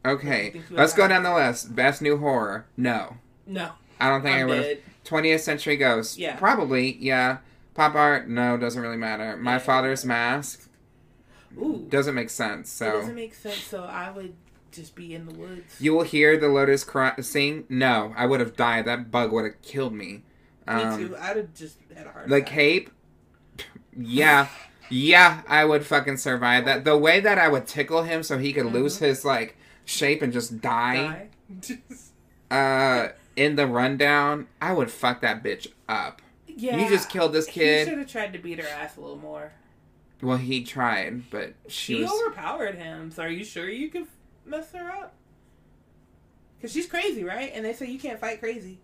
Okay. 0.05 0.53
you 0.55 0.63
Let's 0.71 0.95
go 0.95 1.07
down 1.07 1.23
the 1.23 1.35
list. 1.35 1.75
Best 1.77 2.01
new 2.01 2.17
horror. 2.17 2.67
No. 2.77 3.19
No, 3.47 3.73
I 4.01 4.09
don't 4.09 4.23
think 4.23 4.37
I 4.37 4.41
I'm 4.41 4.49
would 4.49 4.83
20th 5.05 5.41
Century 5.41 5.77
Ghost. 5.77 6.17
Yeah. 6.19 6.37
Probably. 6.37 6.97
Yeah. 6.97 7.39
Pop 7.75 7.95
art. 7.95 8.29
No. 8.29 8.57
Doesn't 8.57 8.81
really 8.81 8.97
matter. 8.97 9.37
My 9.37 9.53
Yeah. 9.55 9.59
Father's 9.59 10.05
Mask. 10.05 10.69
Ooh, 11.59 11.85
Doesn't 11.91 12.15
make 12.15 12.31
sense. 12.31 12.81
it 12.81 12.85
doesn't 12.87 13.15
make 13.15 13.35
sense. 13.35 13.57
So 13.59 13.83
I 13.83 14.11
would 14.11 14.35
just 14.73 14.95
be 14.95 15.15
in 15.15 15.27
the 15.27 15.35
woods. 15.35 15.77
you 15.81 15.93
will 15.95 16.03
hear 16.05 16.37
the 16.37 16.49
locust 16.49 16.87
cry- 16.87 17.15
sing. 17.21 17.65
No, 17.69 18.13
I 18.17 18.27
would 18.27 18.41
have 18.41 18.57
died. 18.57 18.85
That 18.87 19.11
bug 19.11 19.33
would 19.33 19.45
have 19.45 19.63
killed 19.63 19.93
me. 19.95 20.07
Me 20.07 20.23
Um, 20.69 20.99
too. 21.09 21.17
I'd 21.17 21.37
have 21.37 21.55
just 21.55 21.79
had 21.95 22.07
a 22.07 22.11
heart 22.13 22.29
The 22.29 22.37
attack. 22.37 22.49
cape. 22.49 22.91
Yeah. 23.97 24.49
Yeah, 24.89 25.43
I 25.49 25.65
would 25.65 25.87
fucking 25.87 26.17
survive 26.17 26.65
that. 26.65 26.85
The 26.85 26.97
way 26.97 27.21
that 27.21 27.39
I 27.39 27.49
would 27.49 27.67
tickle 27.67 28.03
him 28.03 28.23
so 28.23 28.39
he 28.39 28.53
could 28.53 28.67
lose 28.67 28.99
his 28.99 29.25
like 29.25 29.57
shape 29.85 30.21
and 30.23 30.33
just 30.33 30.61
die, 30.61 31.29
Die. 31.71 31.79
uh 32.51 33.09
in 33.37 33.57
the 33.57 33.67
rundown, 33.67 34.49
I 34.61 34.73
would 34.73 34.91
fuck 34.91 35.21
that 35.23 35.43
bitch 35.43 35.69
up. 35.89 36.21
yeah. 36.47 36.77
You 36.77 36.89
just 36.89 37.09
killed 37.09 37.33
this 37.33 37.47
He 37.47 37.61
kid. 37.61 37.89
should 37.89 37.99
have 37.99 38.09
tried 38.09 38.33
to 38.33 38.39
beat 38.39 38.59
her 38.61 38.67
ass 38.69 38.97
a 38.97 39.01
little 39.01 39.17
more. 39.17 39.53
Well, 40.21 40.37
he 40.37 40.63
tried, 40.65 41.31
but 41.31 41.55
she 41.69 41.95
She 41.97 42.03
was 42.03 42.11
overpowered 42.13 42.75
him. 42.75 43.11
So 43.13 43.23
are 43.23 43.29
you 43.29 43.45
sure 43.45 43.69
you 43.71 43.89
could 43.89 44.07
mess 44.51 44.73
her 44.73 44.91
up? 44.91 45.15
Because 46.59 46.73
she's 46.73 46.87
crazy, 46.87 47.25
right? 47.25 47.51
And 47.55 47.65
they 47.65 47.73
say 47.73 47.87
you 47.87 47.99
can't 47.99 48.19
fight 48.21 48.41
crazy. 48.41 48.79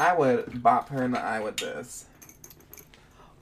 I 0.00 0.14
would 0.14 0.62
bop 0.62 0.88
her 0.88 1.02
in 1.04 1.12
the 1.12 1.20
eye 1.20 1.40
with 1.40 1.58
this. 1.58 2.06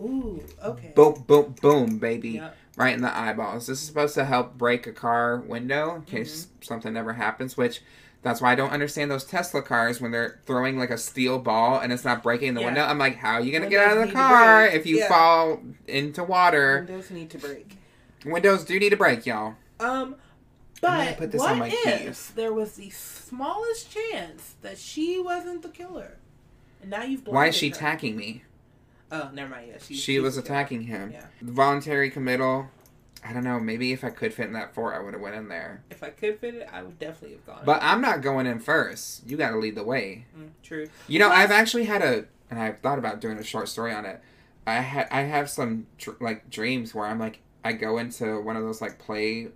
Ooh, 0.01 0.43
okay. 0.65 0.93
Boom, 0.95 1.25
boom, 1.27 1.55
boom, 1.61 1.99
baby. 1.99 2.31
Yep. 2.31 2.57
Right 2.77 2.95
in 2.95 3.01
the 3.03 3.17
eyeballs. 3.17 3.67
This 3.67 3.81
is 3.81 3.87
supposed 3.87 4.15
to 4.15 4.25
help 4.25 4.57
break 4.57 4.87
a 4.87 4.93
car 4.93 5.37
window 5.39 5.95
in 5.97 6.03
case 6.03 6.45
Mm-hmm. 6.47 6.63
something 6.63 6.97
ever 6.97 7.15
happens, 7.15 7.57
which 7.57 7.83
that's 8.23 8.41
why 8.41 8.53
I 8.53 8.55
don't 8.55 8.71
understand 8.71 9.11
those 9.11 9.25
Tesla 9.25 9.63
cars 9.63 10.01
when 10.01 10.11
they're 10.13 10.41
throwing 10.47 10.79
like 10.79 10.91
a 10.91 10.99
steel 10.99 11.39
ball 11.39 11.81
and 11.81 11.93
it's 11.93 12.05
not 12.05 12.23
breaking 12.23 12.55
the 12.55 12.61
Yeah. 12.61 12.67
window. 12.67 12.83
I'm 12.83 12.99
like, 12.99 13.17
how 13.17 13.35
are 13.35 13.41
you 13.41 13.51
going 13.51 13.65
to 13.65 13.69
get 13.71 13.81
out 13.85 13.97
of 13.99 14.07
the 14.07 14.13
car 14.13 14.67
if 14.67 14.87
you 14.87 14.99
Yeah. 14.99 15.09
fall 15.09 15.61
into 15.89 16.23
water? 16.23 16.85
Windows 16.87 17.11
need 17.11 17.31
to 17.31 17.39
break. 17.39 17.77
Windows 18.25 18.65
do 18.65 18.79
need 18.79 18.91
to 18.91 18.97
break, 18.97 19.27
y'all. 19.27 19.55
Um, 19.81 20.17
but 20.81 21.19
what 21.35 21.69
if 21.73 22.01
keys. 22.05 22.33
there 22.35 22.53
was 22.53 22.75
the 22.75 22.91
smallest 22.91 23.91
chance 23.91 24.55
that 24.63 24.79
she 24.79 25.19
wasn't 25.21 25.63
the 25.63 25.69
killer? 25.69 26.19
And 26.81 26.91
now 26.91 27.03
you've 27.03 27.27
Why 27.27 27.49
is 27.49 27.57
she 27.57 27.69
her. 27.71 27.75
attacking 27.75 28.17
me? 28.17 28.45
Oh, 29.11 29.31
never 29.33 29.51
mind. 29.51 29.69
Yeah, 29.69 29.79
she, 29.81 29.95
She 29.95 30.21
was 30.21 30.37
attacking 30.37 30.83
him. 30.83 31.13
Yeah. 31.13 31.25
Voluntary 31.43 32.11
committal. 32.11 32.69
I 33.25 33.33
don't 33.33 33.43
know. 33.43 33.59
Maybe 33.59 33.93
if 33.93 34.05
I 34.05 34.11
could 34.11 34.33
fit 34.33 34.47
in 34.47 34.53
that 34.53 34.75
fort, 34.75 34.95
I 34.95 35.01
would 35.01 35.15
have 35.15 35.21
went 35.23 35.35
in 35.35 35.49
there. 35.49 35.83
If 35.91 36.03
I 36.03 36.11
could 36.11 36.39
fit 36.39 36.55
it, 36.55 36.69
I 36.73 36.83
would 36.83 36.99
definitely 36.99 37.37
have 37.37 37.47
gone. 37.47 37.63
But 37.65 37.83
I'm 37.83 38.01
not 38.01 38.21
going 38.23 38.47
in 38.47 38.61
first. 38.61 39.27
You 39.27 39.37
got 39.37 39.51
to 39.51 39.59
lead 39.59 39.75
the 39.75 39.83
way. 39.83 40.27
Mm, 40.39 40.51
true. 40.63 40.89
You 41.09 41.19
know, 41.19 41.29
Plus- 41.29 41.39
I've 41.41 41.51
actually 41.51 41.85
had 41.87 42.03
a, 42.03 42.27
and 42.51 42.61
I've 42.61 42.79
thought 42.81 42.99
about 42.99 43.21
doing 43.21 43.39
a 43.39 43.43
short 43.43 43.69
story 43.69 43.93
on 43.93 44.05
it. 44.05 44.21
I 44.67 44.75
had, 44.75 45.09
I 45.11 45.23
have 45.23 45.49
some 45.51 45.87
dr- 45.97 46.21
like 46.21 46.49
dreams 46.51 46.95
where 46.95 47.07
I'm 47.07 47.19
like, 47.19 47.41
I 47.65 47.73
go 47.73 47.99
into 47.99 48.41
one 48.41 48.57
of 48.57 48.63
those 48.63 48.81
like 48.81 48.99
play 48.99 49.49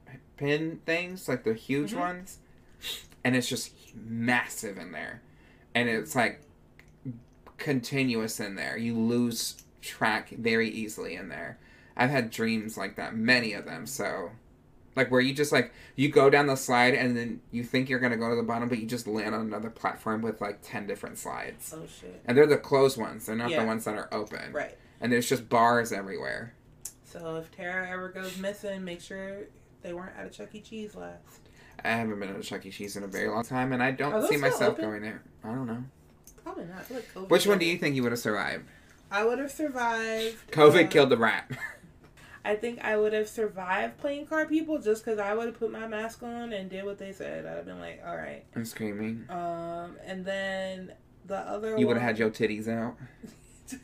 pin 0.43 0.81
things, 0.85 1.29
like 1.29 1.45
the 1.45 1.55
huge 1.55 1.93
Mhm. 1.93 1.99
ones, 2.01 2.39
and 3.23 3.37
it's 3.37 3.49
just 3.49 3.73
massive 3.95 4.77
in 4.77 4.91
there, 4.91 5.23
and 5.75 5.89
it's 5.89 6.17
like 6.17 6.41
continuous 7.59 8.41
in 8.41 8.57
there. 8.57 8.77
You 8.77 8.99
lose 8.99 9.63
track 9.81 10.31
very 10.31 10.69
easily 10.69 11.15
in 11.15 11.29
there. 11.29 11.59
I've 11.97 12.11
had 12.11 12.31
dreams 12.31 12.77
like 12.77 12.97
that, 12.97 13.15
many 13.15 13.53
of 13.53 13.65
them. 13.67 13.87
So, 13.87 14.33
like 14.97 15.11
where 15.13 15.21
you 15.21 15.33
just 15.33 15.53
like 15.53 15.73
you 15.95 16.09
go 16.09 16.29
down 16.29 16.47
the 16.49 16.57
slide 16.57 16.95
and 16.95 17.17
then 17.17 17.41
you 17.53 17.63
think 17.63 17.89
you're 17.89 18.01
gonna 18.01 18.17
go 18.17 18.29
to 18.31 18.35
the 18.37 18.43
bottom, 18.43 18.69
but 18.69 18.79
you 18.79 18.87
just 18.87 19.07
land 19.07 19.35
on 19.35 19.43
another 19.43 19.71
platform 19.71 20.23
with 20.23 20.41
like 20.41 20.59
ten 20.63 20.87
different 20.89 21.19
slides. 21.19 21.73
Oh 21.77 21.87
shit. 21.87 22.21
And 22.25 22.37
they're 22.37 22.47
the 22.49 22.59
closed 22.59 22.99
ones. 22.99 23.27
They're 23.27 23.37
not 23.37 23.51
Yeah. 23.51 23.61
the 23.61 23.67
ones 23.67 23.85
that 23.85 23.95
are 23.95 24.09
open. 24.13 24.53
Right. 24.53 24.77
And 25.01 25.13
there's 25.13 25.29
just 25.29 25.49
bars 25.49 25.93
everywhere. 25.93 26.55
So 27.05 27.37
if 27.37 27.51
Terrah 27.53 27.89
ever 27.89 28.09
goes 28.09 28.39
missing, 28.39 28.85
make 28.85 29.01
sure 29.01 29.45
they 29.83 29.93
weren't 29.93 30.17
at 30.17 30.27
a 30.27 30.31
Chuck 30.31 30.55
E. 30.55 30.61
Cheese 30.61 30.95
last. 30.95 31.41
I 31.85 31.91
haven't 31.91 32.19
been 32.21 32.29
at 32.31 32.39
a 32.39 32.43
Chuck 32.43 32.65
E. 32.67 32.71
Cheese 32.71 32.97
in 32.97 33.03
a 33.03 33.09
very 33.09 33.29
long 33.29 33.45
time, 33.45 33.73
and 33.73 33.83
I 33.83 33.91
don't 33.91 34.27
see 34.29 34.37
myself 34.37 34.75
open? 34.75 34.85
going 34.85 35.03
there. 35.03 35.23
I 35.45 35.49
don't 35.49 35.67
know. 35.67 35.85
Probably 36.45 36.65
not. 36.65 36.91
Like 36.91 37.13
COVID 37.15 37.29
Which 37.29 37.47
one 37.47 37.59
do 37.59 37.67
you 37.67 37.79
think 37.79 37.97
you 37.97 38.03
would 38.03 38.13
have 38.13 38.19
survived? 38.19 38.65
I 39.11 39.25
would 39.25 39.39
have 39.39 39.51
survived. 39.51 40.51
COVID 40.51 40.87
uh, 40.87 40.89
killed 40.89 41.11
the 41.11 41.17
rat. 41.17 41.51
I 42.45 42.57
think 42.57 42.81
I 42.83 42.97
would 42.97 43.13
have 43.13 43.29
survived 43.29 43.99
playing 43.99 44.27
card 44.27 44.49
people 44.49 44.79
just 44.79 45.05
because 45.05 45.19
I 45.21 45.33
would 45.35 45.47
have 45.47 45.59
put 45.59 45.71
my 45.71 45.87
mask 45.87 46.23
on 46.25 46.53
and 46.53 46.69
did 46.69 46.85
what 46.85 46.99
they 46.99 47.13
said. 47.13 47.47
I'd 47.47 47.57
have 47.57 47.67
been 47.67 47.79
like, 47.79 48.03
all 48.05 48.17
right. 48.17 48.45
I'm 48.57 48.65
screaming. 48.65 49.27
Um, 49.29 49.97
and 50.05 50.25
then 50.25 50.93
the 51.27 51.37
other 51.37 51.79
You 51.79 51.87
would 51.87 51.97
have 51.97 52.05
had 52.05 52.19
your 52.19 52.31
titties 52.31 52.67
out. 52.67 52.97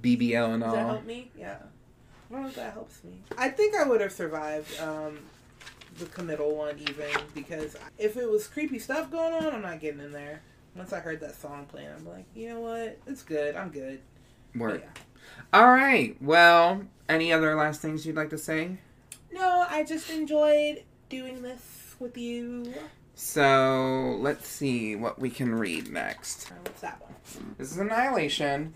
BBL 0.00 0.54
and 0.54 0.62
Does 0.62 0.72
that 0.72 0.82
all. 0.82 0.88
help 0.92 1.04
me? 1.04 1.30
Yeah. 1.38 1.58
I 2.32 2.34
don't 2.36 2.42
know 2.44 2.48
if 2.48 2.54
that 2.56 2.72
helps 2.72 3.04
me. 3.04 3.12
I 3.36 3.50
think 3.50 3.74
I 3.76 3.84
would 3.86 4.00
have 4.00 4.10
survived 4.12 4.80
um, 4.80 5.18
the 5.98 6.06
committal 6.06 6.56
one 6.56 6.78
even 6.78 7.06
because 7.34 7.76
if 7.98 8.16
it 8.16 8.30
was 8.30 8.46
creepy 8.46 8.78
stuff 8.78 9.10
going 9.10 9.34
on, 9.34 9.52
I'm 9.54 9.60
not 9.60 9.80
getting 9.80 10.00
in 10.00 10.12
there. 10.12 10.40
Once 10.74 10.94
I 10.94 11.00
heard 11.00 11.20
that 11.20 11.34
song 11.34 11.66
playing, 11.66 11.90
I'm 11.94 12.08
like, 12.08 12.24
you 12.34 12.48
know 12.48 12.60
what? 12.60 12.98
It's 13.06 13.22
good. 13.22 13.54
I'm 13.54 13.68
good. 13.68 14.00
Work. 14.54 14.80
yeah. 14.82 15.02
All 15.52 15.66
right. 15.68 16.16
Well, 16.22 16.84
any 17.06 17.34
other 17.34 17.54
last 17.54 17.82
things 17.82 18.06
you'd 18.06 18.16
like 18.16 18.30
to 18.30 18.38
say? 18.38 18.78
No, 19.30 19.66
I 19.68 19.84
just 19.84 20.08
enjoyed 20.08 20.84
doing 21.10 21.42
this 21.42 21.94
with 21.98 22.16
you. 22.16 22.72
So 23.14 24.16
let's 24.20 24.48
see 24.48 24.96
what 24.96 25.18
we 25.18 25.28
can 25.28 25.54
read 25.54 25.90
next. 25.92 26.50
Alright, 26.50 26.66
What's 26.66 26.80
that 26.80 27.00
one? 27.02 27.54
This 27.58 27.70
is 27.72 27.76
Annihilation, 27.76 28.72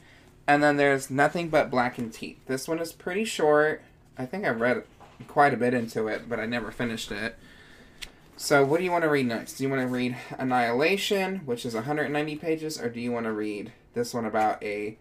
and 0.47 0.63
then 0.63 0.77
there's 0.77 1.11
Nothing 1.11 1.49
But 1.49 1.71
Blackened 1.71 2.13
Teeth. 2.13 2.39
This 2.47 2.69
one 2.69 2.79
is 2.79 2.93
pretty 2.93 3.25
short. 3.25 3.83
I 4.17 4.27
think 4.27 4.45
I 4.45 4.51
read 4.51 4.85
quite 5.29 5.55
a 5.55 5.57
bit 5.57 5.75
into 5.75 6.09
it, 6.09 6.29
but 6.29 6.39
I 6.41 6.47
never 6.47 6.71
finished 6.71 7.11
it. 7.11 7.37
So, 8.37 8.65
what 8.65 8.79
do 8.79 8.85
you 8.85 8.91
want 8.91 9.05
to 9.05 9.09
read 9.09 9.27
next? 9.27 9.55
Do 9.55 9.65
you 9.65 9.71
want 9.71 9.83
to 9.83 9.89
read 9.89 10.17
Annihilation, 10.39 11.39
which 11.47 11.65
is 11.65 11.75
190 11.75 12.37
pages, 12.37 12.79
or 12.79 12.91
do 12.91 13.01
you 13.01 13.11
want 13.11 13.25
to 13.25 13.33
read 13.33 13.73
this 13.95 14.13
one 14.13 14.27
about 14.27 14.63
a 14.63 14.99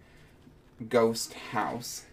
ghost 0.88 1.34
house? 1.34 2.06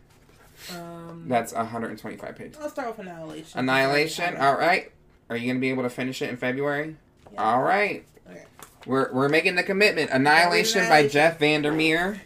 Um, 0.74 1.26
That's 1.28 1.52
125 1.52 2.36
pages. 2.36 2.56
I'll 2.60 2.68
start 2.68 2.88
with 2.88 3.06
Annihilation. 3.06 3.58
Annihilation. 3.58 4.36
All 4.36 4.56
right. 4.56 4.90
Are 5.30 5.36
you 5.36 5.46
going 5.46 5.56
to 5.56 5.60
be 5.60 5.70
able 5.70 5.84
to 5.84 5.90
finish 5.90 6.22
it 6.22 6.28
in 6.30 6.36
February? 6.36 6.96
Yeah. 7.32 7.42
All 7.42 7.62
right. 7.62 8.04
Okay. 8.28 8.44
We're, 8.86 9.12
we're 9.12 9.28
making 9.28 9.54
the 9.54 9.62
commitment. 9.62 10.10
Annihilation 10.10 10.80
by 10.80 10.86
Annihilation. 10.86 11.10
Jeff 11.12 11.38
Vandermeer. 11.38 12.20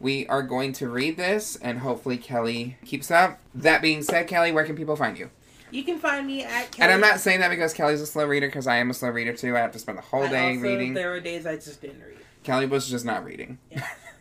We 0.00 0.26
are 0.28 0.42
going 0.42 0.72
to 0.74 0.88
read 0.88 1.16
this, 1.16 1.56
and 1.56 1.80
hopefully 1.80 2.18
Kelli 2.18 2.74
keeps 2.84 3.10
up. 3.10 3.40
That 3.54 3.82
being 3.82 4.02
said, 4.02 4.28
Kelli, 4.28 4.52
where 4.54 4.64
can 4.64 4.76
people 4.76 4.94
find 4.96 5.18
you? 5.18 5.30
You 5.70 5.82
can 5.84 5.98
find 5.98 6.26
me 6.26 6.44
at. 6.44 6.78
And 6.78 6.90
I'm 6.92 7.00
not 7.00 7.20
saying 7.20 7.40
that 7.40 7.50
because 7.50 7.74
Kelli's 7.74 8.00
a 8.00 8.06
slow 8.06 8.24
reader, 8.26 8.46
because 8.46 8.66
I 8.66 8.76
am 8.76 8.90
a 8.90 8.94
slow 8.94 9.10
reader 9.10 9.32
too. 9.34 9.56
I 9.56 9.60
have 9.60 9.72
to 9.72 9.78
spend 9.78 9.98
the 9.98 10.02
whole 10.02 10.22
I 10.22 10.28
day 10.28 10.48
also- 10.50 10.60
reading. 10.60 10.94
There 10.94 11.10
were 11.10 11.20
days 11.20 11.46
I 11.46 11.56
just 11.56 11.80
didn't 11.82 12.00
read. 12.02 12.18
Kelli 12.44 12.68
was 12.68 12.88
just 12.88 13.04
not 13.04 13.24
reading. 13.24 13.58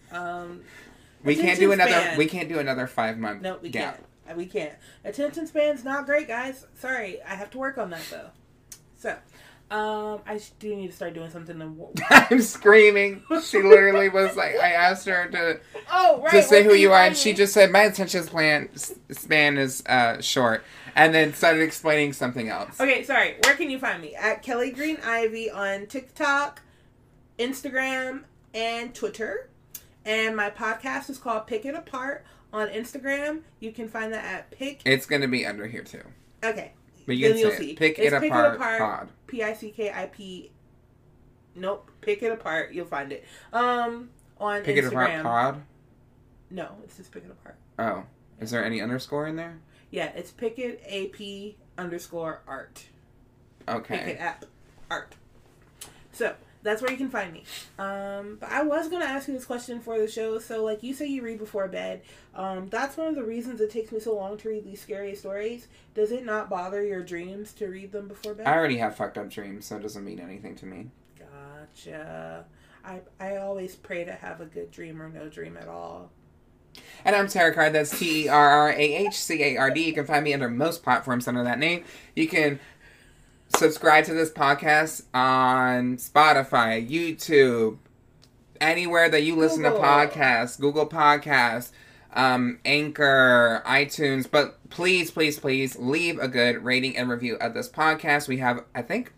Um, 0.10 0.62
We 1.26 1.36
can't 1.36 1.60
do 1.60 1.74
another. 1.74 1.92
span. 1.92 2.18
We 2.18 2.28
can't 2.28 2.48
do 2.48 2.60
another 2.60 2.88
five 2.88 3.18
month 3.18 3.42
no, 3.42 3.58
we 3.62 3.68
gap. 3.70 4.00
can't. 4.26 4.38
We 4.38 4.46
can't. 4.46 4.74
Attention 5.04 5.46
span's 5.48 5.84
not 5.84 6.06
great, 6.06 6.30
guys. 6.30 6.66
Sorry, 6.76 7.22
I 7.24 7.36
have 7.36 7.50
to 7.52 7.58
work 7.58 7.78
on 7.78 7.90
that 7.90 8.04
though. 8.10 8.30
So, 8.98 9.18
um, 9.70 10.22
I 10.26 10.40
do 10.60 10.76
need 10.76 10.88
to 10.88 10.94
start 10.96 11.14
doing 11.14 11.30
something. 11.30 11.60
To... 11.60 12.04
I'm 12.32 12.42
screaming. 12.42 13.24
She 13.44 13.62
literally 13.62 14.08
was 14.08 14.36
like, 14.38 14.56
I 14.56 14.72
asked 14.74 15.06
her 15.08 15.28
to 15.30 15.60
Oh, 15.92 16.22
right. 16.22 16.32
to 16.32 16.44
say 16.44 16.64
who 16.64 16.74
you 16.74 16.94
are, 16.94 17.02
and 17.02 17.18
she 17.18 17.34
just 17.34 17.54
said 17.54 17.70
my 17.72 17.82
attention 17.82 18.24
span 18.24 18.70
span 19.12 19.58
is 19.58 19.84
uh, 19.88 20.22
short, 20.22 20.64
and 20.96 21.14
then 21.14 21.34
started 21.34 21.62
explaining 21.64 22.14
something 22.14 22.48
else. 22.48 22.80
Okay, 22.80 23.04
sorry. 23.04 23.36
Where 23.44 23.56
can 23.56 23.70
you 23.70 23.78
find 23.80 24.02
me? 24.02 24.16
At 24.16 24.42
Kelli 24.44 24.74
Green 24.74 24.98
Ivy 25.04 25.52
on 25.52 25.88
TikTok, 25.88 26.62
Instagram, 27.38 28.24
and 28.54 28.94
Twitter. 28.96 29.50
And 30.06 30.38
my 30.38 30.50
podcast 30.50 31.10
is 31.10 31.18
called 31.18 31.48
Pick 31.48 31.66
It 31.66 31.76
Apart 31.76 32.26
on 32.54 32.70
Instagram. 32.70 33.42
You 33.60 33.74
can 33.74 33.90
find 33.90 34.14
that 34.14 34.24
at 34.24 34.52
Pick. 34.52 34.82
It's 34.86 35.06
gonna 35.06 35.28
be 35.28 35.46
under 35.46 35.68
here 35.68 35.84
too, 35.84 36.04
Okay. 36.42 36.72
But 37.08 37.16
you 37.18 37.24
Then 37.30 37.32
can 37.34 37.40
you'll 37.42 37.52
see. 37.58 37.74
Pick 37.74 37.98
It's 37.98 38.14
it 38.14 38.20
Pick 38.20 38.24
It 38.26 38.28
apart, 38.36 38.56
Apart. 38.56 38.80
pod. 38.80 39.10
P 39.26 39.42
I 39.44 39.54
C 39.54 39.72
K 39.72 39.92
I 39.92 40.06
P. 40.06 40.52
Nope. 41.56 41.90
Pick 42.02 42.22
It 42.22 42.32
Apart. 42.32 42.74
You'll 42.74 42.86
find 42.86 43.12
it. 43.12 43.26
Um, 43.52 44.10
on 44.40 44.62
Pick 44.62 44.76
Instagram. 44.76 44.86
it 45.16 45.20
apart 45.22 45.24
pod. 45.24 45.62
No, 46.52 46.76
it's 46.84 46.98
just 46.98 47.12
Pick 47.12 47.24
It 47.26 47.32
Apart. 47.32 47.56
Oh, 47.80 48.04
is 48.40 48.52
there 48.52 48.64
any 48.64 48.80
underscore 48.82 49.28
in 49.28 49.36
there? 49.38 49.58
Yeah, 49.90 50.12
it's 50.16 50.30
Pick 50.32 50.60
It 50.60 50.82
AP 50.88 51.56
underscore 51.82 52.42
art. 52.46 52.86
Pick 53.66 53.76
It 53.76 53.76
Okay. 53.82 54.16
app 54.18 54.46
art. 54.92 55.16
So 56.12 56.36
that's 56.64 56.82
where 56.82 56.92
you 56.92 56.98
can 56.98 57.10
find 57.10 57.34
me. 57.34 57.44
Um, 57.80 58.38
but 58.40 58.52
I 58.52 58.64
was 58.64 58.90
gonna 58.90 59.06
ask 59.06 59.28
you 59.28 59.34
this 59.34 59.46
question 59.46 59.80
for 59.80 59.98
the 59.98 60.08
show. 60.08 60.40
So 60.40 60.64
like 60.64 60.84
you 60.84 60.94
say, 60.94 61.08
you 61.08 61.22
read 61.22 61.40
before 61.40 61.68
bed. 61.68 62.02
Um, 62.36 62.68
that's 62.70 62.98
one 62.98 63.08
of 63.08 63.16
the 63.16 63.24
reasons 63.24 63.62
it 63.62 63.72
takes 63.72 63.92
me 63.92 64.00
so 64.00 64.16
long 64.16 64.38
to 64.38 64.50
read 64.50 64.66
these 64.66 64.82
scary 64.82 65.16
stories. 65.16 65.68
Does 65.94 66.12
it 66.12 66.26
not 66.26 66.50
bother 66.50 66.84
your 66.84 67.04
dreams 67.04 67.54
to 67.54 67.68
read 67.68 67.92
them 67.92 68.08
before 68.08 68.34
bed? 68.34 68.48
I 68.48 68.56
already 68.56 68.78
have 68.78 68.96
fucked 68.96 69.18
up 69.18 69.30
dreams, 69.30 69.66
so 69.66 69.78
it 69.78 69.82
doesn't 69.82 70.06
mean 70.06 70.20
anything 70.20 70.56
to 70.56 70.66
me. 70.66 70.90
Gotcha. 71.18 72.46
I 72.84 73.02
I 73.20 73.38
always 73.38 73.76
pray 73.76 74.06
to 74.06 74.14
have 74.14 74.42
a 74.42 74.46
good 74.46 74.72
dream 74.72 75.02
or 75.02 75.10
no 75.10 75.30
dream 75.30 75.58
at 75.58 75.68
all. 75.68 76.12
And 77.06 77.16
I'm 77.16 77.28
Terrah 77.28 77.54
Card. 77.54 77.74
That's 77.74 77.98
T 77.98 78.26
E 78.26 78.28
R 78.28 78.50
R 78.50 78.70
A 78.72 78.96
H 79.08 79.16
C 79.16 79.44
A 79.44 79.58
R 79.58 79.72
D. 79.72 79.84
You 79.86 79.94
can 79.94 80.06
find 80.06 80.24
me 80.24 80.34
under 80.34 80.50
most 80.50 80.84
platforms 80.84 81.28
under 81.28 81.44
that 81.44 81.60
name. 81.60 81.84
You 82.16 82.28
can 82.28 82.60
subscribe 83.58 84.06
to 84.06 84.14
this 84.14 84.30
podcast 84.30 85.04
on 85.14 85.98
Spotify, 85.98 86.88
YouTube, 86.88 87.78
anywhere 88.62 89.10
that 89.10 89.24
you 89.24 89.36
listen 89.36 89.64
Google. 89.64 89.80
to 89.80 89.86
podcasts, 89.86 90.60
Google 90.60 90.88
Podcasts, 90.88 91.72
um, 92.14 92.60
Anchor, 92.66 93.64
iTunes. 93.66 94.30
But 94.30 94.70
please, 94.70 95.12
please, 95.12 95.40
please 95.40 95.76
leave 95.78 96.20
a 96.20 96.28
good 96.28 96.64
rating 96.64 96.96
and 96.96 97.10
review 97.10 97.36
of 97.38 97.54
this 97.54 97.70
podcast. 97.70 98.28
We 98.28 98.38
have, 98.38 98.64
I 98.76 98.82
think, 98.82 99.14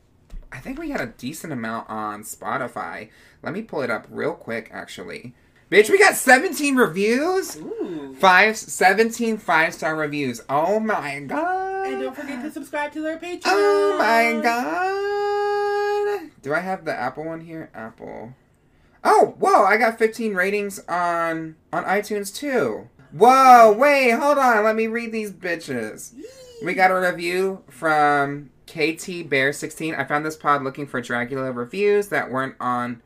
I 0.51 0.59
think 0.59 0.79
we 0.79 0.89
got 0.89 1.01
a 1.01 1.07
decent 1.07 1.53
amount 1.53 1.89
on 1.89 2.23
Spotify. 2.23 3.09
Let 3.43 3.53
me 3.53 3.61
pull 3.61 3.81
it 3.81 3.89
up 3.89 4.07
real 4.09 4.33
quick, 4.33 4.69
actually. 4.71 5.33
Bitch, 5.71 5.89
we 5.89 5.99
got 5.99 6.15
17 6.15 6.75
reviews. 6.75 7.57
Ooh. 7.57 8.15
Five, 8.15 8.57
17 8.57 9.37
five 9.37 9.73
star 9.73 9.95
reviews. 9.95 10.41
Oh 10.49 10.79
my 10.79 11.19
god. 11.21 11.87
And 11.87 12.01
don't 12.01 12.15
forget 12.15 12.41
to 12.43 12.51
subscribe 12.51 12.91
to 12.93 13.01
their 13.01 13.17
Patreon. 13.17 13.41
Oh 13.45 13.95
my 13.97 14.41
god. 14.41 16.31
Do 16.41 16.53
I 16.53 16.59
have 16.59 16.85
the 16.85 16.93
Apple 16.93 17.25
one 17.25 17.41
here? 17.41 17.69
Apple. 17.73 18.33
Oh, 19.03 19.35
whoa, 19.39 19.63
I 19.63 19.77
got 19.77 19.97
15 19.97 20.33
ratings 20.33 20.79
on 20.89 21.55
on 21.71 21.83
iTunes 21.85 22.35
too. 22.35 22.89
Whoa, 23.11 23.71
wait, 23.71 24.11
hold 24.11 24.37
on. 24.37 24.63
Let 24.63 24.75
me 24.75 24.87
read 24.87 25.11
these 25.11 25.31
bitches. 25.31 26.13
We 26.63 26.73
got 26.73 26.91
a 26.91 26.99
review 26.99 27.63
from 27.69 28.49
KT 28.67 29.29
Bear 29.29 29.53
16. 29.53 29.95
I 29.95 30.03
found 30.03 30.25
this 30.25 30.35
pod 30.35 30.63
looking 30.63 30.87
for 30.87 30.99
Dracula 30.99 31.51
reviews 31.51 32.09
that 32.09 32.31
weren't 32.31 32.55
on 32.59 33.01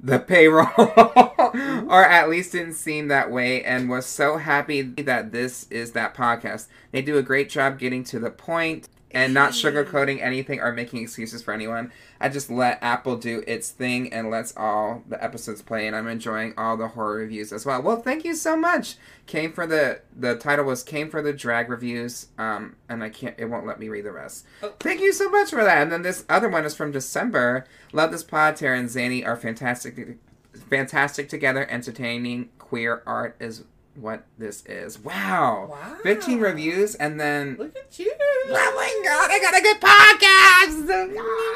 the 0.00 0.18
payroll 0.18 0.66
or 1.88 2.04
at 2.04 2.28
least 2.28 2.52
didn't 2.52 2.74
seem 2.74 3.08
that 3.08 3.30
way 3.30 3.62
and 3.62 3.88
was 3.88 4.06
so 4.06 4.36
happy 4.38 4.82
that 4.82 5.32
this 5.32 5.66
is 5.70 5.92
that 5.92 6.14
podcast. 6.14 6.68
They 6.92 7.02
do 7.02 7.18
a 7.18 7.22
great 7.22 7.48
job 7.48 7.78
getting 7.78 8.04
to 8.04 8.18
the 8.18 8.30
point 8.30 8.88
and 9.16 9.32
not 9.32 9.52
sugarcoating 9.52 10.20
anything 10.20 10.60
or 10.60 10.72
making 10.72 11.02
excuses 11.02 11.42
for 11.42 11.54
anyone. 11.54 11.90
I 12.20 12.28
just 12.28 12.50
let 12.50 12.82
Apple 12.82 13.16
do 13.16 13.42
its 13.46 13.70
thing 13.70 14.12
and 14.12 14.30
lets 14.30 14.54
all 14.56 15.04
the 15.08 15.22
episodes 15.22 15.62
play 15.62 15.86
and 15.86 15.96
I'm 15.96 16.06
enjoying 16.06 16.52
all 16.58 16.76
the 16.76 16.88
horror 16.88 17.16
reviews 17.16 17.50
as 17.50 17.64
well. 17.64 17.80
Well, 17.80 18.00
thank 18.02 18.24
you 18.24 18.34
so 18.34 18.56
much. 18.56 18.96
Came 19.26 19.52
for 19.52 19.66
the 19.66 20.02
the 20.14 20.36
title 20.36 20.66
was 20.66 20.82
came 20.82 21.08
for 21.08 21.22
the 21.22 21.32
drag 21.32 21.70
reviews 21.70 22.28
um 22.36 22.76
and 22.88 23.02
I 23.02 23.08
can't 23.08 23.34
it 23.38 23.46
won't 23.46 23.66
let 23.66 23.80
me 23.80 23.88
read 23.88 24.04
the 24.04 24.12
rest. 24.12 24.44
Oh. 24.62 24.74
Thank 24.80 25.00
you 25.00 25.12
so 25.12 25.30
much 25.30 25.50
for 25.50 25.64
that. 25.64 25.82
And 25.82 25.90
then 25.90 26.02
this 26.02 26.26
other 26.28 26.48
one 26.48 26.66
is 26.66 26.74
from 26.74 26.92
December. 26.92 27.64
Love 27.92 28.10
this 28.10 28.22
pod. 28.22 28.56
Terrah 28.56 28.78
and 28.78 28.88
Zanny 28.88 29.26
are 29.26 29.36
fantastic 29.36 30.18
fantastic 30.62 31.28
together. 31.28 31.68
Entertaining 31.70 32.50
queer 32.58 33.02
art 33.06 33.36
is 33.40 33.64
what 33.94 34.24
this 34.38 34.64
is. 34.66 34.98
Wow. 34.98 35.68
Wow. 35.70 35.96
15 36.02 36.40
reviews 36.40 36.94
and 36.94 37.18
then 37.18 37.56
Look 37.58 37.76
at 37.76 37.98
you. 37.98 38.12
Oh 38.18 38.72
my 38.76 39.00
god, 39.04 39.30
I 39.30 39.40
got 39.40 39.56
a 39.58 39.62
good 39.62 39.80
podcast. 39.80 41.46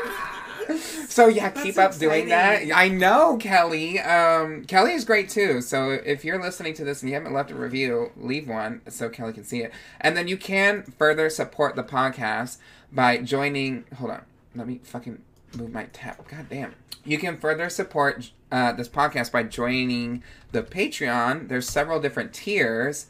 So 1.09 1.27
yeah, 1.27 1.51
That's 1.51 1.63
keep 1.63 1.79
up 1.79 1.99
doing 1.99 2.29
that. 2.29 2.63
I 2.73 2.89
know 2.89 3.37
Kelli. 3.39 3.99
Um, 3.99 4.65
Kelli 4.67 4.95
is 4.95 5.05
great 5.05 5.29
too. 5.29 5.61
So 5.61 5.91
if 5.91 6.25
you're 6.25 6.41
listening 6.41 6.75
to 6.75 6.85
this 6.85 7.03
and 7.03 7.09
you 7.11 7.17
haven't 7.17 7.33
left 7.35 7.51
a 7.51 7.57
review, 7.57 8.13
leave 8.17 8.49
one 8.49 8.81
so 8.89 9.11
Kelli 9.11 9.35
can 9.35 9.45
see 9.45 9.63
it. 9.63 9.73
And 10.01 10.17
then 10.17 10.29
you 10.29 10.37
can 10.37 10.85
further 10.85 11.29
support 11.29 11.75
the 11.75 11.83
podcast 11.83 12.59
by 12.93 13.17
joining. 13.19 13.85
Hold 13.99 14.13
on, 14.13 14.23
let 14.55 14.69
me 14.69 14.81
fucking 14.85 15.21
move 15.57 15.73
my 15.73 15.85
tab. 15.87 16.29
God 16.29 16.47
damn. 16.49 16.75
You 17.05 17.19
can 17.19 17.37
further 17.37 17.69
support 17.69 18.31
uh, 18.53 18.73
this 18.73 18.89
podcast 18.89 19.33
by 19.33 19.43
joining 19.43 20.23
the 20.53 20.63
Patreon. 20.63 21.49
There's 21.49 21.69
several 21.69 22.01
different 22.01 22.33
tiers. 22.33 23.07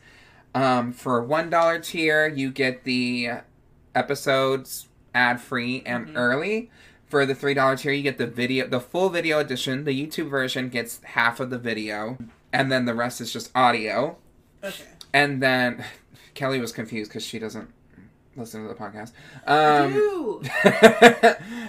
Um, 0.55 0.93
for 0.93 1.23
one 1.23 1.51
dollar 1.51 1.79
tier, 1.79 2.27
you 2.29 2.51
get 2.51 2.85
the 2.85 3.31
episodes 3.95 4.89
ad 5.15 5.41
free 5.41 5.83
and 5.87 6.17
early. 6.17 6.71
For 7.07 7.27
the 7.27 7.35
three 7.35 7.55
dollar 7.55 7.77
tier, 7.77 7.93
you 7.93 8.03
get 8.03 8.19
the 8.19 8.27
video, 8.27 8.67
the 8.67 8.81
full 8.81 9.09
video 9.09 9.39
edition. 9.39 9.85
The 9.85 10.07
YouTube 10.07 10.29
version 10.29 10.69
gets 10.69 11.03
half 11.03 11.41
of 11.41 11.51
the 11.51 11.59
video, 11.59 12.19
and 12.53 12.71
then 12.71 12.85
the 12.85 12.95
rest 12.95 13.21
is 13.21 13.33
just 13.33 13.51
audio. 13.55 14.17
Okay. 14.63 14.85
And 15.13 15.43
then 15.43 15.85
Kelli 16.35 16.61
was 16.61 16.73
confused 16.73 17.11
because 17.11 17.25
she 17.25 17.39
doesn't 17.39 17.71
listen 18.37 18.63
to 18.63 18.69
the 18.69 18.75
podcast. 18.75 19.13
Um, 19.47 20.43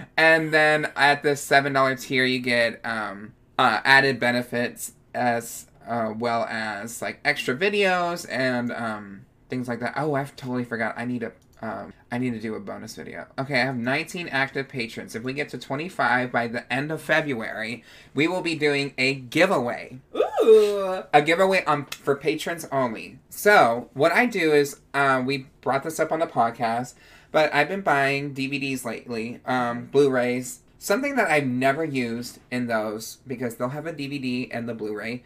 and 0.17 0.53
then 0.53 0.91
at 0.95 1.23
the 1.23 1.35
seven 1.35 1.73
dollar 1.73 1.95
tier, 1.95 2.25
you 2.25 2.39
get 2.39 2.79
um, 2.85 3.33
uh, 3.61 3.79
added 3.85 4.19
benefits 4.19 4.93
as 5.13 5.67
uh, 5.87 6.13
well 6.17 6.45
as 6.49 7.01
like 7.01 7.19
extra 7.23 7.55
videos 7.55 8.25
and 8.29 8.71
um, 8.71 9.25
things 9.49 9.67
like 9.67 9.79
that. 9.79 9.93
Oh, 9.95 10.15
I've 10.15 10.35
totally 10.35 10.63
forgot. 10.63 10.95
I 10.97 11.05
need 11.05 11.23
a 11.23 11.31
um, 11.63 11.93
I 12.11 12.17
need 12.17 12.33
to 12.33 12.39
do 12.39 12.55
a 12.55 12.59
bonus 12.59 12.95
video. 12.95 13.27
Okay, 13.37 13.61
I 13.61 13.65
have 13.65 13.77
19 13.77 14.29
active 14.29 14.67
patrons. 14.67 15.13
If 15.13 15.21
we 15.21 15.31
get 15.33 15.49
to 15.49 15.59
25 15.59 16.31
by 16.31 16.47
the 16.47 16.73
end 16.73 16.91
of 16.91 17.03
February, 17.03 17.83
we 18.15 18.27
will 18.27 18.41
be 18.41 18.55
doing 18.55 18.95
a 18.97 19.13
giveaway 19.13 19.99
Ooh. 20.15 21.03
a 21.13 21.21
giveaway 21.21 21.63
um 21.65 21.85
for 21.85 22.15
patrons 22.15 22.67
only. 22.71 23.19
So 23.29 23.91
what 23.93 24.11
I 24.11 24.25
do 24.25 24.53
is 24.53 24.79
uh, 24.95 25.21
we 25.23 25.45
brought 25.61 25.83
this 25.83 25.99
up 25.99 26.11
on 26.11 26.17
the 26.19 26.25
podcast, 26.25 26.95
but 27.31 27.53
I've 27.53 27.67
been 27.67 27.81
buying 27.81 28.33
DVDs 28.33 28.83
lately, 28.83 29.39
um, 29.45 29.85
Blu-rays. 29.85 30.61
Something 30.83 31.15
that 31.17 31.29
I've 31.29 31.45
never 31.45 31.85
used 31.85 32.39
in 32.49 32.65
those 32.65 33.17
because 33.27 33.53
they'll 33.55 33.69
have 33.69 33.85
a 33.85 33.93
DVD 33.93 34.49
and 34.51 34.67
the 34.67 34.73
Blu-ray. 34.73 35.21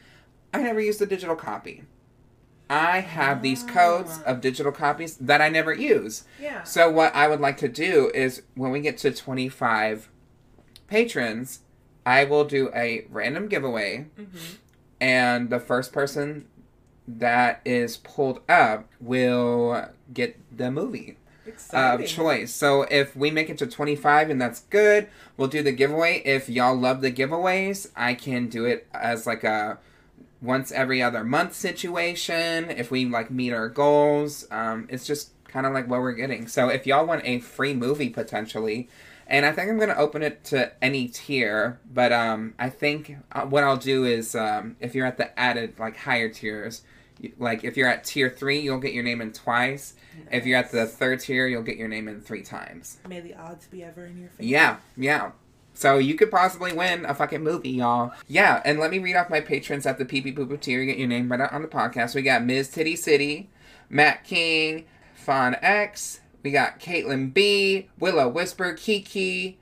I 0.54 0.62
never 0.62 0.82
used 0.82 1.00
the 1.00 1.06
digital 1.06 1.38
copy. 1.38 1.84
I 2.70 3.00
have 3.00 3.42
these 3.42 3.64
codes 3.64 4.20
of 4.26 4.42
digital 4.42 4.74
copies 4.74 5.16
that 5.16 5.40
I 5.40 5.48
never 5.48 5.72
use. 5.74 6.26
Yeah. 6.42 6.64
So 6.64 6.92
what 6.92 7.16
I 7.16 7.30
would 7.30 7.40
like 7.40 7.56
to 7.60 7.70
do 7.70 8.12
is 8.14 8.42
when 8.56 8.72
we 8.72 8.82
get 8.82 8.98
to 8.98 9.14
25 9.14 10.10
patrons, 10.90 11.62
I 12.06 12.26
will 12.26 12.44
do 12.44 12.70
a 12.76 13.08
random 13.10 13.48
giveaway 13.48 14.08
Mhm. 14.20 14.58
and 15.00 15.50
the 15.50 15.62
first 15.62 15.94
person 15.94 16.48
that 17.08 17.62
is 17.64 17.96
pulled 17.96 18.42
up 18.50 18.90
will 19.00 19.88
get 20.14 20.38
the 20.58 20.70
movie 20.70 21.16
Of 22.04 22.08
choice. 22.08 22.54
So 22.54 22.84
if 22.84 23.16
we 23.16 23.32
make 23.32 23.50
it 23.50 23.58
to 23.60 23.68
25 23.68 24.30
and 24.30 24.42
that's 24.42 24.62
good, 24.62 25.08
we'll 25.38 25.48
do 25.48 25.62
the 25.62 25.72
giveaway. 25.72 26.22
If 26.26 26.50
y'all 26.50 26.76
love 26.76 27.02
the 27.02 27.12
giveaways, 27.12 27.90
I 27.96 28.14
can 28.14 28.48
do 28.48 28.66
it 28.66 28.88
as 28.94 29.28
like 29.28 29.44
a 29.44 29.78
once 30.42 30.72
every 30.72 31.02
other 31.02 31.24
month 31.24 31.54
situation. 31.54 32.70
If 32.70 32.92
we 32.92 33.06
like 33.06 33.32
meet 33.32 33.54
our 33.54 33.70
goals, 33.70 34.48
um, 34.52 34.88
it's 34.90 35.06
just 35.06 35.32
kind 35.48 35.66
of 35.66 35.74
like 35.74 35.88
what 35.90 36.02
we're 36.02 36.14
getting. 36.14 36.48
So 36.48 36.70
if 36.70 36.86
y'all 36.86 37.06
want 37.06 37.22
a 37.26 37.40
free 37.40 37.74
movie 37.74 38.10
potentially, 38.10 38.90
and 39.28 39.46
I 39.46 39.52
think 39.52 39.70
I'm 39.70 39.80
gonna 39.80 39.96
open 39.96 40.22
it 40.22 40.44
to 40.46 40.72
any 40.84 41.08
tier, 41.08 41.80
but 41.92 42.12
um, 42.12 42.54
I 42.60 42.70
think 42.70 43.18
uh, 43.32 43.46
what 43.46 43.64
I'll 43.64 43.78
do 43.78 44.06
is 44.06 44.36
um, 44.36 44.76
if 44.80 44.94
you're 44.94 45.06
at 45.06 45.18
the 45.18 45.38
added 45.40 45.80
like 45.80 45.98
higher 45.98 46.30
tiers, 46.30 46.84
like 47.38 47.64
if 47.64 47.78
you're 47.78 47.88
at 47.88 48.04
tier 48.04 48.30
three, 48.30 48.60
you'll 48.60 48.80
get 48.80 48.94
your 48.94 49.04
name 49.04 49.22
in 49.22 49.34
twice. 49.34 49.94
If 50.32 50.46
you're 50.46 50.58
at 50.58 50.72
the 50.72 50.86
third 50.86 51.20
tier, 51.20 51.48
you'll 51.48 51.64
get 51.64 51.78
your 51.78 51.88
name 51.88 52.08
in 52.08 52.22
three 52.22 52.44
times. 52.44 52.98
May 53.08 53.20
the 53.20 53.36
odds 53.36 53.68
be 53.68 53.84
ever 53.84 54.06
in 54.06 54.18
your 54.18 54.30
favor. 54.30 54.48
Yeah, 54.48 54.78
yeah. 54.96 55.32
So 55.74 55.98
you 55.98 56.16
could 56.16 56.32
possibly 56.32 56.72
win 56.72 57.06
a 57.06 57.14
fucking 57.14 57.44
movie, 57.44 57.72
y'all. 57.72 58.14
Yeah, 58.28 58.62
and 58.64 58.80
let 58.80 58.92
me 58.92 59.00
read 59.00 59.18
off 59.18 59.30
my 59.30 59.42
patrons 59.42 59.86
at 59.86 59.98
the 59.98 60.06
PP 60.06 60.34
Poo 60.36 60.58
tier. 60.58 60.80
You 60.80 60.86
get 60.86 60.98
your 60.98 61.10
name 61.10 61.30
right 61.30 61.42
out 61.42 61.52
on 61.52 61.62
the 61.62 61.68
podcast. 61.68 62.16
We 62.16 62.22
got 62.22 62.44
Ms. 62.46 62.70
Titty 62.70 62.96
City, 62.96 63.50
Matt 63.90 64.24
King, 64.24 64.86
Fawn 65.14 65.58
X. 65.62 66.22
We 66.44 66.52
got 66.52 66.80
Caitlin 66.80 67.34
B, 67.34 67.90
Willow 68.00 68.30
Whisper, 68.30 68.74
Kiki, 68.74 69.58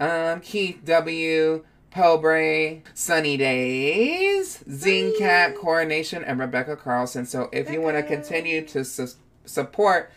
um, 0.00 0.40
Keith 0.40 0.80
W, 0.84 1.64
Pobray, 1.94 2.82
Sunny 2.94 3.36
Days, 3.36 4.62
Zine 4.68 5.16
Cat, 5.18 5.54
Coronation, 5.56 6.24
and 6.24 6.40
Rebecca 6.40 6.76
Carlson. 6.76 7.26
So 7.26 7.48
if 7.52 7.70
you 7.70 7.80
want 7.80 7.96
to 7.96 8.02
continue 8.02 8.64
to 8.68 8.84
su- 8.84 9.08
support 9.44 10.10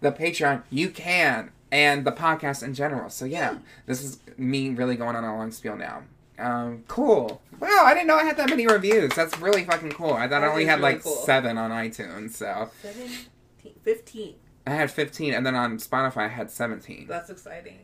the 0.00 0.10
Patreon, 0.10 0.62
you 0.70 0.90
can, 0.90 1.50
and 1.70 2.04
the 2.04 2.12
podcast 2.12 2.62
in 2.62 2.74
general. 2.74 3.10
So 3.10 3.24
yeah, 3.24 3.58
this 3.86 4.02
is 4.02 4.18
me 4.36 4.70
really 4.70 4.96
going 4.96 5.14
on 5.16 5.24
a 5.24 5.36
long 5.36 5.52
spiel 5.52 5.76
now. 5.76 6.02
Um, 6.38 6.84
cool. 6.88 7.42
Wow, 7.60 7.82
I 7.84 7.92
didn't 7.92 8.06
know 8.08 8.16
I 8.16 8.24
had 8.24 8.36
that 8.38 8.48
many 8.48 8.66
reviews. 8.66 9.14
That's 9.14 9.38
really 9.38 9.64
fucking 9.64 9.92
cool. 9.92 10.14
I 10.14 10.26
thought 10.26 10.42
I 10.42 10.48
only 10.48 10.64
had 10.64 10.80
really 10.80 10.94
like 10.94 11.02
cool. 11.02 11.16
seven 11.16 11.58
on 11.58 11.70
iTunes, 11.70 12.32
so 12.32 12.70
17, 12.82 13.74
15. 13.84 14.34
I 14.66 14.70
had 14.70 14.90
fifteen, 14.90 15.32
and 15.34 15.44
then 15.44 15.54
on 15.54 15.78
Spotify 15.78 16.24
I 16.24 16.28
had 16.28 16.50
seventeen. 16.50 17.06
That's 17.08 17.30
exciting. 17.30 17.78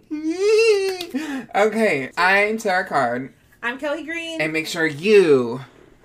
okay, 1.54 2.10
I'm 2.16 2.58
Terrah 2.58 2.86
Card, 2.86 3.32
I'm 3.62 3.78
Kelli 3.78 4.04
Green. 4.04 4.40
and 4.40 4.52
make 4.52 4.66
sure 4.66 4.86
you, 4.86 5.60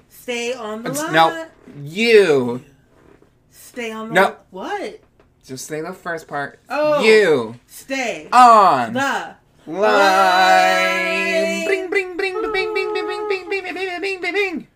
Stay 0.10 0.54
on 0.54 0.84
the 0.84 0.92
line. 0.94 1.14
no. 1.14 1.48
you, 1.84 2.64
Stay 3.50 3.92
on 3.92 4.10
the 4.10 4.14
No. 4.16 4.36
What? 4.50 5.02
just 5.44 5.66
say 5.68 5.82
the 5.82 5.92
first 5.94 6.28
part. 6.28 6.60
Oh. 6.70 7.04
You 7.04 7.56
Stay 7.68 8.28
on 8.32 8.94
the 8.94 9.00
line. 9.00 9.36
line. 9.68 11.66
Bring, 11.66 11.90
bring, 11.90 12.16
bring, 12.18 12.42
bing, 12.42 12.52
bing, 12.54 12.74
bing, 12.74 12.94
bing, 12.94 13.08
bing, 13.08 13.28
bing, 13.50 13.50
bing, 13.50 13.64
bing, 13.74 14.02
bing, 14.02 14.22
bing, 14.22 14.34
bing. 14.34 14.68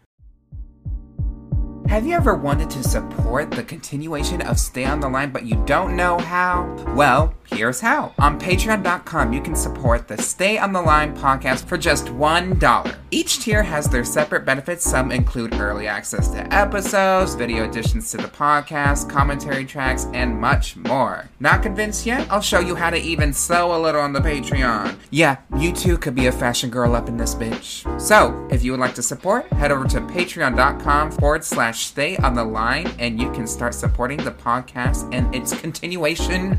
Have 1.88 2.08
you 2.08 2.16
ever 2.16 2.34
wanted 2.34 2.70
to 2.72 2.84
support 2.84 3.52
the 3.52 3.64
continuation 3.64 4.42
of 4.42 4.60
Stay 4.60 4.86
on 4.86 5.00
the 5.00 5.08
Line 5.08 5.32
but 5.32 5.46
you 5.46 5.56
don't 5.66 5.96
know 5.96 6.18
how? 6.18 6.66
Well, 6.96 7.36
here's 7.46 7.80
how. 7.80 8.14
On 8.18 8.40
patreon.com, 8.40 9.32
you 9.32 9.40
can 9.42 9.56
support 9.56 10.08
the 10.08 10.18
Stay 10.18 10.58
on 10.58 10.74
the 10.74 10.82
Line 10.82 11.16
podcast 11.16 11.66
for 11.66 11.78
just 11.78 12.08
$1. 12.08 12.96
Each 13.12 13.40
tier 13.40 13.62
has 13.62 13.88
their 13.88 14.04
separate 14.04 14.46
benefits. 14.46 14.84
Some 14.84 15.12
include 15.12 15.54
early 15.54 15.88
access 15.88 16.28
to 16.30 16.52
episodes, 16.54 17.36
video 17.36 17.70
additions 17.70 18.10
to 18.12 18.18
the 18.18 18.24
podcast, 18.24 19.08
commentary 19.08 19.64
tracks, 19.64 20.08
and 20.14 20.42
much 20.42 20.76
more. 20.76 21.30
Not 21.40 21.62
convinced 21.62 22.06
yet? 22.06 22.28
I'll 22.32 22.42
show 22.42 22.60
you 22.60 22.76
how 22.76 22.90
to 22.90 22.98
even 22.98 23.32
sew 23.32 23.76
a 23.76 23.80
little 23.80 24.02
on 24.02 24.12
the 24.12 24.20
Patreon. 24.20 24.98
Yeah, 25.12 25.38
you 25.58 25.72
too 25.72 25.98
could 25.98 26.16
be 26.16 26.26
a 26.26 26.32
fashion 26.32 26.72
girl 26.72 26.96
up 26.96 27.08
in 27.08 27.18
this 27.18 27.36
bitch. 27.36 27.86
So, 28.02 28.48
if 28.52 28.64
you 28.64 28.72
would 28.72 28.82
like 28.82 28.96
to 28.96 29.04
support, 29.04 29.48
head 29.54 29.72
over 29.72 29.86
to 29.86 30.02
patreon.com 30.02 31.12
forward 31.12 31.44
slash 31.76 31.86
stay 31.86 32.18
on 32.18 32.34
the 32.34 32.44
line 32.44 32.88
and 33.00 33.20
you 33.20 33.30
can 33.32 33.48
start 33.48 33.74
supporting 33.74 34.18
the 34.24 34.32
podcast 34.32 35.14
and 35.14 35.34
its 35.36 35.54
continuation 35.60 36.58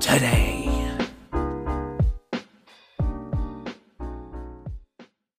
today. 0.00 0.75